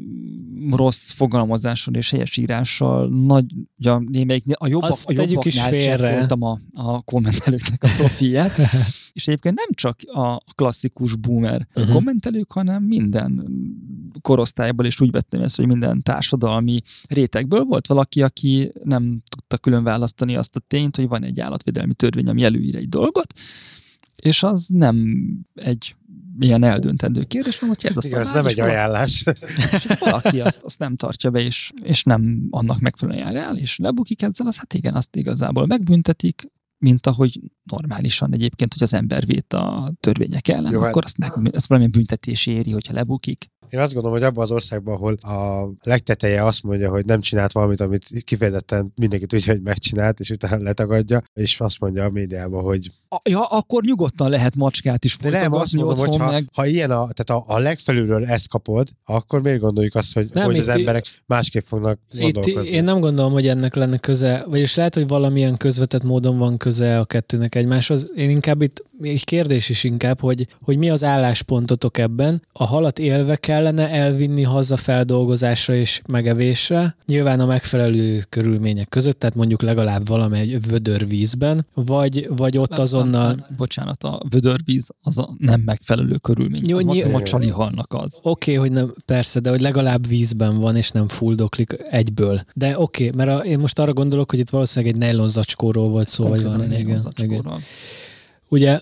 rossz 0.70 1.10
fogalmazáson 1.10 1.94
és 1.94 2.10
helyesírással, 2.10 3.08
nagy, 3.08 3.44
a 3.84 3.98
némelyik, 3.98 4.44
a 4.54 4.66
jobbak, 4.66 4.90
Azt 4.90 5.08
a 5.08 5.12
tegyük 5.12 5.44
is 5.44 5.60
félre. 5.60 6.26
a, 6.28 6.58
a 6.72 7.02
kommentelőknek 7.02 7.82
a 7.82 7.88
profilját, 7.96 8.58
és 9.12 9.26
egyébként 9.26 9.54
nem 9.54 9.68
csak 9.74 9.98
a 10.06 10.38
klasszikus 10.54 11.16
boomer 11.16 11.66
uh-huh. 11.74 11.92
kommentelők, 11.92 12.52
hanem 12.52 12.82
minden 12.82 13.46
korosztályból, 14.20 14.86
és 14.86 15.00
úgy 15.00 15.10
vettem 15.10 15.42
ezt, 15.42 15.56
hogy 15.56 15.66
minden 15.66 16.02
társadalmi 16.02 16.80
rétegből 17.08 17.64
volt 17.64 17.86
valaki, 17.86 18.22
aki 18.22 18.72
nem 18.84 19.22
tudta 19.28 19.58
külön 19.58 19.84
választani 19.84 20.36
azt 20.36 20.56
a 20.56 20.60
tényt, 20.66 20.96
hogy 20.96 21.08
van 21.08 21.24
egy 21.24 21.40
állatvédelmi 21.40 21.94
törvény, 21.94 22.28
ami 22.28 22.42
előír 22.42 22.76
egy 22.76 22.88
dolgot, 22.88 23.32
és 24.22 24.42
az 24.42 24.66
nem 24.66 25.06
egy 25.54 25.96
ilyen 26.38 26.62
eldöntendő 26.64 27.22
kérdés, 27.24 27.58
hanem 27.58 27.74
hogy 27.80 27.90
ez 27.90 27.96
a 27.96 28.00
Igen, 28.06 28.20
ez 28.20 28.26
szabály, 28.26 28.42
nem 28.42 28.50
egy 28.50 28.56
valaki- 28.56 28.74
ajánlás. 28.76 29.24
és 29.72 29.86
valaki 29.98 30.40
azt, 30.40 30.62
azt 30.62 30.78
nem 30.78 30.96
tartja 30.96 31.30
be, 31.30 31.40
és, 31.40 31.72
és 31.82 32.02
nem 32.02 32.46
annak 32.50 32.80
megfelelően 32.80 33.26
jár 33.32 33.44
el, 33.48 33.56
és 33.56 33.76
lebukik 33.78 34.22
ezzel, 34.22 34.46
az 34.46 34.56
hát 34.58 34.74
igen, 34.74 34.94
azt 34.94 35.16
igazából 35.16 35.66
megbüntetik, 35.66 36.42
mint 36.78 37.06
ahogy 37.06 37.40
normálisan 37.62 38.32
egyébként, 38.32 38.72
hogy 38.72 38.82
az 38.82 38.94
ember 38.94 39.26
vét 39.26 39.52
a 39.52 39.92
törvények 40.00 40.48
ellen, 40.48 40.72
Jó, 40.72 40.80
hát- 40.80 40.88
akkor 40.90 41.04
azt, 41.04 41.18
meg, 41.18 41.32
ezt 41.52 41.66
valamilyen 41.66 41.92
büntetés 41.96 42.46
éri, 42.46 42.70
hogyha 42.70 42.92
lebukik. 42.92 43.50
Én 43.76 43.82
azt 43.82 43.92
gondolom, 43.92 44.18
hogy 44.18 44.26
abban 44.26 44.42
az 44.42 44.50
országban, 44.50 44.94
ahol 44.94 45.12
a 45.12 45.68
legteteje 45.82 46.44
azt 46.44 46.62
mondja, 46.62 46.90
hogy 46.90 47.04
nem 47.04 47.20
csinált 47.20 47.52
valamit, 47.52 47.80
amit 47.80 48.08
kifejezetten 48.24 48.92
mindenki 48.94 49.26
tudja, 49.26 49.52
hogy 49.52 49.62
megcsinált, 49.62 50.20
és 50.20 50.30
utána 50.30 50.62
letagadja, 50.62 51.22
és 51.34 51.60
azt 51.60 51.80
mondja 51.80 52.04
a 52.04 52.10
médiában, 52.10 52.62
hogy 52.62 52.90
A, 53.08 53.20
ja, 53.24 53.42
akkor 53.42 53.82
nyugodtan 53.82 54.30
lehet 54.30 54.56
macskát 54.56 55.04
is 55.04 55.16
de 55.16 55.30
nem, 55.30 55.52
azt 55.52 55.72
mondom, 55.72 55.96
hogy 55.96 56.16
ha, 56.16 56.30
meg. 56.30 56.48
ha 56.54 56.66
ilyen 56.66 56.90
a, 56.90 57.08
tehát 57.12 57.44
a, 57.44 57.54
a 57.54 57.58
legfelülről 57.58 58.24
ezt 58.24 58.48
kapod, 58.48 58.88
akkor 59.04 59.42
miért 59.42 59.60
gondoljuk 59.60 59.94
azt, 59.94 60.14
hogy, 60.14 60.28
Nem, 60.32 60.44
hogy 60.44 60.58
az 60.58 60.66
itt- 60.68 60.74
emberek 60.74 61.04
másképp 61.26 61.64
fognak 61.66 61.98
Itt, 62.12 62.20
gondolkozni? 62.32 62.74
én 62.74 62.84
nem 62.84 63.00
gondolom, 63.00 63.32
hogy 63.32 63.48
ennek 63.48 63.74
lenne 63.74 63.98
köze, 63.98 64.44
vagyis 64.48 64.74
lehet, 64.74 64.94
hogy 64.94 65.08
valamilyen 65.08 65.56
közvetett 65.56 66.02
módon 66.02 66.38
van 66.38 66.56
köze 66.56 66.98
a 66.98 67.04
kettőnek 67.04 67.54
egymáshoz. 67.54 68.10
Én 68.16 68.30
inkább 68.30 68.62
itt 68.62 68.84
egy 69.00 69.24
kérdés 69.24 69.68
is 69.68 69.84
inkább, 69.84 70.20
hogy, 70.20 70.46
hogy 70.60 70.78
mi 70.78 70.90
az 70.90 71.04
álláspontotok 71.04 71.98
ebben. 71.98 72.42
A 72.52 72.64
halat 72.64 72.98
élve 72.98 73.36
kellene 73.66 73.90
elvinni 73.90 74.42
haza 74.42 74.76
feldolgozásra 74.76 75.74
és 75.74 76.00
megevésre, 76.08 76.96
nyilván 77.06 77.40
a 77.40 77.46
megfelelő 77.46 78.24
körülmények 78.28 78.88
között, 78.88 79.18
tehát 79.18 79.34
mondjuk 79.34 79.62
legalább 79.62 80.08
valamely 80.08 80.58
vödör 80.68 81.06
vízben, 81.08 81.66
vagy, 81.74 82.28
vagy 82.36 82.58
ott 82.58 82.78
azonnal... 82.78 83.26
Nem, 83.26 83.36
nem, 83.36 83.56
bocsánat, 83.56 84.02
a 84.02 84.20
vödörvíz 84.30 84.88
az 85.02 85.18
a 85.18 85.34
nem 85.38 85.60
megfelelő 85.60 86.16
körülmény. 86.16 86.68
Jó, 86.68 86.76
az 86.76 86.84
nyilván- 86.84 87.12
maximum 87.12 87.20
a 87.20 87.22
csali 87.22 87.48
halnak 87.48 87.94
az. 87.94 88.18
Oké, 88.22 88.56
okay, 88.56 88.68
hogy 88.68 88.76
nem, 88.76 88.94
persze, 89.04 89.40
de 89.40 89.50
hogy 89.50 89.60
legalább 89.60 90.08
vízben 90.08 90.58
van, 90.58 90.76
és 90.76 90.90
nem 90.90 91.08
fulldoklik 91.08 91.76
egyből. 91.90 92.42
De 92.54 92.78
oké, 92.78 93.08
okay, 93.08 93.24
mert 93.24 93.40
a, 93.40 93.44
én 93.44 93.58
most 93.58 93.78
arra 93.78 93.92
gondolok, 93.92 94.30
hogy 94.30 94.38
itt 94.38 94.50
valószínűleg 94.50 94.94
egy 94.94 95.00
nylon 95.00 95.28
zacskóról 95.28 95.88
volt 95.88 96.08
szó, 96.08 96.22
vagy 96.22 96.42
Konkrétan 96.42 96.58
valami. 96.58 96.80
Igen, 96.80 96.98
igen, 96.98 97.12
igen. 97.16 97.40
igen. 97.40 97.60
Ugye 98.48 98.80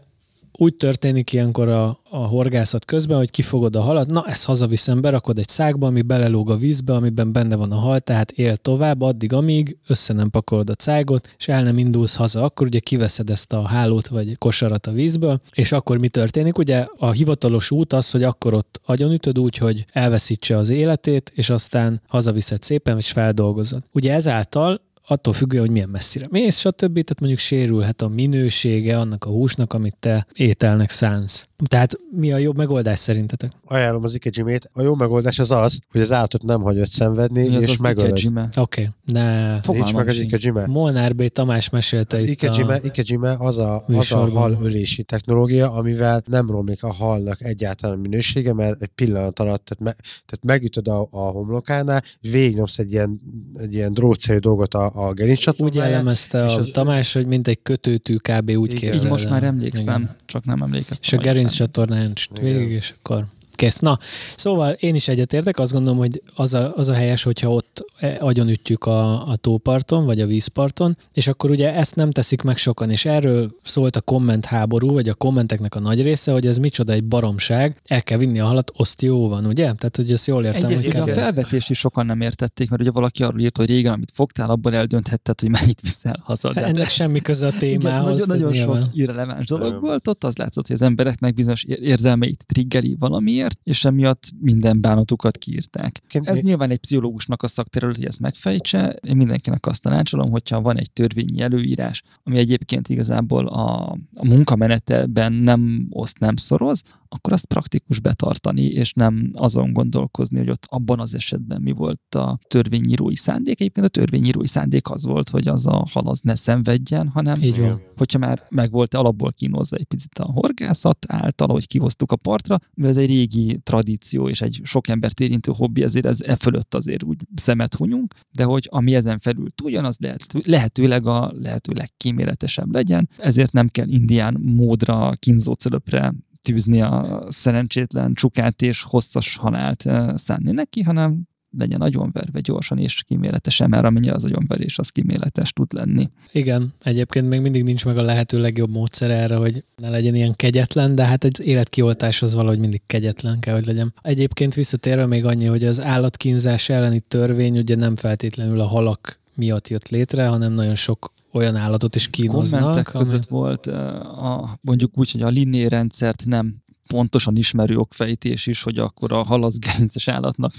úgy 0.58 0.74
történik 0.74 1.32
ilyenkor 1.32 1.68
a, 1.68 1.98
a 2.10 2.16
horgászat 2.16 2.84
közben, 2.84 3.16
hogy 3.16 3.30
kifogod 3.30 3.76
a 3.76 3.80
halat, 3.80 4.06
na 4.06 4.24
ezt 4.26 4.44
hazaviszem, 4.44 5.00
berakod 5.00 5.38
egy 5.38 5.48
szágba, 5.48 5.86
ami 5.86 6.02
belelóg 6.02 6.50
a 6.50 6.56
vízbe, 6.56 6.94
amiben 6.94 7.32
benne 7.32 7.56
van 7.56 7.72
a 7.72 7.76
hal, 7.76 8.00
tehát 8.00 8.30
él 8.30 8.56
tovább 8.56 9.00
addig, 9.00 9.32
amíg 9.32 9.76
össze 9.86 10.12
nem 10.12 10.30
pakolod 10.30 10.70
a 10.70 10.74
cágot, 10.74 11.34
és 11.38 11.48
el 11.48 11.62
nem 11.62 11.78
indulsz 11.78 12.16
haza, 12.16 12.42
akkor 12.42 12.66
ugye 12.66 12.78
kiveszed 12.78 13.30
ezt 13.30 13.52
a 13.52 13.62
hálót 13.62 14.06
vagy 14.06 14.38
kosarat 14.38 14.86
a 14.86 14.92
vízből, 14.92 15.40
és 15.52 15.72
akkor 15.72 15.98
mi 15.98 16.08
történik? 16.08 16.58
Ugye 16.58 16.86
a 16.96 17.10
hivatalos 17.10 17.70
út 17.70 17.92
az, 17.92 18.10
hogy 18.10 18.22
akkor 18.22 18.54
ott 18.54 18.80
agyonütöd 18.84 19.38
úgy, 19.38 19.56
hogy 19.56 19.84
elveszítse 19.92 20.56
az 20.56 20.68
életét, 20.68 21.32
és 21.34 21.50
aztán 21.50 22.00
hazaviszed 22.08 22.62
szépen, 22.62 22.96
és 22.96 23.12
feldolgozod. 23.12 23.82
Ugye 23.92 24.12
ezáltal 24.12 24.80
attól 25.06 25.32
függően, 25.32 25.62
hogy 25.62 25.72
milyen 25.72 25.88
messzire 25.88 26.26
mész, 26.30 26.58
stb. 26.58 26.92
Tehát 26.92 27.20
mondjuk 27.20 27.40
sérülhet 27.40 28.02
a 28.02 28.08
minősége 28.08 28.98
annak 28.98 29.24
a 29.24 29.28
húsnak, 29.28 29.72
amit 29.72 29.96
te 30.00 30.26
ételnek 30.32 30.90
szánsz. 30.90 31.46
Tehát 31.64 31.98
mi 32.10 32.32
a 32.32 32.36
jobb 32.36 32.56
megoldás 32.56 32.98
szerintetek? 32.98 33.52
Ajánlom 33.64 34.02
az 34.02 34.14
ikejimét. 34.14 34.70
A 34.72 34.82
jó 34.82 34.94
megoldás 34.94 35.38
az 35.38 35.50
az, 35.50 35.78
hogy 35.90 36.00
az 36.00 36.12
állatot 36.12 36.42
nem 36.42 36.62
hagyod 36.62 36.86
szenvedni, 36.86 37.48
Mi 37.48 37.56
és 37.56 37.68
az 37.68 37.78
megölöd. 37.78 38.12
Oké, 38.12 38.50
okay. 38.60 38.88
ne. 39.04 39.60
Nincs 39.60 39.92
meg 39.92 40.08
az 40.08 40.18
ikejime. 40.18 40.66
Molnár 40.66 41.14
B. 41.14 41.28
Tamás 41.28 41.70
mesélte 41.70 42.16
Az 42.16 42.22
itt 42.22 42.28
ikejime, 42.28 42.74
a... 42.74 42.80
ikejime 42.82 43.36
az 43.38 43.58
a, 43.58 43.74
az 43.74 43.82
a 43.86 43.92
műsorban. 43.92 44.56
halölési 44.56 45.02
technológia, 45.02 45.72
amivel 45.72 46.22
nem 46.26 46.50
romlik 46.50 46.82
a 46.82 46.92
halnak 46.92 47.42
egyáltalán 47.42 47.96
a 47.96 48.00
minősége, 48.00 48.52
mert 48.52 48.82
egy 48.82 48.90
pillanat 48.94 49.38
alatt, 49.38 49.64
tehát, 49.64 49.84
me, 49.84 50.02
tehát 50.02 50.44
megütöd 50.44 50.88
a, 50.88 51.08
a 51.10 51.20
homlokánál, 51.20 52.02
végignyomsz 52.20 52.78
egy 52.78 52.92
ilyen, 52.92 53.20
egy 53.58 53.74
ilyen 53.74 53.92
drótszerű 53.92 54.38
dolgot 54.38 54.74
a, 54.74 54.92
a 54.96 55.08
Úgy 55.08 55.14
gerincsatornáján, 55.14 55.88
jellemezte 55.90 56.44
és 56.44 56.52
a 56.52 56.58
az- 56.58 56.70
Tamás, 56.72 57.12
hogy 57.12 57.26
mint 57.26 57.48
egy 57.48 57.58
kötőtű 57.62 58.16
kb. 58.16 58.50
úgy 58.50 58.72
képzeld 58.74 59.02
Így 59.02 59.08
most 59.10 59.28
már 59.28 59.42
emlékszem, 59.42 60.00
Igen. 60.02 60.16
csak 60.26 60.44
nem 60.44 60.62
emlékeztem. 60.62 60.98
És 61.02 61.12
a 61.12 61.16
hogy 61.16 61.24
gerinc 61.24 61.46
nem. 61.46 61.54
csatornán 61.56 62.12
végig, 62.40 62.70
és 62.70 62.94
akkor 62.98 63.24
kész. 63.54 63.78
Na, 63.78 63.98
szóval 64.36 64.72
én 64.72 64.94
is 64.94 65.08
egyetértek, 65.08 65.58
azt 65.58 65.72
gondolom, 65.72 65.98
hogy 65.98 66.22
az 66.34 66.54
a, 66.54 66.72
az 66.76 66.88
a 66.88 66.94
helyes, 66.94 67.22
hogyha 67.22 67.50
ott 67.50 67.84
e, 67.98 68.16
agyonütjük 68.20 68.84
a, 68.84 69.28
a 69.28 69.36
tóparton, 69.36 70.04
vagy 70.04 70.20
a 70.20 70.26
vízparton, 70.26 70.96
és 71.12 71.26
akkor 71.26 71.50
ugye 71.50 71.74
ezt 71.74 71.96
nem 71.96 72.10
teszik 72.10 72.42
meg 72.42 72.56
sokan, 72.56 72.90
és 72.90 73.04
erről 73.04 73.54
szólt 73.62 73.96
a 73.96 74.00
komment 74.00 74.44
háború, 74.44 74.92
vagy 74.92 75.08
a 75.08 75.14
kommenteknek 75.14 75.74
a 75.74 75.80
nagy 75.80 76.02
része, 76.02 76.32
hogy 76.32 76.46
ez 76.46 76.56
micsoda 76.56 76.92
egy 76.92 77.04
baromság, 77.04 77.80
el 77.84 78.02
kell 78.02 78.18
vinni 78.18 78.40
a 78.40 78.46
halat, 78.46 78.72
osztió 78.76 79.28
van, 79.28 79.46
ugye? 79.46 79.62
Tehát, 79.62 79.96
hogy 79.96 80.12
ezt 80.12 80.26
jól 80.26 80.44
értem. 80.44 80.62
Egyrészt 80.62 80.92
hogy 80.92 81.10
a 81.10 81.14
felvetést 81.14 81.70
is 81.70 81.78
sokan 81.78 82.06
nem 82.06 82.20
értették, 82.20 82.70
mert 82.70 82.82
ugye 82.82 82.90
valaki 82.90 83.22
arról 83.22 83.40
írt, 83.40 83.56
hogy 83.56 83.68
régen, 83.68 83.92
amit 83.92 84.10
fogtál, 84.14 84.50
abból 84.50 84.74
eldönthetted, 84.74 85.40
hogy 85.40 85.50
mennyit 85.50 85.80
viszel 85.80 86.20
haza. 86.22 86.52
De 86.52 86.64
Ennek 86.64 86.88
semmi 86.88 87.20
köze 87.20 87.46
a 87.46 87.48
igen, 87.48 87.58
témához. 87.58 88.26
nagyon, 88.26 88.26
tehát 88.26 88.42
nagyon 88.42 88.82
sok 88.82 88.94
irreleváns 88.94 89.46
dolog 89.46 89.80
volt 89.80 90.08
ott, 90.08 90.24
az 90.24 90.36
látszott, 90.36 90.66
hogy 90.66 90.76
az 90.76 90.82
embereknek 90.82 91.34
bizonyos 91.34 91.64
ér- 91.64 91.80
érzelmeit 91.80 92.44
triggeli 92.46 92.96
valamiért, 93.44 93.58
és 93.62 93.84
emiatt 93.84 94.22
minden 94.40 94.80
bánatukat 94.80 95.38
kiírták. 95.38 96.02
Ez 96.08 96.40
nyilván 96.40 96.70
egy 96.70 96.78
pszichológusnak 96.78 97.42
a 97.42 97.46
szakterület, 97.46 97.96
hogy 97.96 98.04
ezt 98.04 98.20
megfejtse. 98.20 98.96
Én 99.08 99.16
mindenkinek 99.16 99.66
azt 99.66 99.82
tanácsolom, 99.82 100.30
hogyha 100.30 100.60
van 100.60 100.78
egy 100.78 100.92
törvényi 100.92 101.40
előírás, 101.40 102.02
ami 102.22 102.38
egyébként 102.38 102.88
igazából 102.88 103.46
a, 103.46 103.96
a 104.14 104.26
munkamenetben 104.26 105.32
nem 105.32 105.86
oszt, 105.90 106.18
nem 106.18 106.36
szoroz, 106.36 106.82
akkor 107.14 107.32
azt 107.32 107.46
praktikus 107.46 108.00
betartani, 108.00 108.62
és 108.62 108.92
nem 108.92 109.30
azon 109.34 109.72
gondolkozni, 109.72 110.38
hogy 110.38 110.50
ott 110.50 110.66
abban 110.68 111.00
az 111.00 111.14
esetben 111.14 111.62
mi 111.62 111.72
volt 111.72 112.14
a 112.14 112.38
törvényírói 112.48 113.16
szándék. 113.16 113.60
Egyébként 113.60 113.86
a 113.86 113.88
törvényírói 113.88 114.46
szándék 114.46 114.90
az 114.90 115.04
volt, 115.04 115.28
hogy 115.28 115.48
az 115.48 115.66
a 115.66 115.86
hal 115.92 116.06
az 116.06 116.20
ne 116.20 116.34
szenvedjen, 116.34 117.08
hanem 117.08 117.42
Így 117.42 117.58
van. 117.58 117.82
hogyha 117.96 118.18
már 118.18 118.46
meg 118.48 118.70
volt 118.70 118.94
alapból 118.94 119.32
kínozva 119.32 119.76
egy 119.76 119.84
picit 119.84 120.18
a 120.18 120.24
horgászat 120.24 121.06
által, 121.08 121.48
hogy 121.48 121.66
kihoztuk 121.66 122.12
a 122.12 122.16
partra, 122.16 122.58
mert 122.74 122.90
ez 122.90 122.96
egy 122.96 123.06
régi 123.06 123.58
tradíció 123.62 124.28
és 124.28 124.40
egy 124.40 124.60
sok 124.62 124.88
embert 124.88 125.20
érintő 125.20 125.52
hobbi, 125.56 125.82
ezért 125.82 126.06
ez 126.06 126.20
e 126.20 126.36
fölött 126.36 126.74
azért 126.74 127.02
úgy 127.02 127.18
szemet 127.34 127.74
hunyunk, 127.74 128.14
de 128.30 128.44
hogy 128.44 128.68
ami 128.70 128.94
ezen 128.94 129.18
felül 129.18 129.50
túljon, 129.54 129.84
az 129.84 129.96
lehet, 129.98 130.26
lehetőleg 130.46 131.06
a 131.06 131.32
lehető 131.34 131.72
legkíméletesebb 131.72 132.72
legyen, 132.72 133.08
ezért 133.18 133.52
nem 133.52 133.68
kell 133.68 133.88
indián 133.88 134.40
módra, 134.40 135.12
kínzócölöpre 135.18 136.14
tűzni 136.44 136.82
a 136.82 137.24
szerencsétlen 137.28 138.14
csukát 138.14 138.62
és 138.62 138.82
hosszas 138.82 139.36
halált 139.36 139.84
szánni 140.14 140.50
neki, 140.50 140.82
hanem 140.82 141.22
legyen 141.58 141.80
agyonverve 141.80 142.40
gyorsan 142.40 142.78
és 142.78 143.02
kíméletesen, 143.02 143.68
mert 143.68 143.84
amennyire 143.84 144.14
az 144.14 144.24
agyonverés, 144.24 144.78
az 144.78 144.88
kíméletes 144.88 145.52
tud 145.52 145.72
lenni. 145.72 146.08
Igen, 146.32 146.72
egyébként 146.82 147.28
még 147.28 147.40
mindig 147.40 147.62
nincs 147.62 147.84
meg 147.84 147.98
a 147.98 148.02
lehető 148.02 148.38
legjobb 148.38 148.70
módszer 148.70 149.10
erre, 149.10 149.36
hogy 149.36 149.64
ne 149.76 149.88
legyen 149.88 150.14
ilyen 150.14 150.34
kegyetlen, 150.36 150.94
de 150.94 151.04
hát 151.04 151.24
egy 151.24 151.40
életkioltás 151.40 152.22
az 152.22 152.34
valahogy 152.34 152.58
mindig 152.58 152.82
kegyetlen 152.86 153.40
kell, 153.40 153.54
hogy 153.54 153.66
legyen. 153.66 153.94
Egyébként 154.02 154.54
visszatérve 154.54 155.06
még 155.06 155.24
annyi, 155.24 155.44
hogy 155.44 155.64
az 155.64 155.80
állatkínzás 155.80 156.68
elleni 156.68 157.00
törvény 157.00 157.58
ugye 157.58 157.76
nem 157.76 157.96
feltétlenül 157.96 158.60
a 158.60 158.66
halak 158.66 159.20
miatt 159.34 159.68
jött 159.68 159.88
létre, 159.88 160.26
hanem 160.26 160.52
nagyon 160.52 160.74
sok 160.74 161.13
olyan 161.34 161.56
állatot 161.56 161.96
is 161.96 162.08
kínoznak. 162.08 162.60
kommentek 162.60 162.94
ami- 162.94 163.04
között 163.04 163.26
volt 163.26 163.66
a, 163.66 164.58
mondjuk 164.60 164.98
úgy, 164.98 165.10
hogy 165.10 165.22
a 165.22 165.28
Linné 165.28 165.66
rendszert 165.66 166.24
nem 166.26 166.62
pontosan 166.86 167.36
ismerő 167.36 167.76
okfejtés 167.76 168.46
is, 168.46 168.62
hogy 168.62 168.78
akkor 168.78 169.12
a 169.12 169.22
halasz 169.22 169.58
gerinces 169.58 170.08
állatnak 170.08 170.52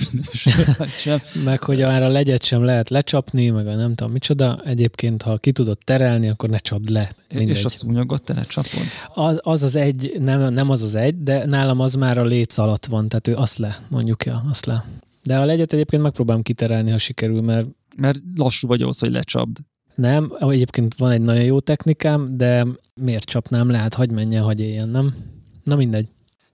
sem. 0.96 1.20
Meg 1.44 1.64
hogy 1.64 1.80
már 1.80 2.04
a 2.04 2.08
legyet 2.08 2.44
sem 2.44 2.64
lehet 2.64 2.90
lecsapni, 2.90 3.50
meg 3.50 3.68
a 3.68 3.76
nem 3.76 3.96
tudom 3.96 4.14
micsoda. 4.14 4.62
Egyébként, 4.64 5.22
ha 5.22 5.38
ki 5.38 5.52
tudod 5.52 5.78
terelni, 5.84 6.30
akkor 6.30 6.50
ne 6.50 6.58
csapd 6.58 6.90
le. 6.90 7.12
Mindegy. 7.30 7.50
És 7.50 7.66
a 7.66 7.70
szúnyogot 7.70 8.24
telecsapod. 8.24 8.82
Az, 9.14 9.40
az 9.42 9.64
az 9.64 9.76
egy, 9.76 10.16
nem, 10.20 10.54
nem 10.54 10.70
az 10.70 10.82
az 10.82 10.96
egy, 10.96 11.24
de 11.24 11.46
nálam 11.46 11.80
az 11.80 11.94
már 11.94 12.18
a 12.18 12.26
léc 12.26 12.58
alatt 12.58 12.86
van, 12.86 13.08
tehát 13.08 13.28
ő 13.28 13.34
azt 13.34 13.58
le, 13.58 13.80
mondjuk 13.88 14.26
ja, 14.26 14.46
azt 14.50 14.66
le. 14.66 14.86
De 15.24 15.38
a 15.38 15.46
legyet 15.46 15.74
egyébként 15.74 16.02
megpróbálom 16.02 16.42
kiterelni, 16.42 16.92
ha 16.92 16.98
sikerül, 16.98 17.42
mert 17.42 17.68
Mert 17.98 18.20
lassú 18.36 18.68
vagy 18.68 18.82
ahhoz, 18.82 19.00
hogy 19.00 19.12
lecsapd. 19.12 19.58
Nem, 19.96 20.32
egyébként 20.40 20.96
van 20.96 21.12
egy 21.12 21.22
nagyon 21.22 21.44
jó 21.44 21.60
technikám, 21.60 22.38
de 22.38 22.66
miért 22.94 23.24
csapnám 23.24 23.70
le? 23.70 23.78
Hát 23.78 23.94
hagy 23.94 24.12
menjen, 24.12 24.44
hagy 24.44 24.60
éljen, 24.60 24.90
nem? 24.90 25.16
Na 25.64 25.76
mindegy. 25.76 26.08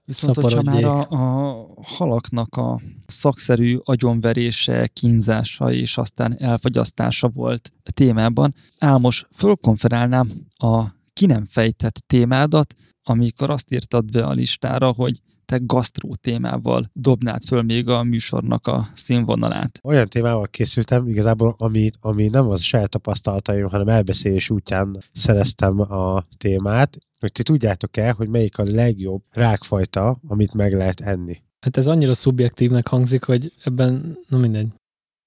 Viszont, 0.04 0.36
hogyha 0.36 0.62
már 0.62 0.84
a, 0.84 1.00
a 1.08 1.66
halaknak 1.82 2.56
a 2.56 2.80
szakszerű 3.06 3.78
agyonverése, 3.84 4.86
kínzása 4.86 5.72
és 5.72 5.98
aztán 5.98 6.36
elfogyasztása 6.38 7.28
volt 7.28 7.72
a 7.84 7.90
témában, 7.90 8.54
Álmos, 8.78 9.26
fölkonferálnám 9.30 10.30
a 10.56 10.84
ki 11.12 11.26
nem 11.26 11.44
fejtett 11.44 12.04
témádat, 12.06 12.74
amikor 13.02 13.50
azt 13.50 13.72
írtad 13.72 14.10
be 14.10 14.24
a 14.26 14.32
listára, 14.32 14.92
hogy 14.92 15.20
te 15.52 15.60
gasztró 15.66 16.14
témával 16.20 16.90
dobnád 16.92 17.42
föl 17.44 17.62
még 17.62 17.88
a 17.88 18.02
műsornak 18.02 18.66
a 18.66 18.88
színvonalát. 18.94 19.78
Olyan 19.82 20.08
témával 20.08 20.46
készültem, 20.46 21.08
igazából, 21.08 21.54
ami, 21.58 21.90
ami 22.00 22.26
nem 22.26 22.48
az 22.48 22.60
a 22.60 22.62
saját 22.62 22.88
tapasztalataim, 22.88 23.68
hanem 23.68 23.88
elbeszélés 23.88 24.50
útján 24.50 24.96
szereztem 25.12 25.80
a 25.80 26.24
témát, 26.36 26.98
hogy 27.20 27.32
ti 27.32 27.42
tudjátok-e, 27.42 28.12
hogy 28.12 28.28
melyik 28.28 28.58
a 28.58 28.62
legjobb 28.64 29.22
rákfajta, 29.30 30.20
amit 30.26 30.54
meg 30.54 30.72
lehet 30.72 31.00
enni. 31.00 31.42
Hát 31.60 31.76
ez 31.76 31.86
annyira 31.86 32.14
szubjektívnek 32.14 32.88
hangzik, 32.88 33.24
hogy 33.24 33.52
ebben, 33.64 34.18
na 34.28 34.38
mindegy. 34.38 34.68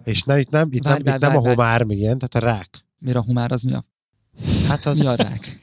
És 0.04 0.24
nem, 0.24 0.38
itt 0.38 0.50
nem, 0.50 0.68
itt 0.72 0.84
Várj, 0.84 1.04
nem, 1.04 1.04
várj, 1.04 1.16
itt 1.18 1.22
nem 1.22 1.30
a 1.30 1.34
várj, 1.34 1.46
várj. 1.46 1.56
homár, 1.56 1.84
meg 1.84 1.98
ilyen, 1.98 2.18
tehát 2.18 2.36
a 2.36 2.52
rák. 2.56 2.86
Mire 3.00 3.20
a 3.20 3.24
humár 3.24 3.52
az 3.52 3.64
mi 3.64 3.74
a, 3.74 3.86
Hát 4.68 4.86
az 4.86 4.98
mi 5.00 5.06
a 5.06 5.16
rák? 5.16 5.62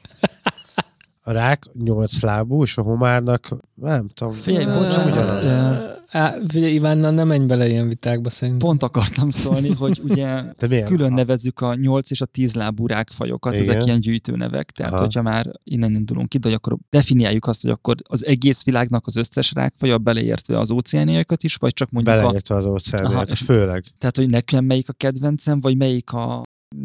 A 1.25 1.31
rák 1.31 1.65
nyolc 1.73 2.21
lábú, 2.21 2.63
és 2.63 2.77
a 2.77 2.81
homárnak, 2.81 3.57
nem 3.75 4.07
tudom. 4.07 4.33
Figyelj, 4.33 4.65
bocsánat, 4.65 6.01
figyelj, 6.47 6.73
Iván, 6.73 6.97
na, 6.97 7.09
nem 7.09 7.27
menj 7.27 7.45
bele 7.45 7.69
ilyen 7.69 7.87
vitákba 7.87 8.29
szerintem. 8.29 8.67
Pont 8.67 8.83
akartam 8.83 9.29
szólni, 9.29 9.73
hogy 9.73 10.01
ugye 10.03 10.41
külön 10.85 11.13
nevezzük 11.13 11.61
a 11.61 11.75
8 11.75 12.11
és 12.11 12.21
a 12.21 12.25
10 12.25 12.53
lábú 12.53 12.87
rákfajokat, 12.87 13.53
Igen. 13.53 13.69
ezek 13.69 13.85
ilyen 13.85 13.99
gyűjtőnevek, 13.99 14.71
tehát 14.71 14.93
Aha. 14.93 15.01
hogyha 15.01 15.21
már 15.21 15.51
innen 15.63 15.95
indulunk 15.95 16.29
ki, 16.29 16.37
de 16.37 16.47
hogy 16.47 16.57
akkor 16.57 16.77
definiáljuk 16.89 17.45
azt, 17.47 17.61
hogy 17.61 17.71
akkor 17.71 17.95
az 18.03 18.25
egész 18.25 18.63
világnak 18.63 19.05
az 19.07 19.15
összes 19.15 19.51
rákfaja 19.53 19.97
beleértve 19.97 20.59
az 20.59 20.71
óceániakat 20.71 21.43
is, 21.43 21.55
vagy 21.55 21.73
csak 21.73 21.89
mondjuk 21.89 22.15
a... 22.15 22.19
Beleértve 22.21 22.55
az 22.55 22.65
óceániak, 22.65 23.11
Aha, 23.11 23.21
és- 23.23 23.39
főleg. 23.39 23.83
Tehát, 23.97 24.17
hogy 24.17 24.29
nekem 24.29 24.65
melyik 24.65 24.89
a 24.89 24.93
kedvencem, 24.93 25.61
vagy 25.61 25.77
melyik 25.77 26.13
a 26.13 26.41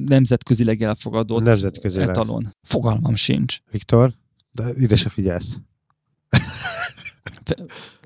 nemzetközileg 0.06 0.82
elfogadott 0.82 1.42
Nemzetközileg. 1.42 2.08
etalon. 2.08 2.46
Fogalmam 2.62 3.14
sincs. 3.14 3.58
Viktor, 3.70 4.12
de 4.62 4.72
ide 4.78 4.96
se 4.96 5.08
figyelsz. 5.08 5.56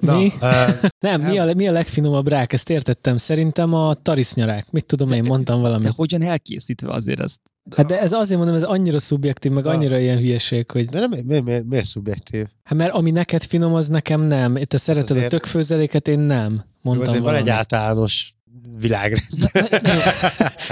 Mi? 0.00 0.32
uh, 0.40 0.74
Nem, 1.07 1.20
mi 1.20 1.38
a, 1.38 1.55
mi 1.55 1.68
a 1.68 1.72
legfinomabb 1.72 2.28
rák? 2.28 2.53
Ezt 2.53 2.70
értettem. 2.70 3.16
Szerintem 3.16 3.74
a 3.74 3.94
tarisznyarák. 3.94 4.70
Mit 4.70 4.84
tudom 4.84 5.12
én, 5.12 5.22
mondtam 5.24 5.57
De 5.57 5.68
valamit. 5.68 5.88
hogyan 5.94 6.22
elkészítve 6.22 6.92
azért 6.92 7.20
ezt? 7.20 7.40
Hát 7.76 7.86
de 7.86 8.00
ez 8.00 8.12
azért 8.12 8.38
mondom, 8.38 8.57
ez 8.57 8.62
annyira 8.62 9.00
szubjektív, 9.00 9.53
meg 9.53 9.64
Na. 9.64 9.70
annyira 9.70 9.98
ilyen 9.98 10.18
hülyeség, 10.18 10.70
hogy 10.70 10.84
de 10.84 10.98
nem, 10.98 11.11
miért, 11.24 11.44
miért, 11.44 11.64
miért 11.64 11.84
szubjektív? 11.84 12.46
hát 12.62 12.78
mert 12.78 12.92
ami 12.94 13.11
neked 13.11 13.42
finom, 13.42 13.74
az 13.74 13.88
nekem 13.88 14.20
nem. 14.20 14.55
Te 14.55 14.76
szereted 14.76 15.11
a 15.11 15.14
azért- 15.14 15.30
tökfőzeléket, 15.30 16.09
én 16.09 16.18
nem. 16.18 16.53
Jó, 16.53 16.61
Mondtam 16.82 17.09
azért 17.09 17.24
van 17.24 17.34
egy 17.34 17.40
valamit. 17.44 17.48
általános 17.72 18.34
világrend. 18.79 19.51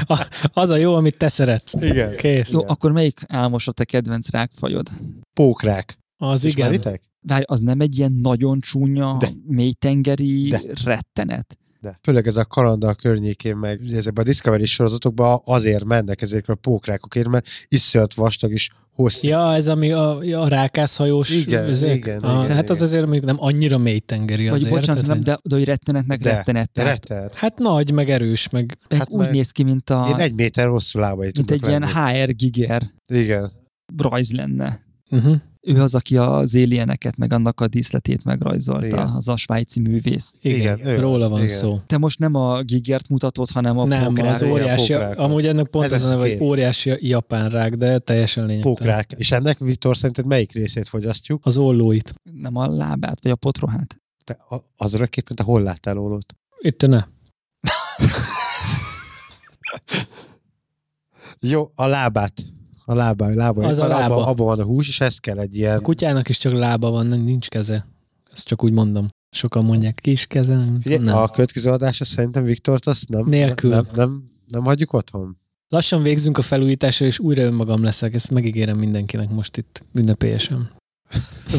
A- 0.06 0.26
Az 0.52 0.70
a 0.70 0.76
jó, 0.76 0.94
amit 0.94 1.16
te 1.16 1.28
szeretsz. 1.28 1.74
Igen. 1.80 2.16
Kész. 2.16 2.50
Jó, 2.52 2.68
akkor 2.68 2.92
melyik 2.92 3.20
álmos 3.26 3.68
a 3.68 3.72
te 3.72 3.84
kedvenc 3.84 4.30
rákfajod? 4.30 4.88
Pókrák. 5.34 5.98
Az 6.16 6.44
igen. 6.44 6.56
Ismeritek? 6.58 7.02
Várj, 7.26 7.42
az 7.46 7.60
nem 7.60 7.80
egy 7.80 7.98
ilyen 7.98 8.12
nagyon 8.12 8.60
csúnya, 8.60 9.16
De. 9.18 9.30
mélytengeri 9.46 10.48
De. 10.48 10.60
rettenet? 10.84 11.58
De. 11.82 11.98
Főleg 12.02 12.26
ez 12.26 12.36
a 12.36 12.44
Kanada 12.44 12.94
környékén, 12.94 13.56
meg 13.56 13.80
ezekben 13.94 14.24
a 14.24 14.26
Discovery 14.26 14.64
sorozatokban 14.64 15.40
azért 15.44 15.84
mennek 15.84 16.22
ezekre 16.22 16.52
a 16.52 16.56
pókrákokért, 16.56 17.28
mert 17.28 17.46
iszonyat 17.68 18.14
vastag 18.14 18.52
és 18.52 18.68
hosszú. 18.92 19.28
Ja, 19.28 19.54
ez 19.54 19.68
ami 19.68 19.92
a, 19.92 20.16
a 20.18 20.48
rákászhajós 20.48 21.30
Igen, 21.30 21.68
üzék? 21.68 21.96
igen, 21.96 22.20
ah, 22.22 22.44
igen, 22.44 22.56
Hát 22.56 22.70
az 22.70 22.76
igen. 22.76 22.88
azért 22.88 23.02
mondjuk 23.04 23.24
nem 23.24 23.36
annyira 23.38 23.78
mélytengeri 23.78 24.48
Vagy 24.48 24.54
azért. 24.58 24.74
bocsánat, 24.74 25.04
tehát, 25.04 25.14
nem, 25.24 25.24
de, 25.24 25.38
de 25.42 25.54
hogy 25.54 25.64
rettenetnek 25.64 26.20
De, 26.20 26.32
rettenet. 26.34 26.70
De 26.72 26.82
rettenet. 26.82 27.34
Hát 27.34 27.58
nagy, 27.58 27.92
meg 27.92 28.10
erős, 28.10 28.48
meg 28.48 28.78
meg 28.88 28.98
hát 28.98 29.10
úgy 29.10 29.18
meg- 29.18 29.30
néz 29.30 29.50
ki, 29.50 29.62
mint, 29.62 29.90
a, 29.90 30.06
Én 30.10 30.14
egy 30.16 30.34
méter 30.34 30.68
hosszú 30.68 30.98
lábai 30.98 31.30
mint 31.34 31.50
egy 31.50 31.66
ilyen 31.66 31.80
lenni. 31.94 32.18
HR 32.22 32.34
giger 32.34 32.82
Igen. 33.06 33.50
rajz 33.96 34.32
lenne. 34.32 34.80
uh-huh. 35.10 35.36
Ő 35.62 35.80
az, 35.82 35.94
aki 35.94 36.16
az 36.16 36.54
alieneket, 36.56 37.16
meg 37.16 37.32
annak 37.32 37.60
a 37.60 37.66
díszletét 37.68 38.24
megrajzolta, 38.24 38.86
Igen. 38.86 38.98
az 39.08 39.28
a 39.28 39.36
svájci 39.36 39.80
művész. 39.80 40.32
igen, 40.40 40.78
Igen, 40.78 41.00
róla 41.00 41.28
van 41.28 41.42
igen. 41.42 41.56
szó. 41.56 41.80
Te 41.86 41.98
most 41.98 42.18
nem 42.18 42.34
a 42.34 42.62
gigert 42.62 43.08
mutatod, 43.08 43.48
hanem 43.50 43.78
a 43.78 43.86
nem, 43.86 44.04
pókrák. 44.04 44.34
az 44.34 44.42
óriási, 44.42 44.92
pókrák. 44.92 45.18
amúgy 45.18 45.46
ennek 45.46 45.66
pont 45.66 45.84
Ez 45.84 45.92
az, 45.92 46.02
az 46.02 46.06
a 46.08 46.10
neve, 46.10 46.28
hogy 46.28 46.38
óriási 46.40 47.08
japán 47.08 47.48
rák, 47.50 47.74
de 47.74 47.98
teljesen 47.98 48.46
lényegtelen. 48.46 48.76
Pókrák. 48.76 49.12
És 49.16 49.30
ennek, 49.30 49.58
Viktor, 49.58 49.96
szerinted 49.96 50.26
melyik 50.26 50.52
részét 50.52 50.88
fogyasztjuk? 50.88 51.46
Az 51.46 51.56
ollóit. 51.56 52.14
Nem 52.32 52.56
a 52.56 52.68
lábát, 52.68 53.22
vagy 53.22 53.30
a 53.32 53.36
potrohát. 53.36 54.00
Te 54.24 54.36
a- 54.48 54.62
azra 54.76 55.04
a 55.04 55.06
képen 55.06 55.36
te 55.36 55.42
hol 55.42 55.62
láttál 55.62 55.98
ólót? 55.98 56.34
Itt 56.58 56.86
ne. 56.86 57.04
Jó, 61.40 61.70
a 61.74 61.86
lábát. 61.86 62.44
A 62.90 62.94
lába, 62.94 63.24
a 63.24 63.34
lába. 63.34 63.66
Az 63.66 63.78
a 63.78 63.86
lába. 63.86 64.00
lába. 64.00 64.26
Abban 64.26 64.46
van 64.46 64.60
a 64.60 64.64
hús, 64.64 64.88
és 64.88 65.00
ez 65.00 65.18
kell 65.18 65.38
egy 65.38 65.56
ilyen... 65.56 65.76
A 65.76 65.80
kutyának 65.80 66.28
is 66.28 66.38
csak 66.38 66.52
lába 66.52 66.90
van, 66.90 67.06
nincs 67.06 67.48
keze. 67.48 67.86
Ezt 68.32 68.46
csak 68.46 68.64
úgy 68.64 68.72
mondom. 68.72 69.08
Sokan 69.30 69.64
mondják, 69.64 69.98
kis 70.02 70.26
keze. 70.26 70.56
nem 70.56 70.80
Figyelj, 70.80 71.02
nem. 71.04 71.16
a 71.16 71.28
következő 71.28 71.70
adásra 71.70 72.04
szerintem 72.04 72.44
Viktort 72.44 72.86
azt 72.86 73.08
nem, 73.08 73.24
Nélkül. 73.26 73.70
nem, 73.70 73.86
nem, 73.94 74.30
nem 74.46 74.64
hagyjuk 74.64 74.92
otthon. 74.92 75.36
Lassan 75.68 76.02
végzünk 76.02 76.38
a 76.38 76.42
felújításra, 76.42 77.06
és 77.06 77.18
újra 77.18 77.42
önmagam 77.42 77.82
leszek. 77.82 78.14
Ezt 78.14 78.30
megígérem 78.30 78.78
mindenkinek 78.78 79.30
most 79.30 79.56
itt 79.56 79.82
ünnepélyesen. 79.92 80.70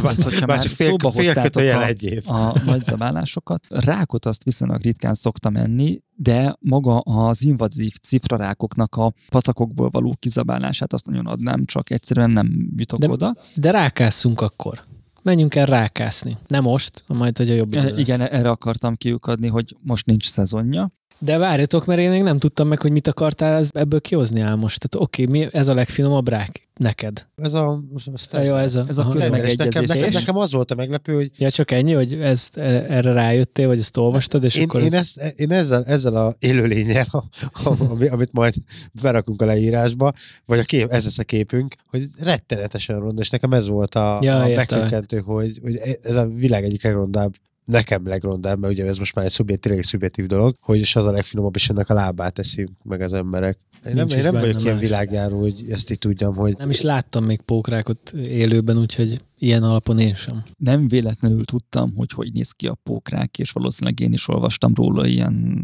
Hát, 0.04 0.24
hogyha 0.24 0.46
már 0.46 0.62
csak 0.62 0.72
fél, 0.72 0.90
szóba 0.90 1.12
fél 1.12 1.26
hoztátok 1.26 1.62
a, 1.62 1.86
egy 1.86 2.04
év. 2.04 2.30
a 2.30 2.62
nagy 2.66 2.84
zabálásokat. 2.84 3.64
Rákot 3.70 4.26
azt 4.26 4.44
viszonylag 4.44 4.82
ritkán 4.82 5.14
szoktam 5.14 5.56
enni, 5.56 6.02
de 6.16 6.56
maga 6.60 6.98
az 7.00 7.44
invazív 7.44 7.94
cifrarákoknak 8.02 8.96
a 8.96 9.14
patakokból 9.30 9.90
való 9.90 10.16
kizabálását 10.20 10.94
azt 10.94 11.06
nagyon 11.06 11.26
adnám, 11.28 11.66
csak 11.66 11.90
egyszerűen 11.90 12.30
nem 12.30 12.72
jutok 12.76 13.00
De- 13.00 13.10
oda. 13.10 13.36
De 13.56 13.72
rákásszunk 13.72 14.42
akkor. 14.42 14.84
Menjünk 15.24 15.56
el 15.56 15.66
rákászni. 15.66 16.38
Nem 16.48 16.64
most, 16.64 17.04
majd, 17.08 17.38
hogy 17.38 17.50
a 17.50 17.54
jobb 17.54 17.72
idő 17.76 17.88
E, 17.88 17.90
lesz. 17.90 18.00
Igen, 18.00 18.22
erre 18.22 18.50
akartam 18.50 18.96
kiukadni, 18.96 19.48
hogy 19.48 19.76
most 19.84 20.06
nincs 20.06 20.30
szezonja. 20.30 20.92
De 21.20 21.38
várjatok, 21.38 21.86
mert 21.86 22.00
én 22.00 22.10
még 22.10 22.24
nem 22.24 22.40
tudtam 22.40 22.68
meg, 22.68 22.82
hogy 22.82 22.92
mit 22.92 23.08
akartál 23.08 23.64
ebből 23.72 24.02
kihozni 24.02 24.40
el 24.40 24.56
most. 24.56 24.88
Tehát 24.90 25.08
oké, 25.08 25.26
mi 25.26 25.48
ez 25.52 25.68
a 25.68 25.74
legfinomabb 25.74 26.28
rák 26.28 26.70
neked? 26.82 27.28
Ez 27.36 27.54
a... 27.54 27.84
Ja, 28.32 28.42
jó, 28.42 28.56
ez 28.56 28.76
a, 28.76 28.86
Ez 28.88 28.98
a 28.98 29.02
aha. 29.02 29.12
köz- 29.12 29.22
Tényleg, 29.22 29.46
és 29.48 29.56
nekem, 29.56 29.84
nekem, 29.84 30.10
nekem, 30.12 30.38
az 30.38 30.52
volt 30.52 30.72
a 30.72 30.76
meglepő, 30.76 31.14
hogy 31.14 31.32
Ja, 31.38 31.52
csak 31.52 31.72
ennyi, 31.72 31.94
hogy 31.94 32.14
ezt, 32.14 32.58
e- 32.58 32.86
erre 32.90 33.14
rájöttél, 33.14 33.68
vagy 33.68 33.80
ezt 33.80 33.98
olvastad, 33.98 34.44
és 34.44 34.56
én, 34.56 34.64
akkor 34.64 34.82
én, 34.82 34.86
ez... 34.86 34.94
ezt, 34.94 35.34
én 35.40 35.52
ezzel, 35.52 35.84
ezzel 35.84 36.16
a 36.16 36.36
élőlényel, 36.40 37.06
a, 37.12 37.18
a, 37.64 37.76
ami, 37.90 38.08
amit 38.08 38.34
majd 38.34 38.54
berakunk 39.02 39.42
a 39.42 39.46
leírásba, 39.46 40.14
vagy 40.46 40.60
a 40.60 40.64
kép, 40.64 40.90
ez 40.92 41.04
lesz 41.04 41.20
a 41.20 41.24
képünk, 41.24 41.76
hogy 41.86 42.08
rettenetesen 42.20 43.00
ronda, 43.00 43.22
és 43.22 43.30
nekem 43.30 43.54
ez 43.54 43.68
volt 43.68 43.96
a, 43.96 44.20
Ja, 44.22 44.42
a 44.42 44.48
megkökkentő, 44.48 45.20
hogy, 45.20 45.60
hogy 45.62 45.82
ez 46.04 46.16
a 46.16 46.28
világ 46.28 46.64
egyik 46.64 46.84
legrondább 46.84 47.34
nekem 47.66 48.08
legrondább, 48.08 48.60
mert 48.60 48.74
ugye 48.74 48.86
ez 48.86 48.98
most 48.98 49.16
már 49.16 49.26
egy 49.26 49.32
szubjektív, 49.32 49.70
tényleg 49.70 49.86
szubjektív 49.86 50.26
dolog, 50.26 50.56
hogy 50.62 50.80
és 50.80 50.96
az 50.96 51.06
a 51.06 51.12
legfinomabb, 51.12 51.56
és 51.56 51.70
ennek 51.70 51.90
a 51.90 51.94
lábát 51.94 52.34
teszik 52.34 52.70
meg 52.84 53.02
az 53.02 53.14
emberek. 53.14 53.58
Én 53.86 53.94
nem, 53.94 54.08
én 54.08 54.18
is 54.18 54.24
nem 54.24 54.34
vagyok 54.34 54.62
ilyen 54.62 54.74
más. 54.74 54.84
világjáró, 54.84 55.40
hogy 55.40 55.66
ezt 55.70 55.92
így 55.92 56.00
tudjam, 56.00 56.36
hogy 56.36 56.56
Nem 56.58 56.70
is 56.70 56.82
láttam 56.82 57.24
még 57.24 57.42
pókrákot 57.42 58.12
élőben, 58.12 58.78
úgyhogy 58.78 59.22
ilyen 59.40 59.64
alapon 59.64 60.00
én 60.00 60.16
sem. 60.16 60.44
Nem 60.58 60.88
véletlenül 60.88 61.46
tudtam, 61.46 61.94
hogy 61.96 62.12
hogy 62.12 62.32
néz 62.34 62.52
ki 62.52 62.68
a 62.68 62.78
pókrák, 62.84 63.40
és 63.40 63.52
valószínűleg 63.52 64.00
én 64.00 64.14
is 64.14 64.28
olvastam 64.28 64.74
róla 64.76 65.06
ilyen 65.06 65.64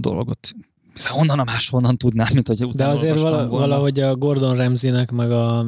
dolgot. 0.00 0.54
Hiszen 0.94 1.12
honnan 1.12 1.38
a 1.38 1.44
máshonnan 1.44 1.96
tudnám, 1.96 2.26
mint 2.32 2.48
hogy 2.48 2.58
De 2.58 2.66
utána 2.66 2.92
azért 2.92 3.16
olvastam 3.16 3.32
vala, 3.32 3.48
volna. 3.48 3.66
valahogy 3.66 4.00
a 4.00 4.16
Gordon 4.16 4.56
Ramsay-nek, 4.56 5.10
meg 5.10 5.30
a 5.30 5.62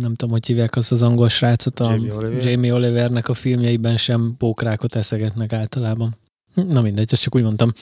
nem 0.00 0.14
tudom, 0.14 0.30
hogy 0.30 0.46
hívják 0.46 0.76
azt 0.76 0.92
az 0.92 1.02
angol 1.02 1.28
srácot, 1.28 1.80
a 1.80 1.90
Jamie 1.90 2.14
Oliver. 2.14 2.44
Jamie 2.44 2.74
Olivernek 2.74 3.28
a 3.28 3.34
filmjeiben 3.34 3.96
sem 3.96 4.34
pókrákot 4.38 4.94
eszegetnek 4.94 5.52
általában. 5.52 6.16
Na 6.64 6.80
mindegy, 6.80 7.08
ezt 7.12 7.22
csak 7.22 7.34
úgy 7.34 7.42
mondtam. 7.42 7.72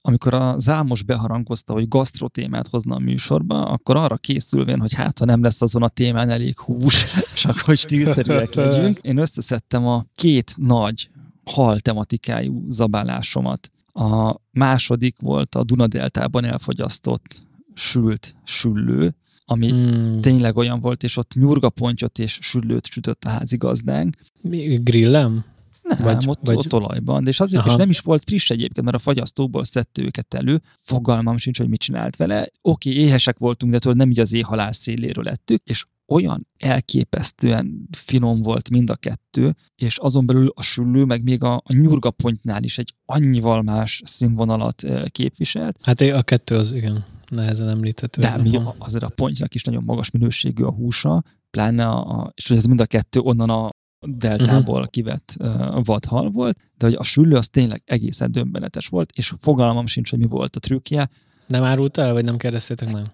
Amikor 0.00 0.34
az 0.34 0.68
Álmos 0.68 1.02
beharangozta, 1.02 1.72
hogy 1.72 1.88
gasztro 1.88 2.28
témát 2.28 2.66
hozna 2.68 2.94
a 2.94 2.98
műsorba, 2.98 3.64
akkor 3.64 3.96
arra 3.96 4.16
készülvén, 4.16 4.80
hogy 4.80 4.94
hát, 4.94 5.18
ha 5.18 5.24
nem 5.24 5.42
lesz 5.42 5.62
azon 5.62 5.82
a 5.82 5.88
témán 5.88 6.30
elég 6.30 6.58
hús, 6.58 7.06
csak 7.42 7.58
hogy 7.58 7.78
stílszerűek 7.78 8.54
legyünk, 8.54 8.98
én 9.02 9.16
összeszedtem 9.16 9.86
a 9.86 10.04
két 10.14 10.54
nagy 10.56 11.10
hal 11.44 11.78
tematikájú 11.80 12.64
zabálásomat. 12.68 13.70
A 13.92 14.36
második 14.50 15.20
volt 15.20 15.54
a 15.54 15.64
Dunadeltában 15.64 16.44
elfogyasztott 16.44 17.40
sült 17.74 18.34
süllő, 18.44 19.14
ami 19.44 19.72
Mm, 19.72 20.20
tényleg 20.20 20.56
olyan 20.56 20.80
volt, 20.80 21.02
és 21.02 21.16
ott 21.16 21.34
nyurgapontyot 21.34 22.18
és 22.18 22.38
süllőt 22.42 22.86
sütött 22.86 23.24
a 23.24 23.28
házigazdánk. 23.28 24.16
mi- 24.40 24.76
grillem? 24.82 25.44
Nem, 25.88 25.98
Vagy- 26.00 26.28
ott, 26.28 26.38
vagy- 26.42 26.56
ott 26.56 26.72
olajban, 26.74 27.24
de 27.24 27.30
és 27.30 27.40
azért 27.40 27.62
Aha. 27.62 27.70
is 27.70 27.76
nem 27.76 27.90
is 27.90 28.00
volt 28.00 28.22
friss 28.24 28.50
egyébként, 28.50 28.84
mert 28.84 28.96
a 28.96 29.00
fagyasztóból 29.00 29.64
szedte 29.64 30.02
őket 30.02 30.34
elő, 30.34 30.60
fogalmam 30.82 31.36
sincs, 31.36 31.58
hogy 31.58 31.68
mit 31.68 31.80
csinált 31.80 32.16
vele. 32.16 32.46
Oké, 32.62 32.90
éhesek 32.90 33.38
voltunk, 33.38 33.72
de 33.72 33.78
tudod, 33.78 33.96
nem 33.96 34.10
így 34.10 34.20
az 34.20 34.32
éhhalál 34.32 34.72
széléről 34.72 35.24
lettük, 35.24 35.62
és 35.64 35.84
olyan 36.06 36.46
elképesztően 36.58 37.88
finom 37.96 38.42
volt 38.42 38.70
mind 38.70 38.90
a 38.90 38.96
kettő, 38.96 39.54
és 39.76 39.98
azon 39.98 40.26
belül 40.26 40.52
a 40.54 40.62
süllő, 40.62 41.04
meg 41.04 41.22
még 41.22 41.42
a, 41.42 41.54
a 41.54 41.72
nyurgapontnál 41.74 42.62
is 42.62 42.78
egy 42.78 42.94
annyival 43.06 43.62
más 43.62 44.02
színvonalat 44.04 44.82
képviselt, 45.08 45.78
Hát 45.82 46.00
a 46.00 46.22
kettő 46.22 46.54
az 46.56 46.72
igen, 46.72 47.04
nehezen 47.28 47.68
említhető. 47.68 48.20
de 48.20 48.36
mi 48.36 48.58
azért 48.78 49.04
a 49.04 49.08
pontjának 49.08 49.54
is 49.54 49.62
nagyon 49.62 49.82
magas 49.84 50.10
minőségű 50.10 50.62
a 50.62 50.72
húsa, 50.72 51.22
pláne 51.50 51.88
a, 51.88 52.32
és 52.34 52.48
hogy 52.48 52.56
ez 52.56 52.64
mind 52.64 52.80
a 52.80 52.86
kettő 52.86 53.20
onnan 53.20 53.50
a 53.50 53.70
deltából 54.00 54.74
uh-huh. 54.74 54.90
kivett 54.90 55.34
uh, 55.38 55.84
vadhal 55.84 56.30
volt, 56.30 56.58
de 56.76 56.86
hogy 56.86 56.94
a 56.94 57.02
süllő 57.02 57.36
az 57.36 57.48
tényleg 57.48 57.82
egészen 57.84 58.32
döbbenetes 58.32 58.86
volt, 58.86 59.10
és 59.14 59.32
fogalmam 59.38 59.86
sincs, 59.86 60.10
hogy 60.10 60.18
mi 60.18 60.26
volt 60.26 60.56
a 60.56 60.60
trükkje, 60.60 61.08
Nem 61.46 61.62
árult 61.62 61.98
el, 61.98 62.12
vagy 62.12 62.24
nem 62.24 62.36
kérdeztétek 62.36 62.92
meg? 62.92 63.06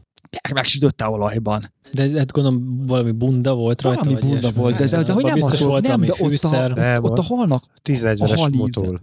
meg, 0.42 0.54
megsütötte 0.54 1.06
olajban. 1.06 1.72
De 1.92 2.18
hát 2.18 2.32
gondolom 2.32 2.86
valami 2.86 3.10
bunda 3.10 3.54
volt 3.54 3.82
rajta. 3.82 4.00
Valami 4.04 4.20
vagy 4.20 4.30
bunda 4.30 4.50
volt, 4.50 4.76
de, 4.76 4.84
de, 4.88 5.02
de 5.02 5.12
hogy 5.12 5.24
Abban 5.24 5.24
nem 5.24 5.34
biztos 5.34 5.60
akkor- 5.60 5.70
volt 5.70 5.86
nem, 5.86 6.00
valami 6.00 6.06
de 6.06 6.52
ott 6.52 6.52
a-. 6.52 6.80
Nem, 6.80 7.04
Ott 7.04 7.18
a 7.18 7.22
halnak 7.22 7.64
10-40-es 7.82 8.38
A 8.38 8.56
motul. 8.56 9.00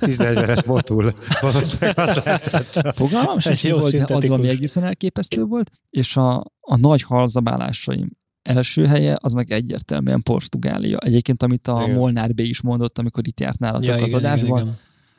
10-40-es 0.00 0.66
motul. 0.66 1.14
Fogalmam 2.92 3.38
sincs, 3.38 3.70
volt, 3.70 4.06
de 4.06 4.14
az 4.14 4.28
valami 4.28 4.48
egészen 4.48 4.84
elképesztő 4.84 5.44
volt, 5.44 5.70
és 5.90 6.16
a, 6.16 6.44
a 6.60 6.76
nagy 6.76 7.02
halzabálásaim 7.02 8.17
első 8.42 8.84
helye, 8.86 9.16
az 9.20 9.32
meg 9.32 9.50
egyértelműen 9.52 10.22
Portugália. 10.22 10.98
Egyébként, 10.98 11.42
amit 11.42 11.68
a 11.68 11.82
Igen. 11.82 11.94
Molnár 11.96 12.34
B 12.34 12.40
is 12.40 12.60
mondott, 12.60 12.98
amikor 12.98 13.26
itt 13.26 13.40
járt 13.40 13.58
nálatok 13.58 13.86
Ja, 13.86 13.92
az 13.92 13.98
igen, 13.98 14.08
igen, 14.08 14.24
adásban, 14.30 14.60
igen. 14.60 14.78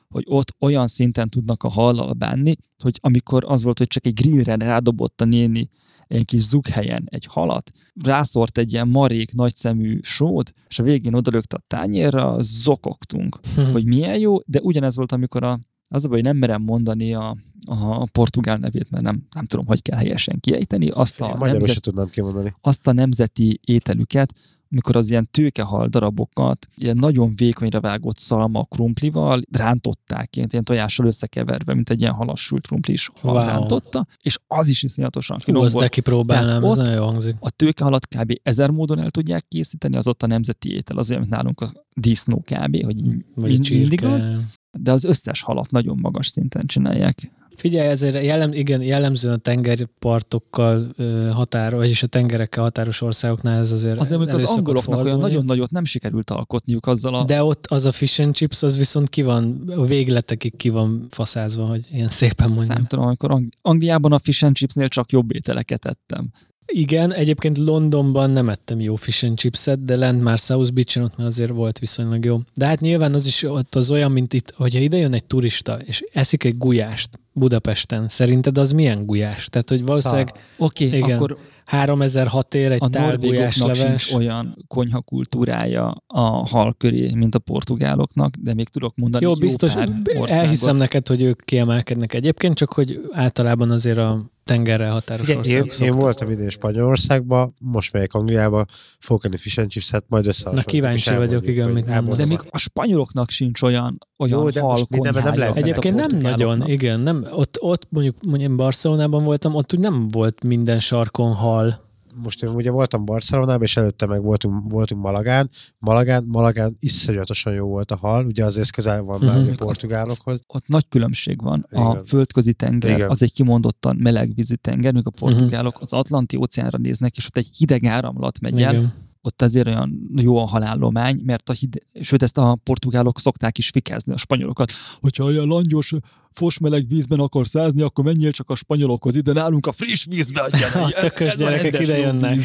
hogy 0.09 0.23
ott 0.27 0.55
olyan 0.59 0.87
szinten 0.87 1.29
tudnak 1.29 1.63
a 1.63 1.69
hallal 1.69 2.13
bánni, 2.13 2.55
hogy 2.83 2.97
amikor 3.01 3.43
az 3.47 3.63
volt, 3.63 3.77
hogy 3.77 3.87
csak 3.87 4.05
egy 4.05 4.13
grillre 4.13 4.55
rádobott 4.55 5.21
a 5.21 5.25
néni 5.25 5.69
egy 6.07 6.25
kis 6.25 6.41
zughelyen 6.41 7.03
egy 7.05 7.25
halat, 7.25 7.71
rászort 8.03 8.57
egy 8.57 8.73
ilyen 8.73 8.87
marék, 8.87 9.33
nagyszemű 9.33 9.99
sót, 10.01 10.51
és 10.67 10.79
a 10.79 10.83
végén 10.83 11.13
odalökte 11.13 11.55
a 11.55 11.63
tányérra, 11.67 12.35
zokogtunk, 12.39 13.39
Hm. 13.55 13.61
hogy 13.61 13.85
milyen 13.85 14.19
jó, 14.19 14.37
de 14.45 14.59
ugyanez 14.61 14.95
volt, 14.95 15.11
amikor 15.11 15.43
a, 15.43 15.59
az 15.89 16.05
a 16.05 16.07
baj, 16.07 16.17
hogy 16.17 16.27
nem 16.27 16.37
merem 16.37 16.61
mondani 16.61 17.13
a, 17.13 17.37
a 17.65 18.05
portugál 18.05 18.57
nevét, 18.57 18.89
mert 18.89 19.03
nem, 19.03 19.23
nem 19.35 19.45
tudom, 19.45 19.65
hogy 19.65 19.81
kell 19.81 19.97
helyesen 19.97 20.39
kiejteni, 20.39 20.89
azt 20.89 21.21
a, 21.21 21.37
nemzet, 21.39 21.73
se 21.73 21.79
tudnám 21.79 22.09
kimondani. 22.09 22.53
azt 22.61 22.87
a 22.87 22.91
nemzeti 22.91 23.59
ételüket, 23.63 24.33
amikor 24.71 24.95
az 24.95 25.09
ilyen 25.09 25.27
tőkehal 25.31 25.87
darabokat, 25.87 26.67
ilyen 26.75 26.97
nagyon 26.97 27.35
vékonyra 27.35 27.79
vágott 27.79 28.17
szalma 28.17 28.63
krumplival 28.63 29.41
rántották, 29.51 30.35
ilyen, 30.35 30.47
ilyen 30.51 30.63
tojással 30.63 31.05
összekeverve, 31.05 31.73
mint 31.73 31.89
egy 31.89 32.01
ilyen 32.01 32.13
halassult 32.13 32.67
krumpli 32.67 32.93
is 32.93 33.09
hal 33.21 33.33
Wow. 33.33 33.45
rántotta, 33.45 34.07
és 34.21 34.37
az 34.47 34.67
is 34.67 34.83
iszonyatosan 34.83 35.39
finom 35.39 35.63
azt 35.63 35.73
volt. 35.73 35.85
de 35.85 35.91
kipróbálnám, 35.91 36.63
ez 36.63 36.75
nagyon 36.75 36.93
jó 36.93 37.05
hangzik. 37.05 37.35
A 37.39 37.49
tőkehalat 37.49 38.07
kb. 38.07 38.39
ezer 38.43 38.69
módon 38.69 38.99
el 38.99 39.09
tudják 39.11 39.47
készíteni, 39.47 39.95
az 39.95 40.07
ott 40.07 40.23
a 40.23 40.27
nemzeti 40.27 40.73
étel, 40.73 40.97
az 40.97 41.09
olyan, 41.09 41.21
mint 41.21 41.33
nálunk 41.33 41.61
a 41.61 41.71
disznó 41.93 42.37
kb., 42.37 42.83
hogy 42.83 43.01
Vagy 43.35 43.49
mind, 43.49 43.69
mindig 43.69 44.03
az, 44.03 44.23
csirke. 44.23 44.49
De 44.71 44.91
az 44.91 45.03
összes 45.03 45.41
halat 45.41 45.71
nagyon 45.71 45.97
magas 46.01 46.27
szinten 46.27 46.65
csinálják. 46.65 47.31
Figyelj, 47.55 47.87
ezért 47.87 48.23
jellem, 48.23 48.53
igen, 48.53 48.81
jellemzően 48.81 49.33
a 49.33 49.37
tengerpartokkal 49.37 50.93
ö, 50.97 51.29
határ, 51.33 51.75
vagyis 51.75 52.03
a 52.03 52.07
tengerekkel 52.07 52.63
határos 52.63 53.01
országoknál 53.01 53.59
ez 53.59 53.71
azért 53.71 53.99
Azért, 53.99 54.19
amikor 54.19 54.33
az 54.33 54.43
angoloknak 54.43 54.87
olyan 54.95 55.05
fordulni. 55.05 55.21
nagyon 55.21 55.45
nagyot 55.45 55.71
nem 55.71 55.83
sikerült 55.85 56.29
alkotniuk 56.29 56.87
azzal 56.87 57.15
a... 57.15 57.23
De 57.23 57.43
ott 57.43 57.65
az 57.67 57.85
a 57.85 57.91
fish 57.91 58.21
and 58.21 58.35
chips, 58.35 58.63
az 58.63 58.77
viszont 58.77 59.09
ki 59.09 59.21
van, 59.21 59.63
a 59.75 59.85
végletekig 59.85 60.55
ki 60.55 60.69
van 60.69 61.07
faszázva, 61.09 61.65
hogy 61.65 61.85
ilyen 61.91 62.09
szépen 62.09 62.49
mondjam. 62.49 62.75
nem 62.77 62.85
tudom, 62.85 63.05
amikor 63.05 63.31
Ang- 63.31 63.53
Angliában 63.61 64.11
a 64.11 64.19
fish 64.19 64.43
and 64.43 64.55
chipsnél 64.55 64.87
csak 64.87 65.11
jobb 65.11 65.35
ételeket 65.35 65.85
ettem. 65.85 66.31
Igen, 66.71 67.13
egyébként 67.13 67.57
Londonban 67.57 68.29
nem 68.29 68.49
ettem 68.49 68.79
jó 68.79 68.95
fish 68.95 69.25
and 69.25 69.37
chipset, 69.37 69.85
de 69.85 69.95
lent 69.95 70.23
már 70.23 70.37
South 70.37 70.71
Beach-en 70.71 71.03
ott 71.03 71.17
már 71.17 71.27
azért 71.27 71.51
volt 71.51 71.79
viszonylag 71.79 72.25
jó. 72.25 72.39
De 72.53 72.65
hát 72.65 72.79
nyilván 72.79 73.13
az 73.13 73.25
is 73.25 73.43
ott 73.43 73.75
az 73.75 73.91
olyan, 73.91 74.11
mint 74.11 74.33
itt, 74.33 74.53
hogyha 74.55 74.79
ide 74.79 74.97
jön 74.97 75.13
egy 75.13 75.25
turista, 75.25 75.79
és 75.85 76.03
eszik 76.13 76.43
egy 76.43 76.57
gulyást 76.57 77.09
Budapesten, 77.33 78.07
szerinted 78.07 78.57
az 78.57 78.71
milyen 78.71 79.05
gulyás? 79.05 79.47
Tehát, 79.49 79.69
hogy 79.69 79.85
valószínűleg 79.85 80.33
Oké, 80.57 80.85
okay, 80.85 80.99
Igen. 80.99 81.15
akkor 81.15 81.37
3006 81.65 82.55
ér 82.55 82.71
egy 82.71 82.77
a 82.81 82.89
tál 82.89 83.17
gulyás 83.17 83.57
norvégoknak 83.57 83.87
leves. 83.87 84.13
olyan 84.13 84.65
konyha 84.67 85.01
kultúrája 85.01 86.03
a 86.07 86.21
hal 86.47 86.75
köré, 86.77 87.11
mint 87.15 87.35
a 87.35 87.39
portugáloknak, 87.39 88.35
de 88.35 88.53
még 88.53 88.69
tudok 88.69 88.95
mondani 88.95 89.25
Jó, 89.25 89.33
biztos, 89.33 89.73
pár 89.73 89.89
országot. 89.89 90.29
elhiszem 90.29 90.75
neked, 90.75 91.07
hogy 91.07 91.21
ők 91.21 91.45
kiemelkednek 91.45 92.13
egyébként, 92.13 92.55
csak 92.55 92.73
hogy 92.73 93.01
általában 93.11 93.71
azért 93.71 93.97
a 93.97 94.29
tengerrel 94.49 94.91
határos 94.91 95.27
Ugye, 95.27 95.33
én, 95.33 95.39
országok 95.39 95.65
én 95.65 95.71
szoktak. 95.71 96.01
voltam 96.01 96.31
idén 96.31 96.49
Spanyolországban, 96.49 97.53
most 97.59 97.93
megyek 97.93 98.13
Angliába, 98.13 98.65
fogok 98.99 99.25
enni 99.25 99.37
fish 99.37 99.59
and 99.59 99.69
chips-et, 99.69 100.03
majd 100.07 100.25
összehasonlítom. 100.25 100.79
Na, 100.79 100.87
kíváncsi 100.87 101.15
vagyok, 101.15 101.47
igen, 101.47 101.69
mit 101.69 101.87
elmondom. 101.87 102.17
De 102.17 102.25
még 102.25 102.39
a 102.49 102.57
spanyoloknak 102.57 103.29
sincs 103.29 103.61
olyan, 103.61 103.97
olyan 104.17 104.39
Jó, 104.39 104.49
de 104.49 104.61
hal 104.61 104.85
nem 104.89 104.99
konyhája, 104.99 105.37
lehet 105.37 105.57
Egyébként 105.57 105.95
nem 105.95 106.17
nagyon, 106.17 106.67
igen. 106.67 106.99
Nem, 106.99 107.27
ott, 107.31 107.57
ott 107.59 107.87
mondjuk, 107.89 108.15
mondjuk 108.25 108.49
én 108.49 108.57
Barcelonában 108.57 109.23
voltam, 109.23 109.55
ott 109.55 109.73
úgy 109.73 109.79
nem 109.79 110.07
volt 110.07 110.43
minden 110.43 110.79
sarkon 110.79 111.33
hal. 111.33 111.87
Most 112.23 112.43
én 112.43 112.49
ugye 112.49 112.71
voltam 112.71 113.05
Barcelonában, 113.05 113.61
és 113.63 113.77
előtte 113.77 114.05
meg 114.05 114.21
voltunk, 114.21 114.71
voltunk 114.71 115.01
Malagán. 115.01 115.49
Malagán, 115.77 116.23
Malagán 116.27 116.75
iszonyatosan 116.79 117.53
jó 117.53 117.67
volt 117.67 117.91
a 117.91 117.95
hal, 117.97 118.25
ugye 118.25 118.45
azért 118.45 118.71
közel 118.71 119.01
van 119.01 119.19
már 119.21 119.35
Mhm. 119.35 119.43
ugye 119.43 119.51
a 119.57 119.65
portugálokhoz. 119.65 120.39
ott 120.47 120.67
nagy 120.67 120.85
különbség 120.89 121.41
van. 121.41 121.65
A 121.71 121.89
Igen. 121.91 122.03
földközi 122.03 122.53
tenger 122.53 122.95
Igen. 122.95 123.09
az 123.09 123.21
egy 123.21 123.33
kimondottan 123.33 123.95
melegvízű 123.99 124.55
tenger, 124.55 124.93
míg 124.93 125.07
a 125.07 125.09
portugálok 125.09 125.77
az 125.81 125.93
Atlanti 125.93 126.37
óceánra 126.37 126.77
néznek, 126.77 127.17
és 127.17 127.25
ott 127.25 127.37
egy 127.37 127.49
hideg 127.57 127.85
áramlat 127.85 128.39
megy 128.39 128.61
el, 128.61 128.73
Igen. 128.73 128.93
Ott 129.21 129.41
azért 129.41 129.67
olyan 129.67 130.09
jó 130.15 130.37
a 130.37 130.45
halállomány, 130.45 131.21
mert 131.23 131.49
a 131.49 131.53
hideg, 131.53 131.83
sőt 132.01 132.23
ezt 132.23 132.37
a 132.37 132.59
portugálok 132.63 133.19
szokták 133.19 133.57
is 133.57 133.69
fikázni 133.69 134.13
a 134.13 134.17
spanyolokat, 134.17 134.71
hogyha 134.99 135.23
olyan 135.23 135.47
langyos, 135.47 135.93
fosmeleg 136.31 136.87
vízben 136.87 137.19
akarsz 137.19 137.49
százni, 137.49 137.81
akkor 137.81 138.03
menjél 138.03 138.31
csak 138.31 138.49
a 138.49 138.55
spanyolokhoz 138.55 139.15
ide, 139.15 139.33
nálunk 139.33 139.65
a 139.67 139.71
friss 139.71 140.05
vízbe 140.05 140.41
adjan. 140.41 140.71
A 140.83 140.89
tökös 140.91 141.35
gyerekek 141.35 141.79
ide 141.79 141.97
jönnek. 141.97 142.35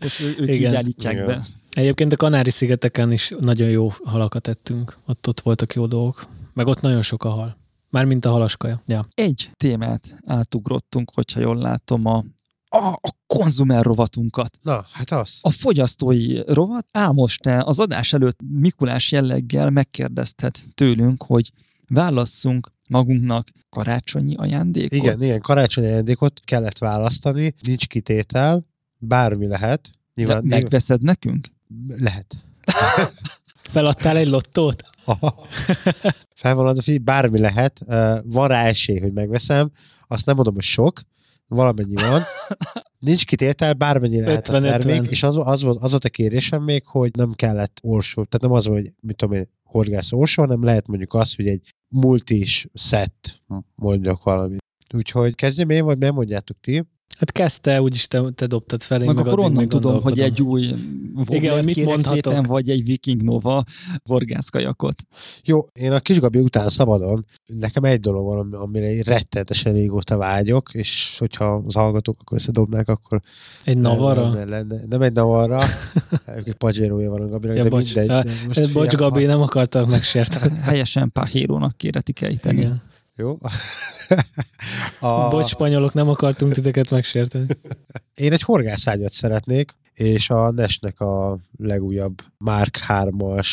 És 0.00 0.20
ő- 0.24 0.36
ők 0.38 0.48
Igen. 0.48 0.70
így 0.70 0.74
állítják 0.74 1.12
Igen. 1.12 1.26
be. 1.26 1.44
Egyébként 1.70 2.12
a 2.12 2.16
Kanári-szigeteken 2.16 3.12
is 3.12 3.32
nagyon 3.40 3.68
jó 3.68 3.92
halakat 4.04 4.48
ettünk. 4.48 4.98
Ott, 5.06 5.28
ott 5.28 5.40
voltak 5.40 5.74
jó 5.74 5.86
dolgok. 5.86 6.26
Meg 6.52 6.66
ott 6.66 6.80
nagyon 6.80 7.02
sok 7.02 7.24
a 7.24 7.28
hal. 7.28 7.56
Mármint 7.90 8.24
a 8.24 8.30
halaskaja. 8.30 8.82
Ja. 8.86 9.06
Egy 9.14 9.50
témát 9.56 10.16
átugrottunk, 10.26 11.10
hogyha 11.14 11.40
jól 11.40 11.56
látom, 11.56 12.06
a, 12.06 12.24
a, 12.74 12.98
a 13.02 13.10
konzumer 13.26 13.84
rovatunkat. 13.84 14.58
Na, 14.62 14.86
hát 14.92 15.10
az. 15.10 15.38
A 15.40 15.50
fogyasztói 15.50 16.40
rovat, 16.46 16.86
Ámos, 16.92 17.36
te 17.36 17.62
az 17.64 17.78
adás 17.78 18.12
előtt 18.12 18.38
Mikulás 18.52 19.12
jelleggel 19.12 19.70
megkérdezted 19.70 20.56
tőlünk, 20.74 21.22
hogy 21.22 21.52
válasszunk 21.88 22.72
magunknak 22.88 23.48
karácsonyi 23.68 24.34
ajándékot. 24.34 24.92
Igen, 24.92 25.22
igen, 25.22 25.40
karácsonyi 25.40 25.86
ajándékot 25.86 26.40
kellett 26.44 26.78
választani, 26.78 27.54
nincs 27.60 27.86
kitétel, 27.86 28.66
bármi 28.98 29.46
lehet. 29.46 29.90
Nyilván, 30.14 30.40
nyilván 30.40 30.60
megveszed 30.60 31.02
nekünk? 31.02 31.48
lehet. 31.96 32.36
Feladtál 33.74 34.16
egy 34.16 34.28
lottót? 34.28 34.82
Aha. 35.04 35.46
Fel 36.34 36.54
van 36.54 36.66
adva, 36.66 36.82
figyelj, 36.82 36.98
bármi 36.98 37.38
lehet, 37.38 37.84
van 38.24 38.48
rá 38.48 38.64
esély, 38.64 38.98
hogy 38.98 39.12
megveszem, 39.12 39.70
azt 40.08 40.26
nem 40.26 40.34
mondom, 40.34 40.54
hogy 40.54 40.62
sok, 40.62 41.00
valamennyi 41.48 41.94
van. 41.94 42.22
Nincs 42.98 43.24
kitétel, 43.26 43.72
bármennyi 43.72 44.20
lehet 44.24 44.48
a 44.48 44.52
50-50. 44.52 44.60
termék, 44.60 45.10
és 45.10 45.22
az, 45.22 45.36
az, 45.42 45.62
volt, 45.62 45.82
az 45.82 45.90
volt 45.90 46.04
a 46.04 46.08
kérésem 46.08 46.62
még, 46.62 46.86
hogy 46.86 47.10
nem 47.16 47.32
kellett 47.32 47.78
orsó, 47.82 48.24
tehát 48.24 48.40
nem 48.40 48.52
az, 48.52 48.66
hogy 48.66 48.92
mit 49.00 49.16
tudom 49.16 49.34
én, 49.34 49.48
horgász 49.62 50.12
orsó, 50.12 50.42
hanem 50.42 50.64
lehet 50.64 50.86
mondjuk 50.86 51.14
az, 51.14 51.34
hogy 51.34 51.46
egy 51.46 51.74
multis 51.88 52.66
set, 52.74 53.42
mondjak 53.74 54.22
valamit. 54.22 54.62
Úgyhogy 54.94 55.34
kezdjem 55.34 55.70
én, 55.70 55.84
vagy 55.84 55.98
nem 55.98 56.14
mondjátok 56.14 56.60
ti? 56.60 56.82
Hát 57.18 57.32
kezdte, 57.32 57.82
úgyis 57.82 58.06
te, 58.06 58.22
te 58.34 58.46
dobtad 58.46 58.82
fel, 58.82 59.00
én 59.00 59.06
Meg, 59.06 59.16
meg 59.16 59.26
akkor 59.26 59.38
onnan 59.38 59.68
tudom, 59.68 60.02
hogy 60.02 60.20
egy 60.20 60.42
új 60.42 60.74
mit 61.64 61.84
mondhatok? 61.84 62.24
szépen, 62.24 62.42
vagy 62.42 62.70
egy 62.70 62.84
Viking 62.84 63.22
Nova 63.22 63.64
horgászkajakot. 64.04 65.02
Jó, 65.44 65.66
én 65.72 65.92
a 65.92 66.00
kisgabi 66.00 66.38
után 66.38 66.68
szabadon, 66.68 67.26
nekem 67.46 67.84
egy 67.84 68.00
dolog 68.00 68.32
van, 68.32 68.38
ami- 68.38 68.56
amire 68.64 68.92
én 68.94 69.02
rettenetesen 69.02 69.72
régóta 69.72 70.16
vágyok, 70.16 70.70
és 70.72 71.16
hogyha 71.18 71.62
az 71.66 71.74
hallgatók 71.74 72.16
akkor 72.20 72.36
összedobnák, 72.38 72.88
akkor 72.88 73.20
Egy 73.64 73.78
Navara? 73.78 74.28
Nem, 74.28 74.48
nem, 74.48 74.66
nem, 74.66 74.80
nem 74.88 75.02
egy 75.02 75.12
Navara, 75.12 75.62
egy 76.36 76.54
Pajero-ja 76.54 77.10
van 77.10 77.20
a 77.22 77.28
Gabinak, 77.28 77.56
Ja, 77.56 77.62
de 77.62 77.68
bocs. 77.68 77.84
mindegy. 77.94 78.06
De 78.06 78.24
most 78.46 78.60
Bocs, 78.60 78.66
figyelj, 78.66 78.88
Gabi, 79.10 79.24
ha- 79.24 79.30
nem 79.32 79.40
akartak 79.42 79.88
megsérteni. 79.88 80.58
Helyesen 80.60 81.12
Páhérónak 81.12 81.76
kéretik 81.76 82.20
ejteni. 82.22 82.58
Igen. 82.60 82.82
Jó? 83.16 83.38
A... 85.00 85.28
Bocs, 85.28 85.48
spanyolok, 85.48 85.92
nem 85.92 86.08
akartunk 86.08 86.52
titeket 86.52 86.90
megsérteni. 86.90 87.46
Én 88.14 88.32
egy 88.32 88.42
horgászágyat 88.42 89.12
szeretnék. 89.12 89.74
És 89.94 90.30
a 90.30 90.50
Nesnek 90.50 91.00
a 91.00 91.38
legújabb 91.56 92.22
Mark 92.38 92.78
3-as 92.88 93.48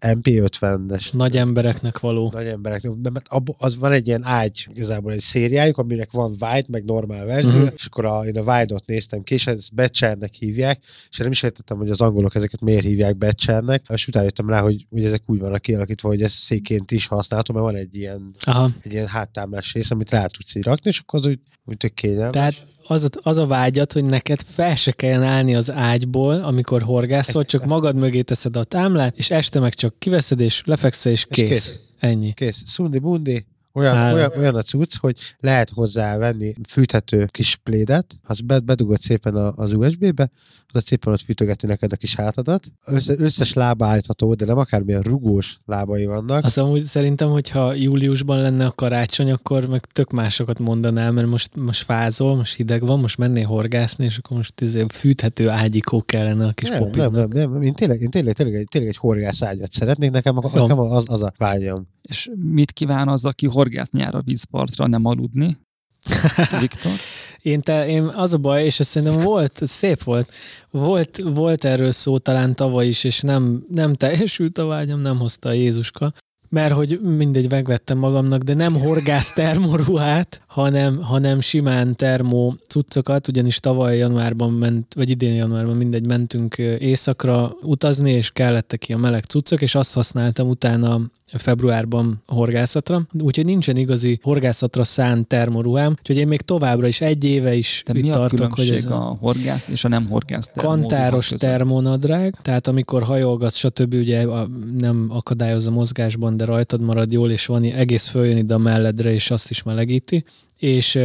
MP50-es 0.00 1.12
Nagy 1.12 1.36
embereknek 1.36 2.00
való. 2.00 2.30
nagy 2.32 2.46
emberek, 2.46 2.82
mert 3.12 3.28
az 3.58 3.76
van 3.76 3.92
egy 3.92 4.06
ilyen 4.06 4.24
ágy, 4.24 4.68
igazából 4.74 5.12
egy 5.12 5.20
szériájuk, 5.20 5.78
aminek 5.78 6.12
van 6.12 6.30
wide, 6.30 6.66
meg 6.68 6.84
normál 6.84 7.24
verzió, 7.24 7.58
uh-huh. 7.58 7.72
és 7.76 7.86
akkor 7.86 8.04
a, 8.04 8.26
én 8.26 8.38
a 8.38 8.52
wide-ot 8.52 8.86
néztem 8.86 9.22
ki, 9.22 9.34
és 9.34 9.46
ezt 9.46 9.74
Betchernek 9.74 10.32
hívják, 10.32 10.78
és 10.82 11.18
én 11.18 11.22
nem 11.22 11.30
is 11.30 11.42
értettem, 11.42 11.76
hogy 11.76 11.90
az 11.90 12.00
angolok 12.00 12.34
ezeket 12.34 12.60
miért 12.60 12.84
hívják 12.84 13.16
Betchernek, 13.16 13.84
és 13.88 14.08
utána 14.08 14.24
jöttem 14.24 14.48
rá, 14.48 14.60
hogy, 14.60 14.86
hogy 14.90 15.04
ezek 15.04 15.22
úgy 15.26 15.38
vannak 15.38 15.60
kialakítva, 15.60 16.08
hogy 16.08 16.22
ez 16.22 16.32
széként 16.32 16.90
is 16.90 17.06
használható, 17.06 17.54
mert 17.54 17.66
van 17.66 17.76
egy 17.76 17.96
ilyen, 17.96 18.34
Aha. 18.44 18.70
egy 18.82 18.92
ilyen 18.92 19.06
háttámlás 19.06 19.72
rész, 19.72 19.90
amit 19.90 20.10
rá 20.10 20.26
tudsz 20.26 20.54
így 20.54 20.64
rakni, 20.64 20.90
és 20.90 20.98
akkor 20.98 21.18
az 21.18 21.26
úgy, 21.26 21.40
úgy 21.64 21.76
tök 21.76 21.94
kényelmes. 21.94 22.32
Tehát 22.32 22.66
az, 22.88 23.04
a- 23.04 23.08
az 23.22 23.36
a 23.36 23.46
vágyat, 23.46 23.92
hogy 23.92 24.04
neked 24.04 24.40
fel 24.46 24.76
se 24.76 24.92
kelljen 24.92 25.22
állni 25.22 25.54
az 25.54 25.70
ágyból, 25.70 26.34
amikor 26.34 26.82
horgászol, 26.82 27.44
csak 27.44 27.64
magad 27.64 27.96
mögé 27.96 28.22
teszed 28.22 28.56
a 28.56 28.64
támlát, 28.64 29.16
és 29.16 29.30
este 29.30 29.60
meg 29.60 29.74
csak 29.74 29.94
kiveszed, 29.98 30.40
és 30.40 30.62
lefekszel, 30.64 31.12
és 31.12 31.26
És 31.28 31.36
kész. 31.36 31.48
kész. 31.48 31.78
Ennyi. 31.98 32.32
Kész, 32.32 32.62
szundi 32.66 32.98
bundi, 32.98 33.46
olyan, 33.72 34.12
olyan, 34.12 34.32
olyan 34.38 34.54
a 34.54 34.62
cucc, 34.62 34.96
hogy 34.96 35.18
lehet 35.40 35.70
hozzá 35.70 36.16
venni 36.16 36.54
fűthető 36.68 37.28
kis 37.30 37.56
plédet, 37.56 38.16
az 38.22 38.40
be- 38.40 38.58
bedugod 38.60 39.00
szépen 39.00 39.34
az 39.36 39.72
USB-be, 39.72 40.30
a 40.76 40.80
szépen 40.80 41.12
ott 41.12 41.20
fűtögeti 41.20 41.66
neked 41.66 41.92
a 41.92 41.96
kis 41.96 42.14
hátadat. 42.14 42.66
Össze, 42.86 43.14
összes 43.18 43.52
lába 43.52 43.86
állítható, 43.86 44.34
de 44.34 44.44
nem 44.44 44.58
akármilyen 44.58 45.02
rugós 45.02 45.58
lábai 45.64 46.06
vannak. 46.06 46.44
Azt 46.44 46.58
amúgy 46.58 46.82
szerintem, 46.82 47.28
hogyha 47.28 47.74
júliusban 47.74 48.40
lenne 48.40 48.66
a 48.66 48.70
karácsony, 48.70 49.30
akkor 49.30 49.66
meg 49.66 49.80
tök 49.80 50.10
másokat 50.10 50.58
mondanál, 50.58 51.10
mert 51.10 51.28
most, 51.28 51.56
most 51.56 51.82
fázol, 51.82 52.36
most 52.36 52.54
hideg 52.54 52.86
van, 52.86 53.00
most 53.00 53.18
mennél 53.18 53.46
horgászni, 53.46 54.04
és 54.04 54.18
akkor 54.18 54.36
most 54.36 54.60
izé 54.60 54.84
fűthető 54.88 55.48
ágyikó 55.48 56.02
kellene 56.02 56.46
a 56.46 56.52
kis 56.52 56.68
nem, 56.68 56.90
nem, 56.92 57.12
nem, 57.12 57.28
nem, 57.28 57.62
én 57.62 57.74
tényleg, 57.74 58.00
én 58.00 58.10
tényleg, 58.10 58.34
tényleg, 58.34 58.54
egy, 58.54 58.68
tényleg 58.70 58.90
egy 58.90 58.96
horgász 58.96 59.42
ágyat 59.42 59.72
szeretnék, 59.72 60.10
nekem, 60.10 60.38
Jó. 60.54 60.60
nekem 60.60 60.78
az, 60.78 61.04
az 61.08 61.22
a 61.22 61.32
vágyam. 61.36 61.88
És 62.02 62.30
mit 62.52 62.72
kíván 62.72 63.08
az, 63.08 63.24
aki 63.24 63.46
horgász 63.46 63.90
nyár 63.90 64.14
a 64.14 64.22
vízpartra, 64.24 64.86
nem 64.86 65.04
aludni? 65.04 65.56
Viktor? 66.60 66.92
Én, 67.42 67.60
te, 67.60 67.88
én 67.88 68.02
az 68.02 68.32
a 68.32 68.38
baj, 68.38 68.64
és 68.64 68.80
ez 68.80 68.86
szerintem 68.86 69.22
volt, 69.22 69.60
szép 69.64 70.02
volt, 70.02 70.32
volt, 70.70 71.20
volt 71.24 71.64
erről 71.64 71.92
szó 71.92 72.18
talán 72.18 72.54
tavaly 72.54 72.86
is, 72.86 73.04
és 73.04 73.20
nem, 73.20 73.64
nem 73.70 73.94
teljesült 73.94 74.58
a 74.58 74.66
vágyam, 74.66 75.00
nem 75.00 75.18
hozta 75.18 75.48
a 75.48 75.52
Jézuska, 75.52 76.12
mert 76.48 76.72
hogy 76.72 77.00
mindegy, 77.00 77.50
megvettem 77.50 77.98
magamnak, 77.98 78.42
de 78.42 78.54
nem 78.54 78.74
horgász 78.74 79.32
termoruhát, 79.32 80.42
hanem, 80.46 81.02
hanem 81.02 81.40
simán 81.40 81.96
termó 81.96 82.56
cuccokat, 82.68 83.28
ugyanis 83.28 83.60
tavaly 83.60 83.96
januárban 83.96 84.52
ment, 84.52 84.94
vagy 84.94 85.10
idén 85.10 85.34
januárban 85.34 85.76
mindegy, 85.76 86.06
mentünk 86.06 86.58
éjszakra 86.58 87.56
utazni, 87.62 88.10
és 88.10 88.30
kellettek 88.30 88.78
ki 88.78 88.92
a 88.92 88.96
meleg 88.96 89.24
cuccok, 89.24 89.62
és 89.62 89.74
azt 89.74 89.94
használtam 89.94 90.48
utána 90.48 91.00
februárban 91.32 92.22
horgászatra, 92.26 93.06
úgyhogy 93.20 93.44
nincsen 93.44 93.76
igazi 93.76 94.18
horgászatra 94.22 94.84
szánt 94.84 95.26
termoruhám, 95.26 95.96
úgyhogy 95.98 96.16
én 96.16 96.28
még 96.28 96.40
továbbra 96.40 96.86
is 96.86 97.00
egy 97.00 97.24
éve 97.24 97.54
is 97.54 97.82
De 97.86 97.98
itt 97.98 98.04
mi 98.04 98.10
a 98.10 98.14
tartok, 98.14 98.54
hogy 98.54 98.70
ez 98.70 98.84
a 98.84 99.16
horgász 99.20 99.68
és 99.68 99.84
a 99.84 99.88
nem 99.88 100.06
horgász 100.08 100.46
termóruha 100.46 100.80
kantáros 100.80 101.28
között? 101.28 101.50
termonadrág, 101.50 102.34
tehát 102.42 102.66
amikor 102.66 103.02
hajolgat, 103.02 103.54
stb. 103.54 103.94
ugye 103.94 104.22
a, 104.22 104.48
nem 104.78 105.06
akadályoz 105.08 105.66
a 105.66 105.70
mozgásban, 105.70 106.36
de 106.36 106.44
rajtad 106.44 106.80
marad 106.80 107.12
jól, 107.12 107.30
és 107.30 107.46
van 107.46 107.64
egész 107.64 108.06
följön 108.06 108.36
ide 108.36 108.54
a 108.54 108.58
melledre, 108.58 109.12
és 109.12 109.30
azt 109.30 109.50
is 109.50 109.62
melegíti. 109.62 110.24
És 110.58 110.98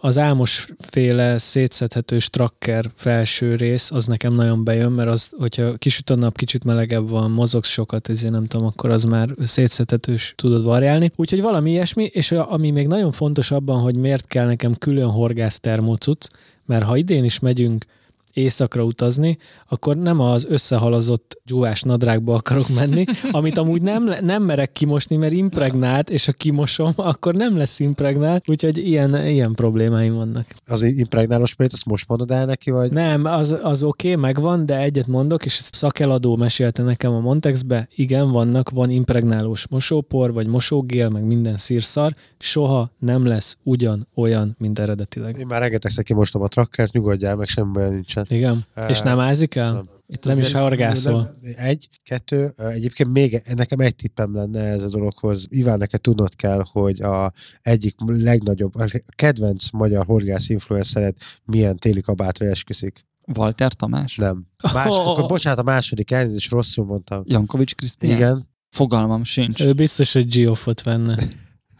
az 0.00 0.18
álmos 0.18 0.68
féle 0.78 1.38
szétszedhetős 1.38 2.30
tracker 2.30 2.90
felső 2.94 3.54
rész, 3.54 3.90
az 3.90 4.06
nekem 4.06 4.34
nagyon 4.34 4.64
bejön, 4.64 4.92
mert 4.92 5.08
az, 5.08 5.30
hogyha 5.38 5.74
kisüt 5.74 6.10
a 6.10 6.14
nap, 6.14 6.36
kicsit 6.36 6.64
melegebb 6.64 7.08
van, 7.08 7.30
mozogsz 7.30 7.68
sokat, 7.68 8.08
ezért 8.08 8.32
nem 8.32 8.46
tudom, 8.46 8.66
akkor 8.66 8.90
az 8.90 9.04
már 9.04 9.28
szétszedhetős 9.38 10.32
tudod 10.36 10.64
variálni. 10.64 11.10
Úgyhogy 11.16 11.40
valami 11.40 11.70
ilyesmi, 11.70 12.04
és 12.04 12.32
ami 12.32 12.70
még 12.70 12.86
nagyon 12.86 13.12
fontos 13.12 13.50
abban, 13.50 13.80
hogy 13.80 13.96
miért 13.96 14.26
kell 14.26 14.46
nekem 14.46 14.74
külön 14.74 15.10
horgász 15.10 15.60
termócuc, 15.60 16.26
mert 16.66 16.84
ha 16.84 16.96
idén 16.96 17.24
is 17.24 17.38
megyünk 17.38 17.84
éjszakra 18.32 18.84
utazni, 18.84 19.38
akkor 19.68 19.96
nem 19.96 20.20
az 20.20 20.46
összehalazott 20.48 21.40
dzsúás 21.44 21.82
nadrágba 21.82 22.34
akarok 22.34 22.68
menni, 22.68 23.04
amit 23.30 23.58
amúgy 23.58 23.82
nem, 23.82 24.14
nem 24.20 24.42
merek 24.42 24.72
kimosni, 24.72 25.16
mert 25.16 25.32
impregnált, 25.32 26.10
és 26.10 26.26
ha 26.26 26.32
kimosom, 26.32 26.92
akkor 26.96 27.34
nem 27.34 27.56
lesz 27.56 27.80
impregnált, 27.80 28.48
úgyhogy 28.48 28.78
ilyen, 28.78 29.26
ilyen 29.26 29.52
problémáim 29.52 30.14
vannak. 30.14 30.46
Az 30.66 30.82
impregnálós 30.82 31.50
sprayt, 31.50 31.72
azt 31.72 31.84
most 31.84 32.08
mondod 32.08 32.30
el 32.30 32.44
neki, 32.46 32.70
vagy? 32.70 32.92
Nem, 32.92 33.24
az, 33.24 33.56
az 33.62 33.82
oké, 33.82 34.08
okay, 34.08 34.20
megvan, 34.20 34.66
de 34.66 34.78
egyet 34.78 35.06
mondok, 35.06 35.44
és 35.44 35.58
ezt 35.58 35.74
szakeladó 35.74 36.36
mesélte 36.36 36.82
nekem 36.82 37.12
a 37.12 37.20
Montexbe, 37.20 37.88
igen, 37.94 38.30
vannak, 38.30 38.70
van 38.70 38.90
impregnálós 38.90 39.68
mosópor, 39.68 40.32
vagy 40.32 40.46
mosógél, 40.46 41.08
meg 41.08 41.24
minden 41.24 41.56
szírszar, 41.56 42.14
soha 42.38 42.90
nem 42.98 43.26
lesz 43.26 43.56
ugyan 43.62 44.08
olyan, 44.14 44.56
mint 44.58 44.78
eredetileg. 44.78 45.38
Én 45.38 45.46
már 45.46 45.60
rengetegszer 45.60 46.04
kimostom 46.04 46.42
a 46.42 46.48
trackert, 46.48 46.92
nyugodjál 46.92 47.36
meg, 47.36 47.48
semmi 47.48 47.72
baj 47.72 48.00
nincsen. 48.28 48.36
Igen? 48.38 48.64
Eh, 48.74 48.90
És 48.90 49.00
nem 49.00 49.18
ázik 49.18 49.54
el? 49.54 49.72
nem. 49.72 49.88
Itt 50.12 50.24
Nem 50.24 50.38
is. 50.38 50.52
Nem, 50.52 51.28
Egy, 51.56 51.88
kettő, 52.02 52.54
egyébként 52.56 53.12
még 53.12 53.42
nekem 53.54 53.78
egy 53.80 53.94
tippem 53.94 54.34
lenne 54.34 54.60
ez 54.60 54.82
a 54.82 54.88
dologhoz. 54.88 55.46
Iván, 55.48 55.78
neked 55.78 56.00
tudnod 56.00 56.36
kell, 56.36 56.64
hogy 56.72 57.02
a 57.02 57.32
egyik 57.62 57.94
legnagyobb, 58.06 58.74
a 58.74 58.86
kedvenc 59.14 59.70
magyar 59.70 60.04
horgász 60.04 60.48
influencered 60.48 61.14
milyen 61.44 61.76
téli 61.76 62.00
kabátra 62.00 62.46
esküszik. 62.46 63.04
Walter 63.36 63.72
Tamás? 63.72 64.16
Nem. 64.16 64.46
Más, 64.72 64.86
Oh. 64.88 65.08
akkor 65.08 65.26
bocsánat, 65.26 65.58
a 65.58 65.62
második 65.62 66.10
elnézést, 66.10 66.50
rosszul 66.50 66.84
mondtam. 66.84 67.22
Jankovics 67.26 67.74
Krisztián? 67.74 68.16
Igen, 68.16 68.48
Fogalmam 68.68 69.24
sincs. 69.24 69.60
Ő 69.60 69.72
biztos, 69.72 70.12
hogy 70.12 70.26
Geoffot 70.26 70.82
venne. 70.82 71.12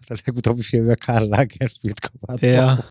a 0.09 0.15
legutóbbi 0.27 0.63
filmben 0.63 0.97
Karl 1.05 1.25
Lagerfeld 1.25 1.99
kabát. 2.11 2.41
Ja. 2.41 2.79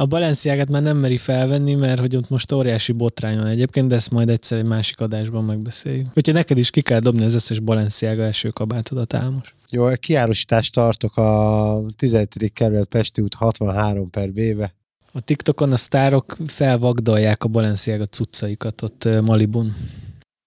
A 0.00 0.06
Balenciágát 0.06 0.68
már 0.68 0.82
nem 0.82 0.96
meri 0.96 1.16
felvenni, 1.16 1.74
mert 1.74 2.00
hogy 2.00 2.16
ott 2.16 2.28
most 2.28 2.52
óriási 2.52 2.92
botrány 2.92 3.36
van 3.36 3.46
egyébként, 3.46 3.88
de 3.88 3.94
ezt 3.94 4.10
majd 4.10 4.28
egyszer 4.28 4.58
egy 4.58 4.64
másik 4.64 5.00
adásban 5.00 5.44
megbeszéljük. 5.44 6.06
Úgyhogy 6.14 6.34
neked 6.34 6.58
is 6.58 6.70
ki 6.70 6.80
kell 6.80 7.00
dobni 7.00 7.24
az 7.24 7.34
összes 7.34 7.58
Balenciága 7.58 8.22
első 8.22 8.48
kabátodat, 8.48 9.14
Álmos. 9.14 9.54
Jó, 9.70 9.88
kiárosítást 9.94 10.74
tartok 10.74 11.16
a 11.16 11.82
17. 11.96 12.50
kerület 12.52 12.86
Pesti 12.86 13.20
út 13.20 13.34
63 13.34 14.10
per 14.10 14.32
B-be. 14.32 14.74
A 15.12 15.20
TikTokon 15.20 15.72
a 15.72 15.76
sztárok 15.76 16.36
felvagdalják 16.46 17.44
a 17.44 17.48
Balenciága 17.48 18.06
cuccaikat 18.06 18.82
ott 18.82 19.08
Malibun. 19.20 19.76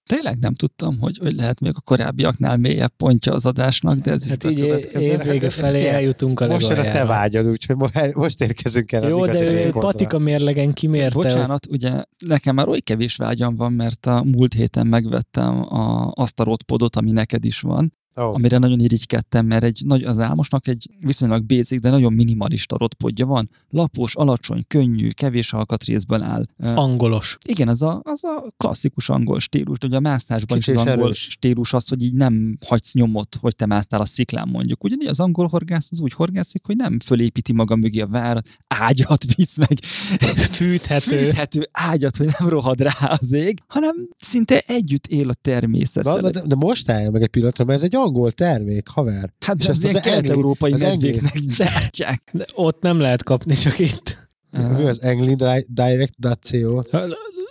Tényleg 0.10 0.40
nem 0.40 0.54
tudtam, 0.54 1.00
hogy, 1.00 1.18
hogy 1.18 1.34
lehet 1.34 1.60
még 1.60 1.72
a 1.76 1.82
korábbiaknál 1.82 2.58
mélyebb 2.58 2.92
pontja 2.98 3.34
az 3.34 3.46
adásnak, 3.46 4.00
de 4.00 4.12
ez 4.12 4.28
Hát 4.28 4.44
is 4.44 4.56
bekövetkezett. 4.56 5.12
év 5.12 5.32
vége 5.32 5.50
felé 5.50 5.88
eljutunk 5.88 6.40
a 6.40 6.48
Most 6.48 6.70
a 6.70 6.74
te 6.84 7.06
vágyad, 7.06 7.48
úgyhogy 7.48 7.76
mo- 7.76 8.16
most 8.16 8.42
érkezünk 8.42 8.92
el 8.92 9.04
az 9.04 9.10
Jó, 9.10 9.24
igazi 9.24 9.44
de 9.44 9.66
ő 9.66 9.70
patika 9.70 10.18
mérlegen 10.18 10.74
kimérte. 10.74 11.16
Bocsánat, 11.16 11.66
ugye 11.70 12.04
nekem 12.28 12.56
már 12.56 12.68
oly 12.68 12.80
kevés 12.80 13.16
vágyam 13.16 13.56
van, 13.56 13.74
mert 13.74 14.06
a 14.06 14.24
múlt 14.24 14.54
héten 14.54 14.88
megvettem 14.88 15.74
a, 15.74 16.12
azt 16.16 16.40
a 16.40 16.44
rotpodot, 16.44 16.96
ami 16.96 17.12
neked 17.12 17.46
is 17.46 17.60
van, 17.60 17.94
Ó, 18.18 18.34
amire 18.34 18.58
nagyon 18.58 18.80
irigykedtem, 18.80 19.46
mert 19.46 19.64
egy 19.64 19.82
nagy, 19.86 20.04
az 20.04 20.20
álmosnak 20.20 20.68
egy 20.68 20.90
viszonylag 21.00 21.44
basic, 21.44 21.82
de 21.82 21.90
nagyon 21.90 22.14
minimalista 22.14 22.78
rotpodja 22.78 23.26
van. 23.26 23.50
Lapos, 23.70 24.16
alacsony, 24.16 24.64
könnyű, 24.68 25.10
kevés 25.10 25.54
alkatrészből 25.54 26.22
áll. 26.22 26.46
Angolos. 26.58 27.38
Igen, 27.48 27.68
az 27.68 27.82
a, 27.82 28.02
az 28.04 28.24
a 28.24 28.54
klasszikus 28.58 29.10
angol 29.10 29.40
stílus, 29.40 29.78
de 29.78 29.88
ugye 29.88 29.96
a 29.96 30.00
mászásban 30.00 30.58
Kicsi 30.58 30.72
is 30.72 30.78
az 30.78 30.86
angol 30.86 31.06
erős. 31.06 31.20
stílus 31.30 31.74
az, 31.74 31.88
hogy 31.88 32.04
így 32.04 32.14
nem 32.14 32.58
hagysz 32.66 32.94
nyomot, 32.94 33.38
hogy 33.42 33.56
te 33.56 33.66
másztál 33.66 34.02
a 34.02 34.06
sziklán 34.06 34.48
mondjuk. 34.48 34.84
Ugyanígy 34.84 35.08
az 35.08 35.20
angol 35.20 35.48
horgász 35.48 35.88
az 35.92 36.02
úgy 36.02 36.14
horgászik, 36.14 36.66
hogy 36.66 36.76
nem 36.76 37.00
fölépíti 37.00 37.54
maga 37.54 37.76
mögé 37.76 38.00
a 38.00 38.08
várat, 38.08 38.50
ágyat 38.68 39.36
visz 39.36 39.58
meg, 39.58 39.78
Fűthető. 40.52 41.18
fűthető 41.24 41.68
ágyat, 41.72 42.18
hogy 42.18 42.28
nem 42.40 42.50
rohad 42.50 42.82
rá 42.82 42.92
az 43.00 43.32
ég, 43.32 43.60
hanem 43.68 43.96
szinte 44.18 44.64
együtt 44.68 45.08
él 45.08 45.30
a 45.30 45.34
természettel. 45.34 46.20
Na, 46.20 46.30
de, 46.30 46.42
de 46.46 46.56
most 46.56 46.90
állj 46.90 47.10
meg 47.10 47.22
egy 47.22 47.28
pillanatra, 47.28 47.66
mert 47.66 47.78
ez 47.78 47.84
egy 47.86 47.96
angol 48.04 48.32
termék, 48.32 48.88
haver. 48.88 49.34
hát 49.40 49.58
és 49.60 49.66
de 49.66 49.72
ezt 49.72 49.84
az 49.84 49.96
az 49.96 50.02
kelet-európai 50.02 50.72
az 50.72 50.82
engli- 50.82 51.10
medvéknek 51.12 51.44
gyártják. 51.58 52.30
De 52.34 52.46
ott 52.56 52.82
nem 52.82 53.00
lehet 53.00 53.24
kapni, 53.24 53.56
csak 53.56 53.80
itt. 53.80 54.22
Mi 54.52 54.84
az 54.84 55.00
anglingdirect.co 55.00 56.82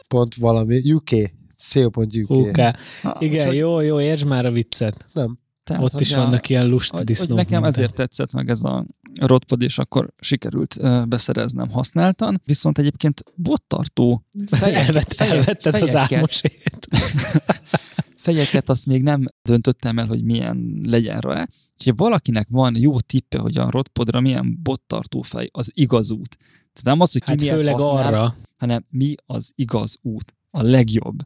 pont 0.08 0.34
valami, 0.34 0.92
UK, 0.92 1.10
co.uk. 1.68 2.30
UK. 2.30 2.58
Igen, 3.18 3.54
jó, 3.54 3.80
jó, 3.80 4.00
értsd 4.00 4.26
már 4.26 4.46
a 4.46 4.50
viccet. 4.50 5.06
Nem. 5.12 5.38
tehát, 5.64 5.82
Ott 5.82 6.00
is 6.00 6.12
a- 6.12 6.16
vannak 6.18 6.48
ilyen 6.48 6.66
lust 6.66 7.04
disznók. 7.04 7.36
nekem 7.38 7.52
minden. 7.62 7.70
ezért 7.70 7.94
tetszett 7.94 8.32
meg 8.32 8.48
ez 8.50 8.62
a 8.62 8.86
rotpod, 9.20 9.62
és 9.62 9.78
akkor 9.78 10.12
sikerült 10.20 10.76
ö, 10.80 11.02
beszereznem 11.08 11.70
használtan. 11.70 12.40
Viszont 12.44 12.78
egyébként 12.78 13.22
bottartó 13.34 14.24
fejek, 14.50 14.86
Elvett, 14.86 15.12
fejek- 15.14 15.34
elvetted 15.34 15.74
az 15.74 15.80
fejeket- 15.90 16.12
álmosét. 16.12 16.88
fejeket 18.22 18.68
azt 18.68 18.86
még 18.86 19.02
nem 19.02 19.24
döntöttem 19.42 19.98
el, 19.98 20.06
hogy 20.06 20.24
milyen 20.24 20.80
legyen 20.84 21.20
rá. 21.20 21.46
Ha 21.84 21.92
valakinek 21.96 22.46
van 22.50 22.76
jó 22.76 23.00
tippe, 23.00 23.38
hogy 23.38 23.56
a 23.56 23.70
rotpodra 23.70 24.20
milyen 24.20 24.58
bottartó 24.62 25.22
fej, 25.22 25.48
az 25.52 25.70
igaz 25.74 26.10
út. 26.10 26.36
Tehát 26.38 26.82
nem 26.82 27.00
az, 27.00 27.12
hogy 27.12 27.22
ki 27.22 27.30
Hát 27.30 27.40
miért 27.40 27.56
főleg 27.56 27.74
használ, 27.74 28.14
arra. 28.14 28.34
hanem 28.56 28.84
mi 28.90 29.14
az 29.26 29.52
igaz 29.54 29.98
út. 30.02 30.34
a 30.50 30.62
legjobb. 30.62 31.22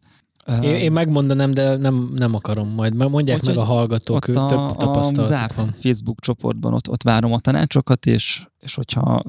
Én, 0.47 0.75
én 0.75 0.93
megmondanám, 0.93 1.55
de 1.55 1.77
nem, 1.77 2.11
nem 2.15 2.35
akarom 2.35 2.69
majd. 2.69 2.95
Mondják 2.95 3.39
Úgyhogy 3.39 3.55
meg 3.55 3.65
a 3.65 3.67
hallgatók, 3.67 4.29
ott 4.29 4.37
a, 4.37 4.47
több 4.47 4.77
tapasztalatuk 4.77 5.25
zárt 5.25 5.55
van. 5.55 5.75
Facebook 5.79 6.21
csoportban 6.21 6.73
ott, 6.73 6.89
ott 6.89 7.03
várom 7.03 7.33
a 7.33 7.39
tanácsokat, 7.39 8.07
és, 8.07 8.47
és 8.59 8.75
hogyha 8.75 9.23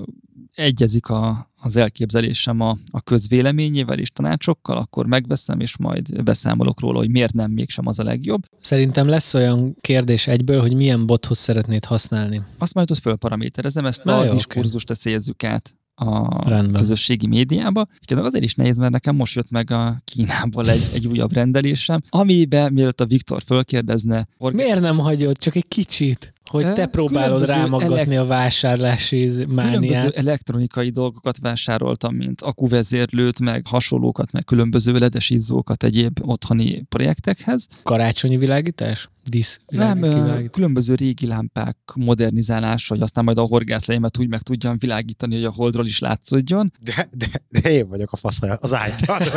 egyezik 0.54 1.10
a, 1.10 1.52
az 1.62 1.76
elképzelésem 1.76 2.60
a, 2.60 2.78
a 2.92 3.02
közvéleményével 3.02 4.00
és 4.00 4.10
tanácsokkal, 4.10 4.78
akkor 4.78 5.06
megveszem, 5.06 5.60
és 5.60 5.78
majd 5.78 6.24
beszámolok 6.24 6.80
róla, 6.80 6.98
hogy 6.98 7.10
miért 7.10 7.34
nem 7.34 7.52
mégsem 7.52 7.88
az 7.88 8.00
a 8.00 8.04
legjobb. 8.04 8.46
Szerintem 8.62 9.08
lesz 9.08 9.34
olyan 9.34 9.78
kérdés 9.82 10.28
egyből, 10.28 10.62
hogy 10.62 10.74
milyen 10.74 11.06
bothoz 11.06 11.38
szeretnéd 11.38 11.86
használni. 11.86 12.42
Azt 12.58 12.74
majd 12.74 12.92
ott 12.92 13.00
fölparaméterezem, 13.00 13.86
ezt 13.86 14.04
Na 14.04 14.18
a 14.18 14.24
jó, 14.24 14.32
diskurzust 14.32 15.04
helyezzük 15.04 15.44
át 15.44 15.76
a 16.00 16.50
Rendben. 16.50 16.82
közösségi 16.82 17.28
médiába. 17.28 17.88
Egyébként 17.96 18.20
azért 18.20 18.44
is 18.44 18.56
nehéz, 18.56 18.78
mert 18.78 18.92
nekem 18.92 19.16
most 19.16 19.36
jött 19.36 19.50
meg 19.50 19.72
a 19.72 20.02
Kínából 20.06 20.70
egy, 20.70 20.90
egy 20.94 21.08
újabb 21.08 21.34
rendelésem, 21.34 22.02
amiben 22.10 22.74
mielőtt 22.74 23.02
a 23.02 23.06
Viktor 23.06 23.42
fölkérdezne, 23.46 24.28
Miért 24.38 24.80
nem 24.80 24.98
hagyod 24.98 25.38
csak 25.38 25.56
egy 25.56 25.68
kicsit, 25.68 26.34
hogy 26.48 26.74
te 26.74 26.86
próbálod 26.86 27.42
különböző 27.42 27.54
rámagatni 27.54 28.16
elek- 28.16 28.20
a 28.20 28.26
vásárlási 28.26 29.18
különböző 29.18 29.46
mániát? 29.54 30.16
elektronikai 30.16 30.90
dolgokat 30.90 31.38
vásároltam, 31.40 32.16
mint 32.16 32.42
akuvezérlőt, 32.42 33.40
meg 33.40 33.66
hasonlókat, 33.66 34.32
meg 34.32 34.44
különböző 34.44 34.98
ledes 34.98 35.30
izzókat 35.30 35.84
egyéb 35.84 36.20
otthoni 36.22 36.82
projektekhez. 36.90 37.68
Karácsonyi 37.84 38.38
világítás? 38.38 39.10
Disz 39.30 39.60
Nem, 39.68 40.02
világítás? 40.02 40.50
különböző 40.52 40.96
régi 40.96 41.26
lámpák 41.26 41.78
modernizálása, 41.96 42.94
hogy 42.94 43.04
aztán 43.04 43.24
majd 43.24 43.38
a 43.38 43.42
horgászleimet 43.42 44.20
úgy 44.20 44.28
meg 44.28 44.42
tudjam 44.42 44.78
világítani, 44.78 45.36
hogy 45.36 45.44
a 45.44 45.52
holdról 45.56 45.86
is 45.86 46.00
látszódjon. 46.00 46.72
De, 46.80 47.10
de, 47.12 47.28
de 47.50 47.72
én 47.72 47.88
vagyok 47.88 48.12
a 48.12 48.16
faszaja, 48.16 48.54
az 48.54 48.74
ágyban. 48.74 49.22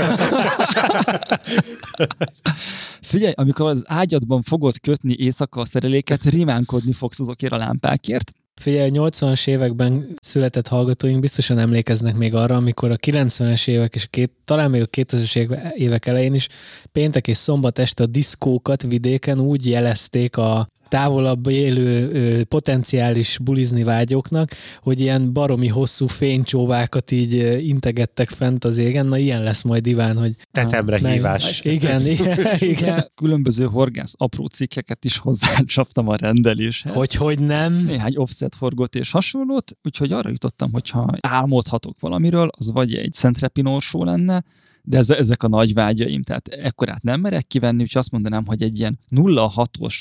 Figyelj, 3.00 3.32
amikor 3.36 3.66
az 3.66 3.82
ágyadban 3.86 4.42
fogod 4.42 4.80
kötni 4.80 5.14
éjszaka 5.18 5.60
a 5.60 5.64
szereléket, 5.64 6.24
rimánkodni 6.24 6.92
fogsz 7.00 7.20
azokért 7.20 7.52
a 7.52 7.56
lámpákért. 7.56 8.32
Figyelj, 8.60 8.90
80-as 8.92 9.46
években 9.46 10.16
született 10.22 10.68
hallgatóink 10.68 11.20
biztosan 11.20 11.58
emlékeznek 11.58 12.16
még 12.16 12.34
arra, 12.34 12.56
amikor 12.56 12.90
a 12.90 12.96
90-es 12.96 13.68
évek 13.68 13.94
és 13.94 14.04
a 14.04 14.08
két, 14.10 14.32
talán 14.44 14.70
még 14.70 14.82
a 14.82 14.86
2000-es 14.86 15.36
évek- 15.74 16.06
elején 16.06 16.34
is 16.34 16.48
péntek 16.92 17.28
és 17.28 17.36
szombat 17.36 17.78
este 17.78 18.02
a 18.02 18.06
diszkókat 18.06 18.82
vidéken 18.82 19.40
úgy 19.40 19.66
jelezték 19.66 20.36
a 20.36 20.68
távolabb 20.90 21.46
élő 21.46 22.10
ö, 22.10 22.44
potenciális 22.44 23.38
bulizni 23.42 23.82
vágyóknak, 23.82 24.50
hogy 24.82 25.00
ilyen 25.00 25.32
baromi 25.32 25.68
hosszú 25.68 26.06
fénycsóvákat 26.06 27.10
így 27.10 27.34
ö, 27.34 27.56
integettek 27.56 28.28
fent 28.28 28.64
az 28.64 28.78
égen. 28.78 29.06
Na 29.06 29.18
ilyen 29.18 29.42
lesz 29.42 29.62
majd 29.62 29.86
Iván, 29.86 30.16
hogy 30.16 30.34
Tetemre 30.50 31.00
meg- 31.00 31.12
hívás. 31.12 31.60
Igen, 31.64 32.06
igen, 32.16 32.56
igen. 32.58 32.70
Ugye 32.70 33.06
különböző 33.14 33.64
horgász 33.64 34.14
apró 34.16 34.46
cikkeket 34.46 35.04
is 35.04 35.18
hozzácsaptam 35.18 36.08
a 36.08 36.16
rendeléshez. 36.16 36.94
Hogy, 36.94 37.14
hogy 37.14 37.38
nem? 37.38 37.72
néhány 37.72 38.16
offset 38.16 38.54
horgot 38.54 38.94
és 38.94 39.10
hasonlót, 39.10 39.72
úgyhogy 39.82 40.12
arra 40.12 40.28
jutottam, 40.28 40.72
hogyha 40.72 41.10
álmodhatok 41.20 42.00
valamiről, 42.00 42.48
az 42.58 42.72
vagy 42.72 42.94
egy 42.94 43.12
szentrepinorsó 43.12 44.04
lenne, 44.04 44.42
de 44.82 44.98
ez, 44.98 45.10
ezek 45.10 45.42
a 45.42 45.48
nagy 45.48 45.74
vágyaim, 45.74 46.22
tehát 46.22 46.48
ekkorát 46.48 47.02
nem 47.02 47.20
merek 47.20 47.46
kivenni, 47.46 47.82
úgyhogy 47.82 48.00
azt 48.00 48.10
mondanám, 48.10 48.46
hogy 48.46 48.62
egy 48.62 48.78
ilyen 48.78 48.98
0,6-os 49.16 49.94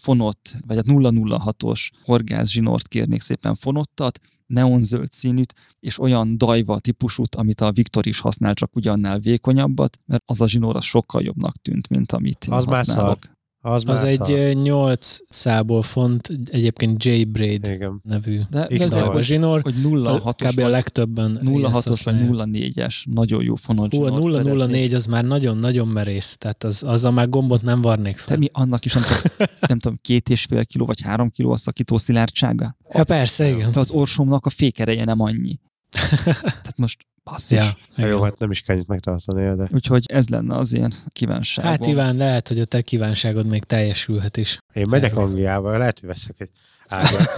fonott, 0.00 0.54
vagy 0.66 0.76
hát 0.76 0.86
006-os 0.88 1.90
horgász 2.04 2.48
zsinort 2.48 2.88
kérnék 2.88 3.20
szépen 3.20 3.54
fonottat, 3.54 4.20
neonzöld 4.46 5.12
színűt, 5.12 5.54
és 5.80 5.98
olyan 5.98 6.38
dajva 6.38 6.78
típusút, 6.78 7.34
amit 7.34 7.60
a 7.60 7.72
Viktor 7.72 8.06
is 8.06 8.20
használ, 8.20 8.54
csak 8.54 8.76
ugyannál 8.76 9.18
vékonyabbat, 9.18 9.98
mert 10.06 10.22
az 10.26 10.40
a 10.40 10.48
zsinór 10.48 10.76
az 10.76 10.84
sokkal 10.84 11.22
jobbnak 11.22 11.56
tűnt, 11.56 11.88
mint 11.88 12.12
amit 12.12 12.46
Az 12.50 12.64
már 12.64 12.76
használok. 12.76 13.18
Az, 13.62 13.82
Az 13.86 14.02
egy 14.02 14.30
ö, 14.30 14.52
8 14.52 15.18
szából 15.28 15.82
font, 15.82 16.30
egyébként 16.50 17.04
J. 17.04 17.22
Braid 17.22 17.66
Igen. 17.66 18.00
nevű 18.04 18.40
De, 18.50 18.66
de 18.66 18.84
ez 18.84 18.92
a 18.94 19.22
zsinór. 19.22 19.60
hogy 19.62 19.74
0,6-os 19.74 20.50
Kb. 20.50 20.58
a 20.58 20.62
vagy 20.62 20.70
legtöbben 20.70 21.30
ilyen 21.42 21.70
06-os 21.70 21.70
használják. 21.72 22.28
vagy 22.30 22.48
04-es, 22.52 22.94
nagyon 23.10 23.42
jó 23.42 23.54
fonott 23.54 23.94
Hú, 23.94 24.02
a 24.02 24.06
zsinort 24.06 24.32
szeretnék. 24.32 24.68
004 24.68 24.94
az 24.94 25.06
már 25.06 25.24
nagyon-nagyon 25.24 25.88
merész, 25.88 26.36
tehát 26.36 26.64
az, 26.64 26.82
azzal 26.82 27.12
már 27.12 27.28
gombot 27.28 27.62
nem 27.62 27.80
varnék 27.80 28.16
Te 28.16 28.22
fel. 28.22 28.36
mi 28.38 28.48
annak 28.52 28.84
is, 28.84 28.92
nem 28.92 29.02
tudom, 29.02 29.48
nem 29.68 29.78
tudom, 29.78 29.98
két 30.02 30.28
és 30.28 30.44
fél 30.44 30.64
kiló 30.64 30.84
vagy 30.86 31.00
három 31.00 31.30
kiló 31.30 31.50
a 31.50 31.56
szakító 31.56 31.98
szilárdsága? 31.98 32.76
Ja, 32.92 33.04
persze, 33.04 33.48
igen. 33.48 33.72
De 33.72 33.80
az 33.80 33.90
orsomnak 33.90 34.46
a 34.46 34.50
fékereje 34.50 35.04
nem 35.04 35.20
annyi. 35.20 35.58
Tehát 35.90 36.76
most 36.76 37.06
basszus. 37.24 37.58
Ja, 37.58 37.64
Ja. 37.64 37.72
Ja, 37.96 38.06
jó, 38.06 38.16
igen. 38.16 38.24
hát 38.28 38.38
nem 38.38 38.50
is 38.50 38.60
kell 38.60 38.82
megtartani, 38.86 39.54
de 39.56 39.68
Úgyhogy 39.74 40.04
ez 40.06 40.28
lenne 40.28 40.56
az 40.56 40.74
én 40.74 40.92
kívánságom. 41.12 41.70
Hát 41.70 41.86
Iván, 41.86 42.16
lehet, 42.16 42.48
hogy 42.48 42.60
a 42.60 42.64
te 42.64 42.82
kívánságod 42.82 43.46
még 43.46 43.64
teljesülhet 43.64 44.36
is. 44.36 44.58
én 44.74 44.86
megyek 44.90 45.10
Erről. 45.10 45.24
Angliába, 45.24 45.78
lehet, 45.78 45.98
hogy 46.00 46.08
veszek 46.08 46.34
egy 46.38 46.50
ágyat. 46.88 47.28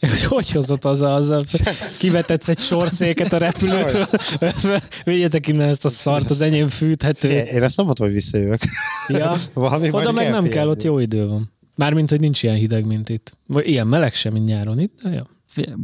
Hogy 0.00 0.24
hogy 0.34 0.50
hozott 0.50 0.84
az 0.84 1.00
a, 1.00 1.14
az 1.14 1.30
a 1.30 1.44
kivetetsz 1.98 2.48
egy 2.48 2.58
sorszáéket 2.58 3.32
a 3.32 3.38
repülőről, 3.38 4.08
vigyetek 5.04 5.48
innen 5.48 5.68
ezt 5.68 5.84
a 5.84 5.88
szart, 5.88 6.30
az 6.30 6.40
enyém 6.40 6.68
fűthető. 6.68 7.28
Én 7.28 7.62
ezt 7.62 7.76
nem 7.76 7.84
mondtam, 7.86 8.06
hogy 8.06 8.14
visszajövök. 8.14 8.60
Ja, 9.08 9.34
Valami 9.54 9.90
oda 9.90 10.12
meg 10.12 10.30
nem 10.30 10.48
kell, 10.48 10.68
ott 10.68 10.82
jó 10.82 10.98
idő 10.98 11.26
van. 11.26 11.52
Mármint, 11.76 12.10
hogy 12.10 12.20
nincs 12.20 12.42
ilyen 12.42 12.56
hideg, 12.56 12.86
mint 12.86 13.08
itt. 13.08 13.38
Vagy 13.46 13.68
ilyen 13.68 13.86
meleg 13.86 14.14
sem, 14.14 14.32
mint 14.32 14.48
nyáron 14.48 14.80
itt, 14.80 15.00
de 15.02 15.10
jó. 15.10 15.16
Fél- 15.16 15.28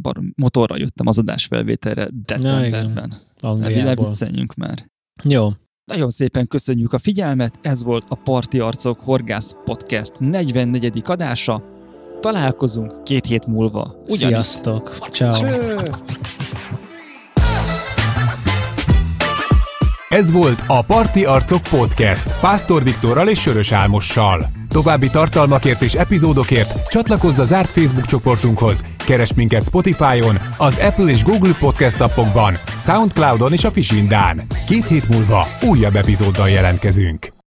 Barom, 0.01 0.33
motorral 0.35 0.77
jöttem 0.77 1.07
az 1.07 1.17
adás 1.17 1.45
felvételre 1.45 2.07
decemberben. 2.25 3.09
Ne, 3.09 3.15
ne 3.41 3.47
Angliából. 3.47 4.05
vicceljünk 4.05 4.53
már. 4.53 4.89
Jó. 5.23 5.49
Nagyon 5.85 6.09
szépen 6.09 6.47
köszönjük 6.47 6.93
a 6.93 6.99
figyelmet, 6.99 7.59
ez 7.61 7.83
volt 7.83 8.05
a 8.07 8.15
Parti 8.15 8.59
Arcok 8.59 8.99
Horgász 8.99 9.55
Podcast 9.63 10.19
44. 10.19 11.01
adása. 11.05 11.63
Találkozunk 12.21 13.03
két 13.03 13.25
hét 13.25 13.45
múlva. 13.45 13.95
Ugyanitt. 14.07 14.17
Sziasztok. 14.17 14.97
Ciao. 15.11 15.45
Ez 20.09 20.31
volt 20.31 20.63
a 20.67 20.81
Parti 20.81 21.25
Arcok 21.25 21.61
Podcast 21.61 22.39
Pásztor 22.39 22.83
Viktorral 22.83 23.27
és 23.27 23.41
Sörös 23.41 23.71
Álmossal. 23.71 24.56
További 24.69 25.09
tartalmakért 25.09 25.81
és 25.81 25.93
epizódokért 25.93 26.89
csatlakozz 26.89 27.39
a 27.39 27.43
zárt 27.43 27.69
Facebook 27.69 28.05
csoportunkhoz, 28.05 28.83
keres 29.05 29.33
minket 29.33 29.63
Spotify-on, 29.63 30.39
az 30.57 30.77
Apple 30.77 31.11
és 31.11 31.23
Google 31.23 31.53
Podcast 31.59 32.01
appokban, 32.01 32.53
Soundcloudon 32.79 33.53
és 33.53 33.63
a 33.63 33.71
Fisindán. 33.71 34.41
Két 34.65 34.87
hét 34.87 35.09
múlva 35.09 35.47
újabb 35.61 35.95
epizóddal 35.95 36.49
jelentkezünk. 36.49 37.36